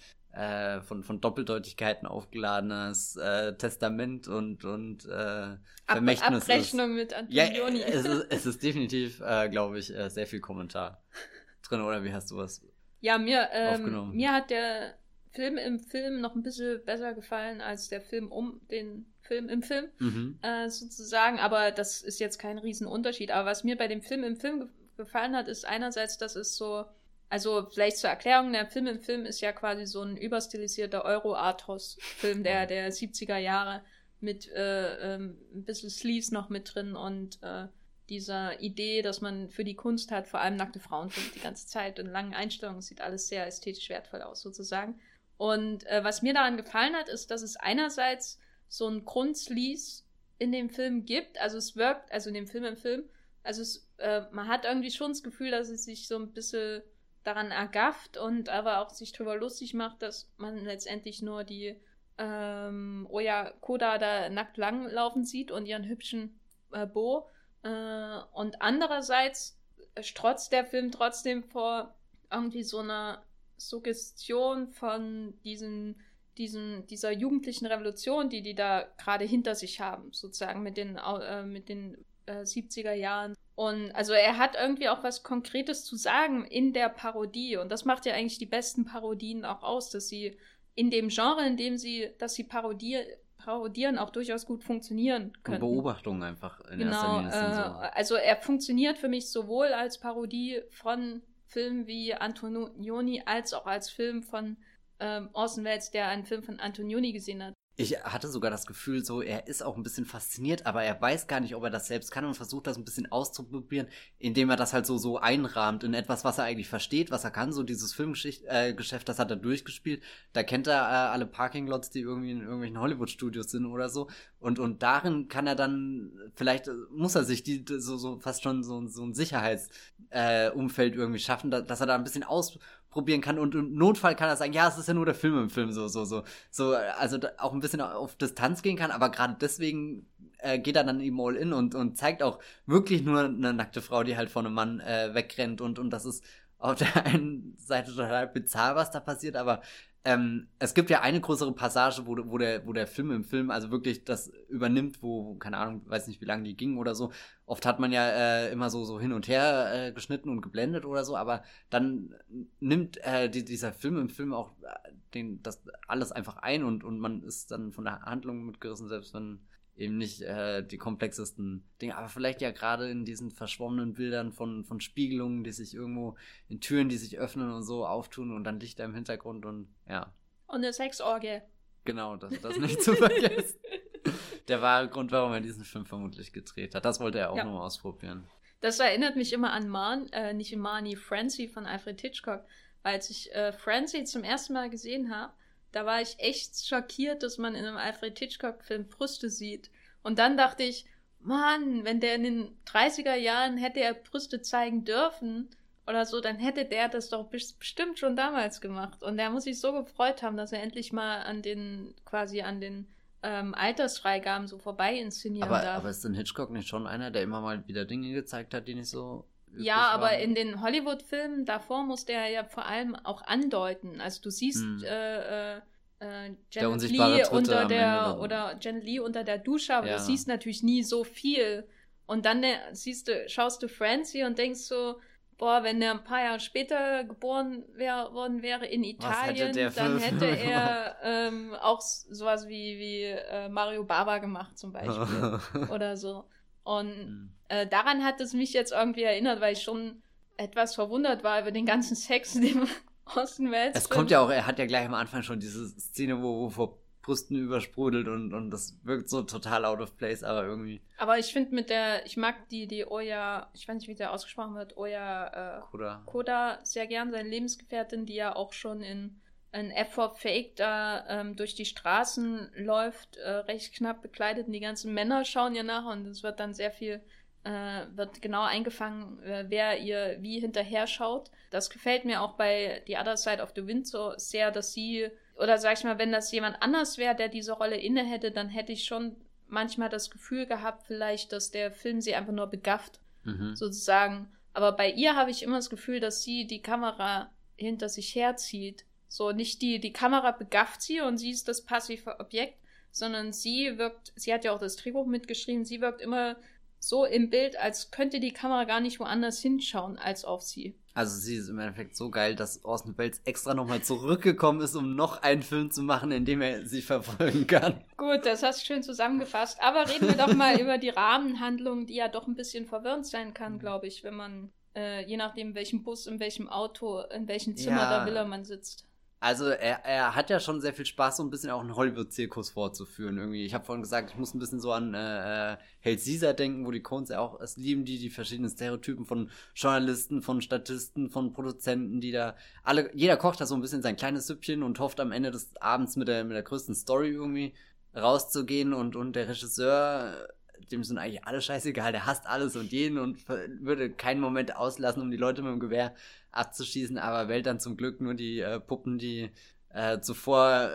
von, 0.83 1.03
von 1.03 1.19
Doppeldeutigkeiten 1.19 2.07
aufgeladenes 2.07 3.19
Testament 3.57 4.27
und, 4.27 4.63
und 4.63 5.01
Vermächtnis 5.01 6.21
Ab 6.21 6.33
Abrechnung 6.33 6.91
ist. 6.91 6.95
mit 6.95 7.13
Antonioni. 7.15 7.79
Ja, 7.79 7.87
es 7.87 8.05
ist, 8.05 8.27
es 8.29 8.45
ist 8.45 8.63
definitiv, 8.63 9.23
glaube 9.49 9.79
ich, 9.79 9.87
sehr 9.87 10.27
viel 10.27 10.39
Kommentar 10.39 11.01
drin, 11.61 11.81
oder 11.81 12.03
wie 12.03 12.13
hast 12.13 12.31
du 12.31 12.37
was 12.37 12.61
Ja, 13.01 13.17
mir, 13.17 13.49
ähm, 13.51 14.11
mir 14.11 14.33
hat 14.33 14.49
der 14.49 14.95
Film 15.31 15.57
im 15.57 15.79
Film 15.79 16.21
noch 16.21 16.35
ein 16.35 16.43
bisschen 16.43 16.83
besser 16.85 17.13
gefallen 17.13 17.61
als 17.61 17.89
der 17.89 18.01
Film 18.01 18.31
um 18.31 18.61
den 18.71 19.05
Film 19.21 19.47
im 19.47 19.61
Film, 19.61 19.89
mhm. 19.99 20.39
äh, 20.41 20.69
sozusagen. 20.69 21.39
Aber 21.39 21.71
das 21.71 22.01
ist 22.01 22.19
jetzt 22.19 22.39
kein 22.39 22.57
Riesenunterschied. 22.57 23.31
Aber 23.31 23.49
was 23.49 23.63
mir 23.63 23.77
bei 23.77 23.87
dem 23.87 24.01
Film 24.01 24.23
im 24.23 24.35
Film 24.35 24.59
ge 24.59 24.69
gefallen 24.97 25.33
hat, 25.33 25.47
ist 25.47 25.65
einerseits, 25.65 26.17
dass 26.17 26.35
es 26.35 26.57
so 26.57 26.83
also 27.29 27.67
vielleicht 27.71 27.97
zur 27.97 28.09
Erklärung, 28.09 28.51
der 28.51 28.65
Film 28.65 28.87
im 28.87 28.99
Film 28.99 29.25
ist 29.25 29.39
ja 29.39 29.51
quasi 29.51 29.85
so 29.85 30.01
ein 30.01 30.17
überstilisierter 30.17 31.05
Euro-Arthouse-Film 31.05 32.43
der, 32.43 32.65
der 32.65 32.91
70er 32.91 33.37
Jahre 33.37 33.83
mit 34.19 34.49
äh, 34.49 35.15
ähm, 35.15 35.37
ein 35.53 35.63
bisschen 35.63 35.91
Sleeves 35.91 36.31
noch 36.31 36.49
mit 36.49 36.73
drin 36.73 36.95
und 36.95 37.41
äh, 37.43 37.67
dieser 38.09 38.59
Idee, 38.61 39.01
dass 39.01 39.21
man 39.21 39.49
für 39.49 39.63
die 39.63 39.75
Kunst 39.75 40.11
hat, 40.11 40.27
vor 40.27 40.41
allem 40.41 40.55
nackte 40.55 40.79
Frauen 40.79 41.11
die 41.35 41.39
ganze 41.39 41.67
Zeit 41.67 41.99
in 41.99 42.07
langen 42.07 42.33
Einstellungen, 42.33 42.81
sieht 42.81 43.01
alles 43.01 43.27
sehr 43.27 43.45
ästhetisch 43.45 43.89
wertvoll 43.89 44.21
aus 44.21 44.41
sozusagen. 44.41 44.99
Und 45.37 45.85
äh, 45.87 46.03
was 46.03 46.21
mir 46.21 46.33
daran 46.33 46.57
gefallen 46.57 46.95
hat, 46.95 47.07
ist, 47.07 47.31
dass 47.31 47.41
es 47.41 47.55
einerseits 47.55 48.39
so 48.67 48.87
ein 48.87 49.05
Grundsleaze 49.05 50.03
in 50.37 50.51
dem 50.51 50.69
Film 50.69 51.05
gibt, 51.05 51.39
also 51.39 51.57
es 51.57 51.75
wirkt, 51.75 52.11
also 52.11 52.29
in 52.29 52.35
dem 52.35 52.47
Film 52.47 52.65
im 52.65 52.77
Film, 52.77 53.03
also 53.43 53.61
es, 53.61 53.89
äh, 53.97 54.21
man 54.31 54.47
hat 54.47 54.65
irgendwie 54.65 54.91
schon 54.91 55.11
das 55.11 55.23
Gefühl, 55.23 55.51
dass 55.51 55.69
es 55.69 55.85
sich 55.85 56.07
so 56.07 56.17
ein 56.17 56.33
bisschen 56.33 56.81
daran 57.23 57.51
ergafft 57.51 58.17
und 58.17 58.49
aber 58.49 58.79
auch 58.79 58.89
sich 58.89 59.11
darüber 59.11 59.35
lustig 59.35 59.73
macht, 59.73 60.01
dass 60.01 60.31
man 60.37 60.65
letztendlich 60.65 61.21
nur 61.21 61.43
die 61.43 61.75
ähm, 62.17 63.07
Oya 63.09 63.51
Koda 63.61 63.97
da 63.97 64.29
nackt 64.29 64.57
langlaufen 64.57 65.25
sieht 65.25 65.51
und 65.51 65.65
ihren 65.65 65.85
hübschen 65.85 66.39
äh, 66.71 66.85
Bo. 66.85 67.27
Äh, 67.63 68.19
und 68.33 68.61
andererseits 68.61 69.57
strotzt 70.01 70.51
der 70.51 70.65
Film 70.65 70.91
trotzdem 70.91 71.43
vor 71.43 71.95
irgendwie 72.31 72.63
so 72.63 72.79
einer 72.79 73.23
Suggestion 73.57 74.67
von 74.69 75.33
diesen, 75.43 76.01
diesen, 76.37 76.87
dieser 76.87 77.11
jugendlichen 77.11 77.65
Revolution, 77.65 78.29
die 78.29 78.41
die 78.41 78.55
da 78.55 78.87
gerade 78.97 79.25
hinter 79.25 79.55
sich 79.55 79.81
haben, 79.81 80.11
sozusagen 80.13 80.63
mit 80.63 80.77
den, 80.77 80.97
äh, 80.97 81.43
mit 81.43 81.69
den 81.69 81.97
äh, 82.25 82.43
70er 82.43 82.93
Jahren 82.93 83.35
Und 83.55 83.91
also 83.91 84.13
er 84.13 84.37
hat 84.37 84.55
irgendwie 84.55 84.87
auch 84.87 85.03
was 85.03 85.23
Konkretes 85.23 85.83
zu 85.83 85.97
sagen 85.97 86.45
in 86.45 86.71
der 86.71 86.89
Parodie. 86.89 87.57
Und 87.57 87.69
das 87.69 87.83
macht 87.83 88.05
ja 88.05 88.13
eigentlich 88.13 88.37
die 88.37 88.45
besten 88.45 88.85
Parodien 88.85 89.43
auch 89.43 89.63
aus, 89.63 89.89
dass 89.89 90.07
sie 90.07 90.37
in 90.75 90.89
dem 90.91 91.09
Genre, 91.09 91.45
in 91.45 91.57
dem 91.57 91.77
sie, 91.77 92.11
dass 92.19 92.35
sie 92.35 92.45
parodier 92.45 93.05
parodieren, 93.49 93.97
auch 93.97 94.11
durchaus 94.11 94.45
gut 94.45 94.63
funktionieren 94.63 95.33
können. 95.43 95.59
Beobachtungen 95.59 96.21
einfach 96.21 96.59
in 96.69 96.77
genau, 96.77 96.91
erster 96.91 97.17
Linie. 97.17 97.29
Äh, 97.31 97.55
so. 97.55 97.61
Also 97.95 98.15
er 98.15 98.35
funktioniert 98.37 98.99
für 98.99 99.07
mich 99.07 99.31
sowohl 99.31 99.73
als 99.73 99.97
Parodie 99.99 100.61
von 100.69 101.23
Filmen 101.47 101.87
wie 101.87 102.13
Antonioni 102.13 103.23
als 103.25 103.55
auch 103.55 103.65
als 103.65 103.89
Film 103.89 104.21
von 104.21 104.57
ähm, 104.99 105.29
Orson 105.33 105.63
Welles, 105.63 105.89
der 105.89 106.09
einen 106.09 106.25
Film 106.25 106.43
von 106.43 106.59
Antonioni 106.59 107.11
gesehen 107.11 107.43
hat. 107.43 107.55
Ich 107.81 107.97
hatte 108.03 108.27
sogar 108.27 108.51
das 108.51 108.65
Gefühl, 108.65 109.05
so, 109.05 109.21
er 109.21 109.47
ist 109.47 109.63
auch 109.63 109.77
ein 109.77 109.83
bisschen 109.83 110.05
fasziniert, 110.05 110.65
aber 110.65 110.83
er 110.83 110.99
weiß 110.99 111.27
gar 111.27 111.39
nicht, 111.39 111.55
ob 111.55 111.63
er 111.63 111.69
das 111.69 111.87
selbst 111.87 112.11
kann 112.11 112.25
und 112.25 112.33
versucht 112.33 112.67
das 112.67 112.75
ein 112.75 112.83
bisschen 112.83 113.09
auszuprobieren, 113.09 113.87
indem 114.17 114.49
er 114.49 114.57
das 114.57 114.73
halt 114.73 114.85
so, 114.85 114.97
so 114.97 115.17
einrahmt 115.17 115.85
in 115.85 115.93
etwas, 115.93 116.25
was 116.25 116.39
er 116.39 116.43
eigentlich 116.43 116.67
versteht, 116.67 117.09
was 117.09 117.23
er 117.23 117.31
kann. 117.31 117.53
So 117.53 117.63
dieses 117.63 117.93
Filmgeschäft, 117.93 118.43
äh, 118.49 118.75
das 119.05 119.17
hat 119.17 119.31
er 119.31 119.37
durchgespielt. 119.37 120.03
Da 120.33 120.43
kennt 120.43 120.67
er 120.67 120.81
äh, 120.81 121.09
alle 121.13 121.25
Parkinglots, 121.25 121.89
die 121.89 122.01
irgendwie 122.01 122.31
in 122.31 122.41
irgendwelchen 122.41 122.81
Hollywood-Studios 122.81 123.49
sind 123.49 123.65
oder 123.65 123.87
so. 123.87 124.09
Und, 124.41 124.59
und 124.59 124.83
darin 124.83 125.29
kann 125.29 125.47
er 125.47 125.55
dann, 125.55 126.11
vielleicht 126.35 126.67
äh, 126.67 126.73
muss 126.91 127.15
er 127.15 127.23
sich 127.23 127.43
die, 127.43 127.63
so, 127.65 127.95
so 127.95 128.19
fast 128.19 128.43
schon 128.43 128.61
so, 128.61 128.85
so 128.87 129.05
ein 129.05 129.13
Sicherheitsumfeld 129.13 130.95
äh, 130.95 130.97
irgendwie 130.97 131.19
schaffen, 131.19 131.49
da, 131.49 131.61
dass 131.61 131.79
er 131.79 131.87
da 131.87 131.95
ein 131.95 132.03
bisschen 132.03 132.25
aus 132.25 132.59
probieren 132.89 133.21
kann 133.21 133.37
und 133.37 133.55
im 133.55 133.75
Notfall 133.75 134.15
kann 134.15 134.29
er 134.29 134.35
sagen, 134.35 134.53
ja, 134.53 134.67
es 134.67 134.77
ist 134.77 134.87
ja 134.87 134.93
nur 134.93 135.05
der 135.05 135.15
Film 135.15 135.37
im 135.37 135.49
Film, 135.49 135.71
so, 135.71 135.87
so, 135.87 136.05
so, 136.05 136.23
so, 136.49 136.73
also 136.73 137.19
auch 137.37 137.53
ein 137.53 137.59
bisschen 137.59 137.81
auf 137.81 138.15
Distanz 138.15 138.61
gehen 138.61 138.77
kann, 138.77 138.91
aber 138.91 139.09
gerade 139.09 139.37
deswegen 139.39 140.07
äh, 140.39 140.59
geht 140.59 140.75
er 140.75 140.83
dann 140.83 140.99
eben 140.99 141.19
all 141.21 141.35
in 141.35 141.53
und, 141.53 141.75
und 141.75 141.97
zeigt 141.97 142.23
auch 142.23 142.39
wirklich 142.65 143.03
nur 143.03 143.25
eine 143.25 143.53
nackte 143.53 143.81
Frau, 143.81 144.03
die 144.03 144.17
halt 144.17 144.29
vor 144.29 144.43
einem 144.43 144.53
Mann 144.53 144.79
äh, 144.79 145.13
wegrennt 145.13 145.61
und, 145.61 145.79
und 145.79 145.91
das 145.91 146.05
ist 146.05 146.23
auf 146.57 146.75
der 146.75 146.95
einen 147.05 147.55
Seite 147.57 147.91
total 147.91 148.27
bizarr, 148.27 148.75
was 148.75 148.91
da 148.91 148.99
passiert, 148.99 149.35
aber 149.35 149.61
ähm, 150.05 150.47
es 150.59 150.73
gibt 150.73 150.89
ja 150.89 151.01
eine 151.01 151.19
größere 151.19 151.53
Passage, 151.53 152.05
wo, 152.05 152.15
wo, 152.17 152.37
der, 152.37 152.65
wo 152.65 152.71
der 152.71 152.87
Film 152.87 153.11
im 153.11 153.23
Film 153.25 153.51
also 153.51 153.69
wirklich 153.69 154.05
das 154.05 154.29
übernimmt, 154.47 155.03
wo, 155.03 155.35
keine 155.35 155.57
Ahnung, 155.57 155.81
weiß 155.85 156.07
nicht, 156.07 156.21
wie 156.21 156.25
lange 156.25 156.43
die 156.43 156.55
ging 156.55 156.77
oder 156.77 156.95
so. 156.95 157.11
Oft 157.45 157.65
hat 157.65 157.79
man 157.79 157.91
ja 157.91 158.07
äh, 158.07 158.51
immer 158.51 158.69
so, 158.69 158.85
so 158.85 158.99
hin 158.99 159.11
und 159.11 159.27
her 159.27 159.71
äh, 159.73 159.91
geschnitten 159.91 160.29
und 160.29 160.41
geblendet 160.41 160.85
oder 160.85 161.03
so, 161.03 161.17
aber 161.17 161.43
dann 161.69 162.15
nimmt 162.59 162.97
äh, 163.03 163.29
die, 163.29 163.43
dieser 163.43 163.73
Film 163.73 163.97
im 163.97 164.09
Film 164.09 164.33
auch 164.33 164.53
äh, 164.61 164.93
den, 165.13 165.43
das 165.43 165.61
alles 165.87 166.11
einfach 166.11 166.37
ein 166.37 166.63
und, 166.63 166.83
und 166.83 166.99
man 166.99 167.23
ist 167.23 167.51
dann 167.51 167.73
von 167.73 167.83
der 167.83 168.01
Handlung 168.03 168.45
mitgerissen, 168.45 168.87
selbst 168.87 169.13
wenn 169.13 169.39
eben 169.79 169.97
nicht 169.97 170.21
äh, 170.21 170.61
die 170.61 170.77
komplexesten 170.77 171.63
Dinge, 171.81 171.95
aber 171.95 172.09
vielleicht 172.09 172.41
ja 172.41 172.51
gerade 172.51 172.89
in 172.89 173.05
diesen 173.05 173.31
verschwommenen 173.31 173.93
Bildern 173.93 174.31
von, 174.31 174.65
von 174.65 174.81
Spiegelungen, 174.81 175.43
die 175.43 175.51
sich 175.51 175.73
irgendwo 175.73 176.15
in 176.49 176.59
Türen, 176.59 176.89
die 176.89 176.97
sich 176.97 177.17
öffnen 177.17 177.51
und 177.51 177.63
so 177.63 177.85
auftun 177.85 178.35
und 178.35 178.43
dann 178.43 178.59
Lichter 178.59 178.83
im 178.83 178.93
Hintergrund 178.93 179.45
und 179.45 179.69
ja. 179.87 180.13
Und 180.47 180.57
eine 180.57 180.73
Sexorgie. 180.73 181.41
Genau, 181.85 182.17
das, 182.17 182.33
das 182.41 182.57
nicht 182.57 182.83
zu 182.83 182.93
vergessen. 182.93 183.59
Der 184.47 184.61
wahre 184.61 184.89
Grund, 184.89 185.11
warum 185.11 185.31
er 185.33 185.41
diesen 185.41 185.63
Film 185.63 185.85
vermutlich 185.85 186.33
gedreht 186.33 186.73
hat. 186.73 186.83
Das 186.83 186.99
wollte 186.99 187.19
er 187.19 187.31
auch 187.31 187.37
ja. 187.37 187.43
nochmal 187.43 187.65
ausprobieren. 187.65 188.27
Das 188.61 188.79
erinnert 188.79 189.15
mich 189.15 189.31
immer 189.31 189.51
an 189.53 189.69
Man, 189.69 190.07
äh, 190.11 190.33
nicht 190.33 190.55
Marnie, 190.55 190.95
Francie 190.95 191.47
von 191.47 191.65
Alfred 191.65 192.01
Hitchcock. 192.01 192.43
Als 192.81 193.09
ich 193.09 193.33
äh, 193.33 193.53
Francie 193.53 194.03
zum 194.05 194.23
ersten 194.23 194.53
Mal 194.53 194.69
gesehen 194.69 195.15
habe, 195.15 195.33
da 195.71 195.85
war 195.85 196.01
ich 196.01 196.19
echt 196.19 196.65
schockiert, 196.65 197.23
dass 197.23 197.37
man 197.37 197.55
in 197.55 197.65
einem 197.65 197.77
Alfred 197.77 198.17
Hitchcock-Film 198.17 198.87
Brüste 198.87 199.29
sieht. 199.29 199.69
Und 200.01 200.19
dann 200.19 200.37
dachte 200.37 200.63
ich, 200.63 200.85
Mann, 201.19 201.83
wenn 201.83 201.99
der 201.99 202.15
in 202.15 202.23
den 202.23 202.57
30er 202.65 203.15
Jahren 203.15 203.57
hätte 203.57 203.81
er 203.81 203.93
Brüste 203.93 204.41
zeigen 204.41 204.85
dürfen 204.85 205.49
oder 205.85 206.05
so, 206.05 206.21
dann 206.21 206.37
hätte 206.37 206.65
der 206.65 206.87
das 206.87 207.09
doch 207.09 207.25
bestimmt 207.25 207.99
schon 207.99 208.15
damals 208.15 208.61
gemacht. 208.61 209.03
Und 209.03 209.17
der 209.17 209.29
muss 209.29 209.43
sich 209.43 209.59
so 209.59 209.73
gefreut 209.73 210.23
haben, 210.23 210.37
dass 210.37 210.51
er 210.51 210.63
endlich 210.63 210.93
mal 210.93 211.23
an 211.23 211.41
den, 211.41 211.93
quasi 212.05 212.41
an 212.41 212.61
den 212.61 212.87
ähm, 213.21 213.53
Altersfreigaben 213.53 214.47
so 214.47 214.57
vorbei 214.57 214.95
inszenieren 214.95 215.49
aber, 215.49 215.61
darf. 215.61 215.77
Aber 215.79 215.89
ist 215.89 216.03
denn 216.05 216.13
Hitchcock 216.13 216.51
nicht 216.51 216.69
schon 216.69 216.87
einer, 216.87 217.11
der 217.11 217.23
immer 217.23 217.41
mal 217.41 217.67
wieder 217.67 217.85
Dinge 217.85 218.13
gezeigt 218.13 218.53
hat, 218.53 218.67
die 218.67 218.75
nicht 218.75 218.89
so 218.89 219.25
ja, 219.57 219.89
aber 219.89 220.17
in 220.17 220.35
den 220.35 220.61
Hollywood-Filmen 220.61 221.45
davor 221.45 221.83
musste 221.83 222.13
er 222.13 222.27
ja 222.27 222.43
vor 222.43 222.65
allem 222.65 222.95
auch 222.95 223.21
andeuten. 223.23 224.01
Also 224.01 224.21
du 224.21 224.29
siehst 224.29 224.61
hm. 224.61 224.83
äh, 224.83 225.55
äh, 225.55 225.61
äh 225.99 226.35
Janet 226.51 226.89
Lee 226.89 227.25
unter 227.31 227.65
der 227.65 228.19
oder 228.21 228.57
Janet 228.61 228.83
Lee 228.83 228.99
unter 228.99 229.23
der 229.23 229.37
Dusche, 229.37 229.75
aber 229.75 229.87
ja. 229.87 229.97
du 229.97 230.03
siehst 230.03 230.27
natürlich 230.27 230.63
nie 230.63 230.83
so 230.83 231.03
viel. 231.03 231.67
Und 232.05 232.25
dann 232.25 232.43
äh, 232.43 232.57
siehst 232.71 233.07
du, 233.07 233.27
schaust 233.27 233.61
du 233.61 233.67
Francie 233.67 234.23
und 234.23 234.37
denkst 234.37 234.61
so, 234.61 234.99
boah, 235.37 235.63
wenn 235.63 235.81
er 235.81 235.91
ein 235.91 236.03
paar 236.03 236.21
Jahre 236.21 236.39
später 236.39 237.03
geboren 237.05 237.63
wär, 237.73 238.13
worden 238.13 238.41
wäre 238.41 238.65
in 238.65 238.83
Italien, 238.83 239.55
hätte 239.55 239.75
dann 239.75 239.99
hätte 239.99 240.25
er 240.25 240.97
ähm, 241.01 241.55
auch 241.55 241.81
sowas 241.81 242.47
wie, 242.47 242.77
wie 242.77 243.03
äh, 243.03 243.49
Mario 243.49 243.83
Bava 243.83 244.19
gemacht 244.19 244.57
zum 244.57 244.73
Beispiel. 244.73 245.39
oder 245.71 245.97
so. 245.97 246.25
Und 246.63 246.87
mhm. 246.89 247.31
Äh, 247.49 247.67
daran 247.67 248.03
hat 248.03 248.21
es 248.21 248.33
mich 248.33 248.53
jetzt 248.53 248.71
irgendwie 248.71 249.03
erinnert, 249.03 249.41
weil 249.41 249.53
ich 249.53 249.61
schon 249.61 250.01
etwas 250.37 250.75
verwundert 250.75 251.23
war 251.23 251.41
über 251.41 251.51
den 251.51 251.65
ganzen 251.65 251.95
Sex, 251.95 252.33
den 252.39 252.67
Austin 253.05 253.51
Welles. 253.51 253.75
Es 253.75 253.89
kommt 253.89 254.11
ja 254.11 254.21
auch, 254.21 254.29
er 254.29 254.45
hat 254.45 254.59
ja 254.59 254.65
gleich 254.65 254.85
am 254.85 254.93
Anfang 254.93 255.23
schon 255.23 255.39
diese 255.39 255.67
Szene, 255.67 256.21
wo, 256.21 256.41
wo 256.41 256.49
vor 256.49 256.79
Brüsten 257.01 257.37
übersprudelt 257.37 258.07
und, 258.07 258.33
und 258.33 258.51
das 258.51 258.77
wirkt 258.83 259.09
so 259.09 259.23
total 259.23 259.65
out 259.65 259.79
of 259.79 259.97
place, 259.97 260.23
aber 260.23 260.43
irgendwie. 260.43 260.81
Aber 260.97 261.17
ich 261.17 261.33
finde 261.33 261.55
mit 261.55 261.69
der, 261.69 262.05
ich 262.05 262.17
mag 262.17 262.49
die, 262.49 262.67
die 262.67 262.85
Oya, 262.85 263.49
ich 263.53 263.67
weiß 263.67 263.77
nicht, 263.77 263.87
wie 263.87 263.95
der 263.95 264.13
ausgesprochen 264.13 264.55
wird, 264.55 264.77
Oya 264.77 265.57
äh, 265.57 265.61
Koda. 265.71 266.03
Koda 266.05 266.59
sehr 266.63 266.87
gern, 266.87 267.11
seine 267.11 267.27
Lebensgefährtin, 267.27 268.05
die 268.05 268.15
ja 268.15 268.35
auch 268.35 268.53
schon 268.53 268.81
in 268.81 269.19
ein 269.51 269.71
F4 269.71 270.15
Fake 270.15 270.55
da 270.57 271.05
ähm, 271.07 271.35
durch 271.35 271.55
die 271.55 271.65
Straßen 271.65 272.51
läuft, 272.55 273.17
äh, 273.17 273.29
recht 273.29 273.73
knapp 273.73 274.01
bekleidet 274.01 274.47
und 274.47 274.53
die 274.53 274.59
ganzen 274.59 274.93
Männer 274.93 275.25
schauen 275.25 275.55
ihr 275.55 275.63
nach 275.63 275.91
und 275.91 276.05
es 276.05 276.21
wird 276.21 276.39
dann 276.39 276.53
sehr 276.53 276.71
viel, 276.71 277.01
äh, 277.43 277.85
wird 277.95 278.21
genau 278.21 278.43
eingefangen, 278.43 279.21
äh, 279.23 279.45
wer 279.47 279.79
ihr 279.79 280.17
wie 280.19 280.39
hinterher 280.39 280.87
schaut. 280.87 281.31
Das 281.51 281.69
gefällt 281.69 282.05
mir 282.05 282.21
auch 282.21 282.33
bei 282.35 282.83
The 282.87 282.97
Other 282.97 283.17
Side 283.17 283.41
of 283.41 283.53
the 283.55 283.65
Wind 283.65 283.87
so 283.87 284.13
sehr, 284.17 284.51
dass 284.51 284.73
sie, 284.73 285.09
oder 285.35 285.57
sag 285.57 285.77
ich 285.77 285.83
mal, 285.83 285.97
wenn 285.97 286.11
das 286.11 286.31
jemand 286.31 286.61
anders 286.61 286.97
wäre, 286.97 287.15
der 287.15 287.29
diese 287.29 287.53
Rolle 287.53 287.77
inne 287.77 288.03
hätte, 288.03 288.31
dann 288.31 288.49
hätte 288.49 288.71
ich 288.71 288.85
schon 288.85 289.15
manchmal 289.47 289.89
das 289.89 290.09
Gefühl 290.09 290.45
gehabt, 290.45 290.85
vielleicht, 290.85 291.31
dass 291.31 291.51
der 291.51 291.71
Film 291.71 292.01
sie 292.01 292.13
einfach 292.13 292.33
nur 292.33 292.47
begafft, 292.47 292.99
mhm. 293.23 293.55
sozusagen. 293.55 294.31
Aber 294.53 294.73
bei 294.73 294.91
ihr 294.91 295.15
habe 295.15 295.31
ich 295.31 295.43
immer 295.43 295.57
das 295.57 295.69
Gefühl, 295.69 295.99
dass 295.99 296.23
sie 296.23 296.45
die 296.45 296.61
Kamera 296.61 297.31
hinter 297.55 297.89
sich 297.89 298.15
herzieht 298.15 298.85
so, 299.09 299.31
nicht 299.31 299.61
die, 299.63 299.79
die 299.79 299.91
Kamera 299.91 300.31
begafft 300.31 300.83
sie 300.83 301.01
und 301.01 301.17
sie 301.17 301.31
ist 301.31 301.47
das 301.47 301.65
passive 301.65 302.19
Objekt, 302.19 302.59
sondern 302.91 303.33
sie 303.33 303.77
wirkt, 303.77 304.13
sie 304.15 304.31
hat 304.31 304.45
ja 304.45 304.53
auch 304.53 304.59
das 304.59 304.75
Drehbuch 304.77 305.07
mitgeschrieben, 305.07 305.65
sie 305.65 305.81
wirkt 305.81 305.99
immer 305.99 306.37
so 306.79 307.05
im 307.05 307.29
Bild, 307.29 307.59
als 307.59 307.91
könnte 307.91 308.19
die 308.19 308.33
Kamera 308.33 308.63
gar 308.63 308.79
nicht 308.79 308.99
woanders 308.99 309.39
hinschauen 309.39 309.97
als 309.97 310.25
auf 310.25 310.41
sie. 310.41 310.75
Also 310.93 311.17
sie 311.17 311.35
ist 311.35 311.47
im 311.47 311.59
Endeffekt 311.59 311.95
so 311.95 312.09
geil, 312.09 312.35
dass 312.35 312.65
Orson 312.65 312.97
Welles 312.97 313.21
extra 313.23 313.53
nochmal 313.53 313.81
zurückgekommen 313.81 314.59
ist, 314.59 314.75
um 314.75 314.95
noch 314.95 315.21
einen 315.21 315.43
Film 315.43 315.71
zu 315.71 315.81
machen, 315.81 316.11
in 316.11 316.25
dem 316.25 316.41
er 316.41 316.65
sie 316.65 316.81
verfolgen 316.81 317.47
kann. 317.47 317.81
Gut, 317.95 318.25
das 318.25 318.43
hast 318.43 318.61
du 318.61 318.65
schön 318.65 318.83
zusammengefasst. 318.83 319.61
Aber 319.61 319.87
reden 319.87 320.09
wir 320.09 320.17
doch 320.17 320.33
mal 320.33 320.59
über 320.59 320.77
die 320.77 320.89
Rahmenhandlung, 320.89 321.85
die 321.85 321.95
ja 321.95 322.09
doch 322.09 322.27
ein 322.27 322.35
bisschen 322.35 322.65
verwirrend 322.65 323.05
sein 323.05 323.33
kann, 323.33 323.59
glaube 323.59 323.87
ich, 323.87 324.03
wenn 324.03 324.15
man, 324.15 324.51
äh, 324.75 325.05
je 325.05 325.15
nachdem, 325.15 325.49
in 325.49 325.55
welchem 325.55 325.83
Bus, 325.83 326.05
in 326.05 326.19
welchem 326.19 326.49
Auto, 326.49 326.99
in 326.99 327.27
welchem 327.29 327.55
Zimmer 327.55 327.83
ja, 327.83 327.97
der 327.99 328.05
Villa 328.05 328.25
man 328.25 328.43
sitzt. 328.43 328.88
Also 329.21 329.47
er, 329.47 329.83
er 329.83 330.15
hat 330.15 330.29
ja 330.29 330.39
schon 330.39 330.61
sehr 330.61 330.73
viel 330.73 330.85
Spaß, 330.85 331.17
so 331.17 331.23
ein 331.23 331.29
bisschen 331.29 331.49
auch 331.49 331.59
einen 331.59 331.75
Hollywood-Zirkus 331.75 332.51
vorzuführen. 332.51 333.17
Irgendwie. 333.17 333.45
Ich 333.45 333.53
habe 333.53 333.65
vorhin 333.65 333.81
gesagt, 333.81 334.11
ich 334.11 334.17
muss 334.17 334.33
ein 334.33 334.39
bisschen 334.39 334.61
so 334.61 334.71
an 334.71 334.93
äh, 334.93 335.53
äh, 335.53 335.57
Caesar 335.83 336.33
denken, 336.33 336.65
wo 336.65 336.71
die 336.71 336.81
Coens 336.81 337.09
ja 337.09 337.19
auch 337.19 337.41
es 337.41 337.57
lieben, 337.57 337.83
die 337.83 337.99
die 337.99 338.09
verschiedenen 338.09 338.49
Stereotypen 338.49 339.05
von 339.05 339.29
Journalisten, 339.55 340.21
von 340.21 340.41
Statisten, 340.41 341.09
von 341.09 341.33
Produzenten, 341.33 341.99
die 341.99 342.11
da 342.11 342.37
alle, 342.63 342.95
jeder 342.95 343.17
kocht 343.17 343.41
da 343.41 343.45
so 343.45 343.55
ein 343.55 343.61
bisschen 343.61 343.81
sein 343.81 343.97
kleines 343.97 344.27
Süppchen 344.27 344.63
und 344.63 344.79
hofft 344.79 345.01
am 345.01 345.11
Ende 345.11 345.31
des 345.31 345.51
Abends 345.59 345.97
mit 345.97 346.07
der 346.07 346.23
mit 346.23 346.35
der 346.35 346.43
größten 346.43 346.73
Story 346.73 347.09
irgendwie 347.09 347.53
rauszugehen 347.93 348.73
und 348.73 348.95
und 348.95 349.17
der 349.17 349.27
Regisseur 349.27 350.29
dem 350.71 350.83
sind 350.83 350.97
eigentlich 350.97 351.25
alle 351.25 351.41
scheißegal, 351.41 351.91
der 351.91 352.05
hasst 352.05 352.27
alles 352.27 352.55
und 352.55 352.71
jeden 352.71 352.97
und 352.97 353.27
würde 353.27 353.89
keinen 353.89 354.21
Moment 354.21 354.55
auslassen, 354.55 355.01
um 355.01 355.11
die 355.11 355.17
Leute 355.17 355.41
mit 355.41 355.51
dem 355.51 355.59
Gewehr 355.59 355.95
abzuschießen, 356.31 356.97
aber 356.97 357.27
wählt 357.27 357.45
dann 357.45 357.59
zum 357.59 357.77
Glück 357.77 358.01
nur 358.01 358.13
die 358.13 358.39
äh, 358.39 358.59
Puppen, 358.59 358.97
die 358.97 359.31
äh, 359.69 359.99
zuvor 359.99 360.71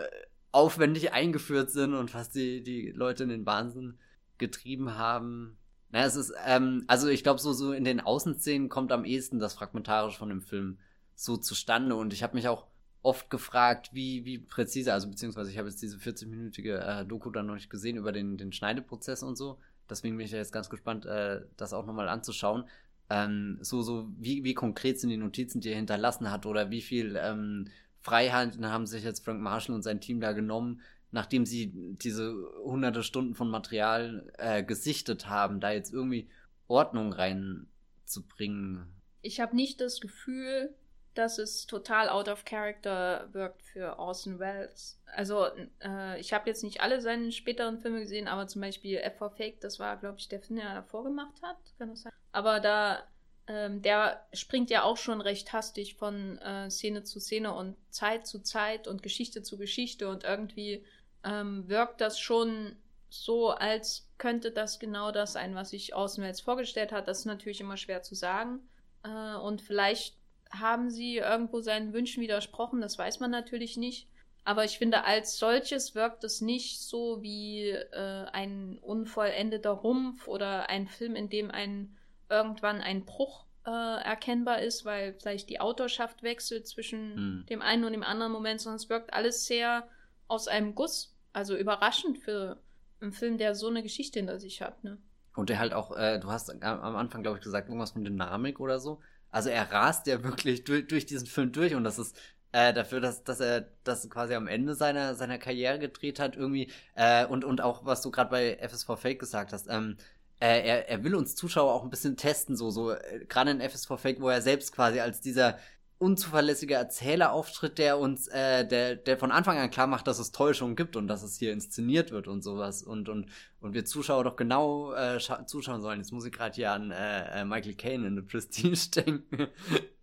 aufwendig 0.51 1.11
eingeführt 1.11 1.71
sind 1.71 1.93
und 1.93 2.11
fast 2.11 2.33
die, 2.35 2.63
die 2.63 2.91
Leute 2.91 3.23
in 3.23 3.29
den 3.29 3.45
Wahnsinn 3.45 3.97
getrieben 4.37 4.97
haben. 4.97 5.57
Naja, 5.89 6.05
es 6.05 6.15
ist, 6.15 6.33
ähm, 6.45 6.83
also 6.87 7.07
ich 7.07 7.23
glaube, 7.23 7.39
so, 7.39 7.53
so 7.53 7.73
in 7.73 7.83
den 7.83 7.99
Außenszenen 7.99 8.69
kommt 8.69 8.91
am 8.91 9.05
ehesten 9.05 9.39
das 9.39 9.53
Fragmentarisch 9.53 10.17
von 10.17 10.29
dem 10.29 10.41
Film 10.41 10.79
so 11.13 11.37
zustande 11.37 11.95
und 11.95 12.13
ich 12.13 12.23
habe 12.23 12.35
mich 12.35 12.47
auch 12.47 12.67
oft 13.01 13.29
gefragt, 13.29 13.89
wie, 13.93 14.25
wie 14.25 14.39
präzise, 14.39 14.91
also 14.91 15.09
beziehungsweise 15.09 15.51
ich 15.51 15.57
habe 15.57 15.69
jetzt 15.69 15.81
diese 15.81 15.97
40-minütige 15.97 16.77
äh, 16.77 17.05
Doku 17.05 17.29
dann 17.29 17.45
noch 17.45 17.53
nicht 17.53 17.69
gesehen 17.69 17.97
über 17.97 18.11
den, 18.11 18.37
den 18.37 18.51
Schneideprozess 18.51 19.23
und 19.23 19.35
so, 19.35 19.59
deswegen 19.89 20.17
bin 20.17 20.25
ich 20.25 20.31
ja 20.31 20.39
jetzt 20.39 20.53
ganz 20.53 20.69
gespannt, 20.69 21.05
äh, 21.05 21.41
das 21.57 21.73
auch 21.73 21.85
nochmal 21.85 22.09
anzuschauen. 22.09 22.65
Ähm, 23.09 23.59
so, 23.61 23.81
so, 23.81 24.09
wie, 24.17 24.43
wie 24.43 24.53
konkret 24.53 24.99
sind 24.99 25.09
die 25.09 25.17
Notizen, 25.17 25.61
die 25.61 25.69
er 25.69 25.75
hinterlassen 25.75 26.31
hat, 26.31 26.45
oder 26.45 26.71
wie 26.71 26.81
viel 26.81 27.17
ähm, 27.21 27.67
Freiheiten 28.01 28.65
haben 28.67 28.87
sich 28.87 29.03
jetzt 29.03 29.23
Frank 29.23 29.41
Marshall 29.41 29.75
und 29.75 29.83
sein 29.83 30.01
Team 30.01 30.21
da 30.21 30.31
genommen, 30.33 30.81
nachdem 31.11 31.45
sie 31.45 31.71
diese 32.01 32.35
hunderte 32.63 33.03
Stunden 33.03 33.35
von 33.35 33.49
Material 33.49 34.31
äh, 34.37 34.63
gesichtet 34.63 35.29
haben, 35.29 35.59
da 35.59 35.71
jetzt 35.71 35.93
irgendwie 35.93 36.27
Ordnung 36.67 37.13
reinzubringen. 37.13 38.87
Ich 39.21 39.39
habe 39.39 39.55
nicht 39.55 39.81
das 39.81 40.01
Gefühl, 40.01 40.73
dass 41.15 41.37
es 41.37 41.65
total 41.65 42.09
out 42.09 42.27
of 42.27 42.45
character 42.45 43.27
wirkt 43.31 43.63
für 43.63 43.97
Orson 43.97 44.37
Welles. 44.39 44.99
Also, 45.05 45.47
äh, 45.81 46.19
ich 46.19 46.33
habe 46.33 46.49
jetzt 46.49 46.63
nicht 46.63 46.81
alle 46.81 47.01
seine 47.01 47.31
späteren 47.31 47.79
Filme 47.79 48.01
gesehen, 48.01 48.27
aber 48.27 48.47
zum 48.47 48.61
Beispiel 48.61 48.97
F 48.97 49.17
for 49.17 49.31
Fake, 49.31 49.61
das 49.61 49.79
war, 49.79 49.97
glaube 49.97 50.17
ich, 50.19 50.27
der 50.27 50.41
Film, 50.41 50.59
der 50.59 50.69
er 50.69 50.75
davor 50.75 51.03
gemacht 51.03 51.41
hat. 51.41 51.57
Kann 51.77 51.89
das 51.89 52.01
sein? 52.01 52.13
Aber 52.31 52.59
da, 52.59 53.03
ähm, 53.47 53.81
der 53.81 54.25
springt 54.33 54.69
ja 54.69 54.83
auch 54.83 54.97
schon 54.97 55.21
recht 55.21 55.53
hastig 55.53 55.95
von 55.95 56.37
äh, 56.39 56.69
Szene 56.69 57.03
zu 57.03 57.19
Szene 57.19 57.53
und 57.53 57.75
Zeit 57.89 58.27
zu 58.27 58.39
Zeit 58.39 58.87
und 58.87 59.01
Geschichte 59.01 59.41
zu 59.41 59.57
Geschichte 59.57 60.09
und 60.09 60.23
irgendwie 60.23 60.85
ähm, 61.23 61.67
wirkt 61.69 62.01
das 62.01 62.19
schon 62.19 62.75
so, 63.09 63.51
als 63.51 64.09
könnte 64.17 64.51
das 64.51 64.79
genau 64.79 65.11
das 65.11 65.33
sein, 65.33 65.55
was 65.55 65.69
sich 65.69 65.95
Orson 65.95 66.23
Welles 66.23 66.41
vorgestellt 66.41 66.91
hat. 66.91 67.07
Das 67.07 67.19
ist 67.19 67.25
natürlich 67.25 67.61
immer 67.61 67.77
schwer 67.77 68.01
zu 68.03 68.15
sagen. 68.15 68.67
Äh, 69.03 69.35
und 69.37 69.61
vielleicht 69.61 70.17
haben 70.51 70.89
sie 70.89 71.17
irgendwo 71.17 71.61
seinen 71.61 71.93
Wünschen 71.93 72.21
widersprochen, 72.21 72.81
das 72.81 72.97
weiß 72.97 73.19
man 73.19 73.31
natürlich 73.31 73.77
nicht. 73.77 74.07
Aber 74.43 74.63
ich 74.63 74.77
finde, 74.77 75.05
als 75.05 75.39
solches 75.39 75.95
wirkt 75.95 76.23
es 76.23 76.39
nicht 76.39 76.79
so 76.79 77.21
wie 77.23 77.69
äh, 77.69 78.25
ein 78.31 78.77
unvollendeter 78.79 79.71
Rumpf 79.71 80.27
oder 80.27 80.69
ein 80.69 80.87
Film, 80.87 81.15
in 81.15 81.29
dem 81.29 81.49
ein 81.49 81.97
irgendwann 82.29 82.81
ein 82.81 83.05
Bruch 83.05 83.45
äh, 83.65 83.69
erkennbar 83.69 84.61
ist, 84.61 84.85
weil 84.85 85.15
vielleicht 85.15 85.49
die 85.49 85.59
Autorschaft 85.59 86.21
wechselt 86.21 86.67
zwischen 86.67 87.15
hm. 87.15 87.45
dem 87.49 87.61
einen 87.61 87.83
und 87.83 87.93
dem 87.93 88.03
anderen 88.03 88.31
Moment, 88.31 88.61
sondern 88.61 88.77
es 88.77 88.89
wirkt 88.89 89.13
alles 89.13 89.45
sehr 89.45 89.87
aus 90.27 90.47
einem 90.47 90.75
Guss. 90.75 91.15
Also 91.33 91.57
überraschend 91.57 92.19
für 92.19 92.57
einen 93.01 93.11
Film, 93.11 93.37
der 93.37 93.55
so 93.55 93.67
eine 93.67 93.83
Geschichte 93.83 94.19
hinter 94.19 94.39
sich 94.39 94.61
hat. 94.61 94.83
Ne? 94.83 94.97
Und 95.35 95.49
der 95.49 95.59
halt 95.59 95.73
auch, 95.73 95.97
äh, 95.97 96.19
du 96.19 96.29
hast 96.29 96.49
am 96.63 96.95
Anfang, 96.95 97.23
glaube 97.23 97.37
ich, 97.37 97.43
gesagt, 97.43 97.67
irgendwas 97.67 97.91
von 97.91 98.03
Dynamik 98.03 98.59
oder 98.59 98.79
so. 98.79 99.01
Also 99.35 99.49
er 99.49 99.69
rast 99.69 100.07
ja 100.07 100.23
wirklich 100.23 100.63
durch, 100.63 100.87
durch 100.87 101.05
diesen 101.05 101.27
Film 101.27 101.51
durch 101.51 101.75
und 101.75 101.83
das 101.83 101.99
ist 101.99 102.15
äh, 102.53 102.73
dafür, 102.73 103.01
dass, 103.01 103.25
dass 103.25 103.41
er 103.41 103.67
das 103.83 104.09
quasi 104.09 104.33
am 104.33 104.47
Ende 104.47 104.75
seiner, 104.75 105.13
seiner 105.13 105.37
Karriere 105.37 105.77
gedreht 105.77 106.21
hat, 106.21 106.37
irgendwie. 106.37 106.71
Äh, 106.95 107.25
und, 107.25 107.43
und 107.43 107.59
auch, 107.59 107.83
was 107.85 108.01
du 108.01 108.11
gerade 108.11 108.29
bei 108.29 108.57
FSV 108.61 108.91
Fake 108.97 109.19
gesagt 109.19 109.51
hast, 109.51 109.67
ähm, 109.69 109.97
äh, 110.39 110.65
er, 110.65 110.87
er 110.87 111.03
will 111.03 111.15
uns 111.15 111.35
Zuschauer 111.35 111.73
auch 111.73 111.83
ein 111.83 111.89
bisschen 111.89 112.15
testen, 112.15 112.55
so, 112.55 112.71
so, 112.71 112.91
äh, 112.91 113.25
gerade 113.27 113.51
in 113.51 113.59
FSV 113.59 113.97
Fake, 113.97 114.21
wo 114.21 114.29
er 114.29 114.41
selbst 114.41 114.71
quasi 114.71 115.01
als 115.01 115.19
dieser 115.19 115.59
unzuverlässiger 116.05 116.77
Erzählerauftritt, 116.77 117.79
der 117.79 117.97
uns, 117.97 118.27
äh, 118.27 118.67
der, 118.67 118.95
der 118.95 119.17
von 119.17 119.31
Anfang 119.31 119.57
an 119.57 119.71
klar 119.71 119.87
macht, 119.87 120.05
dass 120.05 120.19
es 120.19 120.31
Täuschungen 120.31 120.75
gibt 120.75 120.95
und 120.95 121.07
dass 121.07 121.23
es 121.23 121.37
hier 121.37 121.51
inszeniert 121.51 122.11
wird 122.11 122.27
und 122.27 122.43
sowas 122.43 122.83
und 122.83 123.09
und 123.09 123.25
und 123.59 123.73
wir 123.73 123.83
Zuschauer 123.83 124.23
doch 124.23 124.35
genau 124.35 124.93
äh, 124.93 125.17
zuschauen 125.47 125.81
sollen. 125.81 125.99
Jetzt 125.99 126.11
muss 126.11 126.23
ich 126.25 126.31
gerade 126.31 126.53
hier 126.53 126.71
an 126.71 126.91
äh, 126.91 127.41
äh 127.41 127.45
Michael 127.45 127.73
Caine 127.73 128.05
in 128.05 128.15
The 128.15 128.21
Prestige 128.21 128.91
denken. 128.95 129.47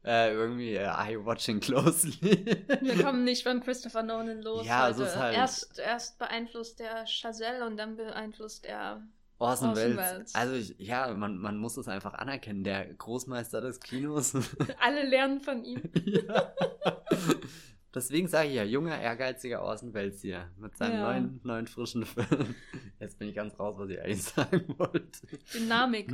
äh, 0.05 0.33
irgendwie, 0.35 0.75
äh, 0.75 1.13
you 1.13 1.25
watching 1.25 1.61
closely? 1.61 2.45
wir 2.81 3.05
kommen 3.05 3.23
nicht 3.25 3.45
von 3.45 3.61
Christopher 3.61 4.03
Nolan 4.03 4.43
los. 4.43 4.67
Ja, 4.67 4.83
also 4.83 5.05
ist 5.05 5.17
halt 5.17 5.37
erst, 5.37 5.79
erst 5.79 6.19
beeinflusst 6.19 6.81
der 6.81 7.07
Chazelle 7.07 7.65
und 7.65 7.77
dann 7.77 7.95
beeinflusst 7.95 8.67
er 8.67 9.07
Orson, 9.43 9.71
Orson 9.71 9.85
Welles. 9.85 9.97
Welles. 9.97 10.35
Also 10.35 10.55
ich, 10.55 10.75
ja, 10.79 11.13
man, 11.15 11.39
man 11.39 11.59
muss 11.59 11.77
es 11.77 11.89
einfach 11.89 12.15
anerkennen. 12.15 12.65
Der 12.65 12.93
Großmeister 12.95 13.61
des 13.61 13.81
Kinos. 13.81 14.35
Alle 14.81 15.05
lernen 15.09 15.41
von 15.41 15.65
ihm. 15.65 15.83
ja. 16.05 16.53
Deswegen 17.95 18.27
sage 18.29 18.49
ich 18.49 18.55
ja, 18.55 18.65
junger, 18.65 18.99
ehrgeiziger 18.99 19.63
Orson 19.63 19.93
Welles 19.93 20.23
hier. 20.23 20.51
Mit 20.57 20.77
seinem 20.77 20.95
ja. 20.95 21.03
neuen, 21.03 21.41
neuen, 21.43 21.67
frischen 21.67 22.07
Film. 22.07 22.55
Jetzt 23.01 23.19
bin 23.19 23.29
ich 23.29 23.35
ganz 23.35 23.59
raus, 23.59 23.77
was 23.79 23.91
ich 23.91 24.01
eigentlich 24.01 24.23
sagen 24.23 24.75
wollte. 24.79 25.27
Dynamik. 25.53 26.11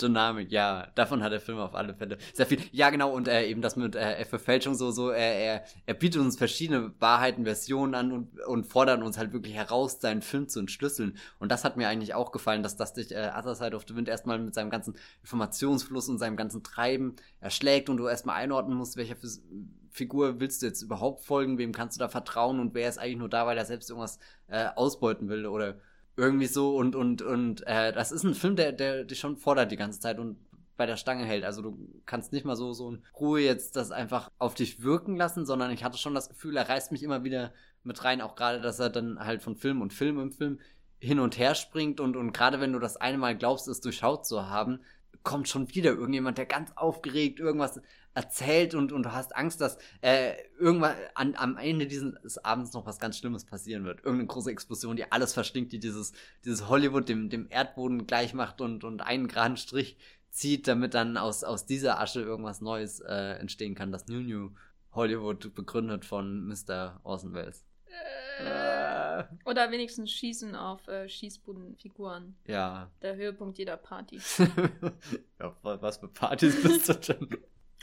Dynamik, 0.00 0.52
ja, 0.52 0.86
davon 0.94 1.22
hat 1.22 1.32
der 1.32 1.40
Film 1.40 1.58
auf 1.58 1.74
alle 1.74 1.94
Fälle 1.94 2.18
sehr 2.32 2.46
viel. 2.46 2.60
Ja, 2.70 2.90
genau, 2.90 3.12
und 3.12 3.26
äh, 3.26 3.46
eben 3.46 3.62
das 3.62 3.76
mit 3.76 3.96
äh, 3.96 4.24
Verfälschung 4.24 4.74
so, 4.74 4.90
so, 4.90 5.10
äh, 5.10 5.44
er, 5.44 5.64
er 5.86 5.94
bietet 5.94 6.20
uns 6.20 6.36
verschiedene 6.36 6.92
Wahrheiten, 7.00 7.44
Versionen 7.44 7.94
an 7.94 8.12
und, 8.12 8.40
und 8.40 8.66
fordert 8.66 9.02
uns 9.02 9.18
halt 9.18 9.32
wirklich 9.32 9.54
heraus, 9.54 10.00
seinen 10.00 10.22
Film 10.22 10.48
zu 10.48 10.60
entschlüsseln. 10.60 11.16
Und 11.38 11.50
das 11.50 11.64
hat 11.64 11.76
mir 11.76 11.88
eigentlich 11.88 12.14
auch 12.14 12.30
gefallen, 12.30 12.62
dass 12.62 12.76
das 12.76 12.94
dich 12.94 13.12
äh, 13.12 13.32
Other 13.36 13.54
Side 13.54 13.74
of 13.74 13.84
the 13.88 13.96
Wind 13.96 14.08
erstmal 14.08 14.38
mit 14.38 14.54
seinem 14.54 14.70
ganzen 14.70 14.94
Informationsfluss 15.22 16.08
und 16.08 16.18
seinem 16.18 16.36
ganzen 16.36 16.62
Treiben 16.62 17.16
erschlägt 17.40 17.88
und 17.88 17.96
du 17.96 18.06
erstmal 18.06 18.36
einordnen 18.36 18.78
musst, 18.78 18.96
welcher 18.96 19.16
Figur 19.90 20.38
willst 20.38 20.62
du 20.62 20.66
jetzt 20.66 20.82
überhaupt 20.82 21.24
folgen, 21.24 21.58
wem 21.58 21.72
kannst 21.72 21.96
du 21.96 22.00
da 22.00 22.08
vertrauen 22.08 22.60
und 22.60 22.74
wer 22.74 22.88
ist 22.88 22.98
eigentlich 22.98 23.18
nur 23.18 23.28
da, 23.28 23.46
weil 23.46 23.58
er 23.58 23.64
selbst 23.64 23.90
irgendwas 23.90 24.20
äh, 24.46 24.68
ausbeuten 24.76 25.28
will 25.28 25.46
oder 25.46 25.80
irgendwie 26.18 26.46
so 26.46 26.76
und 26.76 26.96
und 26.96 27.22
und 27.22 27.66
äh, 27.66 27.92
das 27.92 28.12
ist 28.12 28.24
ein 28.24 28.34
Film, 28.34 28.56
der 28.56 28.72
der 28.72 29.04
dich 29.04 29.20
schon 29.20 29.36
fordert 29.36 29.70
die 29.70 29.76
ganze 29.76 30.00
Zeit 30.00 30.18
und 30.18 30.36
bei 30.76 30.84
der 30.84 30.96
Stange 30.96 31.24
hält. 31.24 31.44
Also 31.44 31.62
du 31.62 31.78
kannst 32.06 32.32
nicht 32.32 32.44
mal 32.44 32.56
so 32.56 32.72
so 32.72 32.90
in 32.90 33.02
Ruhe 33.18 33.40
jetzt 33.40 33.76
das 33.76 33.92
einfach 33.92 34.30
auf 34.38 34.54
dich 34.54 34.82
wirken 34.82 35.16
lassen, 35.16 35.46
sondern 35.46 35.70
ich 35.70 35.84
hatte 35.84 35.96
schon 35.96 36.14
das 36.14 36.28
Gefühl, 36.28 36.56
er 36.56 36.68
reißt 36.68 36.92
mich 36.92 37.02
immer 37.04 37.22
wieder 37.24 37.52
mit 37.84 38.04
rein, 38.04 38.20
auch 38.20 38.34
gerade, 38.34 38.60
dass 38.60 38.80
er 38.80 38.90
dann 38.90 39.18
halt 39.20 39.42
von 39.42 39.56
Film 39.56 39.80
und 39.80 39.92
Film 39.92 40.18
im 40.18 40.32
Film 40.32 40.58
hin 41.00 41.20
und 41.20 41.38
her 41.38 41.54
springt 41.54 42.00
und 42.00 42.16
und 42.16 42.32
gerade 42.32 42.60
wenn 42.60 42.72
du 42.72 42.80
das 42.80 42.96
eine 42.96 43.18
Mal 43.18 43.36
glaubst, 43.36 43.68
es 43.68 43.80
durchschaut 43.80 44.26
zu 44.26 44.50
haben, 44.50 44.80
kommt 45.22 45.48
schon 45.48 45.68
wieder 45.74 45.90
irgendjemand, 45.90 46.38
der 46.38 46.46
ganz 46.46 46.72
aufgeregt 46.74 47.38
irgendwas 47.40 47.80
erzählt 48.14 48.74
und, 48.74 48.92
und 48.92 49.04
du 49.04 49.12
hast 49.12 49.36
Angst, 49.36 49.60
dass 49.60 49.78
äh, 50.00 50.32
irgendwann 50.58 50.96
an, 51.14 51.34
am 51.36 51.56
Ende 51.56 51.86
dieses 51.86 52.38
Abends 52.44 52.72
noch 52.72 52.86
was 52.86 52.98
ganz 52.98 53.18
Schlimmes 53.18 53.44
passieren 53.44 53.84
wird. 53.84 53.98
Irgendeine 53.98 54.26
große 54.26 54.50
Explosion, 54.50 54.96
die 54.96 55.10
alles 55.12 55.34
verstinkt, 55.34 55.72
die 55.72 55.78
dieses, 55.78 56.12
dieses 56.44 56.68
Hollywood 56.68 57.08
dem, 57.08 57.30
dem 57.30 57.46
Erdboden 57.50 58.06
gleich 58.06 58.34
macht 58.34 58.60
und, 58.60 58.84
und 58.84 59.02
einen 59.02 59.28
geraden 59.28 59.56
Strich 59.56 59.98
zieht, 60.30 60.66
damit 60.66 60.94
dann 60.94 61.16
aus, 61.16 61.44
aus 61.44 61.66
dieser 61.66 62.00
Asche 62.00 62.20
irgendwas 62.20 62.60
Neues 62.60 63.00
äh, 63.00 63.38
entstehen 63.38 63.74
kann. 63.74 63.92
Das 63.92 64.08
New 64.08 64.20
New 64.20 64.50
Hollywood 64.92 65.54
begründet 65.54 66.04
von 66.04 66.48
Mr. 66.48 67.00
Orson 67.04 67.34
Welles. 67.34 67.67
Äh, 68.40 69.24
oder 69.44 69.70
wenigstens 69.70 70.12
Schießen 70.12 70.54
auf 70.54 70.86
äh, 70.88 71.08
Schießbudenfiguren. 71.08 72.36
Ja. 72.46 72.90
Der 73.02 73.16
Höhepunkt 73.16 73.58
jeder 73.58 73.76
Party. 73.76 74.20
ja, 75.40 75.56
was 75.62 75.98
für 75.98 76.08
Partys 76.08 76.62
bist 76.62 76.88
du 76.88 76.94
denn? 76.94 77.28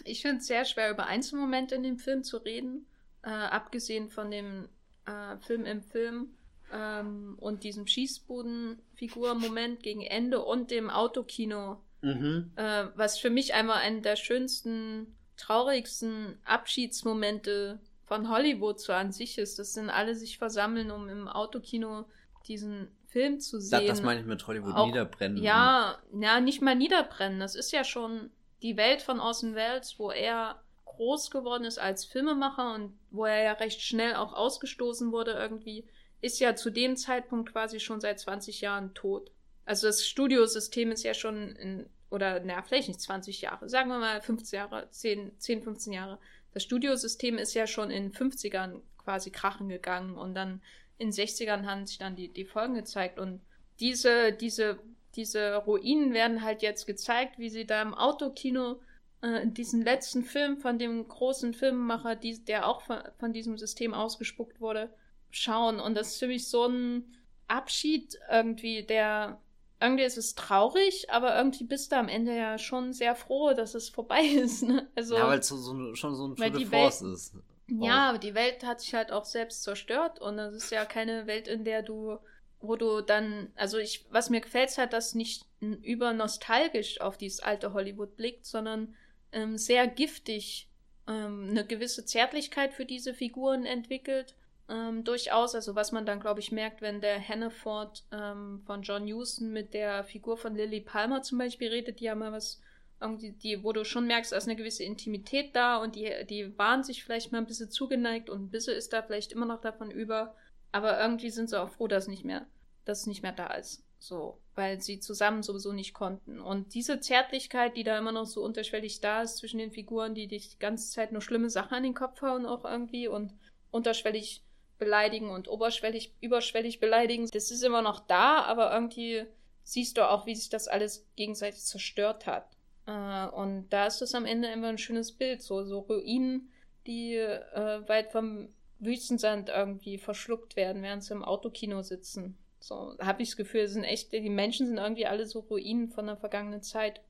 Ich 0.04 0.22
finde 0.22 0.38
es 0.38 0.48
sehr 0.48 0.66
schwer, 0.66 0.92
über 0.92 1.08
Einzelmomente 1.08 1.76
in 1.76 1.84
dem 1.84 1.98
Film 1.98 2.24
zu 2.24 2.38
reden. 2.38 2.86
Äh, 3.24 3.30
abgesehen 3.30 4.10
von 4.10 4.30
dem 4.30 4.70
äh, 5.06 5.38
Film 5.38 5.66
im 5.66 5.82
Film 5.82 6.36
ähm, 6.72 7.36
und 7.40 7.64
diesem 7.64 7.88
Schießbodenfigur-Moment 7.88 9.82
gegen 9.82 10.02
Ende 10.02 10.44
und 10.44 10.72
dem 10.72 10.90
Autokino. 10.90 11.82
Mhm. 12.02 12.52
Äh, 12.56 12.86
was 12.96 13.18
für 13.18 13.30
mich 13.30 13.54
einmal 13.54 13.78
einen 13.78 14.02
der 14.04 14.16
schönsten, 14.16 15.16
traurigsten 15.38 16.38
Abschiedsmomente 16.46 17.80
von 18.06 18.30
Hollywood 18.30 18.80
so 18.80 18.94
an 18.94 19.12
sich 19.12 19.38
ist. 19.38 19.60
Das 19.60 19.74
sind 19.74 19.90
alle 19.90 20.16
sich 20.16 20.38
versammeln, 20.38 20.92
um 20.92 21.10
im 21.10 21.28
Autokino 21.28 22.06
diesen 22.48 22.88
Film 23.08 23.40
zu 23.40 23.60
sehen. 23.60 23.88
Das, 23.88 23.98
das 23.98 24.06
meine 24.06 24.20
ich 24.20 24.26
mit 24.26 24.46
Hollywood 24.46 24.76
Auch, 24.76 24.88
niederbrennen. 24.88 25.42
Ja, 25.42 25.98
ja, 26.14 26.40
nicht 26.40 26.62
mal 26.62 26.76
niederbrennen. 26.76 27.40
Das 27.40 27.56
ist 27.56 27.72
ja 27.72 27.84
schon 27.84 28.30
die 28.62 28.78
Welt 28.78 29.02
von 29.02 29.20
Orson 29.20 29.56
Welles, 29.56 29.96
wo 29.98 30.12
er 30.12 30.62
groß 30.86 31.32
geworden 31.32 31.66
ist 31.66 31.78
als 31.78 32.06
Filmemacher 32.06 32.74
und 32.76 32.98
wo 33.12 33.26
er 33.26 33.44
ja 33.44 33.54
recht 33.54 33.82
schnell 33.82 34.16
auch 34.16 34.34
ausgestoßen 34.34 35.12
wurde 35.12 35.32
irgendwie, 35.32 35.86
ist 36.22 36.40
ja 36.40 36.56
zu 36.56 36.70
dem 36.70 36.96
Zeitpunkt 36.96 37.52
quasi 37.52 37.80
schon 37.80 38.00
seit 38.00 38.20
20 38.20 38.62
Jahren 38.62 38.94
tot. 38.94 39.32
Also 39.66 39.88
das 39.88 40.06
Studiosystem 40.06 40.92
ist 40.92 41.04
ja 41.04 41.14
schon 41.14 41.56
in, 41.56 41.86
oder 42.10 42.40
na, 42.40 42.62
vielleicht 42.62 42.88
nicht 42.88 43.02
20 43.02 43.42
Jahre, 43.42 43.68
sagen 43.68 43.90
wir 43.90 44.00
mal 44.00 44.22
15 44.22 44.58
Jahre, 44.58 44.88
10, 44.90 45.40
10 45.40 45.64
15 45.64 45.94
Jahre. 45.94 46.20
Das 46.56 46.64
Studiosystem 46.64 47.38
ist 47.38 47.54
ja 47.54 47.68
schon 47.68 47.92
in 47.92 48.12
50ern 48.12 48.82
quasi 48.98 49.30
krachen 49.30 49.70
gegangen 49.70 50.18
und 50.18 50.34
dann 50.34 50.64
in 50.98 51.12
60ern 51.12 51.66
haben 51.66 51.86
sich 51.86 52.00
dann 52.00 52.16
die, 52.16 52.30
die 52.34 52.46
Folgen 52.46 52.74
gezeigt 52.74 53.20
und 53.20 53.42
diese, 53.80 54.32
diese 54.34 54.80
diese 55.16 55.56
Ruinen 55.56 56.14
werden 56.14 56.44
halt 56.44 56.62
jetzt 56.62 56.86
gezeigt, 56.86 57.40
wie 57.40 57.50
sie 57.50 57.66
da 57.66 57.82
im 57.82 57.94
Autokino 57.94 58.82
äh, 59.22 59.42
in 59.42 59.54
diesem 59.54 59.82
letzten 59.82 60.24
Film 60.24 60.58
von 60.58 60.78
dem 60.78 61.08
großen 61.08 61.54
Filmemacher, 61.54 62.16
die, 62.16 62.44
der 62.44 62.68
auch 62.68 62.82
von, 62.82 63.00
von 63.18 63.34
diesem 63.34 63.58
System 63.58 63.94
ausgespuckt 63.94 64.60
wurde, 64.60 64.94
schauen. 65.32 65.80
Und 65.80 65.96
das 65.96 66.10
ist 66.10 66.20
für 66.20 66.28
mich 66.28 66.48
so 66.48 66.66
ein 66.68 67.06
Abschied 67.48 68.18
irgendwie, 68.30 68.84
der 68.84 69.40
irgendwie 69.82 70.04
ist 70.04 70.18
es 70.18 70.36
traurig, 70.36 71.10
aber 71.10 71.36
irgendwie 71.38 71.66
bist 71.66 71.92
du 71.92 71.98
am 71.98 72.08
Ende 72.08 72.36
ja 72.36 72.58
schon 72.58 72.94
sehr 72.94 73.16
froh, 73.16 73.54
dass 73.54 73.76
es 73.76 73.90
vorbei 73.90 74.22
ist. 74.36 74.64
Ne? 74.64 74.88
Also, 74.96 75.16
ja, 75.16 75.28
weil 75.28 75.40
es 75.40 75.48
so, 75.48 75.58
so, 75.58 75.96
schon 75.96 76.16
so 76.16 76.28
ein 76.28 76.36
Tour 76.36 76.50
de 76.50 76.66
Force 76.66 77.04
Welt, 77.04 77.14
ist. 77.14 77.36
Ja, 77.68 78.10
aber 78.10 78.20
die 78.20 78.36
Welt 78.36 78.64
hat 78.64 78.82
sich 78.82 78.94
halt 78.94 79.12
auch 79.12 79.26
selbst 79.26 79.64
zerstört 79.64 80.22
und 80.22 80.38
das 80.38 80.54
ist 80.54 80.72
ja 80.72 80.86
keine 80.86 81.26
Welt, 81.26 81.48
in 81.48 81.64
der 81.66 81.82
du 81.82 82.20
wo 82.68 82.76
du 82.76 83.02
dann, 83.02 83.52
also 83.56 83.78
ich, 83.78 84.06
was 84.10 84.30
mir 84.30 84.42
gefällt, 84.42 84.70
ist 84.70 84.78
halt, 84.78 84.94
dass 84.94 85.16
nicht 85.16 85.46
über 85.60 86.14
nostalgisch 86.14 87.02
auf 87.02 87.18
dieses 87.18 87.40
alte 87.40 87.74
Hollywood 87.74 88.16
blickt, 88.16 88.46
sondern 88.46 88.96
ähm, 89.32 89.58
sehr 89.58 89.88
giftig 89.88 90.70
ähm, 91.08 91.50
eine 91.50 91.66
gewisse 91.66 92.06
Zärtlichkeit 92.06 92.74
für 92.74 92.86
diese 92.86 93.14
Figuren 93.14 93.66
entwickelt. 93.66 94.36
Ähm, 94.68 95.04
durchaus, 95.04 95.54
also 95.54 95.76
was 95.76 95.92
man 95.92 96.06
dann, 96.06 96.20
glaube 96.20 96.40
ich, 96.40 96.52
merkt, 96.52 96.82
wenn 96.82 97.00
der 97.00 97.26
Hannaford 97.26 98.04
ähm, 98.12 98.62
von 98.66 98.82
John 98.82 99.12
Huston 99.12 99.52
mit 99.52 99.74
der 99.74 100.04
Figur 100.04 100.38
von 100.38 100.56
Lily 100.56 100.82
Palmer 100.82 101.22
zum 101.22 101.38
Beispiel 101.38 101.70
redet, 101.70 102.00
die 102.00 102.06
ja 102.06 102.16
mal 102.16 102.32
was 102.32 102.62
irgendwie, 103.00 103.32
die, 103.32 103.64
wo 103.64 103.74
du 103.74 103.84
schon 103.84 104.08
merkst, 104.08 104.32
da 104.32 104.38
ist 104.38 104.48
eine 104.48 104.56
gewisse 104.56 104.84
Intimität 104.84 105.56
da 105.56 105.78
und 105.78 105.96
die, 105.96 106.12
die 106.28 106.58
waren 106.58 106.84
sich 106.84 107.04
vielleicht 107.04 107.32
mal 107.32 107.40
ein 107.40 107.46
bisschen 107.46 107.70
zugeneigt 107.70 108.30
und 108.30 108.44
ein 108.44 108.50
bisschen 108.50 108.76
ist 108.76 108.94
da 108.94 109.04
vielleicht 109.04 109.34
immer 109.34 109.46
noch 109.46 109.62
davon 109.62 109.92
über. 109.92 110.36
Aber 110.72 111.00
irgendwie 111.00 111.30
sind 111.30 111.50
sie 111.50 111.62
auch 111.62 111.70
froh, 111.70 111.88
dass 111.88 112.08
nicht 112.08 112.26
mehr, 112.26 112.46
dass 112.86 113.02
es 113.02 113.08
nicht 113.08 113.22
mehr 113.22 113.34
da 113.34 113.54
ist. 113.54 113.84
So, 114.00 114.40
weil 114.56 114.82
sie 114.82 115.00
zusammen 115.00 115.42
sowieso 115.42 115.74
nicht 115.74 115.94
konnten. 115.94 116.40
Und 116.40 116.74
diese 116.74 117.00
Zärtlichkeit, 117.00 117.76
die 117.76 117.84
da 117.84 117.98
immer 117.98 118.12
noch 118.12 118.26
so 118.26 118.44
unterschwellig 118.44 119.02
da 119.02 119.22
ist 119.22 119.38
zwischen 119.38 119.58
den 119.58 119.72
Figuren, 119.72 120.16
die 120.16 120.28
dich 120.28 120.50
die 120.50 120.60
ganze 120.60 120.92
Zeit 120.92 121.12
nur 121.12 121.22
schlimme 121.22 121.50
Sachen 121.50 121.76
an 121.76 121.84
den 121.84 121.94
Kopf 121.94 122.22
hauen 122.22 122.46
auch 122.46 122.66
irgendwie 122.66 123.08
und 123.08 123.34
unterschwellig 123.72 124.45
beleidigen 124.78 125.30
und 125.30 125.48
oberschwellig, 125.48 126.14
überschwellig 126.22 126.80
beleidigen, 126.80 127.28
das 127.32 127.52
ist 127.52 127.64
immer 127.64 127.82
noch 127.82 128.00
da, 128.02 128.44
aber 128.44 128.74
irgendwie 128.74 129.26
siehst 129.64 129.98
du 129.98 130.10
auch, 130.10 130.26
wie 130.26 130.36
sich 130.36 130.50
das 130.50 130.68
alles 130.68 131.08
gegenseitig 131.16 131.64
zerstört 131.64 132.26
hat. 132.26 132.56
Äh, 132.86 133.28
und 133.28 133.70
da 133.70 133.88
ist 133.88 134.02
es 134.02 134.14
am 134.14 134.26
Ende 134.26 134.50
immer 134.50 134.70
ein 134.70 134.78
schönes 134.78 135.12
Bild, 135.12 135.42
so, 135.42 135.64
so 135.64 135.80
Ruinen, 135.80 136.52
die 136.88 137.16
äh, 137.16 137.88
weit 137.88 138.12
vom 138.12 138.50
Wüstensand 138.80 139.50
irgendwie 139.50 139.98
verschluckt 139.98 140.56
werden, 140.56 140.84
während 140.84 141.04
sie 141.04 141.14
im 141.14 141.24
Autokino 141.24 141.82
sitzen. 141.82 142.38
So 142.60 142.96
habe 143.00 143.22
ich 143.22 143.30
das 143.30 143.38
Gefühl, 143.38 143.68
sind 143.68 143.84
echt, 143.84 144.12
die 144.12 144.30
Menschen 144.30 144.68
sind 144.68 144.78
irgendwie 144.78 145.08
alle 145.08 145.26
so 145.26 145.40
Ruinen 145.40 145.90
von 145.90 146.08
der 146.08 146.18
vergangenen 146.18 146.62
Zeit. 146.62 147.02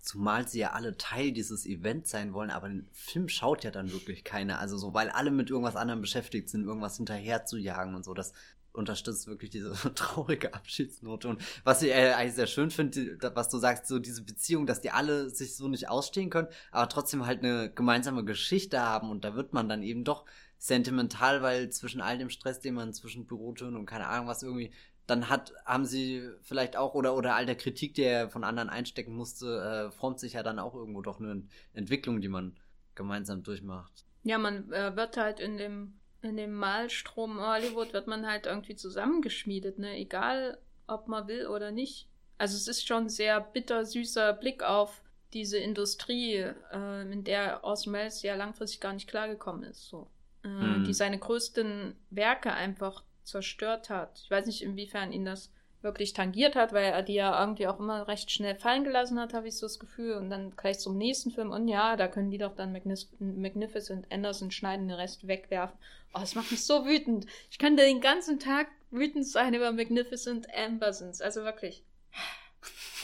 Zumal 0.00 0.48
sie 0.48 0.60
ja 0.60 0.72
alle 0.72 0.96
Teil 0.96 1.32
dieses 1.32 1.66
Events 1.66 2.10
sein 2.10 2.32
wollen, 2.32 2.50
aber 2.50 2.68
den 2.68 2.88
Film 2.92 3.28
schaut 3.28 3.64
ja 3.64 3.70
dann 3.70 3.92
wirklich 3.92 4.24
keiner. 4.24 4.58
Also 4.58 4.76
so, 4.76 4.94
weil 4.94 5.10
alle 5.10 5.30
mit 5.30 5.50
irgendwas 5.50 5.76
anderem 5.76 6.00
beschäftigt 6.00 6.48
sind, 6.48 6.64
irgendwas 6.64 6.96
hinterher 6.96 7.44
zu 7.44 7.56
jagen 7.56 7.94
und 7.94 8.04
so. 8.04 8.14
Das 8.14 8.32
unterstützt 8.72 9.26
wirklich 9.26 9.50
diese 9.50 9.72
traurige 9.94 10.54
Abschiedsnote. 10.54 11.28
Und 11.28 11.42
was 11.64 11.82
ich 11.82 11.90
äh, 11.90 12.12
eigentlich 12.12 12.34
sehr 12.34 12.46
schön 12.46 12.70
finde, 12.70 13.18
was 13.34 13.48
du 13.48 13.58
sagst, 13.58 13.86
so 13.86 13.98
diese 13.98 14.22
Beziehung, 14.22 14.66
dass 14.66 14.80
die 14.80 14.90
alle 14.90 15.30
sich 15.30 15.56
so 15.56 15.68
nicht 15.68 15.88
ausstehen 15.88 16.30
können, 16.30 16.48
aber 16.70 16.88
trotzdem 16.88 17.26
halt 17.26 17.40
eine 17.42 17.70
gemeinsame 17.70 18.24
Geschichte 18.24 18.80
haben 18.80 19.10
und 19.10 19.24
da 19.24 19.34
wird 19.34 19.52
man 19.52 19.68
dann 19.68 19.82
eben 19.82 20.04
doch 20.04 20.24
sentimental, 20.58 21.42
weil 21.42 21.70
zwischen 21.70 22.00
all 22.00 22.18
dem 22.18 22.30
Stress, 22.30 22.60
den 22.60 22.74
man 22.74 22.92
zwischen 22.92 23.26
Bürotönen 23.26 23.76
und 23.76 23.86
keine 23.86 24.08
Ahnung 24.08 24.26
was 24.26 24.42
irgendwie 24.42 24.72
dann 25.08 25.30
hat, 25.30 25.54
haben 25.64 25.86
sie 25.86 26.28
vielleicht 26.42 26.76
auch, 26.76 26.94
oder, 26.94 27.16
oder 27.16 27.34
all 27.34 27.46
der 27.46 27.56
Kritik, 27.56 27.94
die 27.94 28.02
er 28.02 28.28
von 28.28 28.44
anderen 28.44 28.68
einstecken 28.68 29.14
musste, 29.14 29.88
äh, 29.88 29.90
formt 29.90 30.20
sich 30.20 30.34
ja 30.34 30.42
dann 30.42 30.58
auch 30.58 30.74
irgendwo 30.74 31.00
doch 31.00 31.18
eine 31.18 31.42
Entwicklung, 31.72 32.20
die 32.20 32.28
man 32.28 32.56
gemeinsam 32.94 33.42
durchmacht. 33.42 34.04
Ja, 34.22 34.36
man 34.36 34.70
äh, 34.70 34.94
wird 34.94 35.16
halt 35.16 35.40
in 35.40 35.56
dem 35.56 35.94
in 36.20 36.36
dem 36.36 36.52
Malstrom 36.52 37.40
Hollywood 37.40 37.92
wird 37.92 38.08
man 38.08 38.26
halt 38.26 38.46
irgendwie 38.46 38.74
zusammengeschmiedet, 38.74 39.78
ne? 39.78 39.96
Egal, 39.96 40.58
ob 40.88 41.06
man 41.06 41.28
will 41.28 41.46
oder 41.46 41.70
nicht. 41.70 42.08
Also 42.38 42.56
es 42.56 42.66
ist 42.66 42.86
schon 42.86 43.04
ein 43.04 43.08
sehr 43.08 43.40
bittersüßer 43.40 44.32
Blick 44.32 44.64
auf 44.64 45.00
diese 45.32 45.58
Industrie, 45.58 46.44
äh, 46.72 47.12
in 47.12 47.22
der 47.22 47.62
Orson 47.62 47.92
Welles 47.92 48.22
ja 48.22 48.34
langfristig 48.34 48.80
gar 48.80 48.92
nicht 48.92 49.08
klargekommen 49.08 49.62
ist, 49.62 49.88
so. 49.88 50.10
Äh, 50.42 50.48
mhm. 50.48 50.84
Die 50.84 50.94
seine 50.94 51.18
größten 51.18 51.94
Werke 52.10 52.52
einfach 52.52 53.04
zerstört 53.28 53.90
hat. 53.90 54.20
Ich 54.24 54.30
weiß 54.30 54.46
nicht, 54.46 54.62
inwiefern 54.62 55.12
ihn 55.12 55.24
das 55.24 55.52
wirklich 55.80 56.12
tangiert 56.12 56.56
hat, 56.56 56.72
weil 56.72 56.86
er 56.86 57.02
die 57.02 57.14
ja 57.14 57.40
irgendwie 57.40 57.68
auch 57.68 57.78
immer 57.78 58.08
recht 58.08 58.30
schnell 58.32 58.56
fallen 58.56 58.82
gelassen 58.82 59.20
hat, 59.20 59.32
habe 59.32 59.46
ich 59.46 59.56
so 59.56 59.66
das 59.66 59.78
Gefühl. 59.78 60.14
Und 60.14 60.28
dann 60.30 60.56
gleich 60.56 60.80
zum 60.80 60.96
nächsten 60.96 61.30
Film, 61.30 61.50
und 61.50 61.68
ja, 61.68 61.96
da 61.96 62.08
können 62.08 62.30
die 62.30 62.38
doch 62.38 62.54
dann 62.54 62.72
Magnif 62.72 63.06
Magnificent 63.20 64.10
Anderson 64.10 64.50
schneiden, 64.50 64.88
den 64.88 64.96
Rest 64.96 65.28
wegwerfen. 65.28 65.78
Oh, 66.14 66.20
das 66.20 66.34
macht 66.34 66.50
mich 66.50 66.64
so 66.64 66.84
wütend. 66.84 67.26
Ich 67.50 67.58
könnte 67.58 67.84
den 67.84 68.00
ganzen 68.00 68.40
Tag 68.40 68.66
wütend 68.90 69.26
sein 69.26 69.54
über 69.54 69.70
Magnificent 69.70 70.48
Ambersons. 70.52 71.20
Also 71.20 71.44
wirklich. 71.44 71.84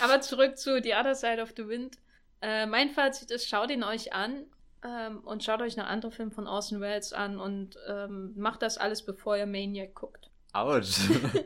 Aber 0.02 0.20
zurück 0.20 0.58
zu 0.58 0.82
The 0.82 0.94
Other 0.94 1.14
Side 1.14 1.40
of 1.40 1.52
the 1.56 1.68
Wind. 1.68 1.98
Äh, 2.40 2.66
mein 2.66 2.90
Fazit 2.90 3.30
ist, 3.30 3.48
schaut 3.48 3.70
ihn 3.70 3.84
euch 3.84 4.12
an 4.12 4.46
ähm, 4.84 5.20
und 5.20 5.42
schaut 5.42 5.62
euch 5.62 5.76
noch 5.76 5.86
andere 5.86 6.12
Filme 6.12 6.30
von 6.30 6.46
Orson 6.46 6.80
Welles 6.80 7.12
an 7.12 7.38
und 7.38 7.76
ähm, 7.88 8.34
macht 8.36 8.62
das 8.62 8.78
alles, 8.78 9.04
bevor 9.04 9.36
ihr 9.36 9.46
Maniac 9.46 9.94
guckt. 9.94 10.30
Autsch. 10.52 10.98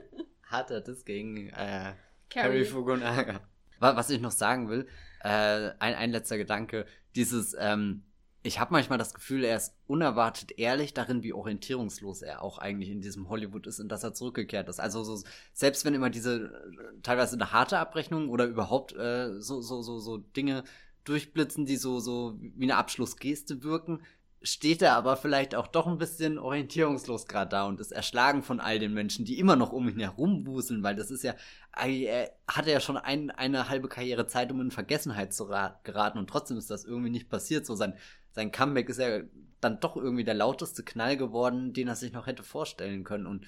hat 0.42 0.70
er 0.70 0.80
das 0.80 1.04
gegen 1.04 1.48
äh, 1.50 1.94
Carrie 2.30 2.64
Fukunaga. 2.64 3.40
Was 3.80 4.10
ich 4.10 4.20
noch 4.20 4.32
sagen 4.32 4.68
will, 4.68 4.88
äh, 5.22 5.70
ein, 5.78 5.94
ein 5.94 6.10
letzter 6.10 6.36
Gedanke, 6.36 6.84
dieses, 7.14 7.54
ähm, 7.58 8.02
ich 8.42 8.58
habe 8.58 8.72
manchmal 8.72 8.98
das 8.98 9.14
Gefühl, 9.14 9.44
er 9.44 9.56
ist 9.56 9.74
unerwartet 9.86 10.58
ehrlich 10.58 10.94
darin, 10.94 11.22
wie 11.22 11.32
orientierungslos 11.32 12.22
er 12.22 12.42
auch 12.42 12.58
eigentlich 12.58 12.90
in 12.90 13.00
diesem 13.00 13.28
Hollywood 13.28 13.66
ist 13.66 13.78
und 13.78 13.88
dass 13.88 14.02
er 14.02 14.14
zurückgekehrt 14.14 14.68
ist. 14.68 14.80
Also 14.80 15.04
so, 15.04 15.22
selbst 15.52 15.84
wenn 15.84 15.94
immer 15.94 16.10
diese 16.10 16.46
äh, 16.46 17.00
teilweise 17.02 17.36
eine 17.36 17.52
harte 17.52 17.78
Abrechnung 17.78 18.30
oder 18.30 18.46
überhaupt 18.46 18.94
äh, 18.94 19.40
so, 19.40 19.60
so, 19.60 19.82
so, 19.82 19.98
so 19.98 20.18
Dinge 20.18 20.64
durchblitzen, 21.08 21.66
die 21.66 21.76
so, 21.76 22.00
so 22.00 22.38
wie 22.38 22.64
eine 22.64 22.76
Abschlussgeste 22.76 23.62
wirken, 23.62 24.02
steht 24.42 24.82
er 24.82 24.94
aber 24.94 25.16
vielleicht 25.16 25.54
auch 25.54 25.66
doch 25.66 25.86
ein 25.86 25.98
bisschen 25.98 26.38
orientierungslos 26.38 27.26
gerade 27.26 27.50
da 27.50 27.66
und 27.66 27.80
ist 27.80 27.92
erschlagen 27.92 28.42
von 28.42 28.60
all 28.60 28.78
den 28.78 28.94
Menschen, 28.94 29.24
die 29.24 29.38
immer 29.38 29.56
noch 29.56 29.72
um 29.72 29.88
ihn 29.88 29.98
herum 29.98 30.46
wuseln, 30.46 30.82
weil 30.82 30.94
das 30.94 31.10
ist 31.10 31.24
ja, 31.24 31.34
er 31.72 32.30
hatte 32.46 32.70
ja 32.70 32.80
schon 32.80 32.96
ein, 32.96 33.30
eine 33.30 33.68
halbe 33.68 33.88
Karriere 33.88 34.26
Zeit, 34.26 34.52
um 34.52 34.60
in 34.60 34.70
Vergessenheit 34.70 35.34
zu 35.34 35.46
geraten 35.46 36.18
und 36.18 36.30
trotzdem 36.30 36.56
ist 36.56 36.70
das 36.70 36.84
irgendwie 36.84 37.10
nicht 37.10 37.28
passiert. 37.28 37.66
So 37.66 37.74
sein, 37.74 37.94
sein 38.30 38.52
Comeback 38.52 38.88
ist 38.88 39.00
ja 39.00 39.22
dann 39.60 39.80
doch 39.80 39.96
irgendwie 39.96 40.24
der 40.24 40.34
lauteste 40.34 40.84
Knall 40.84 41.16
geworden, 41.16 41.72
den 41.72 41.88
er 41.88 41.96
sich 41.96 42.12
noch 42.12 42.28
hätte 42.28 42.44
vorstellen 42.44 43.02
können 43.02 43.26
und 43.26 43.44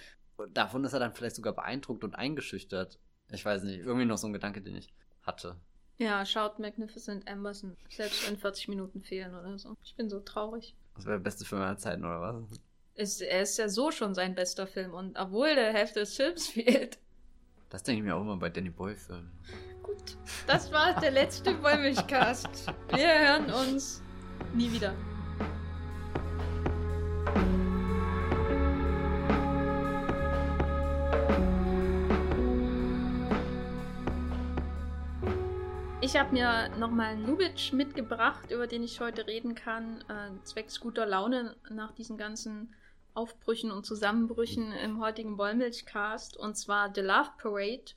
davon 0.52 0.84
ist 0.84 0.92
er 0.92 1.00
dann 1.00 1.14
vielleicht 1.14 1.36
sogar 1.36 1.52
beeindruckt 1.52 2.02
und 2.02 2.16
eingeschüchtert. 2.16 2.98
Ich 3.30 3.44
weiß 3.44 3.62
nicht, 3.62 3.80
irgendwie 3.80 4.06
noch 4.06 4.18
so 4.18 4.26
ein 4.26 4.32
Gedanke, 4.32 4.60
den 4.60 4.74
ich 4.74 4.92
hatte. 5.22 5.56
Ja, 6.00 6.24
schaut 6.24 6.58
Magnificent 6.58 7.28
Amberson. 7.28 7.76
Selbst 7.90 8.26
wenn 8.26 8.38
40 8.38 8.68
Minuten 8.68 9.02
fehlen 9.02 9.34
oder 9.34 9.58
so. 9.58 9.76
Ich 9.84 9.94
bin 9.96 10.08
so 10.08 10.18
traurig. 10.20 10.74
Das 10.94 11.04
wäre 11.04 11.16
der 11.16 11.24
beste 11.24 11.44
Film 11.44 11.60
aller 11.60 11.76
Zeiten, 11.76 12.06
oder 12.06 12.22
was? 12.22 12.58
Ist, 12.94 13.20
er 13.20 13.42
ist 13.42 13.58
ja 13.58 13.68
so 13.68 13.90
schon 13.90 14.14
sein 14.14 14.34
bester 14.34 14.66
Film 14.66 14.94
und 14.94 15.18
obwohl 15.18 15.54
der 15.54 15.74
Hälfte 15.74 16.00
des 16.00 16.16
Films 16.16 16.46
fehlt. 16.48 16.98
Das 17.68 17.82
denke 17.82 17.98
ich 18.00 18.04
mir 18.04 18.16
auch 18.16 18.22
immer 18.22 18.38
bei 18.38 18.48
Danny 18.48 18.70
Boy-Filmen. 18.70 19.30
Gut, 19.82 20.16
das 20.46 20.72
war 20.72 20.98
der 20.98 21.10
letzte 21.10 21.62
Wollmilchcast. 21.62 22.48
Wir 22.94 23.28
hören 23.28 23.52
uns 23.52 24.02
nie 24.54 24.72
wieder. 24.72 24.94
Ich 36.12 36.18
habe 36.18 36.32
mir 36.32 36.68
nochmal 36.70 37.12
einen 37.12 37.24
Lubitsch 37.24 37.72
mitgebracht, 37.72 38.50
über 38.50 38.66
den 38.66 38.82
ich 38.82 38.98
heute 38.98 39.28
reden 39.28 39.54
kann, 39.54 40.00
äh, 40.08 40.42
zwecks 40.42 40.80
guter 40.80 41.06
Laune 41.06 41.54
nach 41.70 41.92
diesen 41.92 42.18
ganzen 42.18 42.74
Aufbrüchen 43.14 43.70
und 43.70 43.86
Zusammenbrüchen 43.86 44.72
im 44.72 45.00
heutigen 45.00 45.38
Wollmilchcast. 45.38 46.36
Und 46.36 46.56
zwar 46.56 46.92
The 46.92 47.02
Love 47.02 47.30
Parade 47.38 47.92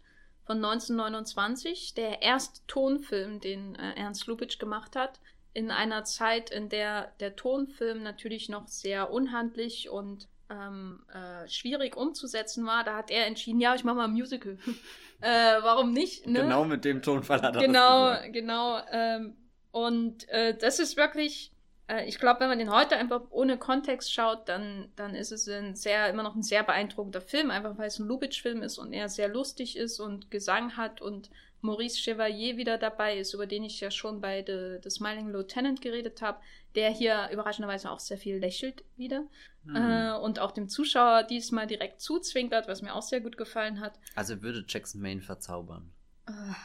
von 0.45 0.57
1929, 0.57 1.95
der 1.95 2.21
erste 2.21 2.61
Tonfilm, 2.67 3.39
den 3.39 3.73
äh, 3.73 3.95
Ernst 3.95 4.27
Lubitsch 4.27 4.59
gemacht 4.59 4.95
hat, 4.95 5.19
in 5.53 5.71
einer 5.71 6.03
Zeit, 6.03 6.51
in 6.51 6.69
der 6.69 7.13
der 7.19 7.35
Tonfilm 7.35 8.03
natürlich 8.03 8.47
noch 8.47 8.67
sehr 8.67 9.09
unhandlich 9.11 9.89
und 9.89 10.27
ähm, 10.53 10.99
äh, 11.13 11.47
schwierig 11.47 11.97
umzusetzen 11.97 12.65
war, 12.65 12.83
da 12.83 12.95
hat 12.95 13.11
er 13.11 13.25
entschieden, 13.25 13.59
ja, 13.59 13.75
ich 13.75 13.83
mache 13.83 13.95
mal 13.95 14.05
ein 14.05 14.13
Musical. 14.13 14.57
äh, 15.21 15.27
warum 15.61 15.91
nicht? 15.91 16.27
Ne? 16.27 16.41
Genau 16.41 16.65
mit 16.65 16.85
dem 16.85 17.01
Tonfall 17.01 17.41
hat 17.41 17.55
er 17.55 17.61
Genau, 17.61 18.09
das 18.09 18.31
genau. 18.31 18.79
Ähm, 18.91 19.35
und 19.71 20.29
äh, 20.29 20.55
das 20.55 20.79
ist 20.79 20.97
wirklich, 20.97 21.51
äh, 21.87 22.05
ich 22.05 22.19
glaube, 22.19 22.41
wenn 22.41 22.49
man 22.49 22.59
den 22.59 22.71
heute 22.71 22.95
einfach 22.95 23.21
ohne 23.31 23.57
Kontext 23.57 24.13
schaut, 24.13 24.47
dann, 24.47 24.91
dann 24.95 25.15
ist 25.15 25.31
es 25.31 25.47
ein 25.47 25.75
sehr, 25.75 26.09
immer 26.09 26.23
noch 26.23 26.35
ein 26.35 26.43
sehr 26.43 26.63
beeindruckender 26.63 27.21
Film, 27.21 27.49
einfach 27.49 27.77
weil 27.77 27.87
es 27.87 27.99
ein 27.99 28.07
Lubitsch-Film 28.07 28.61
ist 28.61 28.77
und 28.77 28.93
er 28.93 29.09
sehr 29.09 29.27
lustig 29.27 29.77
ist 29.77 29.99
und 29.99 30.29
Gesang 30.29 30.77
hat 30.77 31.01
und 31.01 31.29
Maurice 31.63 31.97
Chevalier 31.97 32.57
wieder 32.57 32.77
dabei 32.77 33.17
ist, 33.17 33.33
über 33.33 33.47
den 33.47 33.63
ich 33.63 33.79
ja 33.79 33.89
schon 33.89 34.19
bei 34.19 34.43
The, 34.45 34.79
The 34.83 34.89
Smiling 34.89 35.29
Lieutenant 35.29 35.81
geredet 35.81 36.21
habe, 36.21 36.39
der 36.75 36.91
hier 36.91 37.29
überraschenderweise 37.31 37.89
auch 37.89 37.99
sehr 37.99 38.17
viel 38.17 38.37
lächelt 38.37 38.83
wieder 38.97 39.25
mhm. 39.63 39.75
äh, 39.75 40.11
und 40.17 40.39
auch 40.39 40.51
dem 40.51 40.67
Zuschauer 40.67 41.23
diesmal 41.23 41.65
direkt 41.65 42.01
zuzwinkert, 42.01 42.67
was 42.67 42.81
mir 42.81 42.93
auch 42.93 43.01
sehr 43.01 43.21
gut 43.21 43.37
gefallen 43.37 43.79
hat. 43.79 43.97
Also 44.15 44.41
würde 44.41 44.65
Jackson 44.67 45.01
Maine 45.01 45.21
verzaubern. 45.21 45.91
Ah. 46.25 46.55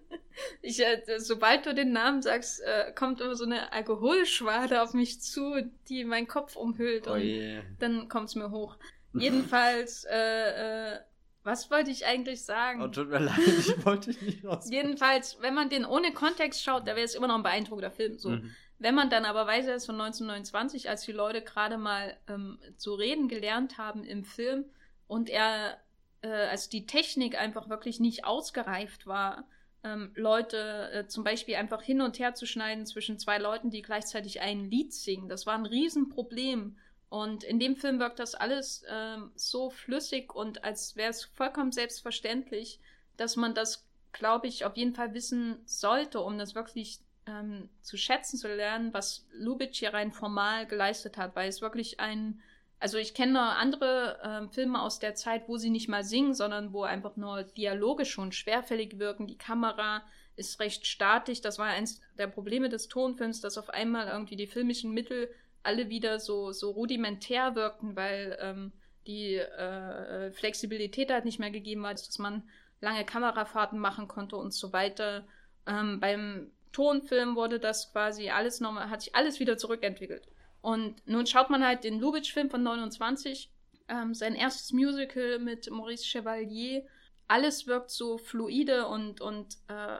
Ich, 0.62 0.80
äh, 0.84 1.02
sobald 1.20 1.66
du 1.66 1.74
den 1.74 1.94
Namen 1.94 2.22
sagst, 2.22 2.62
äh, 2.62 2.92
kommt 2.92 3.22
immer 3.22 3.36
so 3.36 3.46
eine 3.46 3.72
Alkoholschwade 3.72 4.82
auf 4.82 4.94
mich 4.94 5.22
zu, 5.22 5.72
die 5.88 6.04
meinen 6.04 6.28
Kopf 6.28 6.56
umhüllt. 6.56 7.08
Oh 7.08 7.14
und 7.14 7.22
yeah. 7.22 7.64
dann 7.80 8.10
kommt 8.10 8.30
es 8.30 8.36
mir 8.36 8.52
hoch. 8.52 8.78
Jedenfalls, 9.14 10.06
äh, 10.10 10.96
äh, 10.96 11.00
was 11.48 11.72
wollte 11.72 11.90
ich 11.90 12.06
eigentlich 12.06 12.44
sagen? 12.44 12.82
Oh, 12.82 12.90
tut 12.90 13.10
mir 13.10 13.20
leid, 13.20 13.40
ich 13.40 13.86
wollte 13.86 14.10
nicht 14.24 14.44
raus. 14.46 14.68
Jedenfalls, 14.70 15.38
wenn 15.42 15.54
man 15.54 15.70
den 15.70 15.86
ohne 15.86 16.12
Kontext 16.12 16.62
schaut, 16.62 16.84
da 16.84 16.96
wäre 16.96 17.06
es 17.06 17.16
immer 17.16 17.28
noch 17.28 17.36
ein 17.36 17.44
beeindruckender 17.44 17.90
Film. 17.90 18.20
So. 18.20 18.32
Mhm. 18.32 18.54
Wenn 18.80 18.94
man 18.94 19.10
dann 19.10 19.24
aber 19.24 19.48
weiß, 19.48 19.66
er 19.66 19.76
ist 19.76 19.86
von 19.86 19.96
1929, 19.96 20.90
als 20.90 21.04
die 21.04 21.14
Leute 21.14 21.42
gerade 21.42 21.78
mal 21.78 22.18
ähm, 22.28 22.60
zu 22.76 22.94
reden 22.94 23.30
gelernt 23.30 23.78
haben 23.78 24.04
im 24.04 24.26
Film 24.26 24.66
und 25.08 25.30
er, 25.30 25.78
äh, 26.22 26.28
als 26.28 26.68
die 26.68 26.86
Technik 26.86 27.40
einfach 27.40 27.70
wirklich 27.70 28.02
nicht 28.02 28.26
ausgereift 28.26 29.08
war, 29.08 29.48
ähm, 29.86 30.12
Leute 30.16 30.92
äh, 30.92 31.08
zum 31.08 31.24
Beispiel 31.24 31.56
einfach 31.56 31.82
hin 31.82 32.02
und 32.02 32.20
her 32.20 32.36
zu 32.36 32.46
schneiden 32.46 32.86
zwischen 32.86 33.20
zwei 33.20 33.38
Leuten, 33.38 33.70
die 33.70 33.82
gleichzeitig 33.82 34.42
ein 34.42 34.70
Lied 34.70 34.94
singen. 34.94 35.30
Das 35.30 35.46
war 35.46 35.56
ein 35.56 35.66
Riesenproblem. 35.66 36.78
Und 37.10 37.44
in 37.44 37.60
dem 37.60 37.78
Film 37.78 38.00
wirkt 38.00 38.20
das 38.20 38.36
alles 38.36 38.84
ähm, 38.90 39.32
so 39.36 39.70
flüssig 39.70 40.36
und 40.36 40.64
als 40.64 40.96
wäre 40.98 41.10
es 41.10 41.24
vollkommen 41.24 41.72
selbstverständlich, 41.72 42.82
dass 43.16 43.38
man 43.38 43.54
das, 43.54 43.88
glaube 44.12 44.48
ich, 44.48 44.66
auf 44.66 44.76
jeden 44.76 44.94
Fall 44.94 45.14
wissen 45.14 45.60
sollte, 45.66 46.20
um 46.20 46.38
das 46.38 46.54
wirklich 46.54 47.00
ähm, 47.26 47.70
zu 47.82 47.98
schätzen 47.98 48.38
zu 48.38 48.54
lernen, 48.54 48.94
was 48.94 49.26
Lubitsch 49.32 49.80
hier 49.80 49.94
rein 49.94 50.12
formal 50.12 50.66
geleistet 50.68 51.18
hat, 51.18 51.36
weil 51.36 51.48
es 51.48 51.62
wirklich 51.62 52.00
ein, 52.00 52.42
also 52.80 52.98
ich 52.98 53.14
kenne 53.14 53.40
andere 53.42 54.20
ähm, 54.24 54.50
Filme 54.50 54.82
aus 54.82 55.00
der 55.00 55.16
Zeit, 55.16 55.48
wo 55.48 55.58
sie 55.58 55.70
nicht 55.70 55.88
mal 55.88 56.04
singen, 56.04 56.34
sondern 56.34 56.74
wo 56.74 56.84
einfach 56.84 57.16
nur 57.16 57.44
Dialoge 57.44 58.06
schon 58.06 58.34
schwerfällig 58.34 59.00
wirken. 59.00 59.28
Die 59.28 59.38
Kamera 59.38 60.04
ist 60.36 60.60
recht 60.60 60.86
statisch. 60.86 61.42
Das 61.42 61.58
war 61.58 61.68
eins 61.68 62.02
der 62.18 62.28
Probleme 62.28 62.70
des 62.70 62.88
Tonfilms, 62.88 63.42
dass 63.42 63.58
auf 63.58 63.70
einmal 63.70 64.08
irgendwie 64.08 64.36
die 64.36 64.48
filmischen 64.48 64.94
Mittel 64.94 65.30
alle 65.68 65.90
wieder 65.90 66.20
so, 66.20 66.52
so 66.54 66.72
rudimentär 66.72 67.56
wirkten, 67.56 67.96
weil 67.96 68.38
ähm, 68.42 68.72
die 69.06 69.36
äh, 69.36 70.32
Flexibilität 70.32 71.12
halt 71.12 71.26
nicht 71.26 71.40
mehr 71.40 71.52
gegeben 71.52 71.84
war, 71.84 71.92
dass 71.92 72.18
man 72.20 72.44
lange 72.82 73.06
Kamerafahrten 73.06 73.78
machen 73.78 74.08
konnte 74.08 74.38
und 74.38 74.54
so 74.54 74.74
weiter. 74.74 75.28
Ähm, 75.66 76.00
beim 76.00 76.52
Tonfilm 76.72 77.36
wurde 77.36 77.60
das 77.60 77.92
quasi 77.92 78.30
alles 78.30 78.60
nochmal, 78.60 78.90
hat 78.90 79.02
sich 79.02 79.16
alles 79.16 79.40
wieder 79.40 79.58
zurückentwickelt. 79.58 80.28
Und 80.62 80.96
nun 81.06 81.28
schaut 81.28 81.50
man 81.50 81.66
halt 81.66 81.84
den 81.84 82.00
Lubitsch-Film 82.00 82.50
von 82.50 82.64
29, 82.64 83.52
ähm, 83.90 84.14
sein 84.14 84.36
erstes 84.36 84.72
Musical 84.74 85.40
mit 85.40 85.70
Maurice 85.70 86.06
Chevalier. 86.06 86.86
Alles 87.28 87.68
wirkt 87.68 87.92
so 87.92 88.18
fluide 88.18 88.88
und, 88.88 89.22
und 89.22 89.58
äh, 89.68 89.98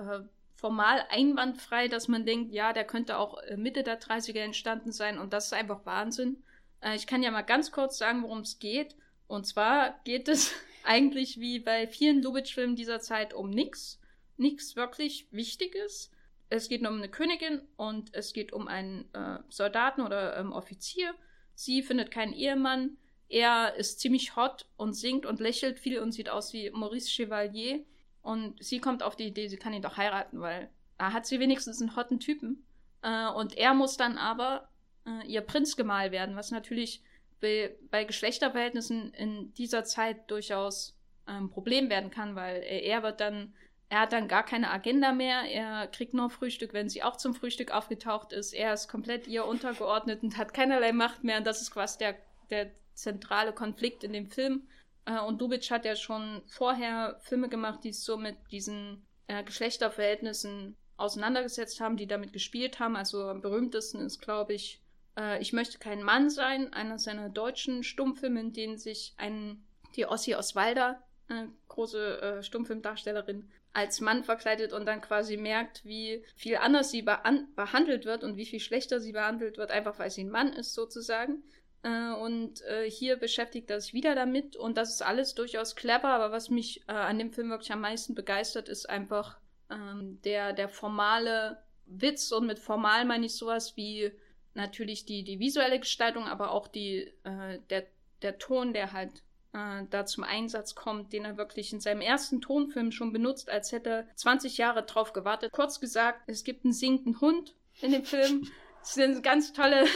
äh, 0.00 0.20
formal 0.60 1.04
einwandfrei, 1.10 1.88
dass 1.88 2.08
man 2.08 2.26
denkt, 2.26 2.52
ja, 2.52 2.72
der 2.72 2.84
könnte 2.84 3.18
auch 3.18 3.42
äh, 3.42 3.56
Mitte 3.56 3.82
der 3.82 4.00
30er 4.00 4.40
entstanden 4.40 4.92
sein 4.92 5.18
und 5.18 5.32
das 5.32 5.46
ist 5.46 5.52
einfach 5.52 5.84
Wahnsinn. 5.86 6.42
Äh, 6.80 6.96
ich 6.96 7.06
kann 7.06 7.22
ja 7.22 7.30
mal 7.30 7.42
ganz 7.42 7.72
kurz 7.72 7.98
sagen, 7.98 8.22
worum 8.22 8.40
es 8.40 8.58
geht. 8.58 8.96
Und 9.26 9.46
zwar 9.46 10.00
geht 10.04 10.28
es 10.28 10.52
eigentlich 10.84 11.40
wie 11.40 11.58
bei 11.58 11.86
vielen 11.86 12.22
Lubitsch-Filmen 12.22 12.76
dieser 12.76 13.00
Zeit 13.00 13.34
um 13.34 13.50
nichts. 13.50 14.00
Nichts 14.36 14.76
wirklich 14.76 15.26
Wichtiges 15.30 16.10
es 16.50 16.68
geht 16.68 16.86
um 16.86 16.96
eine 16.96 17.08
Königin 17.08 17.62
und 17.76 18.12
es 18.12 18.32
geht 18.32 18.52
um 18.52 18.66
einen 18.66 19.08
äh, 19.14 19.38
Soldaten 19.48 20.02
oder 20.02 20.36
ähm, 20.36 20.52
Offizier. 20.52 21.14
Sie 21.54 21.82
findet 21.82 22.10
keinen 22.10 22.32
Ehemann. 22.32 22.98
Er 23.28 23.76
ist 23.76 24.00
ziemlich 24.00 24.34
hot 24.34 24.66
und 24.76 24.94
singt 24.94 25.26
und 25.26 25.38
lächelt 25.38 25.78
viel 25.78 26.00
und 26.00 26.10
sieht 26.10 26.28
aus 26.28 26.52
wie 26.52 26.68
Maurice 26.70 27.08
Chevalier. 27.08 27.84
Und 28.22 28.62
sie 28.62 28.80
kommt 28.80 29.02
auf 29.02 29.16
die 29.16 29.26
Idee, 29.26 29.48
sie 29.48 29.56
kann 29.56 29.72
ihn 29.72 29.82
doch 29.82 29.96
heiraten, 29.96 30.40
weil 30.40 30.70
da 30.98 31.12
hat 31.12 31.26
sie 31.26 31.40
wenigstens 31.40 31.80
einen 31.80 31.96
hotten 31.96 32.20
Typen. 32.20 32.64
Äh, 33.02 33.28
und 33.28 33.56
er 33.56 33.74
muss 33.74 33.96
dann 33.96 34.18
aber 34.18 34.68
äh, 35.06 35.26
ihr 35.26 35.40
Prinzgemahl 35.40 36.12
werden, 36.12 36.36
was 36.36 36.50
natürlich 36.50 37.02
bei, 37.40 37.74
bei 37.90 38.04
Geschlechterverhältnissen 38.04 39.14
in 39.14 39.54
dieser 39.54 39.84
Zeit 39.84 40.30
durchaus 40.30 40.94
ein 41.26 41.44
ähm, 41.44 41.50
Problem 41.50 41.88
werden 41.88 42.10
kann, 42.10 42.36
weil 42.36 42.62
er 42.62 43.02
wird 43.02 43.20
dann 43.20 43.54
er 43.90 44.02
hat 44.02 44.12
dann 44.12 44.28
gar 44.28 44.44
keine 44.44 44.70
Agenda 44.70 45.12
mehr. 45.12 45.42
Er 45.50 45.88
kriegt 45.88 46.14
nur 46.14 46.30
Frühstück, 46.30 46.72
wenn 46.72 46.88
sie 46.88 47.02
auch 47.02 47.16
zum 47.16 47.34
Frühstück 47.34 47.72
aufgetaucht 47.72 48.32
ist. 48.32 48.52
Er 48.52 48.72
ist 48.72 48.86
komplett 48.86 49.26
ihr 49.26 49.44
untergeordnet 49.44 50.22
und 50.22 50.36
hat 50.36 50.54
keinerlei 50.54 50.92
Macht 50.92 51.24
mehr. 51.24 51.38
Und 51.38 51.46
das 51.46 51.60
ist 51.60 51.72
quasi 51.72 51.98
der, 51.98 52.14
der 52.50 52.70
zentrale 52.94 53.52
Konflikt 53.52 54.04
in 54.04 54.12
dem 54.12 54.28
Film. 54.28 54.68
Äh, 55.04 55.20
und 55.20 55.40
Dubitsch 55.40 55.70
hat 55.70 55.84
ja 55.84 55.96
schon 55.96 56.42
vorher 56.46 57.18
Filme 57.20 57.48
gemacht, 57.48 57.80
die 57.84 57.92
so 57.92 58.16
mit 58.16 58.36
diesen 58.50 59.06
äh, 59.26 59.42
Geschlechterverhältnissen 59.44 60.76
auseinandergesetzt 60.96 61.80
haben, 61.80 61.96
die 61.96 62.06
damit 62.06 62.32
gespielt 62.32 62.78
haben. 62.78 62.96
Also 62.96 63.24
am 63.24 63.40
berühmtesten 63.40 64.00
ist, 64.00 64.20
glaube 64.20 64.54
ich, 64.54 64.82
äh, 65.16 65.40
Ich 65.40 65.52
möchte 65.52 65.78
kein 65.78 66.02
Mann 66.02 66.30
sein, 66.30 66.72
einer 66.72 66.98
seiner 66.98 67.28
deutschen 67.28 67.82
Stummfilme, 67.82 68.40
in 68.40 68.52
denen 68.52 68.78
sich 68.78 69.14
ein, 69.16 69.64
die 69.96 70.06
Ossi 70.06 70.34
Oswalder, 70.34 71.02
äh, 71.28 71.46
große 71.68 72.20
äh, 72.20 72.42
Stummfilmdarstellerin, 72.42 73.50
als 73.72 74.00
Mann 74.00 74.24
verkleidet 74.24 74.72
und 74.72 74.84
dann 74.86 75.00
quasi 75.00 75.36
merkt, 75.36 75.84
wie 75.84 76.24
viel 76.34 76.56
anders 76.56 76.90
sie 76.90 77.02
behandelt 77.02 78.04
wird 78.04 78.24
und 78.24 78.36
wie 78.36 78.46
viel 78.46 78.58
schlechter 78.58 78.98
sie 78.98 79.12
behandelt 79.12 79.58
wird, 79.58 79.70
einfach 79.70 79.98
weil 80.00 80.10
sie 80.10 80.24
ein 80.24 80.30
Mann 80.30 80.52
ist 80.52 80.74
sozusagen. 80.74 81.44
Äh, 81.82 82.12
und 82.12 82.62
äh, 82.62 82.90
hier 82.90 83.16
beschäftigt 83.16 83.70
er 83.70 83.80
sich 83.80 83.94
wieder 83.94 84.14
damit 84.14 84.56
und 84.56 84.76
das 84.76 84.90
ist 84.90 85.02
alles 85.02 85.34
durchaus 85.34 85.76
clever, 85.76 86.08
aber 86.08 86.30
was 86.30 86.50
mich 86.50 86.82
äh, 86.88 86.92
an 86.92 87.18
dem 87.18 87.32
Film 87.32 87.48
wirklich 87.48 87.72
am 87.72 87.80
meisten 87.80 88.14
begeistert, 88.14 88.68
ist 88.68 88.88
einfach 88.88 89.38
ähm, 89.70 90.20
der, 90.22 90.52
der 90.52 90.68
formale 90.68 91.62
Witz 91.86 92.32
und 92.32 92.46
mit 92.46 92.58
formal 92.58 93.04
meine 93.06 93.26
ich 93.26 93.34
sowas 93.34 93.76
wie 93.76 94.12
natürlich 94.52 95.06
die, 95.06 95.24
die 95.24 95.38
visuelle 95.38 95.80
Gestaltung, 95.80 96.24
aber 96.24 96.50
auch 96.50 96.68
die, 96.68 97.12
äh, 97.24 97.58
der, 97.70 97.86
der 98.22 98.38
Ton, 98.38 98.72
der 98.72 98.92
halt 98.92 99.22
da 99.52 100.06
zum 100.06 100.22
Einsatz 100.22 100.76
kommt, 100.76 101.12
den 101.12 101.24
er 101.24 101.36
wirklich 101.36 101.72
in 101.72 101.80
seinem 101.80 102.02
ersten 102.02 102.40
Tonfilm 102.40 102.92
schon 102.92 103.12
benutzt, 103.12 103.50
als 103.50 103.72
hätte 103.72 103.90
er 103.90 104.06
20 104.14 104.58
Jahre 104.58 104.84
drauf 104.84 105.12
gewartet. 105.12 105.50
Kurz 105.50 105.80
gesagt, 105.80 106.22
es 106.28 106.44
gibt 106.44 106.64
einen 106.64 106.72
singenden 106.72 107.20
Hund 107.20 107.56
in 107.80 107.90
dem 107.90 108.04
Film. 108.04 108.48
Ist 108.82 108.96
eine 108.96 109.20
ganz 109.22 109.52
tolle, 109.52 109.86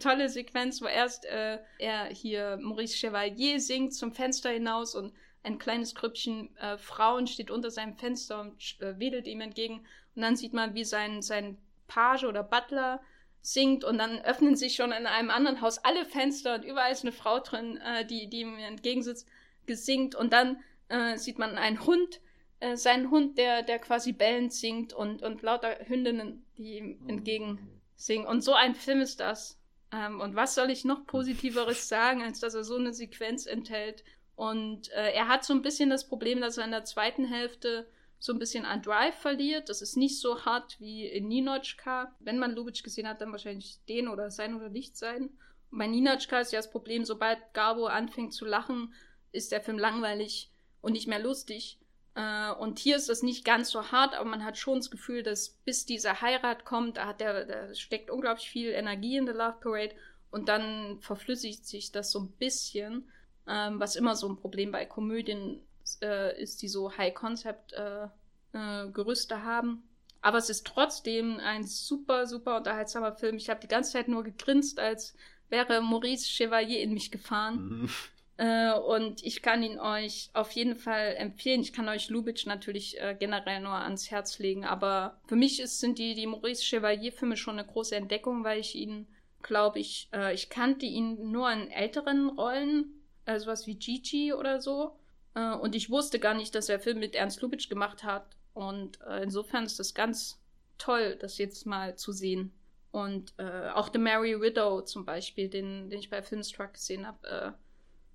tolle 0.00 0.28
Sequenz, 0.28 0.80
wo 0.80 0.86
erst 0.86 1.26
äh, 1.26 1.58
er 1.78 2.06
hier 2.06 2.58
Maurice 2.60 2.96
Chevalier 2.96 3.60
singt 3.60 3.94
zum 3.94 4.12
Fenster 4.12 4.50
hinaus 4.50 4.94
und 4.94 5.12
ein 5.42 5.58
kleines 5.58 5.94
Grüppchen 5.94 6.56
äh, 6.56 6.78
Frauen 6.78 7.26
steht 7.26 7.50
unter 7.50 7.70
seinem 7.70 7.96
Fenster 7.96 8.40
und 8.40 8.80
äh, 8.80 8.98
wedelt 8.98 9.26
ihm 9.26 9.42
entgegen. 9.42 9.86
Und 10.14 10.22
dann 10.22 10.36
sieht 10.36 10.54
man, 10.54 10.74
wie 10.74 10.84
sein, 10.84 11.20
sein 11.20 11.58
Page 11.86 12.24
oder 12.24 12.42
Butler 12.42 13.00
singt 13.42 13.84
und 13.84 13.98
dann 13.98 14.22
öffnen 14.22 14.56
sich 14.56 14.74
schon 14.74 14.90
in 14.90 15.06
einem 15.06 15.30
anderen 15.30 15.60
Haus 15.60 15.78
alle 15.78 16.06
Fenster 16.06 16.54
und 16.54 16.64
überall 16.64 16.92
ist 16.92 17.02
eine 17.02 17.12
Frau 17.12 17.40
drin, 17.40 17.76
äh, 17.76 18.06
die, 18.06 18.28
die 18.28 18.44
mir 18.46 18.66
entgegensitzt, 18.66 19.28
gesingt 19.66 20.14
und 20.14 20.32
dann 20.32 20.62
äh, 20.88 21.18
sieht 21.18 21.38
man 21.38 21.58
einen 21.58 21.84
Hund, 21.84 22.20
äh, 22.60 22.76
seinen 22.76 23.10
Hund, 23.10 23.36
der, 23.36 23.62
der 23.62 23.78
quasi 23.78 24.12
bellend 24.12 24.52
singt 24.52 24.94
und, 24.94 25.22
und 25.22 25.42
lauter 25.42 25.76
Hündinnen, 25.86 26.46
die 26.56 26.78
ihm 26.78 26.98
oh. 27.04 27.08
entgegen 27.08 27.82
singen. 27.96 28.26
Und 28.26 28.42
so 28.42 28.54
ein 28.54 28.74
Film 28.74 29.00
ist 29.00 29.20
das. 29.20 29.58
Ähm, 29.94 30.20
und 30.20 30.34
was 30.34 30.54
soll 30.54 30.70
ich 30.70 30.84
noch 30.84 31.06
Positiveres 31.06 31.88
sagen, 31.88 32.22
als 32.22 32.40
dass 32.40 32.54
er 32.54 32.64
so 32.64 32.76
eine 32.76 32.92
Sequenz 32.92 33.46
enthält? 33.46 34.04
Und 34.34 34.90
äh, 34.92 35.12
er 35.12 35.28
hat 35.28 35.44
so 35.44 35.54
ein 35.54 35.62
bisschen 35.62 35.90
das 35.90 36.08
Problem, 36.08 36.40
dass 36.40 36.58
er 36.58 36.64
in 36.64 36.72
der 36.72 36.84
zweiten 36.84 37.24
Hälfte 37.24 37.86
so 38.18 38.32
ein 38.32 38.38
bisschen 38.38 38.64
an 38.64 38.82
Drive 38.82 39.16
verliert. 39.16 39.68
Das 39.68 39.82
ist 39.82 39.96
nicht 39.96 40.18
so 40.18 40.44
hart 40.44 40.80
wie 40.80 41.06
in 41.06 41.28
Ninotchka. 41.28 42.14
Wenn 42.20 42.38
man 42.38 42.54
Lubitsch 42.54 42.82
gesehen 42.82 43.06
hat, 43.06 43.20
dann 43.20 43.32
wahrscheinlich 43.32 43.78
den 43.88 44.08
oder 44.08 44.30
sein 44.30 44.56
oder 44.56 44.70
nicht 44.70 44.96
sein. 44.96 45.30
Und 45.70 45.78
bei 45.78 45.86
Ninotchka 45.86 46.40
ist 46.40 46.52
ja 46.52 46.58
das 46.58 46.70
Problem, 46.70 47.04
sobald 47.04 47.38
Gabo 47.52 47.86
anfängt 47.86 48.32
zu 48.32 48.44
lachen, 48.44 48.94
ist 49.30 49.52
der 49.52 49.60
Film 49.60 49.78
langweilig 49.78 50.50
und 50.80 50.92
nicht 50.92 51.06
mehr 51.06 51.18
lustig. 51.18 51.78
Äh, 52.14 52.52
und 52.52 52.78
hier 52.78 52.96
ist 52.96 53.08
das 53.08 53.22
nicht 53.22 53.44
ganz 53.44 53.70
so 53.70 53.90
hart, 53.90 54.14
aber 54.14 54.28
man 54.28 54.44
hat 54.44 54.56
schon 54.56 54.78
das 54.78 54.90
Gefühl, 54.90 55.22
dass 55.22 55.48
bis 55.48 55.86
diese 55.86 56.20
Heirat 56.20 56.64
kommt, 56.64 56.96
da 56.96 57.12
der, 57.12 57.44
da 57.44 57.74
steckt 57.74 58.10
unglaublich 58.10 58.48
viel 58.48 58.70
Energie 58.70 59.16
in 59.16 59.26
The 59.26 59.32
Love 59.32 59.56
Parade 59.60 59.94
und 60.30 60.48
dann 60.48 61.00
verflüssigt 61.00 61.66
sich 61.66 61.92
das 61.92 62.10
so 62.10 62.20
ein 62.20 62.32
bisschen, 62.32 63.08
ähm, 63.46 63.78
was 63.80 63.96
immer 63.96 64.16
so 64.16 64.28
ein 64.28 64.36
Problem 64.36 64.72
bei 64.72 64.86
Komödien 64.86 65.60
äh, 66.02 66.40
ist, 66.40 66.62
die 66.62 66.68
so 66.68 66.96
High-Concept-Gerüste 66.96 69.34
äh, 69.34 69.38
äh, 69.38 69.40
haben. 69.40 69.82
Aber 70.22 70.38
es 70.38 70.48
ist 70.48 70.66
trotzdem 70.66 71.38
ein 71.40 71.64
super, 71.64 72.26
super 72.26 72.56
unterhaltsamer 72.56 73.12
Film. 73.12 73.36
Ich 73.36 73.50
habe 73.50 73.60
die 73.60 73.68
ganze 73.68 73.92
Zeit 73.92 74.08
nur 74.08 74.24
gegrinst, 74.24 74.80
als 74.80 75.14
wäre 75.50 75.82
Maurice 75.82 76.26
Chevalier 76.26 76.80
in 76.80 76.94
mich 76.94 77.10
gefahren. 77.10 77.90
Äh, 78.36 78.72
und 78.72 79.22
ich 79.22 79.42
kann 79.42 79.62
ihn 79.62 79.78
euch 79.78 80.30
auf 80.32 80.50
jeden 80.52 80.76
Fall 80.76 81.14
empfehlen. 81.16 81.60
Ich 81.60 81.72
kann 81.72 81.88
euch 81.88 82.08
Lubitsch 82.08 82.46
natürlich 82.46 83.00
äh, 83.00 83.16
generell 83.18 83.60
nur 83.60 83.74
ans 83.74 84.10
Herz 84.10 84.38
legen. 84.38 84.64
Aber 84.64 85.20
für 85.26 85.36
mich 85.36 85.60
ist, 85.60 85.80
sind 85.80 85.98
die, 85.98 86.14
die 86.14 86.26
Maurice 86.26 86.64
Chevalier-Filme 86.64 87.36
schon 87.36 87.58
eine 87.58 87.66
große 87.66 87.94
Entdeckung, 87.94 88.42
weil 88.42 88.58
ich 88.58 88.74
ihn, 88.74 89.06
glaube 89.42 89.78
ich, 89.78 90.08
äh, 90.12 90.34
ich 90.34 90.50
kannte 90.50 90.86
ihn 90.86 91.30
nur 91.30 91.50
in 91.52 91.70
älteren 91.70 92.30
Rollen, 92.30 93.02
also 93.24 93.46
was 93.46 93.66
wie 93.66 93.76
Gigi 93.76 94.32
oder 94.32 94.60
so. 94.60 94.98
Äh, 95.34 95.54
und 95.54 95.76
ich 95.76 95.90
wusste 95.90 96.18
gar 96.18 96.34
nicht, 96.34 96.54
dass 96.56 96.68
er 96.68 96.80
Film 96.80 96.98
mit 96.98 97.14
Ernst 97.14 97.40
Lubitsch 97.40 97.68
gemacht 97.68 98.02
hat. 98.02 98.36
Und 98.52 99.00
äh, 99.02 99.22
insofern 99.22 99.64
ist 99.64 99.78
das 99.78 99.94
ganz 99.94 100.40
toll, 100.78 101.16
das 101.20 101.38
jetzt 101.38 101.66
mal 101.66 101.96
zu 101.96 102.10
sehen. 102.10 102.52
Und 102.90 103.34
äh, 103.38 103.70
auch 103.70 103.90
The 103.92 103.98
Merry 103.98 104.40
Widow 104.40 104.82
zum 104.82 105.04
Beispiel, 105.04 105.48
den, 105.48 105.90
den 105.90 105.98
ich 105.98 106.10
bei 106.10 106.22
Filmstruck 106.22 106.74
gesehen 106.74 107.06
habe, 107.06 107.28
äh, 107.28 107.52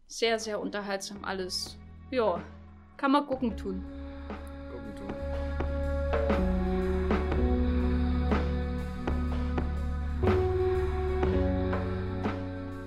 sehr, 0.09 0.39
sehr 0.39 0.59
unterhaltsam 0.59 1.23
alles. 1.23 1.77
Ja, 2.09 2.43
kann 2.97 3.11
man 3.11 3.27
gucken 3.27 3.55
tun. 3.55 3.85
Gucken 4.71 4.95
tun. 4.95 5.13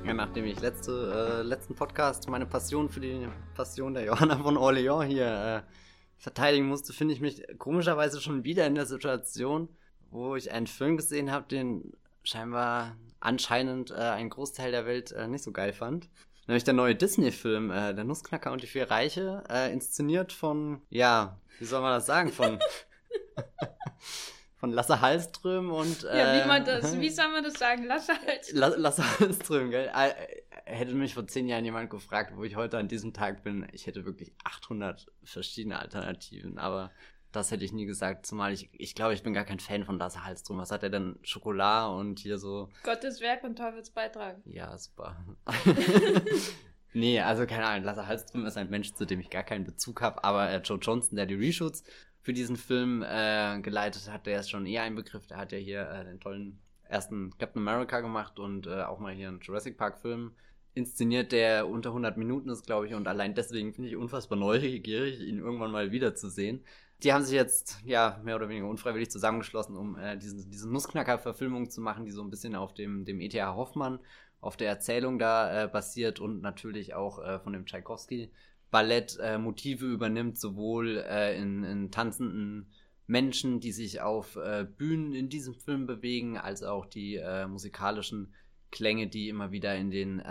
Ja, 0.05 0.15
nachdem 0.15 0.47
ich 0.47 0.61
letzte, 0.61 1.39
äh, 1.41 1.43
letzten 1.43 1.77
Podcast 1.77 2.29
meine 2.29 2.45
Passion 2.45 2.89
für 2.91 3.01
die 3.01 3.29
Passion 3.55 3.95
der 3.95 4.05
Johanna 4.05 4.39
von 4.39 4.57
Orléans 4.57 5.05
hier 5.05 5.63
äh, 5.65 5.73
verteidigen 6.19 6.67
musste, 6.67 6.93
finde 6.93 7.15
ich 7.15 7.21
mich 7.21 7.45
komischerweise 7.59 8.21
schon 8.21 8.43
wieder 8.43 8.67
in 8.67 8.75
der 8.75 8.87
Situation, 8.87 9.69
wo 10.11 10.35
ich 10.35 10.51
einen 10.51 10.67
Film 10.67 10.97
gesehen 10.97 11.31
habe, 11.31 11.47
den 11.47 11.93
scheinbar 12.25 12.97
anscheinend 13.21 13.93
äh, 13.93 13.95
ein 13.95 14.29
Großteil 14.29 14.73
der 14.73 14.87
Welt 14.87 15.13
äh, 15.13 15.29
nicht 15.29 15.45
so 15.45 15.53
geil 15.53 15.73
fand. 15.73 16.09
Nämlich 16.47 16.65
der 16.65 16.75
neue 16.75 16.95
Disney-Film, 16.95 17.71
äh, 17.71 17.95
Der 17.95 18.05
Nussknacker 18.05 18.53
und 18.53 18.63
die 18.63 18.67
vier 18.67 18.91
Reiche, 18.91 19.45
äh, 19.49 19.73
inszeniert 19.73 20.33
von, 20.33 20.83
ja, 20.91 21.39
wie 21.59 21.65
soll 21.65 21.81
man 21.81 21.93
das 21.93 22.07
sagen, 22.07 22.33
von, 22.33 22.59
von 24.57 24.73
Lasse 24.73 25.01
Hallström 25.01 25.71
und. 25.71 26.05
Äh, 26.05 26.19
ja, 26.19 26.43
wie, 26.43 26.49
man 26.49 26.65
das, 26.65 26.99
wie 26.99 27.11
soll 27.11 27.29
man 27.29 27.45
das 27.45 27.55
sagen? 27.55 27.85
Lasse 27.85 28.13
Hallström. 28.13 28.75
Lasse 28.77 29.21
Hallström, 29.21 29.71
gell? 29.71 29.91
Äh, 29.95 30.15
hätte 30.65 30.95
mich 30.95 31.15
vor 31.15 31.27
zehn 31.27 31.47
Jahren 31.49 31.65
jemand 31.65 31.91
gefragt, 31.91 32.33
wo 32.37 32.45
ich 32.45 32.57
heute 32.57 32.79
an 32.79 32.89
diesem 32.89 33.13
Tag 33.13 33.43
bin, 33.45 33.67
ich 33.73 33.87
hätte 33.87 34.05
wirklich 34.05 34.33
800 34.45 35.07
verschiedene 35.25 35.79
Alternativen, 35.79 36.59
aber 36.59 36.91
das 37.33 37.51
hätte 37.51 37.65
ich 37.65 37.73
nie 37.73 37.87
gesagt, 37.87 38.27
zumal 38.27 38.53
ich, 38.53 38.69
ich 38.73 38.95
glaube, 38.95 39.15
ich 39.15 39.23
bin 39.23 39.33
gar 39.33 39.45
kein 39.45 39.59
Fan 39.59 39.85
von 39.85 39.99
Lasse 39.99 40.25
Hallström. 40.25 40.59
Was 40.59 40.71
hat 40.71 40.83
er 40.83 40.91
denn? 40.91 41.19
Schokolade 41.23 41.95
und 41.95 42.19
hier 42.19 42.39
so. 42.39 42.69
Gottes 42.85 43.21
Werk 43.21 43.43
und 43.43 43.57
Teufels 43.57 43.91
Beitrag. 43.91 44.37
Ja, 44.45 44.77
super. 44.77 45.17
nee, 46.93 47.21
also 47.21 47.47
keine 47.47 47.67
Ahnung. 47.67 47.85
Lasse 47.85 48.07
Hallström 48.07 48.45
ist 48.45 48.59
ein 48.59 48.71
Mensch, 48.71 48.93
zu 48.93 49.07
dem 49.07 49.21
ich 49.21 49.31
gar 49.31 49.45
keinen 49.45 49.65
Bezug 49.65 50.03
habe, 50.03 50.23
aber 50.23 50.51
äh, 50.51 50.59
Joe 50.59 50.79
Johnston, 50.81 51.17
der 51.17 51.27
die 51.27 51.35
Reshoots 51.35 51.85
für 52.21 52.35
diesen 52.35 52.57
Film 52.57 53.03
äh, 53.03 53.61
geleitet 53.61 54.11
hat, 54.11 54.27
der 54.27 54.41
ist 54.41 54.51
schon 54.51 54.67
eher 54.67 54.83
ein 54.83 54.95
Begriff. 54.95 55.27
Der 55.27 55.39
hat 55.39 55.53
ja 55.53 55.59
hier 55.59 55.89
äh, 55.89 56.05
den 56.05 56.21
tollen 56.21 56.61
ersten 56.85 57.37
Captain 57.39 57.67
America 57.67 58.01
gemacht 58.01 58.39
und 58.39 58.67
äh, 58.67 58.83
auch 58.83 58.99
mal 58.99 59.15
hier 59.15 59.29
einen 59.29 59.41
Jurassic 59.41 59.79
Park 59.79 59.99
Film 60.01 60.33
inszeniert, 60.75 61.33
der 61.33 61.67
unter 61.67 61.91
100 61.91 62.17
Minuten 62.17 62.51
ist, 62.51 62.67
glaube 62.67 62.87
ich, 62.87 62.95
und 62.95 63.09
allein 63.09 63.35
deswegen 63.35 63.73
finde 63.75 63.91
ich 63.91 63.97
unfassbar 63.97 64.39
neugierig, 64.39 65.21
ihn 65.21 65.39
irgendwann 65.39 65.71
mal 65.71 65.93
wiederzusehen 65.93 66.63
die 67.03 67.13
haben 67.13 67.25
sich 67.25 67.35
jetzt 67.35 67.81
ja 67.85 68.21
mehr 68.25 68.37
oder 68.37 68.49
weniger 68.49 68.69
unfreiwillig 68.69 69.11
zusammengeschlossen, 69.11 69.77
um 69.77 69.97
äh, 69.97 70.17
diese, 70.17 70.49
diese 70.49 70.71
Nussknacker-Verfilmung 70.71 71.71
zu 71.71 71.81
machen, 71.81 72.05
die 72.05 72.13
so 72.13 72.23
ein 72.23 72.31
bisschen 72.31 72.55
auf 72.55 72.75
dem, 72.75 73.05
dem 73.05 73.21
E.T.A. 73.21 73.55
Hoffmann, 73.55 73.99
auf 74.41 74.57
der 74.57 74.69
Erzählung 74.69 75.19
da 75.19 75.65
äh, 75.65 75.69
basiert 75.69 76.21
und 76.21 76.43
natürlich 76.43 76.95
auch 76.95 77.19
äh, 77.19 77.41
von 77.41 77.53
dem 77.53 77.67
Tchaikovsky-Ballett 77.67 79.19
äh, 79.21 79.39
Motive 79.39 79.87
übernimmt, 79.87 80.39
sowohl 80.39 80.99
äh, 80.99 81.37
in, 81.37 81.65
in 81.65 81.91
tanzenden 81.91 82.73
Menschen, 83.07 83.61
die 83.61 83.73
sich 83.73 84.01
auf 84.01 84.37
äh, 84.37 84.65
Bühnen 84.65 85.13
in 85.13 85.29
diesem 85.29 85.55
Film 85.55 85.87
bewegen, 85.87 86.39
als 86.39 86.63
auch 86.63 86.87
die 86.87 87.21
musikalischen 87.49 88.33
Klänge, 88.71 89.09
die 89.09 89.29
immer 89.29 89.51
wieder 89.51 89.77
in 89.77 89.91
den 89.91 90.23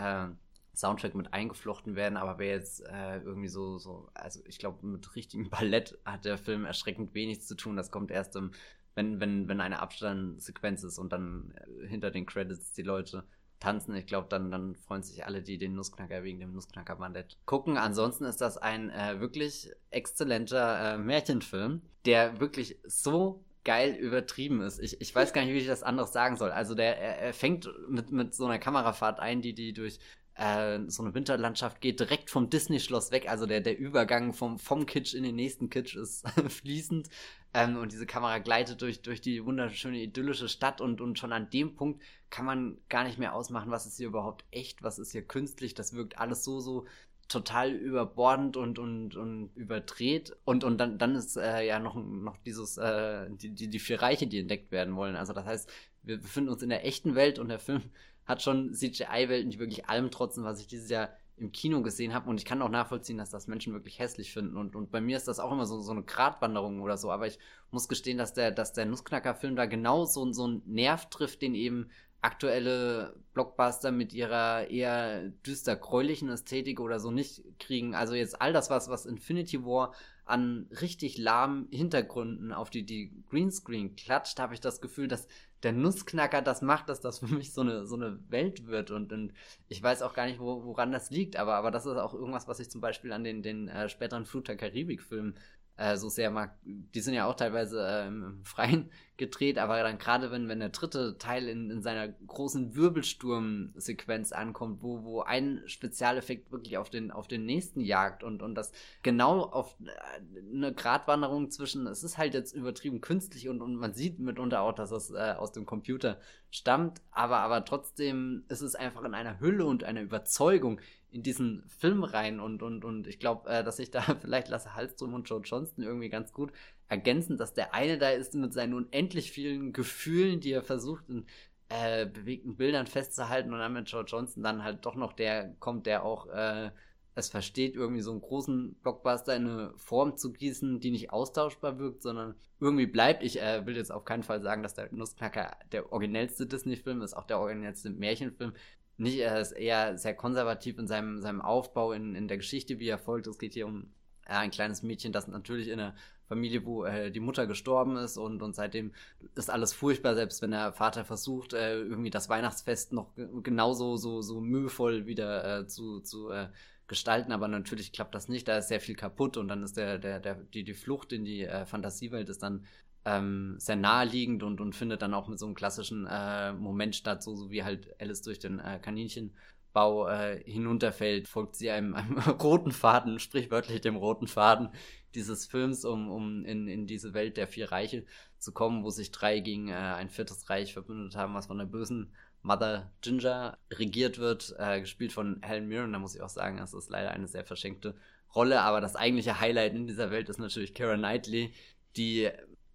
Soundtrack 0.81 1.15
mit 1.15 1.33
eingeflochten 1.33 1.95
werden, 1.95 2.17
aber 2.17 2.37
wer 2.39 2.55
jetzt 2.55 2.81
äh, 2.81 3.19
irgendwie 3.19 3.47
so, 3.47 3.77
so, 3.77 4.09
also 4.13 4.41
ich 4.45 4.59
glaube, 4.59 4.85
mit 4.85 5.15
richtigem 5.15 5.49
Ballett 5.49 5.97
hat 6.05 6.25
der 6.25 6.37
Film 6.37 6.65
erschreckend 6.65 7.13
wenig 7.13 7.41
zu 7.41 7.55
tun. 7.55 7.77
Das 7.77 7.91
kommt 7.91 8.11
erst 8.11 8.35
im, 8.35 8.51
wenn, 8.95 9.19
wenn, 9.19 9.47
wenn 9.47 9.61
eine 9.61 9.79
Abstandsequenz 9.79 10.83
ist 10.83 10.97
und 10.99 11.13
dann 11.13 11.53
äh, 11.55 11.87
hinter 11.87 12.11
den 12.11 12.25
Credits 12.25 12.73
die 12.73 12.81
Leute 12.81 13.23
tanzen. 13.59 13.95
Ich 13.95 14.07
glaube, 14.07 14.27
dann, 14.29 14.51
dann 14.51 14.75
freuen 14.75 15.03
sich 15.03 15.25
alle, 15.25 15.41
die 15.41 15.57
den 15.57 15.75
Nussknacker 15.75 16.23
wegen 16.23 16.39
dem 16.39 16.53
Nussknacker-Ballett 16.53 17.37
gucken. 17.45 17.77
Ansonsten 17.77 18.25
ist 18.25 18.41
das 18.41 18.57
ein 18.57 18.89
äh, 18.89 19.21
wirklich 19.21 19.71
exzellenter 19.91 20.95
äh, 20.95 20.97
Märchenfilm, 20.97 21.81
der 22.05 22.39
wirklich 22.39 22.79
so 22.83 23.45
geil 23.63 23.93
übertrieben 23.93 24.61
ist. 24.61 24.79
Ich, 24.79 24.99
ich 24.99 25.13
weiß 25.13 25.33
gar 25.33 25.43
nicht, 25.43 25.53
wie 25.53 25.59
ich 25.59 25.67
das 25.67 25.83
anderes 25.83 26.11
sagen 26.11 26.35
soll. 26.35 26.51
Also 26.51 26.73
der 26.73 26.97
er, 26.97 27.19
er 27.19 27.33
fängt 27.33 27.69
mit, 27.87 28.11
mit 28.11 28.33
so 28.33 28.45
einer 28.45 28.57
Kamerafahrt 28.59 29.19
ein, 29.19 29.41
die 29.41 29.53
die 29.53 29.73
durch 29.73 29.99
äh, 30.35 30.79
so 30.87 31.03
eine 31.03 31.13
Winterlandschaft 31.13 31.81
geht 31.81 31.99
direkt 31.99 32.29
vom 32.29 32.49
Disney-Schloss 32.49 33.11
weg. 33.11 33.29
Also 33.29 33.45
der, 33.45 33.61
der 33.61 33.77
Übergang 33.77 34.33
vom, 34.33 34.59
vom 34.59 34.85
Kitsch 34.85 35.13
in 35.13 35.23
den 35.23 35.35
nächsten 35.35 35.69
Kitsch 35.69 35.95
ist 35.95 36.27
fließend. 36.49 37.09
Ähm, 37.53 37.77
und 37.77 37.91
diese 37.91 38.05
Kamera 38.05 38.39
gleitet 38.39 38.81
durch, 38.81 39.01
durch 39.01 39.21
die 39.21 39.45
wunderschöne 39.45 40.01
idyllische 40.01 40.47
Stadt 40.47 40.79
und, 40.79 41.01
und 41.01 41.19
schon 41.19 41.33
an 41.33 41.49
dem 41.49 41.75
Punkt 41.75 42.01
kann 42.29 42.45
man 42.45 42.77
gar 42.87 43.03
nicht 43.03 43.19
mehr 43.19 43.35
ausmachen, 43.35 43.71
was 43.71 43.85
ist 43.85 43.97
hier 43.97 44.07
überhaupt 44.07 44.45
echt, 44.51 44.83
was 44.83 44.99
ist 44.99 45.11
hier 45.11 45.23
künstlich. 45.23 45.73
Das 45.73 45.93
wirkt 45.93 46.17
alles 46.17 46.45
so, 46.45 46.61
so 46.61 46.85
total 47.27 47.71
überbordend 47.71 48.57
und, 48.57 48.79
und, 48.79 49.15
und 49.15 49.51
überdreht. 49.55 50.35
Und, 50.45 50.63
und 50.63 50.77
dann, 50.77 50.97
dann 50.97 51.15
ist 51.15 51.37
äh, 51.37 51.65
ja 51.65 51.79
noch, 51.79 51.95
noch 51.95 52.37
dieses, 52.37 52.77
äh, 52.77 53.27
die, 53.29 53.49
die, 53.49 53.69
die 53.69 53.79
vier 53.79 54.01
Reiche, 54.01 54.27
die 54.27 54.39
entdeckt 54.39 54.71
werden 54.71 54.95
wollen. 54.95 55.15
Also 55.15 55.33
das 55.33 55.45
heißt, 55.45 55.71
wir 56.03 56.19
befinden 56.19 56.49
uns 56.49 56.63
in 56.63 56.69
der 56.69 56.85
echten 56.85 57.15
Welt 57.15 57.39
und 57.39 57.49
der 57.49 57.59
Film 57.59 57.83
hat 58.31 58.41
schon 58.41 58.73
CGI-Welten, 58.73 59.51
die 59.51 59.59
wirklich 59.59 59.87
allem 59.87 60.09
trotzen, 60.11 60.43
was 60.43 60.59
ich 60.59 60.67
dieses 60.67 60.89
Jahr 60.89 61.09
im 61.37 61.51
Kino 61.51 61.81
gesehen 61.81 62.13
habe. 62.13 62.29
Und 62.29 62.39
ich 62.39 62.45
kann 62.45 62.61
auch 62.61 62.69
nachvollziehen, 62.69 63.17
dass 63.17 63.29
das 63.29 63.47
Menschen 63.47 63.73
wirklich 63.73 63.99
hässlich 63.99 64.31
finden. 64.31 64.57
Und, 64.57 64.75
und 64.75 64.91
bei 64.91 65.01
mir 65.01 65.17
ist 65.17 65.27
das 65.27 65.39
auch 65.39 65.51
immer 65.51 65.65
so, 65.65 65.79
so 65.79 65.91
eine 65.91 66.03
Gratwanderung 66.03 66.81
oder 66.81 66.97
so. 66.97 67.11
Aber 67.11 67.27
ich 67.27 67.39
muss 67.71 67.87
gestehen, 67.87 68.17
dass 68.17 68.33
der, 68.33 68.51
dass 68.51 68.73
der 68.73 68.85
Nussknacker-Film 68.85 69.55
da 69.55 69.65
genau 69.65 70.05
so, 70.05 70.31
so 70.33 70.45
einen 70.45 70.61
Nerv 70.65 71.09
trifft, 71.09 71.41
den 71.41 71.55
eben 71.55 71.89
aktuelle 72.21 73.15
Blockbuster 73.33 73.91
mit 73.91 74.13
ihrer 74.13 74.69
eher 74.69 75.29
düster 75.45 75.75
gräulichen 75.75 76.29
Ästhetik 76.29 76.79
oder 76.79 76.99
so 76.99 77.09
nicht 77.09 77.43
kriegen. 77.57 77.95
Also 77.95 78.13
jetzt 78.13 78.39
all 78.39 78.53
das, 78.53 78.69
was, 78.69 78.89
was 78.89 79.07
Infinity 79.07 79.65
War 79.65 79.93
an 80.25 80.67
richtig 80.79 81.17
lahmen 81.17 81.67
Hintergründen 81.71 82.53
auf 82.53 82.69
die, 82.69 82.85
die 82.85 83.11
Greenscreen 83.29 83.95
klatscht, 83.95 84.39
habe 84.39 84.53
ich 84.53 84.59
das 84.59 84.79
Gefühl, 84.79 85.07
dass 85.07 85.27
der 85.63 85.73
Nussknacker 85.73 86.41
das 86.41 86.61
macht, 86.61 86.89
dass 86.89 87.01
das 87.01 87.19
für 87.19 87.27
mich 87.27 87.53
so 87.53 87.61
eine, 87.61 87.85
so 87.85 87.95
eine 87.95 88.19
Welt 88.29 88.67
wird. 88.67 88.91
Und, 88.91 89.13
und 89.13 89.33
ich 89.67 89.81
weiß 89.81 90.01
auch 90.01 90.13
gar 90.13 90.25
nicht, 90.25 90.39
wo, 90.39 90.63
woran 90.65 90.91
das 90.91 91.09
liegt, 91.11 91.35
aber, 91.37 91.55
aber 91.55 91.71
das 91.71 91.85
ist 91.85 91.97
auch 91.97 92.13
irgendwas, 92.13 92.47
was 92.47 92.59
ich 92.59 92.69
zum 92.69 92.81
Beispiel 92.81 93.11
an 93.13 93.23
den, 93.23 93.43
den 93.43 93.67
äh, 93.67 93.89
späteren 93.89 94.25
Flut 94.25 94.47
der 94.47 94.57
Karibik-Filmen 94.57 95.35
äh, 95.81 95.97
so 95.97 96.09
sehr 96.09 96.29
mag. 96.29 96.55
Die 96.63 96.99
sind 96.99 97.15
ja 97.15 97.25
auch 97.25 97.35
teilweise 97.35 97.85
äh, 97.85 98.07
im 98.07 98.41
Freien 98.43 98.91
gedreht, 99.17 99.57
aber 99.57 99.81
dann 99.81 99.97
gerade 99.97 100.31
wenn, 100.31 100.47
wenn 100.47 100.59
der 100.59 100.69
dritte 100.69 101.17
Teil 101.17 101.47
in, 101.47 101.69
in 101.69 101.81
seiner 101.81 102.07
großen 102.07 102.75
Wirbelsturm-Sequenz 102.75 104.31
ankommt, 104.31 104.81
wo, 104.81 105.03
wo 105.03 105.21
ein 105.21 105.61
Spezialeffekt 105.65 106.51
wirklich 106.51 106.77
auf 106.77 106.89
den, 106.89 107.11
auf 107.11 107.27
den 107.27 107.45
nächsten 107.45 107.81
jagt 107.81 108.23
und, 108.23 108.41
und 108.41 108.55
das 108.55 108.71
genau 109.03 109.41
auf 109.41 109.75
äh, 109.83 110.55
eine 110.55 110.73
Gratwanderung 110.73 111.49
zwischen, 111.49 111.87
es 111.87 112.03
ist 112.03 112.17
halt 112.17 112.33
jetzt 112.33 112.53
übertrieben 112.53 113.01
künstlich 113.01 113.49
und, 113.49 113.61
und 113.61 113.75
man 113.75 113.93
sieht 113.93 114.19
mitunter 114.19 114.61
auch, 114.61 114.73
dass 114.73 114.91
es 114.91 115.11
äh, 115.11 115.35
aus 115.37 115.51
dem 115.51 115.65
Computer 115.65 116.19
stammt, 116.51 117.01
aber, 117.11 117.39
aber 117.39 117.65
trotzdem 117.65 118.43
ist 118.49 118.61
es 118.61 118.75
einfach 118.75 119.03
in 119.03 119.13
einer 119.13 119.39
Hülle 119.39 119.65
und 119.65 119.83
einer 119.83 120.01
Überzeugung, 120.01 120.79
in 121.11 121.23
diesen 121.23 121.63
Film 121.67 122.03
rein 122.03 122.39
und, 122.39 122.63
und, 122.63 122.85
und 122.85 123.05
ich 123.07 123.19
glaube, 123.19 123.49
äh, 123.49 123.63
dass 123.63 123.79
ich 123.79 123.91
da 123.91 124.01
vielleicht 124.21 124.47
Lasse 124.47 124.75
Hallström 124.75 125.13
und 125.13 125.29
Joe 125.29 125.41
Johnston 125.43 125.83
irgendwie 125.83 126.09
ganz 126.09 126.33
gut 126.33 126.51
ergänzen, 126.87 127.37
dass 127.37 127.53
der 127.53 127.73
eine 127.73 127.97
da 127.97 128.09
ist 128.09 128.33
mit 128.33 128.53
seinen 128.53 128.73
unendlich 128.73 129.31
vielen 129.31 129.73
Gefühlen, 129.73 130.39
die 130.39 130.51
er 130.51 130.63
versucht 130.63 131.09
in 131.09 131.25
äh, 131.69 132.05
bewegten 132.05 132.55
Bildern 132.55 132.87
festzuhalten 132.87 133.53
und 133.53 133.59
dann 133.59 133.73
mit 133.73 133.89
Joe 133.89 134.03
Johnston 134.05 134.43
dann 134.43 134.63
halt 134.63 134.85
doch 134.85 134.95
noch 134.95 135.13
der 135.13 135.53
kommt, 135.59 135.85
der 135.85 136.03
auch 136.03 136.27
äh, 136.27 136.71
es 137.15 137.29
versteht, 137.29 137.75
irgendwie 137.75 138.01
so 138.01 138.11
einen 138.11 138.21
großen 138.21 138.75
Blockbuster 138.75 139.35
in 139.35 139.47
eine 139.47 139.73
Form 139.77 140.17
zu 140.17 140.31
gießen, 140.31 140.79
die 140.79 140.91
nicht 140.91 141.11
austauschbar 141.11 141.77
wirkt, 141.77 142.01
sondern 142.01 142.35
irgendwie 142.59 142.85
bleibt. 142.85 143.23
Ich 143.23 143.41
äh, 143.41 143.65
will 143.65 143.75
jetzt 143.75 143.91
auf 143.91 144.05
keinen 144.05 144.23
Fall 144.23 144.41
sagen, 144.41 144.63
dass 144.63 144.75
der 144.75 144.91
Nussknacker 144.93 145.57
der 145.71 145.91
originellste 145.91 146.45
Disney-Film 146.45 147.01
ist, 147.01 147.13
auch 147.13 147.25
der 147.25 147.39
originellste 147.39 147.89
Märchenfilm 147.89 148.53
nicht, 148.97 149.17
er 149.19 149.39
ist 149.39 149.51
eher 149.51 149.97
sehr 149.97 150.15
konservativ 150.15 150.77
in 150.77 150.87
seinem, 150.87 151.21
seinem 151.21 151.41
Aufbau, 151.41 151.91
in, 151.93 152.15
in 152.15 152.27
der 152.27 152.37
Geschichte, 152.37 152.79
wie 152.79 152.87
er 152.87 152.99
folgt. 152.99 153.27
Es 153.27 153.39
geht 153.39 153.53
hier 153.53 153.65
um 153.65 153.91
äh, 154.25 154.33
ein 154.33 154.51
kleines 154.51 154.83
Mädchen, 154.83 155.11
das 155.11 155.27
natürlich 155.27 155.67
in 155.67 155.79
einer 155.79 155.95
Familie, 156.31 156.65
wo 156.65 156.85
äh, 156.85 157.11
die 157.11 157.19
Mutter 157.19 157.45
gestorben 157.45 157.97
ist 157.97 158.17
und, 158.17 158.41
und 158.41 158.55
seitdem 158.55 158.93
ist 159.35 159.49
alles 159.49 159.73
furchtbar, 159.73 160.15
selbst 160.15 160.41
wenn 160.41 160.51
der 160.51 160.71
Vater 160.71 161.03
versucht, 161.03 161.53
äh, 161.53 161.75
irgendwie 161.75 162.09
das 162.09 162.29
Weihnachtsfest 162.29 162.93
noch 162.93 163.09
genauso 163.43 163.97
so, 163.97 164.21
so 164.21 164.39
mühevoll 164.39 165.05
wieder 165.07 165.59
äh, 165.59 165.67
zu, 165.67 165.99
zu 165.99 166.29
äh, 166.29 166.47
gestalten, 166.87 167.33
aber 167.33 167.49
natürlich 167.49 167.91
klappt 167.91 168.15
das 168.15 168.29
nicht, 168.29 168.47
da 168.47 168.57
ist 168.57 168.69
sehr 168.69 168.79
viel 168.79 168.95
kaputt 168.95 169.35
und 169.35 169.49
dann 169.49 169.63
ist 169.63 169.75
der, 169.75 169.97
der, 169.97 170.19
der, 170.19 170.35
die, 170.35 170.63
die 170.63 170.73
Flucht 170.73 171.11
in 171.11 171.25
die 171.25 171.43
äh, 171.43 171.65
Fantasiewelt 171.65 172.29
ist 172.29 172.43
dann 172.43 172.65
ähm, 173.05 173.55
sehr 173.57 173.75
naheliegend 173.75 174.43
und, 174.43 174.61
und 174.61 174.75
findet 174.75 175.01
dann 175.01 175.13
auch 175.13 175.27
mit 175.27 175.39
so 175.39 175.45
einem 175.45 175.55
klassischen 175.55 176.07
äh, 176.07 176.53
Moment 176.53 176.95
statt, 176.95 177.23
so, 177.23 177.35
so 177.35 177.49
wie 177.49 177.63
halt 177.63 177.95
Alice 177.99 178.21
durch 178.21 178.39
den 178.39 178.59
äh, 178.59 178.79
Kaninchenbau 178.79 180.07
äh, 180.07 180.43
hinunterfällt, 180.45 181.27
folgt 181.27 181.55
sie 181.55 181.71
einem, 181.71 181.95
einem 181.95 182.17
roten 182.17 182.71
Faden, 182.71 183.19
sprichwörtlich 183.19 183.81
dem 183.81 183.95
roten 183.95 184.27
Faden 184.27 184.69
dieses 185.15 185.47
Films, 185.47 185.83
um, 185.83 186.09
um 186.09 186.45
in, 186.45 186.67
in 186.67 186.87
diese 186.87 187.13
Welt 187.13 187.37
der 187.37 187.47
vier 187.47 187.71
Reiche 187.71 188.05
zu 188.37 188.51
kommen, 188.51 188.83
wo 188.83 188.89
sich 188.89 189.11
drei 189.11 189.39
gegen 189.39 189.69
äh, 189.69 189.73
ein 189.73 190.09
viertes 190.09 190.49
Reich 190.49 190.73
verbündet 190.73 191.15
haben, 191.15 191.33
was 191.33 191.47
von 191.47 191.57
der 191.57 191.65
bösen 191.65 192.13
Mother 192.43 192.91
Ginger 193.01 193.57
regiert 193.71 194.17
wird, 194.17 194.55
äh, 194.57 194.79
gespielt 194.79 195.11
von 195.11 195.41
Helen 195.43 195.67
Mirren. 195.67 195.93
Da 195.93 195.99
muss 195.99 196.15
ich 196.15 196.21
auch 196.21 196.29
sagen, 196.29 196.57
das 196.57 196.73
ist 196.73 196.89
leider 196.89 197.11
eine 197.11 197.27
sehr 197.27 197.45
verschenkte 197.45 197.95
Rolle, 198.33 198.61
aber 198.61 198.81
das 198.81 198.95
eigentliche 198.95 199.39
Highlight 199.39 199.73
in 199.73 199.87
dieser 199.87 200.09
Welt 200.11 200.29
ist 200.29 200.39
natürlich 200.39 200.73
Kara 200.73 200.95
Knightley, 200.95 201.53
die 201.97 202.29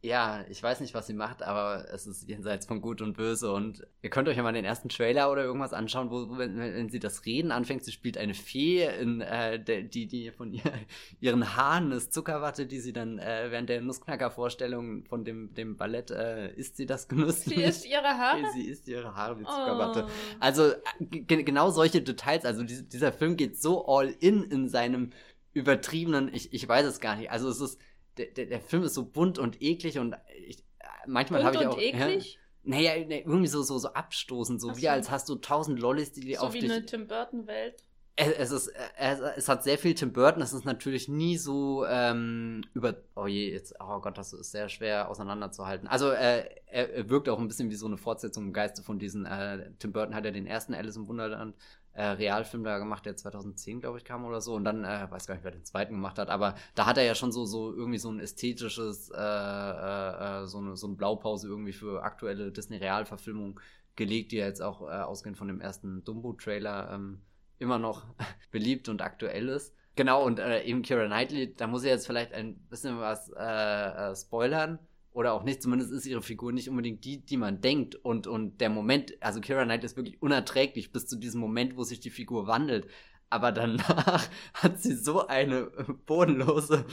ja, 0.06 0.44
ich 0.48 0.62
weiß 0.62 0.80
nicht, 0.80 0.94
was 0.94 1.08
sie 1.08 1.14
macht, 1.14 1.42
aber 1.42 1.86
es 1.92 2.06
ist 2.06 2.28
jenseits 2.28 2.64
von 2.64 2.80
Gut 2.80 3.02
und 3.02 3.16
Böse. 3.16 3.52
Und 3.52 3.86
ihr 4.02 4.10
könnt 4.10 4.28
euch 4.28 4.36
ja 4.36 4.42
mal 4.44 4.52
den 4.52 4.64
ersten 4.64 4.88
Trailer 4.88 5.32
oder 5.32 5.42
irgendwas 5.42 5.72
anschauen, 5.72 6.10
wo, 6.10 6.38
wenn, 6.38 6.56
wenn 6.58 6.88
sie 6.88 7.00
das 7.00 7.26
Reden 7.26 7.50
anfängt, 7.50 7.84
sie 7.84 7.90
spielt 7.90 8.16
eine 8.16 8.34
Fee, 8.34 8.86
in, 8.86 9.20
äh, 9.20 9.62
die, 9.62 10.06
die 10.06 10.30
von 10.30 10.52
ihr, 10.52 10.62
ihren 11.20 11.56
Haaren 11.56 11.90
ist 11.90 12.14
Zuckerwatte, 12.14 12.66
die 12.66 12.78
sie 12.78 12.92
dann 12.92 13.18
äh, 13.18 13.48
während 13.50 13.68
der 13.68 13.80
Nussknacker-Vorstellung 13.80 15.04
von 15.06 15.24
dem, 15.24 15.52
dem 15.54 15.76
Ballett 15.76 16.12
äh, 16.12 16.54
isst 16.54 16.76
sie 16.76 16.86
das 16.86 17.08
genüsslich. 17.08 17.56
Sie 17.56 17.64
isst 17.64 17.86
ihre 17.86 18.16
Haare? 18.16 18.44
Sie 18.54 18.62
isst 18.62 18.86
ihre 18.86 19.14
Haare 19.16 19.40
wie 19.40 19.44
Zuckerwatte. 19.44 20.04
Oh. 20.06 20.36
Also 20.38 20.72
genau 21.00 21.70
solche 21.70 22.00
Details. 22.00 22.44
Also 22.44 22.62
dieser 22.62 23.12
Film 23.12 23.36
geht 23.36 23.60
so 23.60 23.86
all 23.86 24.14
in 24.20 24.44
in 24.44 24.68
seinem 24.68 25.10
übertriebenen, 25.52 26.32
ich, 26.32 26.52
ich 26.52 26.68
weiß 26.68 26.86
es 26.86 27.00
gar 27.00 27.16
nicht. 27.16 27.30
Also 27.30 27.48
es 27.48 27.60
ist 27.60 27.80
der, 28.18 28.26
der, 28.26 28.46
der 28.46 28.60
Film 28.60 28.82
ist 28.82 28.94
so 28.94 29.04
bunt 29.04 29.38
und 29.38 29.62
eklig 29.62 29.98
und 29.98 30.16
ich, 30.46 30.64
manchmal 31.06 31.44
habe 31.44 31.56
ich 31.56 31.66
auch. 31.66 31.78
Eklig? 31.78 32.34
Ja, 32.34 32.40
naja, 32.66 32.96
irgendwie 32.96 33.46
so, 33.46 33.62
so, 33.62 33.78
so 33.78 33.92
abstoßend, 33.92 34.60
so 34.60 34.70
Ach 34.70 34.76
wie 34.76 34.82
so. 34.82 34.88
als 34.88 35.10
hast 35.10 35.28
du 35.28 35.36
tausend 35.36 35.78
Lollis, 35.78 36.12
die 36.12 36.34
so 36.34 36.40
auf 36.40 36.52
dich... 36.52 36.62
So 36.62 36.68
wie 36.68 36.72
eine 36.72 36.84
Tim 36.84 37.06
Burton-Welt. 37.06 37.84
Es, 38.16 38.28
es, 38.28 38.50
ist, 38.50 38.72
es, 38.98 39.20
es, 39.20 39.48
hat 39.48 39.62
sehr 39.62 39.78
viel 39.78 39.94
Tim 39.94 40.12
Burton, 40.12 40.42
es 40.42 40.52
ist 40.52 40.64
natürlich 40.64 41.06
nie 41.06 41.36
so 41.36 41.86
ähm, 41.86 42.64
über... 42.74 42.96
Oh 43.14 43.26
je, 43.26 43.52
jetzt, 43.52 43.74
oh 43.78 44.00
Gott, 44.00 44.18
das 44.18 44.32
ist 44.32 44.50
sehr 44.50 44.68
schwer 44.68 45.08
auseinanderzuhalten. 45.08 45.86
Also 45.86 46.10
äh, 46.10 46.48
er, 46.66 46.92
er 46.92 47.08
wirkt 47.08 47.28
auch 47.28 47.38
ein 47.38 47.46
bisschen 47.46 47.70
wie 47.70 47.76
so 47.76 47.86
eine 47.86 47.98
Fortsetzung 47.98 48.46
im 48.46 48.52
Geiste 48.52 48.82
von 48.82 48.98
diesen... 48.98 49.26
Äh, 49.26 49.70
Tim 49.78 49.92
Burton 49.92 50.14
hat 50.16 50.24
ja 50.24 50.32
den 50.32 50.46
ersten 50.46 50.74
Alice 50.74 50.96
im 50.96 51.06
Wunderland 51.06 51.54
äh, 51.96 52.08
Realfilm 52.08 52.62
da 52.62 52.78
gemacht, 52.78 53.06
der 53.06 53.16
2010, 53.16 53.80
glaube 53.80 53.98
ich, 53.98 54.04
kam 54.04 54.24
oder 54.24 54.40
so. 54.40 54.54
Und 54.54 54.64
dann, 54.64 54.84
äh, 54.84 55.10
weiß 55.10 55.26
gar 55.26 55.34
nicht, 55.34 55.44
wer 55.44 55.50
den 55.50 55.64
zweiten 55.64 55.94
gemacht 55.94 56.18
hat, 56.18 56.28
aber 56.28 56.54
da 56.74 56.86
hat 56.86 56.98
er 56.98 57.04
ja 57.04 57.14
schon 57.14 57.32
so, 57.32 57.46
so 57.46 57.74
irgendwie 57.74 57.98
so 57.98 58.10
ein 58.10 58.20
ästhetisches, 58.20 59.10
äh, 59.10 59.16
äh, 59.16 60.42
äh 60.42 60.46
so, 60.46 60.58
eine, 60.58 60.76
so 60.76 60.86
eine 60.86 60.96
Blaupause 60.96 61.48
irgendwie 61.48 61.72
für 61.72 62.02
aktuelle 62.02 62.52
Disney-Realverfilmungen 62.52 63.58
gelegt, 63.96 64.32
die 64.32 64.36
ja 64.36 64.46
jetzt 64.46 64.60
auch 64.60 64.82
äh, 64.82 64.92
ausgehend 64.92 65.38
von 65.38 65.48
dem 65.48 65.60
ersten 65.60 66.04
Dumbo-Trailer 66.04 66.90
ähm, 66.92 67.22
immer 67.58 67.78
noch 67.78 68.04
beliebt 68.50 68.88
und 68.88 69.00
aktuell 69.00 69.48
ist. 69.48 69.74
Genau, 69.94 70.22
und 70.22 70.38
äh, 70.38 70.62
eben 70.64 70.82
Kira 70.82 71.06
Knightley, 71.06 71.54
da 71.54 71.66
muss 71.66 71.82
ich 71.82 71.88
jetzt 71.88 72.06
vielleicht 72.06 72.34
ein 72.34 72.58
bisschen 72.68 72.98
was 72.98 73.30
äh, 73.30 74.10
äh, 74.10 74.14
spoilern 74.14 74.78
oder 75.16 75.32
auch 75.32 75.44
nicht, 75.44 75.62
zumindest 75.62 75.92
ist 75.92 76.04
ihre 76.04 76.20
Figur 76.20 76.52
nicht 76.52 76.68
unbedingt 76.68 77.02
die, 77.06 77.24
die 77.24 77.38
man 77.38 77.62
denkt. 77.62 77.94
Und, 77.94 78.26
und 78.26 78.60
der 78.60 78.68
Moment, 78.68 79.14
also 79.22 79.40
Kira 79.40 79.64
Knight 79.64 79.82
ist 79.82 79.96
wirklich 79.96 80.20
unerträglich 80.20 80.92
bis 80.92 81.06
zu 81.06 81.16
diesem 81.16 81.40
Moment, 81.40 81.74
wo 81.78 81.84
sich 81.84 82.00
die 82.00 82.10
Figur 82.10 82.46
wandelt. 82.46 82.86
Aber 83.30 83.50
danach 83.50 84.28
hat 84.52 84.78
sie 84.78 84.94
so 84.94 85.26
eine 85.26 85.70
bodenlose 86.04 86.84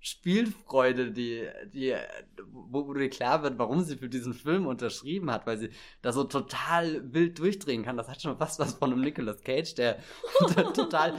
Spielfreude, 0.00 1.12
die, 1.12 1.46
die, 1.72 1.94
wo, 2.50 2.88
wo 2.88 2.92
dir 2.92 3.08
klar 3.08 3.44
wird, 3.44 3.56
warum 3.56 3.84
sie 3.84 3.96
für 3.96 4.08
diesen 4.08 4.34
Film 4.34 4.66
unterschrieben 4.66 5.30
hat, 5.30 5.46
weil 5.46 5.58
sie 5.58 5.70
da 6.02 6.10
so 6.10 6.24
total 6.24 7.14
wild 7.14 7.38
durchdrehen 7.38 7.84
kann. 7.84 7.96
Das 7.96 8.08
hat 8.08 8.20
schon 8.20 8.36
fast 8.36 8.58
was 8.58 8.74
von 8.74 8.92
einem 8.92 9.02
Nicolas 9.02 9.44
Cage, 9.44 9.76
der 9.76 10.00
total 10.74 11.14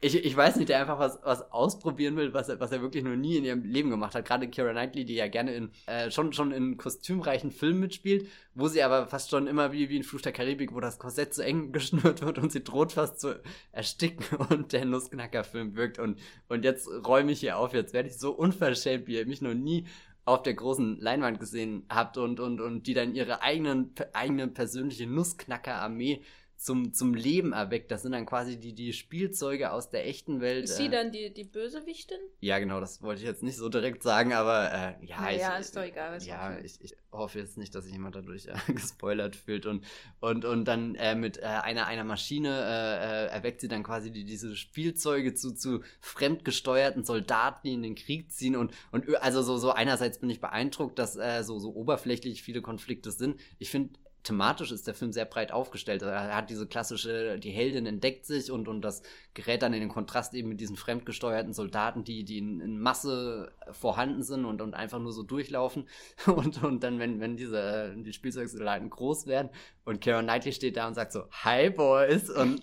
ich, 0.00 0.24
ich 0.24 0.36
weiß 0.36 0.56
nicht, 0.56 0.68
der 0.68 0.80
einfach 0.80 1.00
was, 1.00 1.18
was 1.24 1.50
ausprobieren 1.50 2.16
will, 2.16 2.32
was 2.32 2.48
er, 2.48 2.60
was 2.60 2.70
er 2.70 2.80
wirklich 2.82 3.02
noch 3.02 3.16
nie 3.16 3.36
in 3.36 3.44
ihrem 3.44 3.64
Leben 3.64 3.90
gemacht 3.90 4.14
hat. 4.14 4.24
Gerade 4.24 4.48
Kira 4.48 4.70
Knightley, 4.70 5.04
die 5.04 5.16
ja 5.16 5.26
gerne 5.26 5.54
in, 5.54 5.70
äh, 5.86 6.10
schon, 6.12 6.32
schon 6.32 6.52
in 6.52 6.76
kostümreichen 6.76 7.50
Filmen 7.50 7.80
mitspielt, 7.80 8.28
wo 8.54 8.68
sie 8.68 8.82
aber 8.82 9.08
fast 9.08 9.30
schon 9.30 9.48
immer 9.48 9.72
wie, 9.72 9.88
wie 9.88 9.96
in 9.96 10.04
Fluch 10.04 10.20
der 10.20 10.32
Karibik, 10.32 10.72
wo 10.72 10.78
das 10.78 11.00
Korsett 11.00 11.34
zu 11.34 11.44
eng 11.44 11.72
geschnürt 11.72 12.22
wird 12.22 12.38
und 12.38 12.52
sie 12.52 12.62
droht 12.62 12.92
fast 12.92 13.18
zu 13.18 13.40
ersticken 13.72 14.24
und 14.50 14.72
der 14.72 14.84
Nussknacker-Film 14.84 15.74
wirkt. 15.74 15.98
Und, 15.98 16.20
und 16.48 16.64
jetzt 16.64 16.88
räume 16.88 17.32
ich 17.32 17.40
hier 17.40 17.58
auf, 17.58 17.74
jetzt 17.74 17.92
werde 17.92 18.08
ich 18.08 18.18
so 18.18 18.30
unverschämt, 18.30 19.08
wie 19.08 19.16
ihr 19.16 19.26
mich 19.26 19.42
noch 19.42 19.54
nie 19.54 19.86
auf 20.24 20.42
der 20.42 20.54
großen 20.54 21.00
Leinwand 21.00 21.40
gesehen 21.40 21.86
habt 21.88 22.18
und, 22.18 22.38
und, 22.38 22.60
und 22.60 22.86
die 22.86 22.94
dann 22.94 23.14
ihre 23.14 23.42
eigenen, 23.42 23.94
eigene 24.12 24.46
persönliche 24.46 25.06
Nussknacker-Armee 25.06 26.22
zum, 26.58 26.92
zum 26.92 27.14
Leben 27.14 27.52
erweckt. 27.52 27.90
Das 27.92 28.02
sind 28.02 28.12
dann 28.12 28.26
quasi 28.26 28.58
die, 28.58 28.74
die 28.74 28.92
Spielzeuge 28.92 29.70
aus 29.70 29.90
der 29.90 30.08
echten 30.08 30.40
Welt. 30.40 30.64
Ist 30.64 30.76
sie 30.76 30.86
äh, 30.86 30.90
dann 30.90 31.12
die, 31.12 31.32
die 31.32 31.44
Bösewichtin? 31.44 32.18
Ja, 32.40 32.58
genau, 32.58 32.80
das 32.80 33.00
wollte 33.00 33.22
ich 33.22 33.28
jetzt 33.28 33.44
nicht 33.44 33.56
so 33.56 33.68
direkt 33.68 34.02
sagen, 34.02 34.32
aber 34.32 34.72
äh, 34.72 35.06
ja. 35.06 35.20
Naja, 35.20 35.54
ich, 35.54 35.60
ist 35.60 35.76
doch 35.76 35.82
egal. 35.82 36.16
Was 36.16 36.26
ja, 36.26 36.58
ich, 36.58 36.80
ich 36.80 36.96
hoffe 37.12 37.38
jetzt 37.38 37.58
nicht, 37.58 37.74
dass 37.76 37.84
sich 37.84 37.92
jemand 37.92 38.16
dadurch 38.16 38.46
äh, 38.46 38.72
gespoilert 38.72 39.36
fühlt. 39.36 39.66
Und, 39.66 39.84
und, 40.18 40.44
und 40.44 40.64
dann 40.64 40.96
äh, 40.96 41.14
mit 41.14 41.38
äh, 41.38 41.42
einer, 41.42 41.86
einer 41.86 42.02
Maschine 42.04 42.48
äh, 42.48 43.26
äh, 43.26 43.26
erweckt 43.28 43.60
sie 43.60 43.68
dann 43.68 43.84
quasi 43.84 44.10
die, 44.10 44.24
diese 44.24 44.56
Spielzeuge 44.56 45.34
zu, 45.34 45.54
zu 45.54 45.82
fremdgesteuerten 46.00 47.04
Soldaten, 47.04 47.60
die 47.68 47.74
in 47.74 47.82
den 47.82 47.94
Krieg 47.94 48.32
ziehen. 48.32 48.56
Und, 48.56 48.72
und 48.90 49.16
also 49.22 49.42
so, 49.42 49.58
so 49.58 49.70
einerseits 49.70 50.18
bin 50.18 50.28
ich 50.28 50.40
beeindruckt, 50.40 50.98
dass 50.98 51.14
äh, 51.14 51.44
so, 51.44 51.60
so 51.60 51.72
oberflächlich 51.72 52.42
viele 52.42 52.62
Konflikte 52.62 53.12
sind. 53.12 53.38
Ich 53.60 53.70
finde, 53.70 53.96
thematisch 54.22 54.72
ist 54.72 54.86
der 54.86 54.94
Film 54.94 55.12
sehr 55.12 55.24
breit 55.24 55.52
aufgestellt. 55.52 56.02
Er 56.02 56.34
hat 56.34 56.50
diese 56.50 56.66
klassische, 56.66 57.38
die 57.38 57.50
Heldin 57.50 57.86
entdeckt 57.86 58.26
sich 58.26 58.50
und, 58.50 58.68
und 58.68 58.82
das 58.82 59.02
gerät 59.34 59.62
dann 59.62 59.72
in 59.72 59.80
den 59.80 59.88
Kontrast 59.88 60.34
eben 60.34 60.48
mit 60.48 60.60
diesen 60.60 60.76
fremdgesteuerten 60.76 61.52
Soldaten, 61.52 62.04
die, 62.04 62.24
die 62.24 62.38
in, 62.38 62.60
in 62.60 62.80
Masse 62.80 63.52
vorhanden 63.70 64.22
sind 64.22 64.44
und, 64.44 64.60
und 64.60 64.74
einfach 64.74 64.98
nur 64.98 65.12
so 65.12 65.22
durchlaufen. 65.22 65.88
Und, 66.38 66.62
und 66.62 66.84
dann, 66.84 66.98
wenn, 66.98 67.20
wenn 67.20 67.36
diese, 67.36 67.94
die 67.96 68.12
Spielzeugsoldaten 68.12 68.90
groß 68.90 69.26
werden 69.26 69.50
und 69.84 70.00
Karen 70.00 70.26
Knightley 70.26 70.52
steht 70.52 70.76
da 70.76 70.86
und 70.86 70.94
sagt 70.94 71.12
so, 71.12 71.24
Hi 71.30 71.70
Boys 71.70 72.30
und 72.30 72.60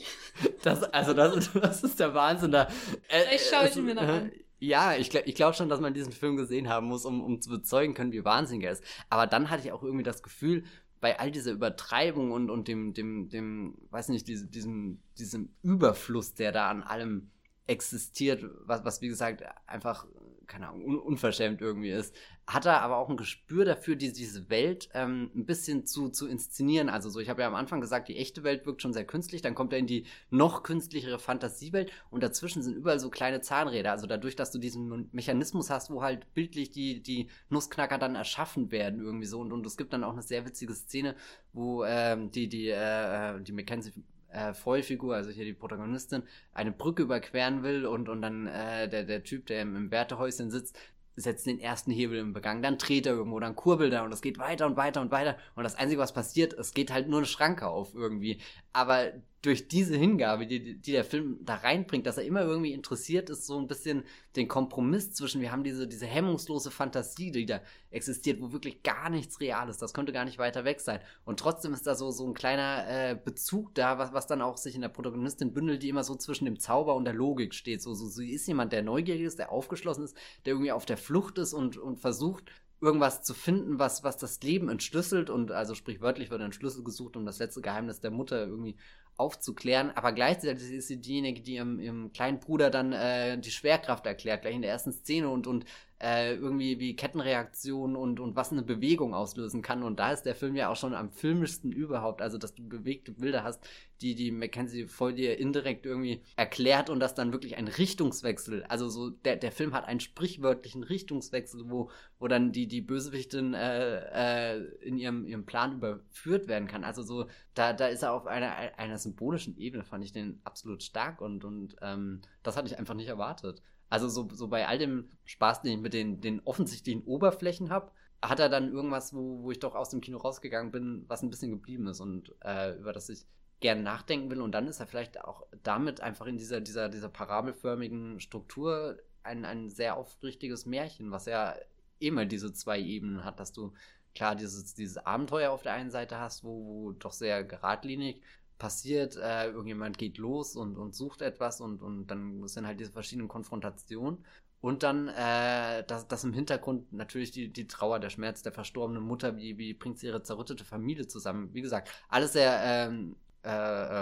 das, 0.64 0.84
also 0.84 1.14
das, 1.14 1.52
das 1.54 1.84
ist 1.84 2.00
der 2.00 2.14
Wahnsinn 2.14 2.52
da. 2.52 2.68
Äh, 3.10 3.36
ich 3.36 3.42
schaue 3.50 3.68
ihn 3.68 3.86
mir 3.86 3.96
noch 3.96 4.04
an. 4.04 4.32
Ja, 4.60 4.96
ich, 4.96 5.14
ich 5.14 5.36
glaube 5.36 5.54
schon, 5.56 5.68
dass 5.68 5.82
man 5.82 5.94
diesen 5.94 6.14
Film 6.14 6.38
gesehen 6.38 6.70
haben 6.70 6.88
muss, 6.88 7.06
um, 7.06 7.22
um 7.22 7.42
zu 7.42 7.50
bezeugen 7.50 7.94
können, 7.94 8.14
wie 8.14 8.24
wahnsinnig 8.24 8.66
er 8.66 8.72
ist. 8.72 8.84
Aber 9.10 9.28
dann 9.28 9.50
hatte 9.50 9.64
ich 9.66 9.72
auch 9.74 9.84
irgendwie 9.84 10.04
das 10.04 10.24
Gefühl, 10.24 10.64
bei 11.02 11.20
all 11.20 11.32
dieser 11.32 11.52
Übertreibung 11.52 12.32
und, 12.32 12.50
und 12.50 12.68
dem, 12.68 12.94
dem, 12.94 13.30
dem, 13.30 13.76
weiß 13.92 14.10
nicht, 14.10 14.28
diesem, 14.28 14.52
diesem, 14.52 15.00
diesem 15.18 15.50
Überfluss, 15.62 16.34
der 16.34 16.52
da 16.52 16.70
an 16.70 16.84
allem 16.84 17.30
existiert, 17.68 18.44
was, 18.66 18.86
was 18.86 19.02
wie 19.02 19.08
gesagt 19.08 19.44
einfach, 19.68 20.08
keine 20.48 20.70
Ahnung, 20.70 20.86
un 20.86 21.00
unverschämt 21.00 21.62
irgendwie 21.62 21.92
ist, 21.92 22.16
hat 22.48 22.66
er 22.66 22.82
aber 22.82 22.98
auch 22.98 23.10
ein 23.10 23.18
Gespür 23.18 23.66
dafür, 23.66 23.96
die, 23.96 24.14
diese 24.14 24.50
Welt 24.50 24.90
ähm, 24.94 25.32
ein 25.36 25.46
bisschen 25.46 25.86
zu, 25.86 26.10
zu 26.10 26.28
inszenieren. 26.28 26.90
Also 26.90 27.10
so, 27.10 27.20
ich 27.20 27.30
habe 27.30 27.42
ja 27.42 27.48
am 27.48 27.56
Anfang 27.56 27.82
gesagt, 27.82 28.08
die 28.08 28.18
echte 28.18 28.44
Welt 28.44 28.66
wirkt 28.66 28.82
schon 28.82 28.94
sehr 28.94 29.06
künstlich, 29.06 29.42
dann 29.42 29.56
kommt 29.56 29.74
er 29.74 29.80
in 29.80 29.88
die 29.88 30.06
noch 30.30 30.64
künstlichere 30.64 31.18
Fantasiewelt 31.18 31.92
und 32.12 32.22
dazwischen 32.22 32.62
sind 32.62 32.76
überall 32.76 33.00
so 33.00 33.10
kleine 33.10 33.42
Zahnräder. 33.42 33.92
Also 33.92 34.06
dadurch, 34.06 34.36
dass 34.36 34.52
du 34.52 34.60
diesen 34.60 35.10
Mechanismus 35.12 35.70
hast, 35.70 35.90
wo 35.90 36.04
halt 36.04 36.34
bildlich 36.34 36.70
die, 36.72 37.02
die 37.02 37.30
Nussknacker 37.50 37.98
dann 37.98 38.16
erschaffen 38.16 38.72
werden 38.72 39.02
irgendwie 39.02 39.28
so. 39.28 39.40
Und, 39.40 39.52
und 39.52 39.66
es 39.66 39.78
gibt 39.78 39.94
dann 39.94 40.04
auch 40.04 40.14
eine 40.14 40.22
sehr 40.22 40.46
witzige 40.46 40.74
Szene, 40.74 41.16
wo 41.54 41.84
ähm, 41.84 42.32
die, 42.32 42.48
die, 42.48 42.70
äh, 42.70 43.42
die 43.42 43.54
Mackenzie 43.54 43.94
äh, 44.36 44.54
Vollfigur, 44.54 45.16
also 45.16 45.32
hier 45.32 45.46
die 45.46 45.54
Protagonistin, 45.54 46.24
eine 46.54 46.72
Brücke 46.72 47.04
überqueren 47.04 47.64
will 47.64 47.86
und, 47.86 48.10
und 48.10 48.22
dann 48.22 48.48
äh, 48.48 48.90
der, 48.90 49.04
der 49.04 49.24
Typ, 49.24 49.46
der 49.48 49.62
im, 49.62 49.76
im 49.76 49.92
Wärterhäuschen 49.92 50.52
sitzt, 50.52 50.78
setzt 51.16 51.46
den 51.46 51.60
ersten 51.60 51.92
Hebel 51.92 52.20
im 52.20 52.34
Begang, 52.34 52.62
dann 52.62 52.78
dreht 52.78 53.06
er 53.06 53.14
irgendwo, 53.14 53.40
dann 53.40 53.56
kurbelt 53.56 53.94
er 53.94 54.04
und 54.04 54.12
es 54.12 54.22
geht 54.22 54.38
weiter 54.38 54.66
und 54.66 54.76
weiter 54.76 55.00
und 55.00 55.12
weiter 55.12 55.38
und 55.56 55.64
das 55.64 55.76
Einzige, 55.76 56.02
was 56.02 56.14
passiert, 56.14 56.54
es 56.54 56.74
geht 56.74 56.92
halt 56.92 57.08
nur 57.08 57.20
eine 57.20 57.28
Schranke 57.28 57.68
auf 57.68 57.96
irgendwie. 57.96 58.42
Aber 58.74 59.14
durch 59.46 59.68
diese 59.68 59.96
Hingabe, 59.96 60.48
die, 60.48 60.82
die 60.82 60.92
der 60.92 61.04
Film 61.04 61.38
da 61.44 61.56
reinbringt, 61.56 62.06
dass 62.08 62.18
er 62.18 62.26
immer 62.26 62.42
irgendwie 62.42 62.74
interessiert 62.74 63.30
ist, 63.30 63.46
so 63.46 63.60
ein 63.60 63.68
bisschen 63.68 64.04
den 64.36 64.48
Kompromiss 64.48 65.14
zwischen, 65.14 65.40
wir 65.42 65.52
haben 65.52 65.64
diese, 65.64 65.88
diese 65.88 66.08
hemmungslose 66.08 66.72
Fantasie, 66.72 67.32
die 67.32 67.46
da 67.46 67.62
existiert, 67.92 68.42
wo 68.42 68.52
wirklich 68.52 68.82
gar 68.82 69.10
nichts 69.10 69.40
real 69.40 69.70
ist, 69.70 69.82
das 69.82 69.94
könnte 69.94 70.12
gar 70.12 70.26
nicht 70.26 70.40
weiter 70.40 70.66
weg 70.66 70.80
sein. 70.82 71.00
Und 71.26 71.40
trotzdem 71.40 71.74
ist 71.74 71.86
da 71.86 71.96
so, 71.96 72.12
so 72.12 72.26
ein 72.28 72.34
kleiner 72.34 72.86
äh, 72.88 73.16
Bezug 73.16 73.76
da, 73.76 73.98
was, 73.98 74.14
was 74.14 74.28
dann 74.28 74.42
auch 74.42 74.58
sich 74.58 74.76
in 74.76 74.82
der 74.82 74.90
Protagonistin 74.90 75.54
bündelt, 75.54 75.84
die 75.84 75.90
immer 75.90 76.04
so 76.04 76.16
zwischen 76.16 76.46
dem 76.46 76.60
Zauber 76.60 76.96
und 76.96 77.06
der 77.06 77.14
Logik 77.14 77.54
steht. 77.54 77.82
So, 77.82 77.94
so, 77.94 78.08
sie 78.08 78.32
ist 78.32 78.48
jemand, 78.48 78.74
der 78.74 78.82
neugierig 78.82 79.22
ist, 79.22 79.40
der 79.40 79.52
aufgeschlossen 79.52 80.06
ist, 80.06 80.18
der 80.46 80.54
irgendwie 80.54 80.72
auf 80.72 80.86
der 80.86 80.98
Flucht 80.98 81.38
ist 81.38 81.54
und, 81.54 81.78
und 81.78 82.00
versucht, 82.00 82.52
irgendwas 82.86 83.24
zu 83.24 83.34
finden, 83.34 83.80
was, 83.80 84.04
was 84.04 84.18
das 84.18 84.42
Leben 84.42 84.70
entschlüsselt 84.70 85.30
und 85.30 85.52
also 85.52 85.76
sprichwörtlich 85.76 86.30
wird 86.30 86.42
ein 86.42 86.54
Schlüssel 86.54 86.84
gesucht, 86.84 87.18
um 87.18 87.26
das 87.26 87.40
letzte 87.40 87.62
Geheimnis 87.62 88.00
der 88.00 88.12
Mutter 88.12 88.46
irgendwie 88.46 88.76
aufzuklären, 89.18 89.92
aber 89.92 90.12
gleichzeitig 90.12 90.72
ist 90.72 90.88
sie 90.88 91.00
diejenige, 91.00 91.42
die 91.42 91.56
ihrem, 91.56 91.80
ihrem 91.80 92.12
kleinen 92.12 92.40
Bruder 92.40 92.70
dann 92.70 92.92
äh, 92.92 93.40
die 93.40 93.52
Schwerkraft 93.52 94.06
erklärt, 94.06 94.42
gleich 94.42 94.56
in 94.56 94.62
der 94.62 94.72
ersten 94.72 94.92
Szene 94.92 95.30
und, 95.30 95.48
und 95.48 95.66
äh, 96.02 96.36
irgendwie 96.36 96.80
wie 96.80 96.96
Kettenreaktionen 96.96 97.96
und, 97.96 98.20
und 98.20 98.36
was 98.36 98.52
eine 98.52 98.64
Bewegung 98.64 99.14
auslösen 99.14 99.62
kann. 99.62 99.84
Und 99.84 100.00
da 100.00 100.12
ist 100.12 100.24
der 100.24 100.36
Film 100.36 100.56
ja 100.56 100.70
auch 100.70 100.76
schon 100.76 100.94
am 100.94 101.10
filmischsten 101.10 101.72
überhaupt. 101.72 102.22
Also, 102.22 102.38
dass 102.38 102.54
du 102.54 102.68
bewegte 102.68 103.12
Bilder 103.14 103.44
hast, 103.44 103.66
die 104.02 104.14
die 104.16 104.32
Mackenzie 104.32 104.88
voll 104.88 105.14
dir 105.14 105.40
indirekt 105.40 105.86
irgendwie 105.86 106.22
erklärt 106.36 106.90
und 106.90 107.00
das 107.00 107.16
dann 107.16 107.32
wirklich 107.32 107.56
ein 107.56 107.68
Richtungswechsel. 107.68 108.64
Also 108.64 108.90
so, 108.90 109.10
der, 109.10 109.38
der 109.38 109.52
Film 109.52 109.74
hat 109.74 109.86
einen 109.86 110.02
sprichwörtlichen 110.02 110.84
Richtungswechsel, 110.84 111.70
wo, 111.70 111.90
wo 112.20 112.28
dann 112.28 112.52
die, 112.52 112.68
die 112.68 112.82
Bösewichtin 112.82 113.54
äh, 113.54 114.58
äh, 114.58 114.64
in 114.82 114.98
ihrem, 114.98 115.26
ihrem 115.26 115.46
Plan 115.46 115.74
überführt 115.74 116.48
werden 116.48 116.68
kann. 116.68 116.84
Also 116.84 117.04
so, 117.04 117.28
da, 117.54 117.72
da 117.72 117.88
ist 117.88 118.04
er 118.04 118.14
auf 118.14 118.28
einer, 118.28 118.54
einer 118.78 118.98
symbolischen 118.98 119.58
Ebene, 119.58 119.84
fand 119.86 120.04
ich 120.04 120.12
den 120.12 120.42
absolut 120.44 120.84
stark 120.84 121.22
und, 121.22 121.46
und 121.46 121.78
ähm, 121.82 122.22
das 122.44 122.58
hatte 122.58 122.68
ich 122.68 122.78
einfach 122.78 122.96
nicht 122.96 123.08
erwartet. 123.08 123.62
Also 123.90 124.10
so, 124.10 124.28
so 124.32 124.48
bei 124.48 124.68
all 124.68 124.78
dem 124.78 125.10
Spaß, 125.26 125.62
den 125.62 125.74
ich 125.74 125.80
mit 125.80 125.94
den, 125.94 126.22
den 126.22 126.42
offensichtlichen 126.42 127.04
Oberflächen 127.04 127.70
habe, 127.70 127.92
hat 128.22 128.40
er 128.40 128.50
dann 128.50 128.72
irgendwas, 128.72 129.14
wo, 129.14 129.44
wo 129.44 129.52
ich 129.52 129.60
doch 129.60 129.76
aus 129.76 129.90
dem 129.90 130.02
Kino 130.02 130.18
rausgegangen 130.18 130.72
bin, 130.72 131.06
was 131.08 131.22
ein 131.22 131.30
bisschen 131.30 131.52
geblieben 131.52 131.88
ist 131.88 132.00
und 132.00 132.34
äh, 132.44 132.78
über 132.78 132.94
das 132.94 133.10
ich 133.10 133.26
gern 133.60 133.84
nachdenken 133.84 134.30
will. 134.32 134.42
Und 134.42 134.52
dann 134.52 134.68
ist 134.68 134.80
er 134.80 134.88
vielleicht 134.88 135.24
auch 135.24 135.46
damit 135.64 136.02
einfach 136.02 136.26
in 136.26 136.38
dieser, 136.38 136.62
dieser, 136.62 136.90
dieser 136.90 137.10
parabelförmigen 137.10 138.20
Struktur 138.20 138.98
ein, 139.24 139.46
ein 139.46 139.70
sehr 139.70 139.98
aufrichtiges 139.98 140.66
Märchen, 140.66 141.12
was 141.12 141.26
ja 141.26 141.56
immer 142.00 142.26
diese 142.26 142.54
zwei 142.54 142.80
Ebenen 142.80 143.24
hat, 143.24 143.40
dass 143.40 143.54
du 143.54 143.74
klar 144.14 144.36
dieses, 144.36 144.74
dieses 144.74 144.98
Abenteuer 144.98 145.52
auf 145.52 145.62
der 145.62 145.74
einen 145.74 145.92
Seite 145.92 146.20
hast, 146.20 146.44
wo, 146.44 146.66
wo 146.66 146.92
doch 146.94 147.14
sehr 147.14 147.44
geradlinig 147.44 148.22
passiert, 148.58 149.16
äh, 149.18 149.48
irgendjemand 149.48 149.98
geht 149.98 150.18
los 150.18 150.56
und, 150.56 150.78
und 150.78 150.96
sucht 150.96 151.22
etwas 151.22 151.62
und, 151.62 151.82
und 151.82 152.08
dann 152.08 152.48
sind 152.48 152.66
halt 152.66 152.80
diese 152.80 152.92
verschiedenen 152.92 153.28
Konfrontationen. 153.28 154.24
Und 154.62 154.82
dann, 154.82 155.10
äh, 155.10 155.84
das, 155.86 156.08
das 156.08 156.24
im 156.24 156.34
Hintergrund 156.34 156.92
natürlich 156.92 157.32
die, 157.32 157.52
die 157.52 157.68
Trauer, 157.68 158.00
der 158.00 158.10
Schmerz 158.10 158.42
der 158.42 158.52
verstorbenen 158.52 159.04
Mutter, 159.04 159.38
wie, 159.38 159.58
wie 159.58 159.74
bringt 159.74 160.00
sie 160.00 160.08
ihre 160.08 160.24
zerrüttete 160.24 160.66
Familie 160.66 161.08
zusammen. 161.08 161.54
Wie 161.54 161.62
gesagt, 161.62 161.92
alles 162.10 162.34
sehr 162.34 162.60
ähm, 162.64 163.16
äh, 163.44 163.50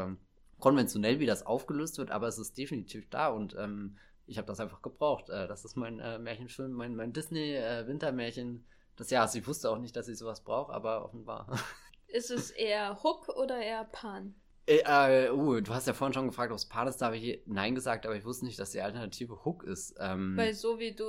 äh, 0.04 0.16
konventionell, 0.60 1.20
wie 1.20 1.26
das 1.26 1.46
aufgelöst 1.46 1.98
wird, 1.98 2.12
aber 2.12 2.28
es 2.28 2.38
ist 2.38 2.58
definitiv 2.58 3.10
da 3.10 3.28
und 3.28 3.56
ähm, 3.60 3.98
ich 4.26 4.38
habe 4.38 4.48
das 4.48 4.62
einfach 4.62 4.82
gebraucht. 4.82 5.30
Äh, 5.30 5.48
das 5.48 5.66
ist 5.66 5.76
mein 5.76 6.00
äh, 6.00 6.18
Märchenfilm, 6.20 6.72
mein, 6.72 6.96
mein 6.96 7.12
Disney-Wintermärchen 7.12 8.66
des 8.98 9.10
Jahres. 9.10 9.36
Ich 9.36 9.46
wusste 9.46 9.70
auch 9.70 9.80
nicht, 9.80 9.96
dass 9.96 10.08
ich 10.08 10.18
sowas 10.18 10.42
brauche, 10.42 10.72
aber 10.72 11.04
offenbar. 11.04 11.48
Ist 12.08 12.32
es 12.32 12.52
eher 12.52 13.04
Hook 13.04 13.28
oder 13.30 13.58
eher 13.58 13.86
Pan? 13.86 14.36
Äh, 14.66 15.28
äh, 15.28 15.32
uh, 15.32 15.60
du 15.60 15.74
hast 15.74 15.88
ja 15.88 15.94
vorhin 15.94 16.14
schon 16.14 16.28
gefragt, 16.28 16.52
ob 16.52 16.58
es 16.58 16.66
Pan 16.66 16.88
ist, 16.88 16.98
da 16.98 17.08
habe 17.08 17.18
ich 17.18 17.42
Nein 17.46 17.76
gesagt, 17.76 18.06
aber 18.06 18.16
ich 18.16 18.24
wusste 18.24 18.46
nicht, 18.46 18.60
dass 18.60 18.72
die 18.72 18.82
Alternative 18.82 19.44
Hook 19.44 19.64
ist. 19.64 19.96
Ähm, 20.00 20.38
Weil 20.38 20.54
so 20.54 20.80
wie 20.80 20.94
du, 20.94 21.06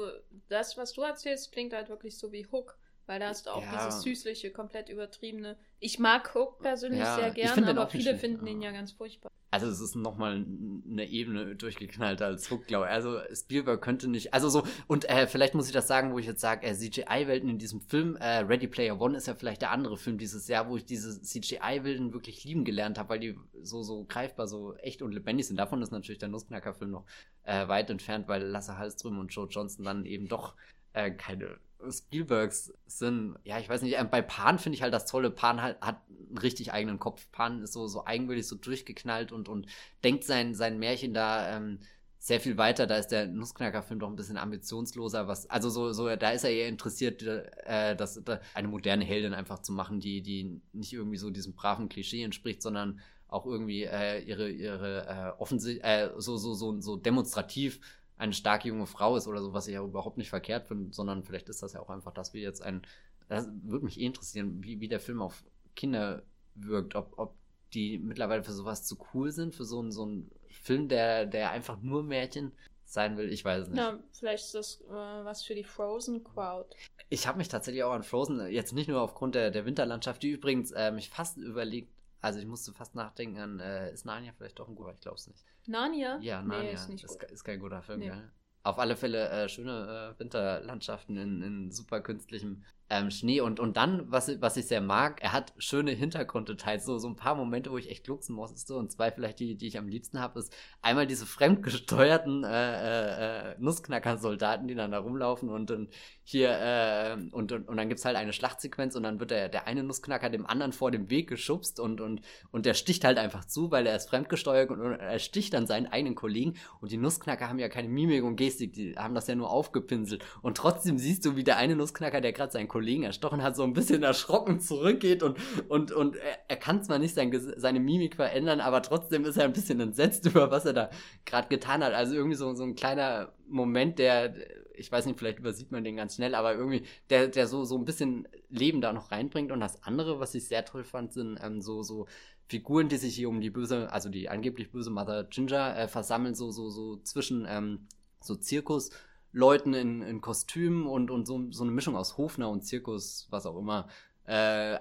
das, 0.49 0.77
was 0.77 0.93
du 0.93 1.03
erzählst, 1.03 1.53
klingt 1.53 1.73
halt 1.73 1.89
wirklich 1.89 2.19
so 2.19 2.33
wie 2.33 2.47
Hook. 2.47 2.77
Weil 3.07 3.21
da 3.21 3.29
hast 3.29 3.47
du 3.47 3.51
auch 3.51 3.63
ja. 3.63 3.87
dieses 3.87 4.03
süßliche, 4.03 4.51
komplett 4.51 4.89
übertriebene. 4.89 5.59
Ich 5.79 5.99
mag 5.99 6.35
Hook 6.35 6.61
persönlich 6.61 7.01
ja, 7.01 7.17
sehr 7.17 7.31
gern, 7.33 7.65
aber 7.65 7.89
viele 7.89 8.17
finden 8.17 8.47
ihn 8.47 8.63
ja 8.63 8.73
ganz 8.73 8.93
furchtbar. 8.93 9.31
Also 9.55 9.69
es 9.69 9.81
ist 9.81 9.95
nochmal 9.95 10.45
eine 10.91 11.09
Ebene 11.09 11.55
durchgeknallter 11.55 12.27
als 12.27 12.51
Hook, 12.51 12.67
glaube 12.67 12.87
ich. 12.87 12.91
Also 12.91 13.21
Spielberg 13.33 13.81
könnte 13.81 14.09
nicht. 14.09 14.35
Also 14.35 14.49
so, 14.49 14.65
und 14.89 15.09
äh, 15.09 15.29
vielleicht 15.29 15.55
muss 15.55 15.69
ich 15.69 15.73
das 15.73 15.87
sagen, 15.87 16.13
wo 16.13 16.19
ich 16.19 16.27
jetzt 16.27 16.41
sage, 16.41 16.67
äh, 16.67 16.75
CGI-Welten 16.75 17.49
in 17.49 17.59
diesem 17.59 17.81
Film, 17.81 18.17
äh, 18.17 18.39
Ready 18.39 18.67
Player 18.67 19.01
One 19.01 19.17
ist 19.17 19.29
ja 19.29 19.37
vielleicht 19.37 19.63
der 19.63 19.71
andere 19.71 19.97
Film 19.97 20.19
dieses 20.19 20.49
Jahr, 20.49 20.69
wo 20.69 20.77
ich 20.77 20.85
diese 20.85 21.23
CGI-Welten 21.23 22.13
wirklich 22.13 22.43
lieben 22.43 22.65
gelernt 22.65 22.99
habe, 22.99 23.11
weil 23.11 23.21
die 23.21 23.39
so, 23.63 23.85
so 23.85 24.03
greifbar, 24.09 24.49
so 24.49 24.75
echt 24.75 25.03
und 25.03 25.13
lebendig 25.13 25.47
sind. 25.47 25.57
Davon 25.57 25.81
ist 25.83 25.93
natürlich 25.93 26.19
der 26.19 26.31
Nussknacker-Film 26.31 26.91
noch 26.91 27.05
äh, 27.45 27.69
weit 27.69 27.91
entfernt, 27.91 28.27
weil 28.27 28.43
Lasse 28.43 28.77
Hallström 28.77 29.21
und 29.21 29.29
Joe 29.29 29.47
Johnson 29.49 29.85
dann 29.85 30.05
eben 30.05 30.27
doch 30.27 30.57
äh, 30.95 31.13
keine 31.13 31.59
Spielbergs 31.93 32.73
sind, 32.87 33.37
ja, 33.45 33.59
ich 33.59 33.69
weiß 33.69 33.83
nicht, 33.83 33.99
äh, 33.99 34.05
bei 34.05 34.23
Pan 34.23 34.59
finde 34.59 34.77
ich 34.77 34.83
halt 34.83 34.95
das 34.95 35.07
Tolle, 35.07 35.31
Pan 35.31 35.63
hat, 35.63 35.81
hat 35.81 36.03
einen 36.09 36.39
richtig 36.39 36.73
eigenen 36.73 36.99
Kopf. 36.99 37.27
Pan 37.33 37.63
ist 37.63 37.73
so, 37.73 37.87
so 37.87 38.07
eigenwillig, 38.07 38.47
so 38.47 38.57
durchgeknallt 38.57 39.33
und, 39.33 39.49
und 39.49 39.67
denkt 40.03 40.25
sein, 40.25 40.55
sein 40.55 40.79
Märchen 40.79 41.15
da 41.15 41.57
ähm, 41.57 41.81
sehr 42.19 42.41
viel 42.41 42.57
weiter. 42.57 42.87
Da 42.87 42.97
ist 42.97 43.09
der 43.09 43.27
Nussknacker-Film 43.27 44.01
doch 44.01 44.09
ein 44.09 44.17
bisschen 44.17 44.39
ambitionsloser, 44.39 45.29
was, 45.29 45.49
also 45.51 45.69
so, 45.69 45.93
so, 45.93 46.15
da 46.17 46.31
ist 46.31 46.45
er 46.45 46.51
eher 46.51 46.69
interessiert, 46.69 47.23
äh, 47.23 47.95
das, 47.95 48.21
da, 48.25 48.41
eine 48.55 48.69
moderne 48.69 49.05
Heldin 49.05 49.35
einfach 49.35 49.59
zu 49.59 49.73
machen, 49.73 50.01
die, 50.01 50.23
die 50.23 50.61
nicht 50.73 50.95
irgendwie 50.95 51.19
so 51.19 51.29
diesem 51.29 51.55
braven 51.55 51.91
Klischee 51.91 52.23
entspricht, 52.23 52.63
sondern 52.63 53.01
auch 53.29 53.45
irgendwie 53.45 53.83
äh, 53.85 54.21
ihre, 54.21 54.49
ihre 54.49 55.07
äh, 55.07 55.41
offensichtlich, 55.41 55.85
äh, 55.85 56.11
so, 56.17 56.37
so, 56.37 56.55
so, 56.55 56.81
so 56.81 56.97
demonstrativ 56.97 57.81
eine 58.17 58.33
starke 58.33 58.69
junge 58.69 58.87
Frau 58.87 59.17
ist 59.17 59.27
oder 59.27 59.41
so, 59.43 59.53
was 59.53 59.67
ich 59.67 59.75
ja 59.75 59.83
überhaupt 59.83 60.19
nicht 60.19 60.31
verkehrt 60.31 60.67
finde, 60.67 60.95
sondern 60.95 61.25
vielleicht 61.25 61.49
ist 61.49 61.63
das 61.63 61.73
ja 61.73 61.81
auch 61.81 61.91
einfach, 61.91 62.13
dass 62.13 62.33
wir 62.33 62.41
jetzt 62.41 62.63
ein, 62.63 62.83
das 63.29 63.49
würde 63.63 63.85
mich 63.85 64.01
eh 64.01 64.07
interessieren, 64.07 64.63
wie, 64.63 64.81
wie 64.81 64.89
der 64.89 65.01
Film 65.01 65.21
auf 65.21 65.45
Kinder 65.75 66.23
wirkt, 66.55 66.95
ob, 66.95 67.19
ob 67.19 67.35
die 67.73 67.99
mittlerweile 67.99 68.45
für 68.45 68.53
sowas 68.53 68.85
zu 68.85 68.97
cool 69.13 69.33
sind, 69.33 69.55
für 69.55 69.65
so 69.65 69.81
einen, 69.81 69.91
so 69.91 70.05
einen 70.05 70.31
Film, 70.49 70.89
der, 70.89 71.27
der 71.27 71.51
einfach 71.51 71.81
nur 71.81 72.05
Märchen 72.05 72.53
sein 72.85 73.17
will, 73.17 73.33
ich 73.33 73.45
weiß 73.45 73.63
es 73.63 73.69
nicht. 73.69 73.79
Ja, 73.79 73.99
vielleicht 74.13 74.45
ist 74.45 74.55
das 74.55 74.81
äh, 74.83 75.25
was 75.25 75.43
für 75.43 75.55
die 75.55 75.65
Frozen 75.65 76.23
Crowd. 76.23 76.69
Ich 77.09 77.27
habe 77.27 77.39
mich 77.39 77.49
tatsächlich 77.49 77.83
auch 77.83 77.93
an 77.93 78.05
Frozen, 78.05 78.47
jetzt 78.51 78.73
nicht 78.73 78.89
nur 78.89 79.01
aufgrund 79.01 79.35
der, 79.35 79.51
der 79.51 79.67
Winterlandschaft, 79.67 80.23
die 80.23 80.31
übrigens 80.31 80.71
äh, 80.71 80.93
mich 80.93 81.11
fast 81.11 81.37
überlegt, 81.37 81.91
also 82.25 82.39
ich 82.39 82.47
musste 82.47 82.73
fast 82.73 82.95
nachdenken 82.95 83.39
an, 83.39 83.61
äh, 83.61 83.93
ist 83.93 84.07
Narnia 84.07 84.33
vielleicht 84.33 84.59
doch 84.59 84.67
ein 84.67 84.75
guter, 84.75 84.95
ich 84.95 85.01
glaube 85.01 85.17
es 85.17 85.27
nicht. 85.27 85.45
Narnia? 85.67 86.19
Ja, 86.21 86.41
Narnia. 86.43 86.71
Nee, 86.71 86.73
ist, 86.73 86.89
nicht 86.89 87.05
ist, 87.05 87.23
ist, 87.23 87.45
kein 87.45 87.61
guter 87.61 87.83
Film, 87.83 88.01
nee. 88.01 88.07
gell? 88.07 88.31
Auf 88.63 88.79
alle 88.79 88.97
Fälle 88.97 89.29
äh, 89.29 89.49
schöne 89.49 90.15
äh, 90.17 90.19
Winterlandschaften 90.19 91.19
in, 91.19 91.43
in 91.43 91.71
super 91.71 92.01
künstlichem 92.01 92.65
ähm, 92.95 93.11
Schnee. 93.11 93.41
Und, 93.41 93.61
und 93.61 93.77
dann, 93.77 94.11
was, 94.11 94.41
was 94.41 94.57
ich 94.57 94.67
sehr 94.67 94.81
mag, 94.81 95.23
er 95.23 95.33
hat 95.33 95.53
schöne 95.59 95.93
Hintergrunddetails. 95.93 96.85
So, 96.85 96.99
so 96.99 97.09
ein 97.09 97.17
paar 97.17 97.35
Momente, 97.35 97.71
wo 97.71 97.79
ich 97.79 97.91
echt 97.91 98.05
glucksen 98.05 98.35
musste. 98.35 98.77
Und 98.77 98.93
zwei 98.93 99.11
vielleicht 99.11 99.41
die, 99.41 99.57
die 99.57 99.67
ich 99.67 99.79
am 99.79 99.89
liebsten 99.89 100.21
habe, 100.21 100.39
ist 100.39 100.55
einmal 100.83 101.07
diese 101.07 101.27
fremdgesteuerten 101.27 102.45
äh, 102.45 103.53
äh, 103.53 103.57
Nussknacker-Soldaten, 103.59 104.69
die 104.69 104.75
dann 104.75 104.93
da 104.93 104.99
rumlaufen 104.99 105.49
und 105.49 105.71
dann 105.71 105.89
hier, 106.23 106.51
äh, 106.51 107.17
und, 107.33 107.53
und, 107.53 107.69
und 107.69 107.77
dann 107.77 107.89
gibt's 107.89 108.05
halt 108.05 108.17
eine 108.17 108.33
Schlachtsequenz 108.33 108.97
und 108.97 109.03
dann 109.03 109.21
wird 109.21 109.31
der, 109.31 109.49
der 109.49 109.67
eine 109.67 109.83
Nussknacker 109.83 110.31
dem 110.31 110.47
anderen 110.47 110.73
vor 110.73 110.91
dem 110.91 111.11
Weg 111.11 111.29
geschubst 111.29 111.79
und, 111.79 112.01
und, 112.01 112.23
und 112.51 112.65
der 112.65 112.75
sticht 112.75 113.05
halt 113.05 113.19
einfach 113.19 113.45
zu, 113.45 113.71
weil 113.71 113.87
er 113.87 113.97
ist 113.97 114.09
fremdgesteuert 114.09 114.71
und, 114.71 114.81
und 114.81 114.93
er 114.93 115.19
sticht 115.19 115.53
dann 115.53 115.67
seinen 115.67 115.87
eigenen 115.87 116.15
Kollegen. 116.15 116.55
Und 116.81 116.93
die 116.93 116.97
Nussknacker 116.97 117.49
haben 117.49 117.59
ja 117.59 117.69
keine 117.69 117.89
Mimik 117.89 118.25
und 118.25 118.37
Gestik, 118.37 118.73
die 118.73 118.95
haben 118.97 119.15
das 119.15 119.27
ja 119.27 119.35
nur 119.35 119.51
aufgepinselt. 119.51 120.25
Und 120.41 120.57
trotzdem 120.57 120.99
siehst 120.99 121.27
du, 121.27 121.37
wie 121.37 121.45
der 121.45 121.59
eine 121.59 121.77
Nussknacker, 121.77 122.21
der 122.21 122.33
gerade 122.33 122.53
seinen 122.53 122.69
Kollegen 122.69 122.84
erstochen 123.03 123.43
hat, 123.43 123.57
so 123.57 123.63
ein 123.63 123.73
bisschen 123.73 124.03
erschrocken 124.03 124.61
zurückgeht 124.61 125.23
und, 125.23 125.39
und, 125.69 125.93
und 125.93 126.17
er, 126.17 126.39
er 126.49 126.57
kann 126.57 126.83
zwar 126.83 126.99
nicht 126.99 127.15
sein, 127.15 127.33
seine 127.57 127.81
Mimik 127.81 128.17
verändern, 128.17 128.61
aber 128.61 128.83
trotzdem 128.83 129.25
ist 129.25 129.37
er 129.37 129.45
ein 129.45 129.53
bisschen 129.53 129.81
entsetzt 129.81 130.27
über, 130.27 130.51
was 130.51 130.65
er 130.65 130.73
da 130.73 130.91
gerade 131.25 131.49
getan 131.49 131.83
hat. 131.83 131.93
Also 131.93 132.15
irgendwie 132.15 132.37
so, 132.37 132.55
so 132.55 132.65
ein 132.65 132.75
kleiner 132.75 133.33
Moment, 133.49 133.99
der, 133.99 134.35
ich 134.75 134.91
weiß 134.91 135.07
nicht, 135.07 135.19
vielleicht 135.19 135.39
übersieht 135.39 135.73
man 135.73 135.85
den 135.85 135.97
ganz 135.97 136.17
schnell, 136.17 136.35
aber 136.35 136.55
irgendwie, 136.55 136.85
der, 137.11 137.29
der 137.29 137.47
so, 137.47 137.65
so 137.65 137.77
ein 137.77 137.85
bisschen 137.85 138.29
Leben 138.49 138.81
da 138.81 138.93
noch 138.93 139.11
reinbringt. 139.11 139.53
Und 139.53 139.61
das 139.61 139.83
andere, 139.83 140.21
was 140.21 140.35
ich 140.35 140.49
sehr 140.49 140.65
toll 140.65 140.85
fand, 140.85 141.13
sind 141.13 141.39
ähm, 141.43 141.61
so, 141.61 141.83
so 141.83 142.07
Figuren, 142.49 142.89
die 142.89 142.97
sich 142.97 143.15
hier 143.15 143.29
um 143.29 143.41
die 143.41 143.51
böse, 143.51 143.91
also 143.93 144.09
die 144.09 144.29
angeblich 144.29 144.71
böse 144.71 144.91
Mother 144.91 145.25
Ginger 145.25 145.77
äh, 145.77 145.89
versammeln, 145.89 146.35
so, 146.35 146.51
so, 146.51 146.71
so 146.71 146.97
zwischen 146.97 147.47
ähm, 147.49 147.87
so 148.21 148.35
Zirkus. 148.35 148.91
Leuten 149.35 149.75
in, 149.75 150.01
in 150.01 150.21
Kostümen 150.21 150.87
und, 150.87 151.11
und 151.11 151.27
so, 151.27 151.51
so 151.51 151.65
eine 151.65 151.73
Mischung 151.73 151.97
aus 151.97 152.17
Hofner 152.17 152.49
und 152.49 152.63
Zirkus, 152.63 153.27
was 153.31 153.47
auch 153.47 153.59
immer, 153.59 153.89
äh, 154.27 154.79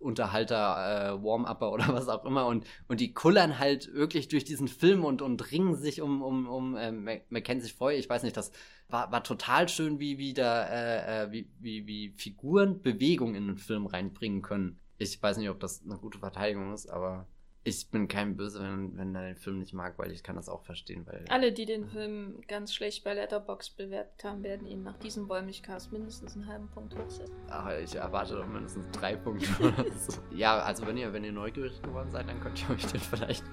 Unterhalter, 0.00 1.14
äh, 1.14 1.24
Warm-Upper 1.24 1.72
oder 1.72 1.88
was 1.88 2.08
auch 2.08 2.24
immer 2.24 2.46
und, 2.46 2.66
und 2.88 3.00
die 3.00 3.14
kullern 3.14 3.58
halt 3.58 3.94
wirklich 3.94 4.28
durch 4.28 4.44
diesen 4.44 4.68
Film 4.68 5.04
und, 5.04 5.22
und 5.22 5.52
ringen 5.52 5.76
sich 5.76 6.02
um, 6.02 6.20
um, 6.20 6.48
um 6.48 6.76
äh, 6.76 7.22
Mackenzie 7.30 7.70
Foy. 7.70 7.94
Ich 7.94 8.10
weiß 8.10 8.24
nicht, 8.24 8.36
das 8.36 8.50
war, 8.88 9.10
war 9.12 9.22
total 9.22 9.68
schön, 9.68 10.00
wie, 10.00 10.18
wie, 10.18 10.34
da, 10.34 10.64
äh, 10.66 11.24
äh, 11.24 11.32
wie, 11.32 11.48
wie, 11.60 11.86
wie 11.86 12.10
Figuren 12.16 12.82
Bewegung 12.82 13.34
in 13.36 13.46
den 13.46 13.56
Film 13.56 13.86
reinbringen 13.86 14.42
können. 14.42 14.78
Ich 14.98 15.22
weiß 15.22 15.38
nicht, 15.38 15.48
ob 15.48 15.60
das 15.60 15.82
eine 15.84 15.96
gute 15.96 16.18
Verteidigung 16.18 16.74
ist, 16.74 16.88
aber 16.88 17.26
ich 17.64 17.90
bin 17.90 18.08
kein 18.08 18.36
Böse, 18.36 18.60
wenn, 18.60 18.96
wenn 18.96 19.14
er 19.14 19.22
den 19.22 19.36
Film 19.36 19.60
nicht 19.60 19.72
mag, 19.72 19.98
weil 19.98 20.10
ich 20.10 20.22
kann 20.22 20.34
das 20.34 20.48
auch 20.48 20.62
verstehen. 20.62 21.06
Weil, 21.06 21.24
Alle, 21.28 21.52
die 21.52 21.64
den 21.64 21.86
Film 21.86 22.42
ganz 22.48 22.74
schlecht 22.74 23.04
bei 23.04 23.14
Letterbox 23.14 23.70
bewertet 23.70 24.24
haben, 24.24 24.42
werden 24.42 24.66
ihn 24.66 24.82
nach 24.82 24.98
diesem 24.98 25.28
Bäumlichcast 25.28 25.92
mindestens 25.92 26.34
einen 26.34 26.48
halben 26.48 26.68
Punkt 26.68 26.96
hochsetzen. 26.96 27.34
Ach, 27.48 27.70
ich 27.78 27.94
erwarte 27.94 28.34
doch 28.34 28.46
mindestens 28.46 28.90
drei 28.90 29.14
Punkte 29.14 29.48
oder 29.60 29.84
so. 29.92 30.20
Ja, 30.32 30.58
also 30.58 30.86
wenn 30.86 30.96
ihr, 30.96 31.12
wenn 31.12 31.24
ihr 31.24 31.32
neugierig 31.32 31.80
geworden 31.82 32.10
seid, 32.10 32.28
dann 32.28 32.40
könnt 32.40 32.62
ihr 32.62 32.74
euch 32.74 32.86
den 32.86 33.00
vielleicht 33.00 33.44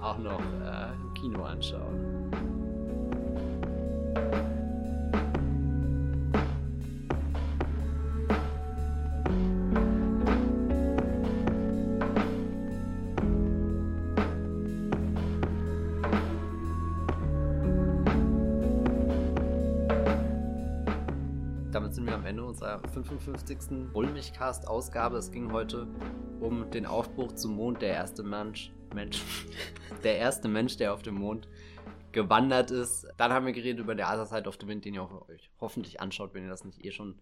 auch 0.00 0.18
noch 0.18 0.40
äh, 0.40 0.92
im 0.94 1.14
Kino 1.14 1.44
anschauen. 1.44 2.30
55. 23.04 23.92
Wollmilchcast-Ausgabe. 23.92 25.18
Es 25.18 25.30
ging 25.30 25.52
heute 25.52 25.86
um 26.40 26.70
den 26.70 26.86
Aufbruch 26.86 27.32
zum 27.32 27.56
Mond. 27.56 27.82
Der 27.82 27.94
erste 27.94 28.22
Mensch, 28.22 28.72
Mensch, 28.94 29.22
der 30.04 30.18
erste 30.18 30.48
Mensch, 30.48 30.76
der 30.76 30.94
auf 30.94 31.02
dem 31.02 31.16
Mond 31.16 31.48
gewandert 32.12 32.70
ist. 32.70 33.06
Dann 33.16 33.32
haben 33.32 33.46
wir 33.46 33.52
geredet 33.52 33.80
über 33.80 33.94
der 33.94 34.08
Other 34.08 34.26
Side 34.26 34.48
of 34.48 34.58
the 34.60 34.66
Wind, 34.66 34.84
den 34.84 34.94
ihr 34.94 35.02
auch 35.02 35.28
euch 35.28 35.50
hoffentlich 35.60 36.00
anschaut, 36.00 36.34
wenn 36.34 36.44
ihr 36.44 36.50
das 36.50 36.64
nicht 36.64 36.84
eh 36.84 36.92
schon 36.92 37.20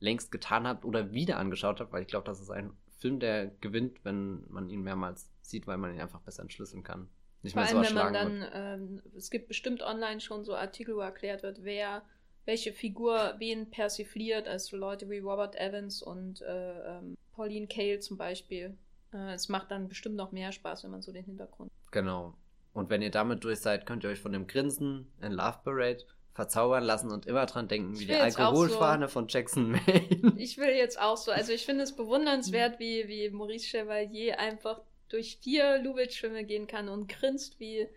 längst 0.00 0.30
getan 0.30 0.66
habt 0.66 0.84
oder 0.84 1.12
wieder 1.12 1.38
angeschaut 1.38 1.80
habt, 1.80 1.92
weil 1.92 2.02
ich 2.02 2.08
glaube, 2.08 2.26
das 2.26 2.40
ist 2.40 2.50
ein 2.50 2.72
Film, 2.98 3.20
der 3.20 3.48
gewinnt, 3.60 4.04
wenn 4.04 4.44
man 4.48 4.70
ihn 4.70 4.82
mehrmals 4.82 5.30
sieht, 5.42 5.66
weil 5.66 5.76
man 5.76 5.94
ihn 5.94 6.00
einfach 6.00 6.20
besser 6.20 6.42
entschlüsseln 6.42 6.82
kann. 6.82 7.08
Nicht 7.42 7.52
Vor 7.52 7.62
allem, 7.62 7.82
wenn 7.82 7.94
man 7.94 8.12
dann, 8.12 8.44
ähm, 8.52 9.02
es 9.16 9.30
gibt 9.30 9.48
bestimmt 9.48 9.82
online 9.82 10.20
schon 10.20 10.44
so 10.44 10.54
Artikel, 10.54 10.96
wo 10.96 11.00
erklärt 11.00 11.42
wird, 11.42 11.62
wer 11.62 12.02
welche 12.48 12.72
Figur 12.72 13.34
wen 13.36 13.68
persifliert, 13.68 14.48
also 14.48 14.78
Leute 14.78 15.10
wie 15.10 15.18
Robert 15.18 15.54
Evans 15.54 16.02
und 16.02 16.40
äh, 16.40 16.96
ähm, 16.96 17.14
Pauline 17.34 17.66
Kael 17.66 18.00
zum 18.00 18.16
Beispiel. 18.16 18.74
Äh, 19.12 19.34
es 19.34 19.50
macht 19.50 19.70
dann 19.70 19.86
bestimmt 19.86 20.16
noch 20.16 20.32
mehr 20.32 20.50
Spaß, 20.50 20.82
wenn 20.82 20.90
man 20.90 21.02
so 21.02 21.12
den 21.12 21.26
Hintergrund. 21.26 21.70
Genau. 21.90 22.32
Und 22.72 22.88
wenn 22.88 23.02
ihr 23.02 23.10
damit 23.10 23.44
durch 23.44 23.60
seid, 23.60 23.84
könnt 23.84 24.02
ihr 24.02 24.08
euch 24.08 24.20
von 24.20 24.32
dem 24.32 24.46
Grinsen 24.46 25.12
in 25.20 25.32
Love 25.32 25.58
Parade 25.62 26.06
verzaubern 26.32 26.84
lassen 26.84 27.12
und 27.12 27.26
immer 27.26 27.44
dran 27.44 27.68
denken, 27.68 27.98
wie 27.98 28.06
die 28.06 28.14
Alkoholfahne 28.14 29.08
so, 29.08 29.12
von 29.12 29.28
Jackson 29.28 29.70
Maine. 29.72 30.32
Ich 30.38 30.56
will 30.56 30.74
jetzt 30.74 30.98
auch 30.98 31.18
so, 31.18 31.30
also 31.30 31.52
ich 31.52 31.66
finde 31.66 31.84
es 31.84 31.94
bewundernswert, 31.94 32.78
wie, 32.78 33.08
wie 33.08 33.28
Maurice 33.28 33.66
Chevalier 33.66 34.38
einfach 34.38 34.80
durch 35.10 35.36
vier 35.42 35.82
Lubitsch-Filme 35.82 36.44
gehen 36.44 36.66
kann 36.66 36.88
und 36.88 37.08
grinst 37.08 37.60
wie 37.60 37.88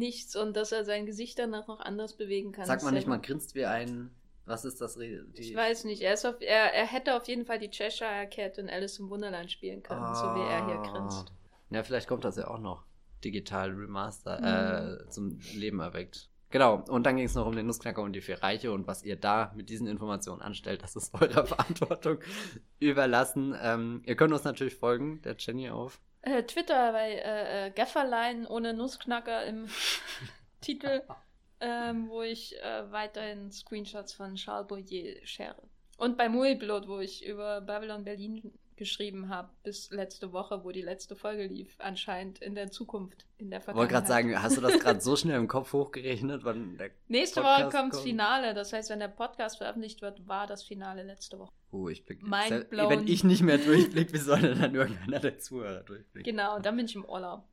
nichts 0.00 0.34
und 0.34 0.56
dass 0.56 0.72
er 0.72 0.84
sein 0.84 1.06
Gesicht 1.06 1.38
danach 1.38 1.68
noch 1.68 1.78
anders 1.78 2.16
bewegen 2.16 2.50
kann. 2.50 2.66
Sagt 2.66 2.82
man 2.82 2.94
nicht, 2.94 3.06
man 3.06 3.22
grinst 3.22 3.54
wie 3.54 3.66
ein. 3.66 4.10
Was 4.46 4.64
ist 4.64 4.80
das? 4.80 4.96
Die... 4.96 5.22
Ich 5.34 5.54
weiß 5.54 5.84
nicht. 5.84 6.02
Er, 6.02 6.14
auf, 6.14 6.40
er, 6.40 6.74
er 6.74 6.86
hätte 6.86 7.16
auf 7.16 7.28
jeden 7.28 7.44
Fall 7.44 7.60
die 7.60 7.70
Cheshire 7.70 8.28
Cat 8.28 8.58
in 8.58 8.68
Alice 8.68 8.98
im 8.98 9.08
Wunderland 9.08 9.52
spielen 9.52 9.82
können, 9.82 10.02
oh. 10.02 10.14
so 10.14 10.24
wie 10.34 10.40
er 10.40 10.66
hier 10.66 10.82
grinst. 10.90 11.32
Ja, 11.70 11.84
vielleicht 11.84 12.08
kommt 12.08 12.24
das 12.24 12.36
ja 12.36 12.48
auch 12.48 12.58
noch 12.58 12.84
digital 13.24 13.70
remaster 13.70 14.40
mhm. 14.40 15.06
äh, 15.06 15.10
zum 15.10 15.38
Leben 15.54 15.78
erweckt. 15.78 16.30
Genau, 16.50 16.82
und 16.88 17.06
dann 17.06 17.16
ging 17.16 17.26
es 17.26 17.36
noch 17.36 17.46
um 17.46 17.54
den 17.54 17.66
Nussknacker 17.66 18.02
und 18.02 18.12
die 18.12 18.20
vier 18.20 18.42
Reiche 18.42 18.72
und 18.72 18.88
was 18.88 19.04
ihr 19.04 19.14
da 19.14 19.52
mit 19.54 19.70
diesen 19.70 19.86
Informationen 19.86 20.42
anstellt, 20.42 20.82
das 20.82 20.96
ist 20.96 21.14
eurer 21.20 21.46
Verantwortung 21.46 22.18
überlassen. 22.80 23.54
Ähm, 23.62 24.02
ihr 24.04 24.16
könnt 24.16 24.32
uns 24.32 24.42
natürlich 24.42 24.74
folgen, 24.74 25.22
der 25.22 25.36
Jenny 25.38 25.70
auf. 25.70 26.00
Äh, 26.22 26.42
Twitter 26.42 26.92
bei 26.92 27.12
äh, 27.14 27.66
äh, 27.66 27.70
Gafferlein 27.70 28.46
ohne 28.46 28.74
Nussknacker 28.74 29.44
im 29.46 29.68
Titel, 30.60 31.02
ähm, 31.60 32.08
wo 32.10 32.22
ich 32.22 32.60
äh, 32.62 32.90
weiterhin 32.90 33.50
Screenshots 33.50 34.12
von 34.12 34.34
Charles 34.34 34.66
Boyer 34.66 35.16
share. 35.24 35.56
Und 35.96 36.16
bei 36.16 36.28
Muilblot, 36.28 36.88
wo 36.88 36.98
ich 36.98 37.24
über 37.24 37.60
Babylon 37.60 38.04
Berlin 38.04 38.58
geschrieben 38.80 39.28
habe, 39.28 39.50
bis 39.62 39.90
letzte 39.90 40.32
Woche, 40.32 40.64
wo 40.64 40.72
die 40.72 40.80
letzte 40.82 41.14
Folge 41.14 41.46
lief, 41.46 41.76
anscheinend 41.78 42.40
in 42.40 42.56
der 42.56 42.70
Zukunft, 42.70 43.26
in 43.36 43.50
der 43.50 43.60
Vergangenheit. 43.60 43.90
Ich 43.90 43.94
wollte 43.94 44.06
gerade 44.08 44.32
sagen, 44.32 44.42
hast 44.42 44.56
du 44.56 44.60
das 44.62 44.80
gerade 44.80 45.00
so 45.00 45.14
schnell 45.14 45.36
im 45.36 45.46
Kopf 45.46 45.72
hochgerechnet? 45.72 46.42
Wann 46.44 46.78
der 46.78 46.90
Nächste 47.06 47.42
Podcast 47.42 47.66
Woche 47.66 47.76
kommt 47.76 47.92
das 47.92 48.00
Finale, 48.00 48.54
das 48.54 48.72
heißt, 48.72 48.90
wenn 48.90 48.98
der 48.98 49.08
Podcast 49.08 49.58
veröffentlicht 49.58 50.02
wird, 50.02 50.26
war 50.26 50.46
das 50.46 50.64
Finale 50.64 51.02
letzte 51.04 51.38
Woche. 51.38 51.52
Oh, 51.70 51.88
ich 51.88 52.04
blick, 52.04 52.22
Wenn 52.22 53.06
ich 53.06 53.22
nicht 53.22 53.42
mehr 53.42 53.58
durchblicke, 53.58 54.14
wie 54.14 54.18
soll 54.18 54.40
denn 54.40 54.58
dann 54.58 54.74
irgendeiner 54.74 55.20
der 55.20 55.38
Zuhörer 55.38 55.82
durchblicken? 55.82 56.24
Genau, 56.24 56.58
dann 56.58 56.76
bin 56.76 56.86
ich 56.86 56.96
im 56.96 57.04
Urlaub. 57.04 57.44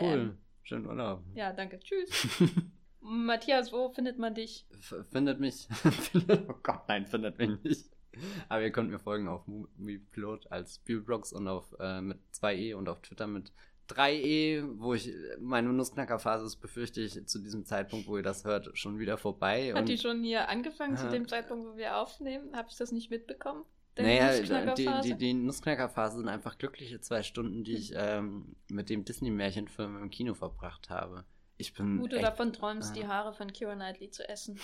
Cool, 0.00 0.36
schönen 0.62 0.86
Urlaub. 0.86 1.24
Ja, 1.34 1.52
danke, 1.52 1.80
tschüss. 1.80 2.28
Matthias, 3.00 3.72
wo 3.72 3.88
findet 3.88 4.18
man 4.18 4.34
dich? 4.34 4.66
F 4.70 4.94
findet 5.10 5.40
mich. 5.40 5.66
oh 6.48 6.54
Gott, 6.62 6.82
nein, 6.88 7.06
findet 7.06 7.38
mich 7.38 7.62
nicht. 7.62 7.97
Aber 8.48 8.62
ihr 8.62 8.70
könnt 8.70 8.90
mir 8.90 8.98
folgen 8.98 9.28
auf 9.28 9.46
MoviePilot 9.46 10.50
als 10.50 10.80
Viewblogs 10.84 11.32
und 11.32 11.48
auf 11.48 11.74
äh, 11.78 12.00
mit 12.00 12.18
2e 12.34 12.74
und 12.74 12.88
auf 12.88 13.00
Twitter 13.02 13.26
mit 13.26 13.52
3e, 13.88 14.64
wo 14.78 14.94
ich 14.94 15.12
meine 15.40 15.72
Nussknackerphase 15.72 16.44
ist, 16.44 16.56
befürchte 16.56 17.00
ich 17.00 17.26
zu 17.26 17.38
diesem 17.38 17.64
Zeitpunkt, 17.64 18.06
wo 18.06 18.16
ihr 18.16 18.22
das 18.22 18.44
hört, 18.44 18.76
schon 18.76 18.98
wieder 18.98 19.16
vorbei. 19.16 19.72
Hat 19.74 19.88
die 19.88 19.98
schon 19.98 20.22
hier 20.22 20.48
angefangen 20.48 20.94
äh, 20.94 20.98
zu 20.98 21.08
dem 21.08 21.26
Zeitpunkt, 21.26 21.66
wo 21.66 21.76
wir 21.76 21.96
aufnehmen? 21.96 22.54
Habe 22.54 22.68
ich 22.70 22.76
das 22.76 22.92
nicht 22.92 23.10
mitbekommen? 23.10 23.64
Naja, 23.96 24.74
die, 24.74 24.88
die, 25.02 25.14
die 25.14 25.34
Nussknackerphase 25.34 26.18
sind 26.18 26.28
einfach 26.28 26.56
glückliche 26.56 27.00
zwei 27.00 27.22
Stunden, 27.24 27.64
die 27.64 27.74
ich 27.74 27.92
ähm, 27.96 28.54
mit 28.68 28.90
dem 28.90 29.04
Disney-Märchenfilm 29.04 30.00
im 30.00 30.10
Kino 30.10 30.34
verbracht 30.34 30.88
habe. 30.88 31.24
Ich 31.56 31.74
bin. 31.74 31.98
Gut, 31.98 32.12
du 32.12 32.20
davon 32.20 32.52
träumst, 32.52 32.96
äh, 32.96 33.00
die 33.00 33.06
Haare 33.08 33.32
von 33.32 33.52
Kira 33.52 33.74
Knightley 33.74 34.10
zu 34.10 34.28
essen. 34.28 34.60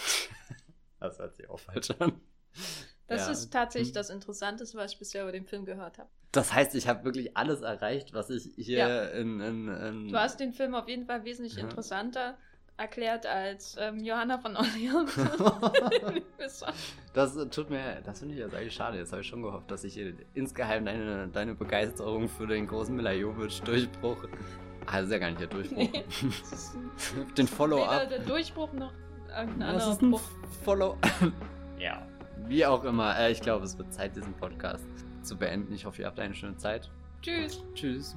das 1.01 1.19
hört 1.19 1.35
sich 1.35 1.49
auch 1.51 1.59
falsch 1.59 1.91
an. 1.99 2.21
Das 3.07 3.27
ja. 3.27 3.33
ist 3.33 3.53
tatsächlich 3.53 3.89
hm. 3.89 3.95
das 3.95 4.11
Interessanteste, 4.11 4.79
was 4.79 4.93
ich 4.93 4.99
bisher 4.99 5.23
über 5.23 5.33
den 5.33 5.45
Film 5.45 5.65
gehört 5.65 5.99
habe. 5.99 6.09
Das 6.33 6.53
heißt, 6.53 6.75
ich 6.75 6.89
habe 6.89 7.05
wirklich 7.05 7.37
alles 7.37 7.61
erreicht, 7.61 8.13
was 8.13 8.31
ich 8.31 8.51
hier 8.57 8.79
ja. 8.79 9.05
in, 9.05 9.41
in, 9.41 9.69
in, 9.69 10.09
Du 10.09 10.19
hast 10.19 10.41
den 10.41 10.53
Film 10.53 10.75
auf 10.75 10.89
jeden 10.89 11.07
Fall 11.07 11.25
wesentlich 11.25 11.57
ja. 11.57 11.63
interessanter 11.63 12.37
erklärt 12.77 13.25
als 13.25 13.77
ähm, 13.79 14.03
Johanna 14.03 14.39
von 14.39 14.57
Orleans. 14.57 15.15
das 17.13 17.37
tut 17.51 17.71
mir, 17.71 18.01
das 18.05 18.19
finde 18.19 18.35
ich 18.35 18.41
jetzt 18.41 18.55
eigentlich 18.55 18.75
schade. 18.75 18.99
Jetzt 18.99 19.13
habe 19.13 19.23
ich 19.23 19.29
schon 19.29 19.43
gehofft, 19.43 19.71
dass 19.71 19.85
ich 19.85 19.95
hier 19.95 20.15
insgeheim 20.35 20.85
deine, 20.85 21.29
deine 21.29 21.55
Begeisterung 21.55 22.29
für 22.29 22.47
den 22.47 22.67
großen 22.67 22.95
Mila 22.97 23.13
Jovic-Durchbruch. 23.13 24.27
Ah, 24.87 24.97
das 24.97 25.05
ist 25.05 25.13
ja 25.13 25.19
gar 25.19 25.29
nicht 25.29 25.41
der 25.41 25.47
Durchbruch. 25.47 25.77
Nee, 25.77 26.05
den 27.39 27.47
Follow-up. 27.47 28.07
Weder 28.07 28.19
der 28.19 28.27
Durchbruch 28.27 28.73
noch 28.73 28.93
irgendein 29.29 29.69
anderer 29.71 29.97
Bruch. 29.97 30.23
Follow. 30.65 30.99
ja. 31.79 32.07
Wie 32.47 32.67
auch 32.67 32.85
immer, 32.85 33.19
äh, 33.19 33.33
ich 33.33 33.41
glaube, 33.41 33.65
es 33.65 33.77
wird 33.79 33.93
Zeit, 33.93 34.17
diesen 34.17 34.35
Podcast 34.35 34.85
zu 35.23 35.37
beenden. 35.37 35.73
Ich 35.75 35.87
hoffe, 35.87 36.03
ihr 36.03 36.07
habt 36.07 36.21
eine 36.21 36.35
schöne 36.35 36.57
Zeit. 36.57 36.91
Tschüss. 37.23 37.63
Tschüss. 37.75 38.17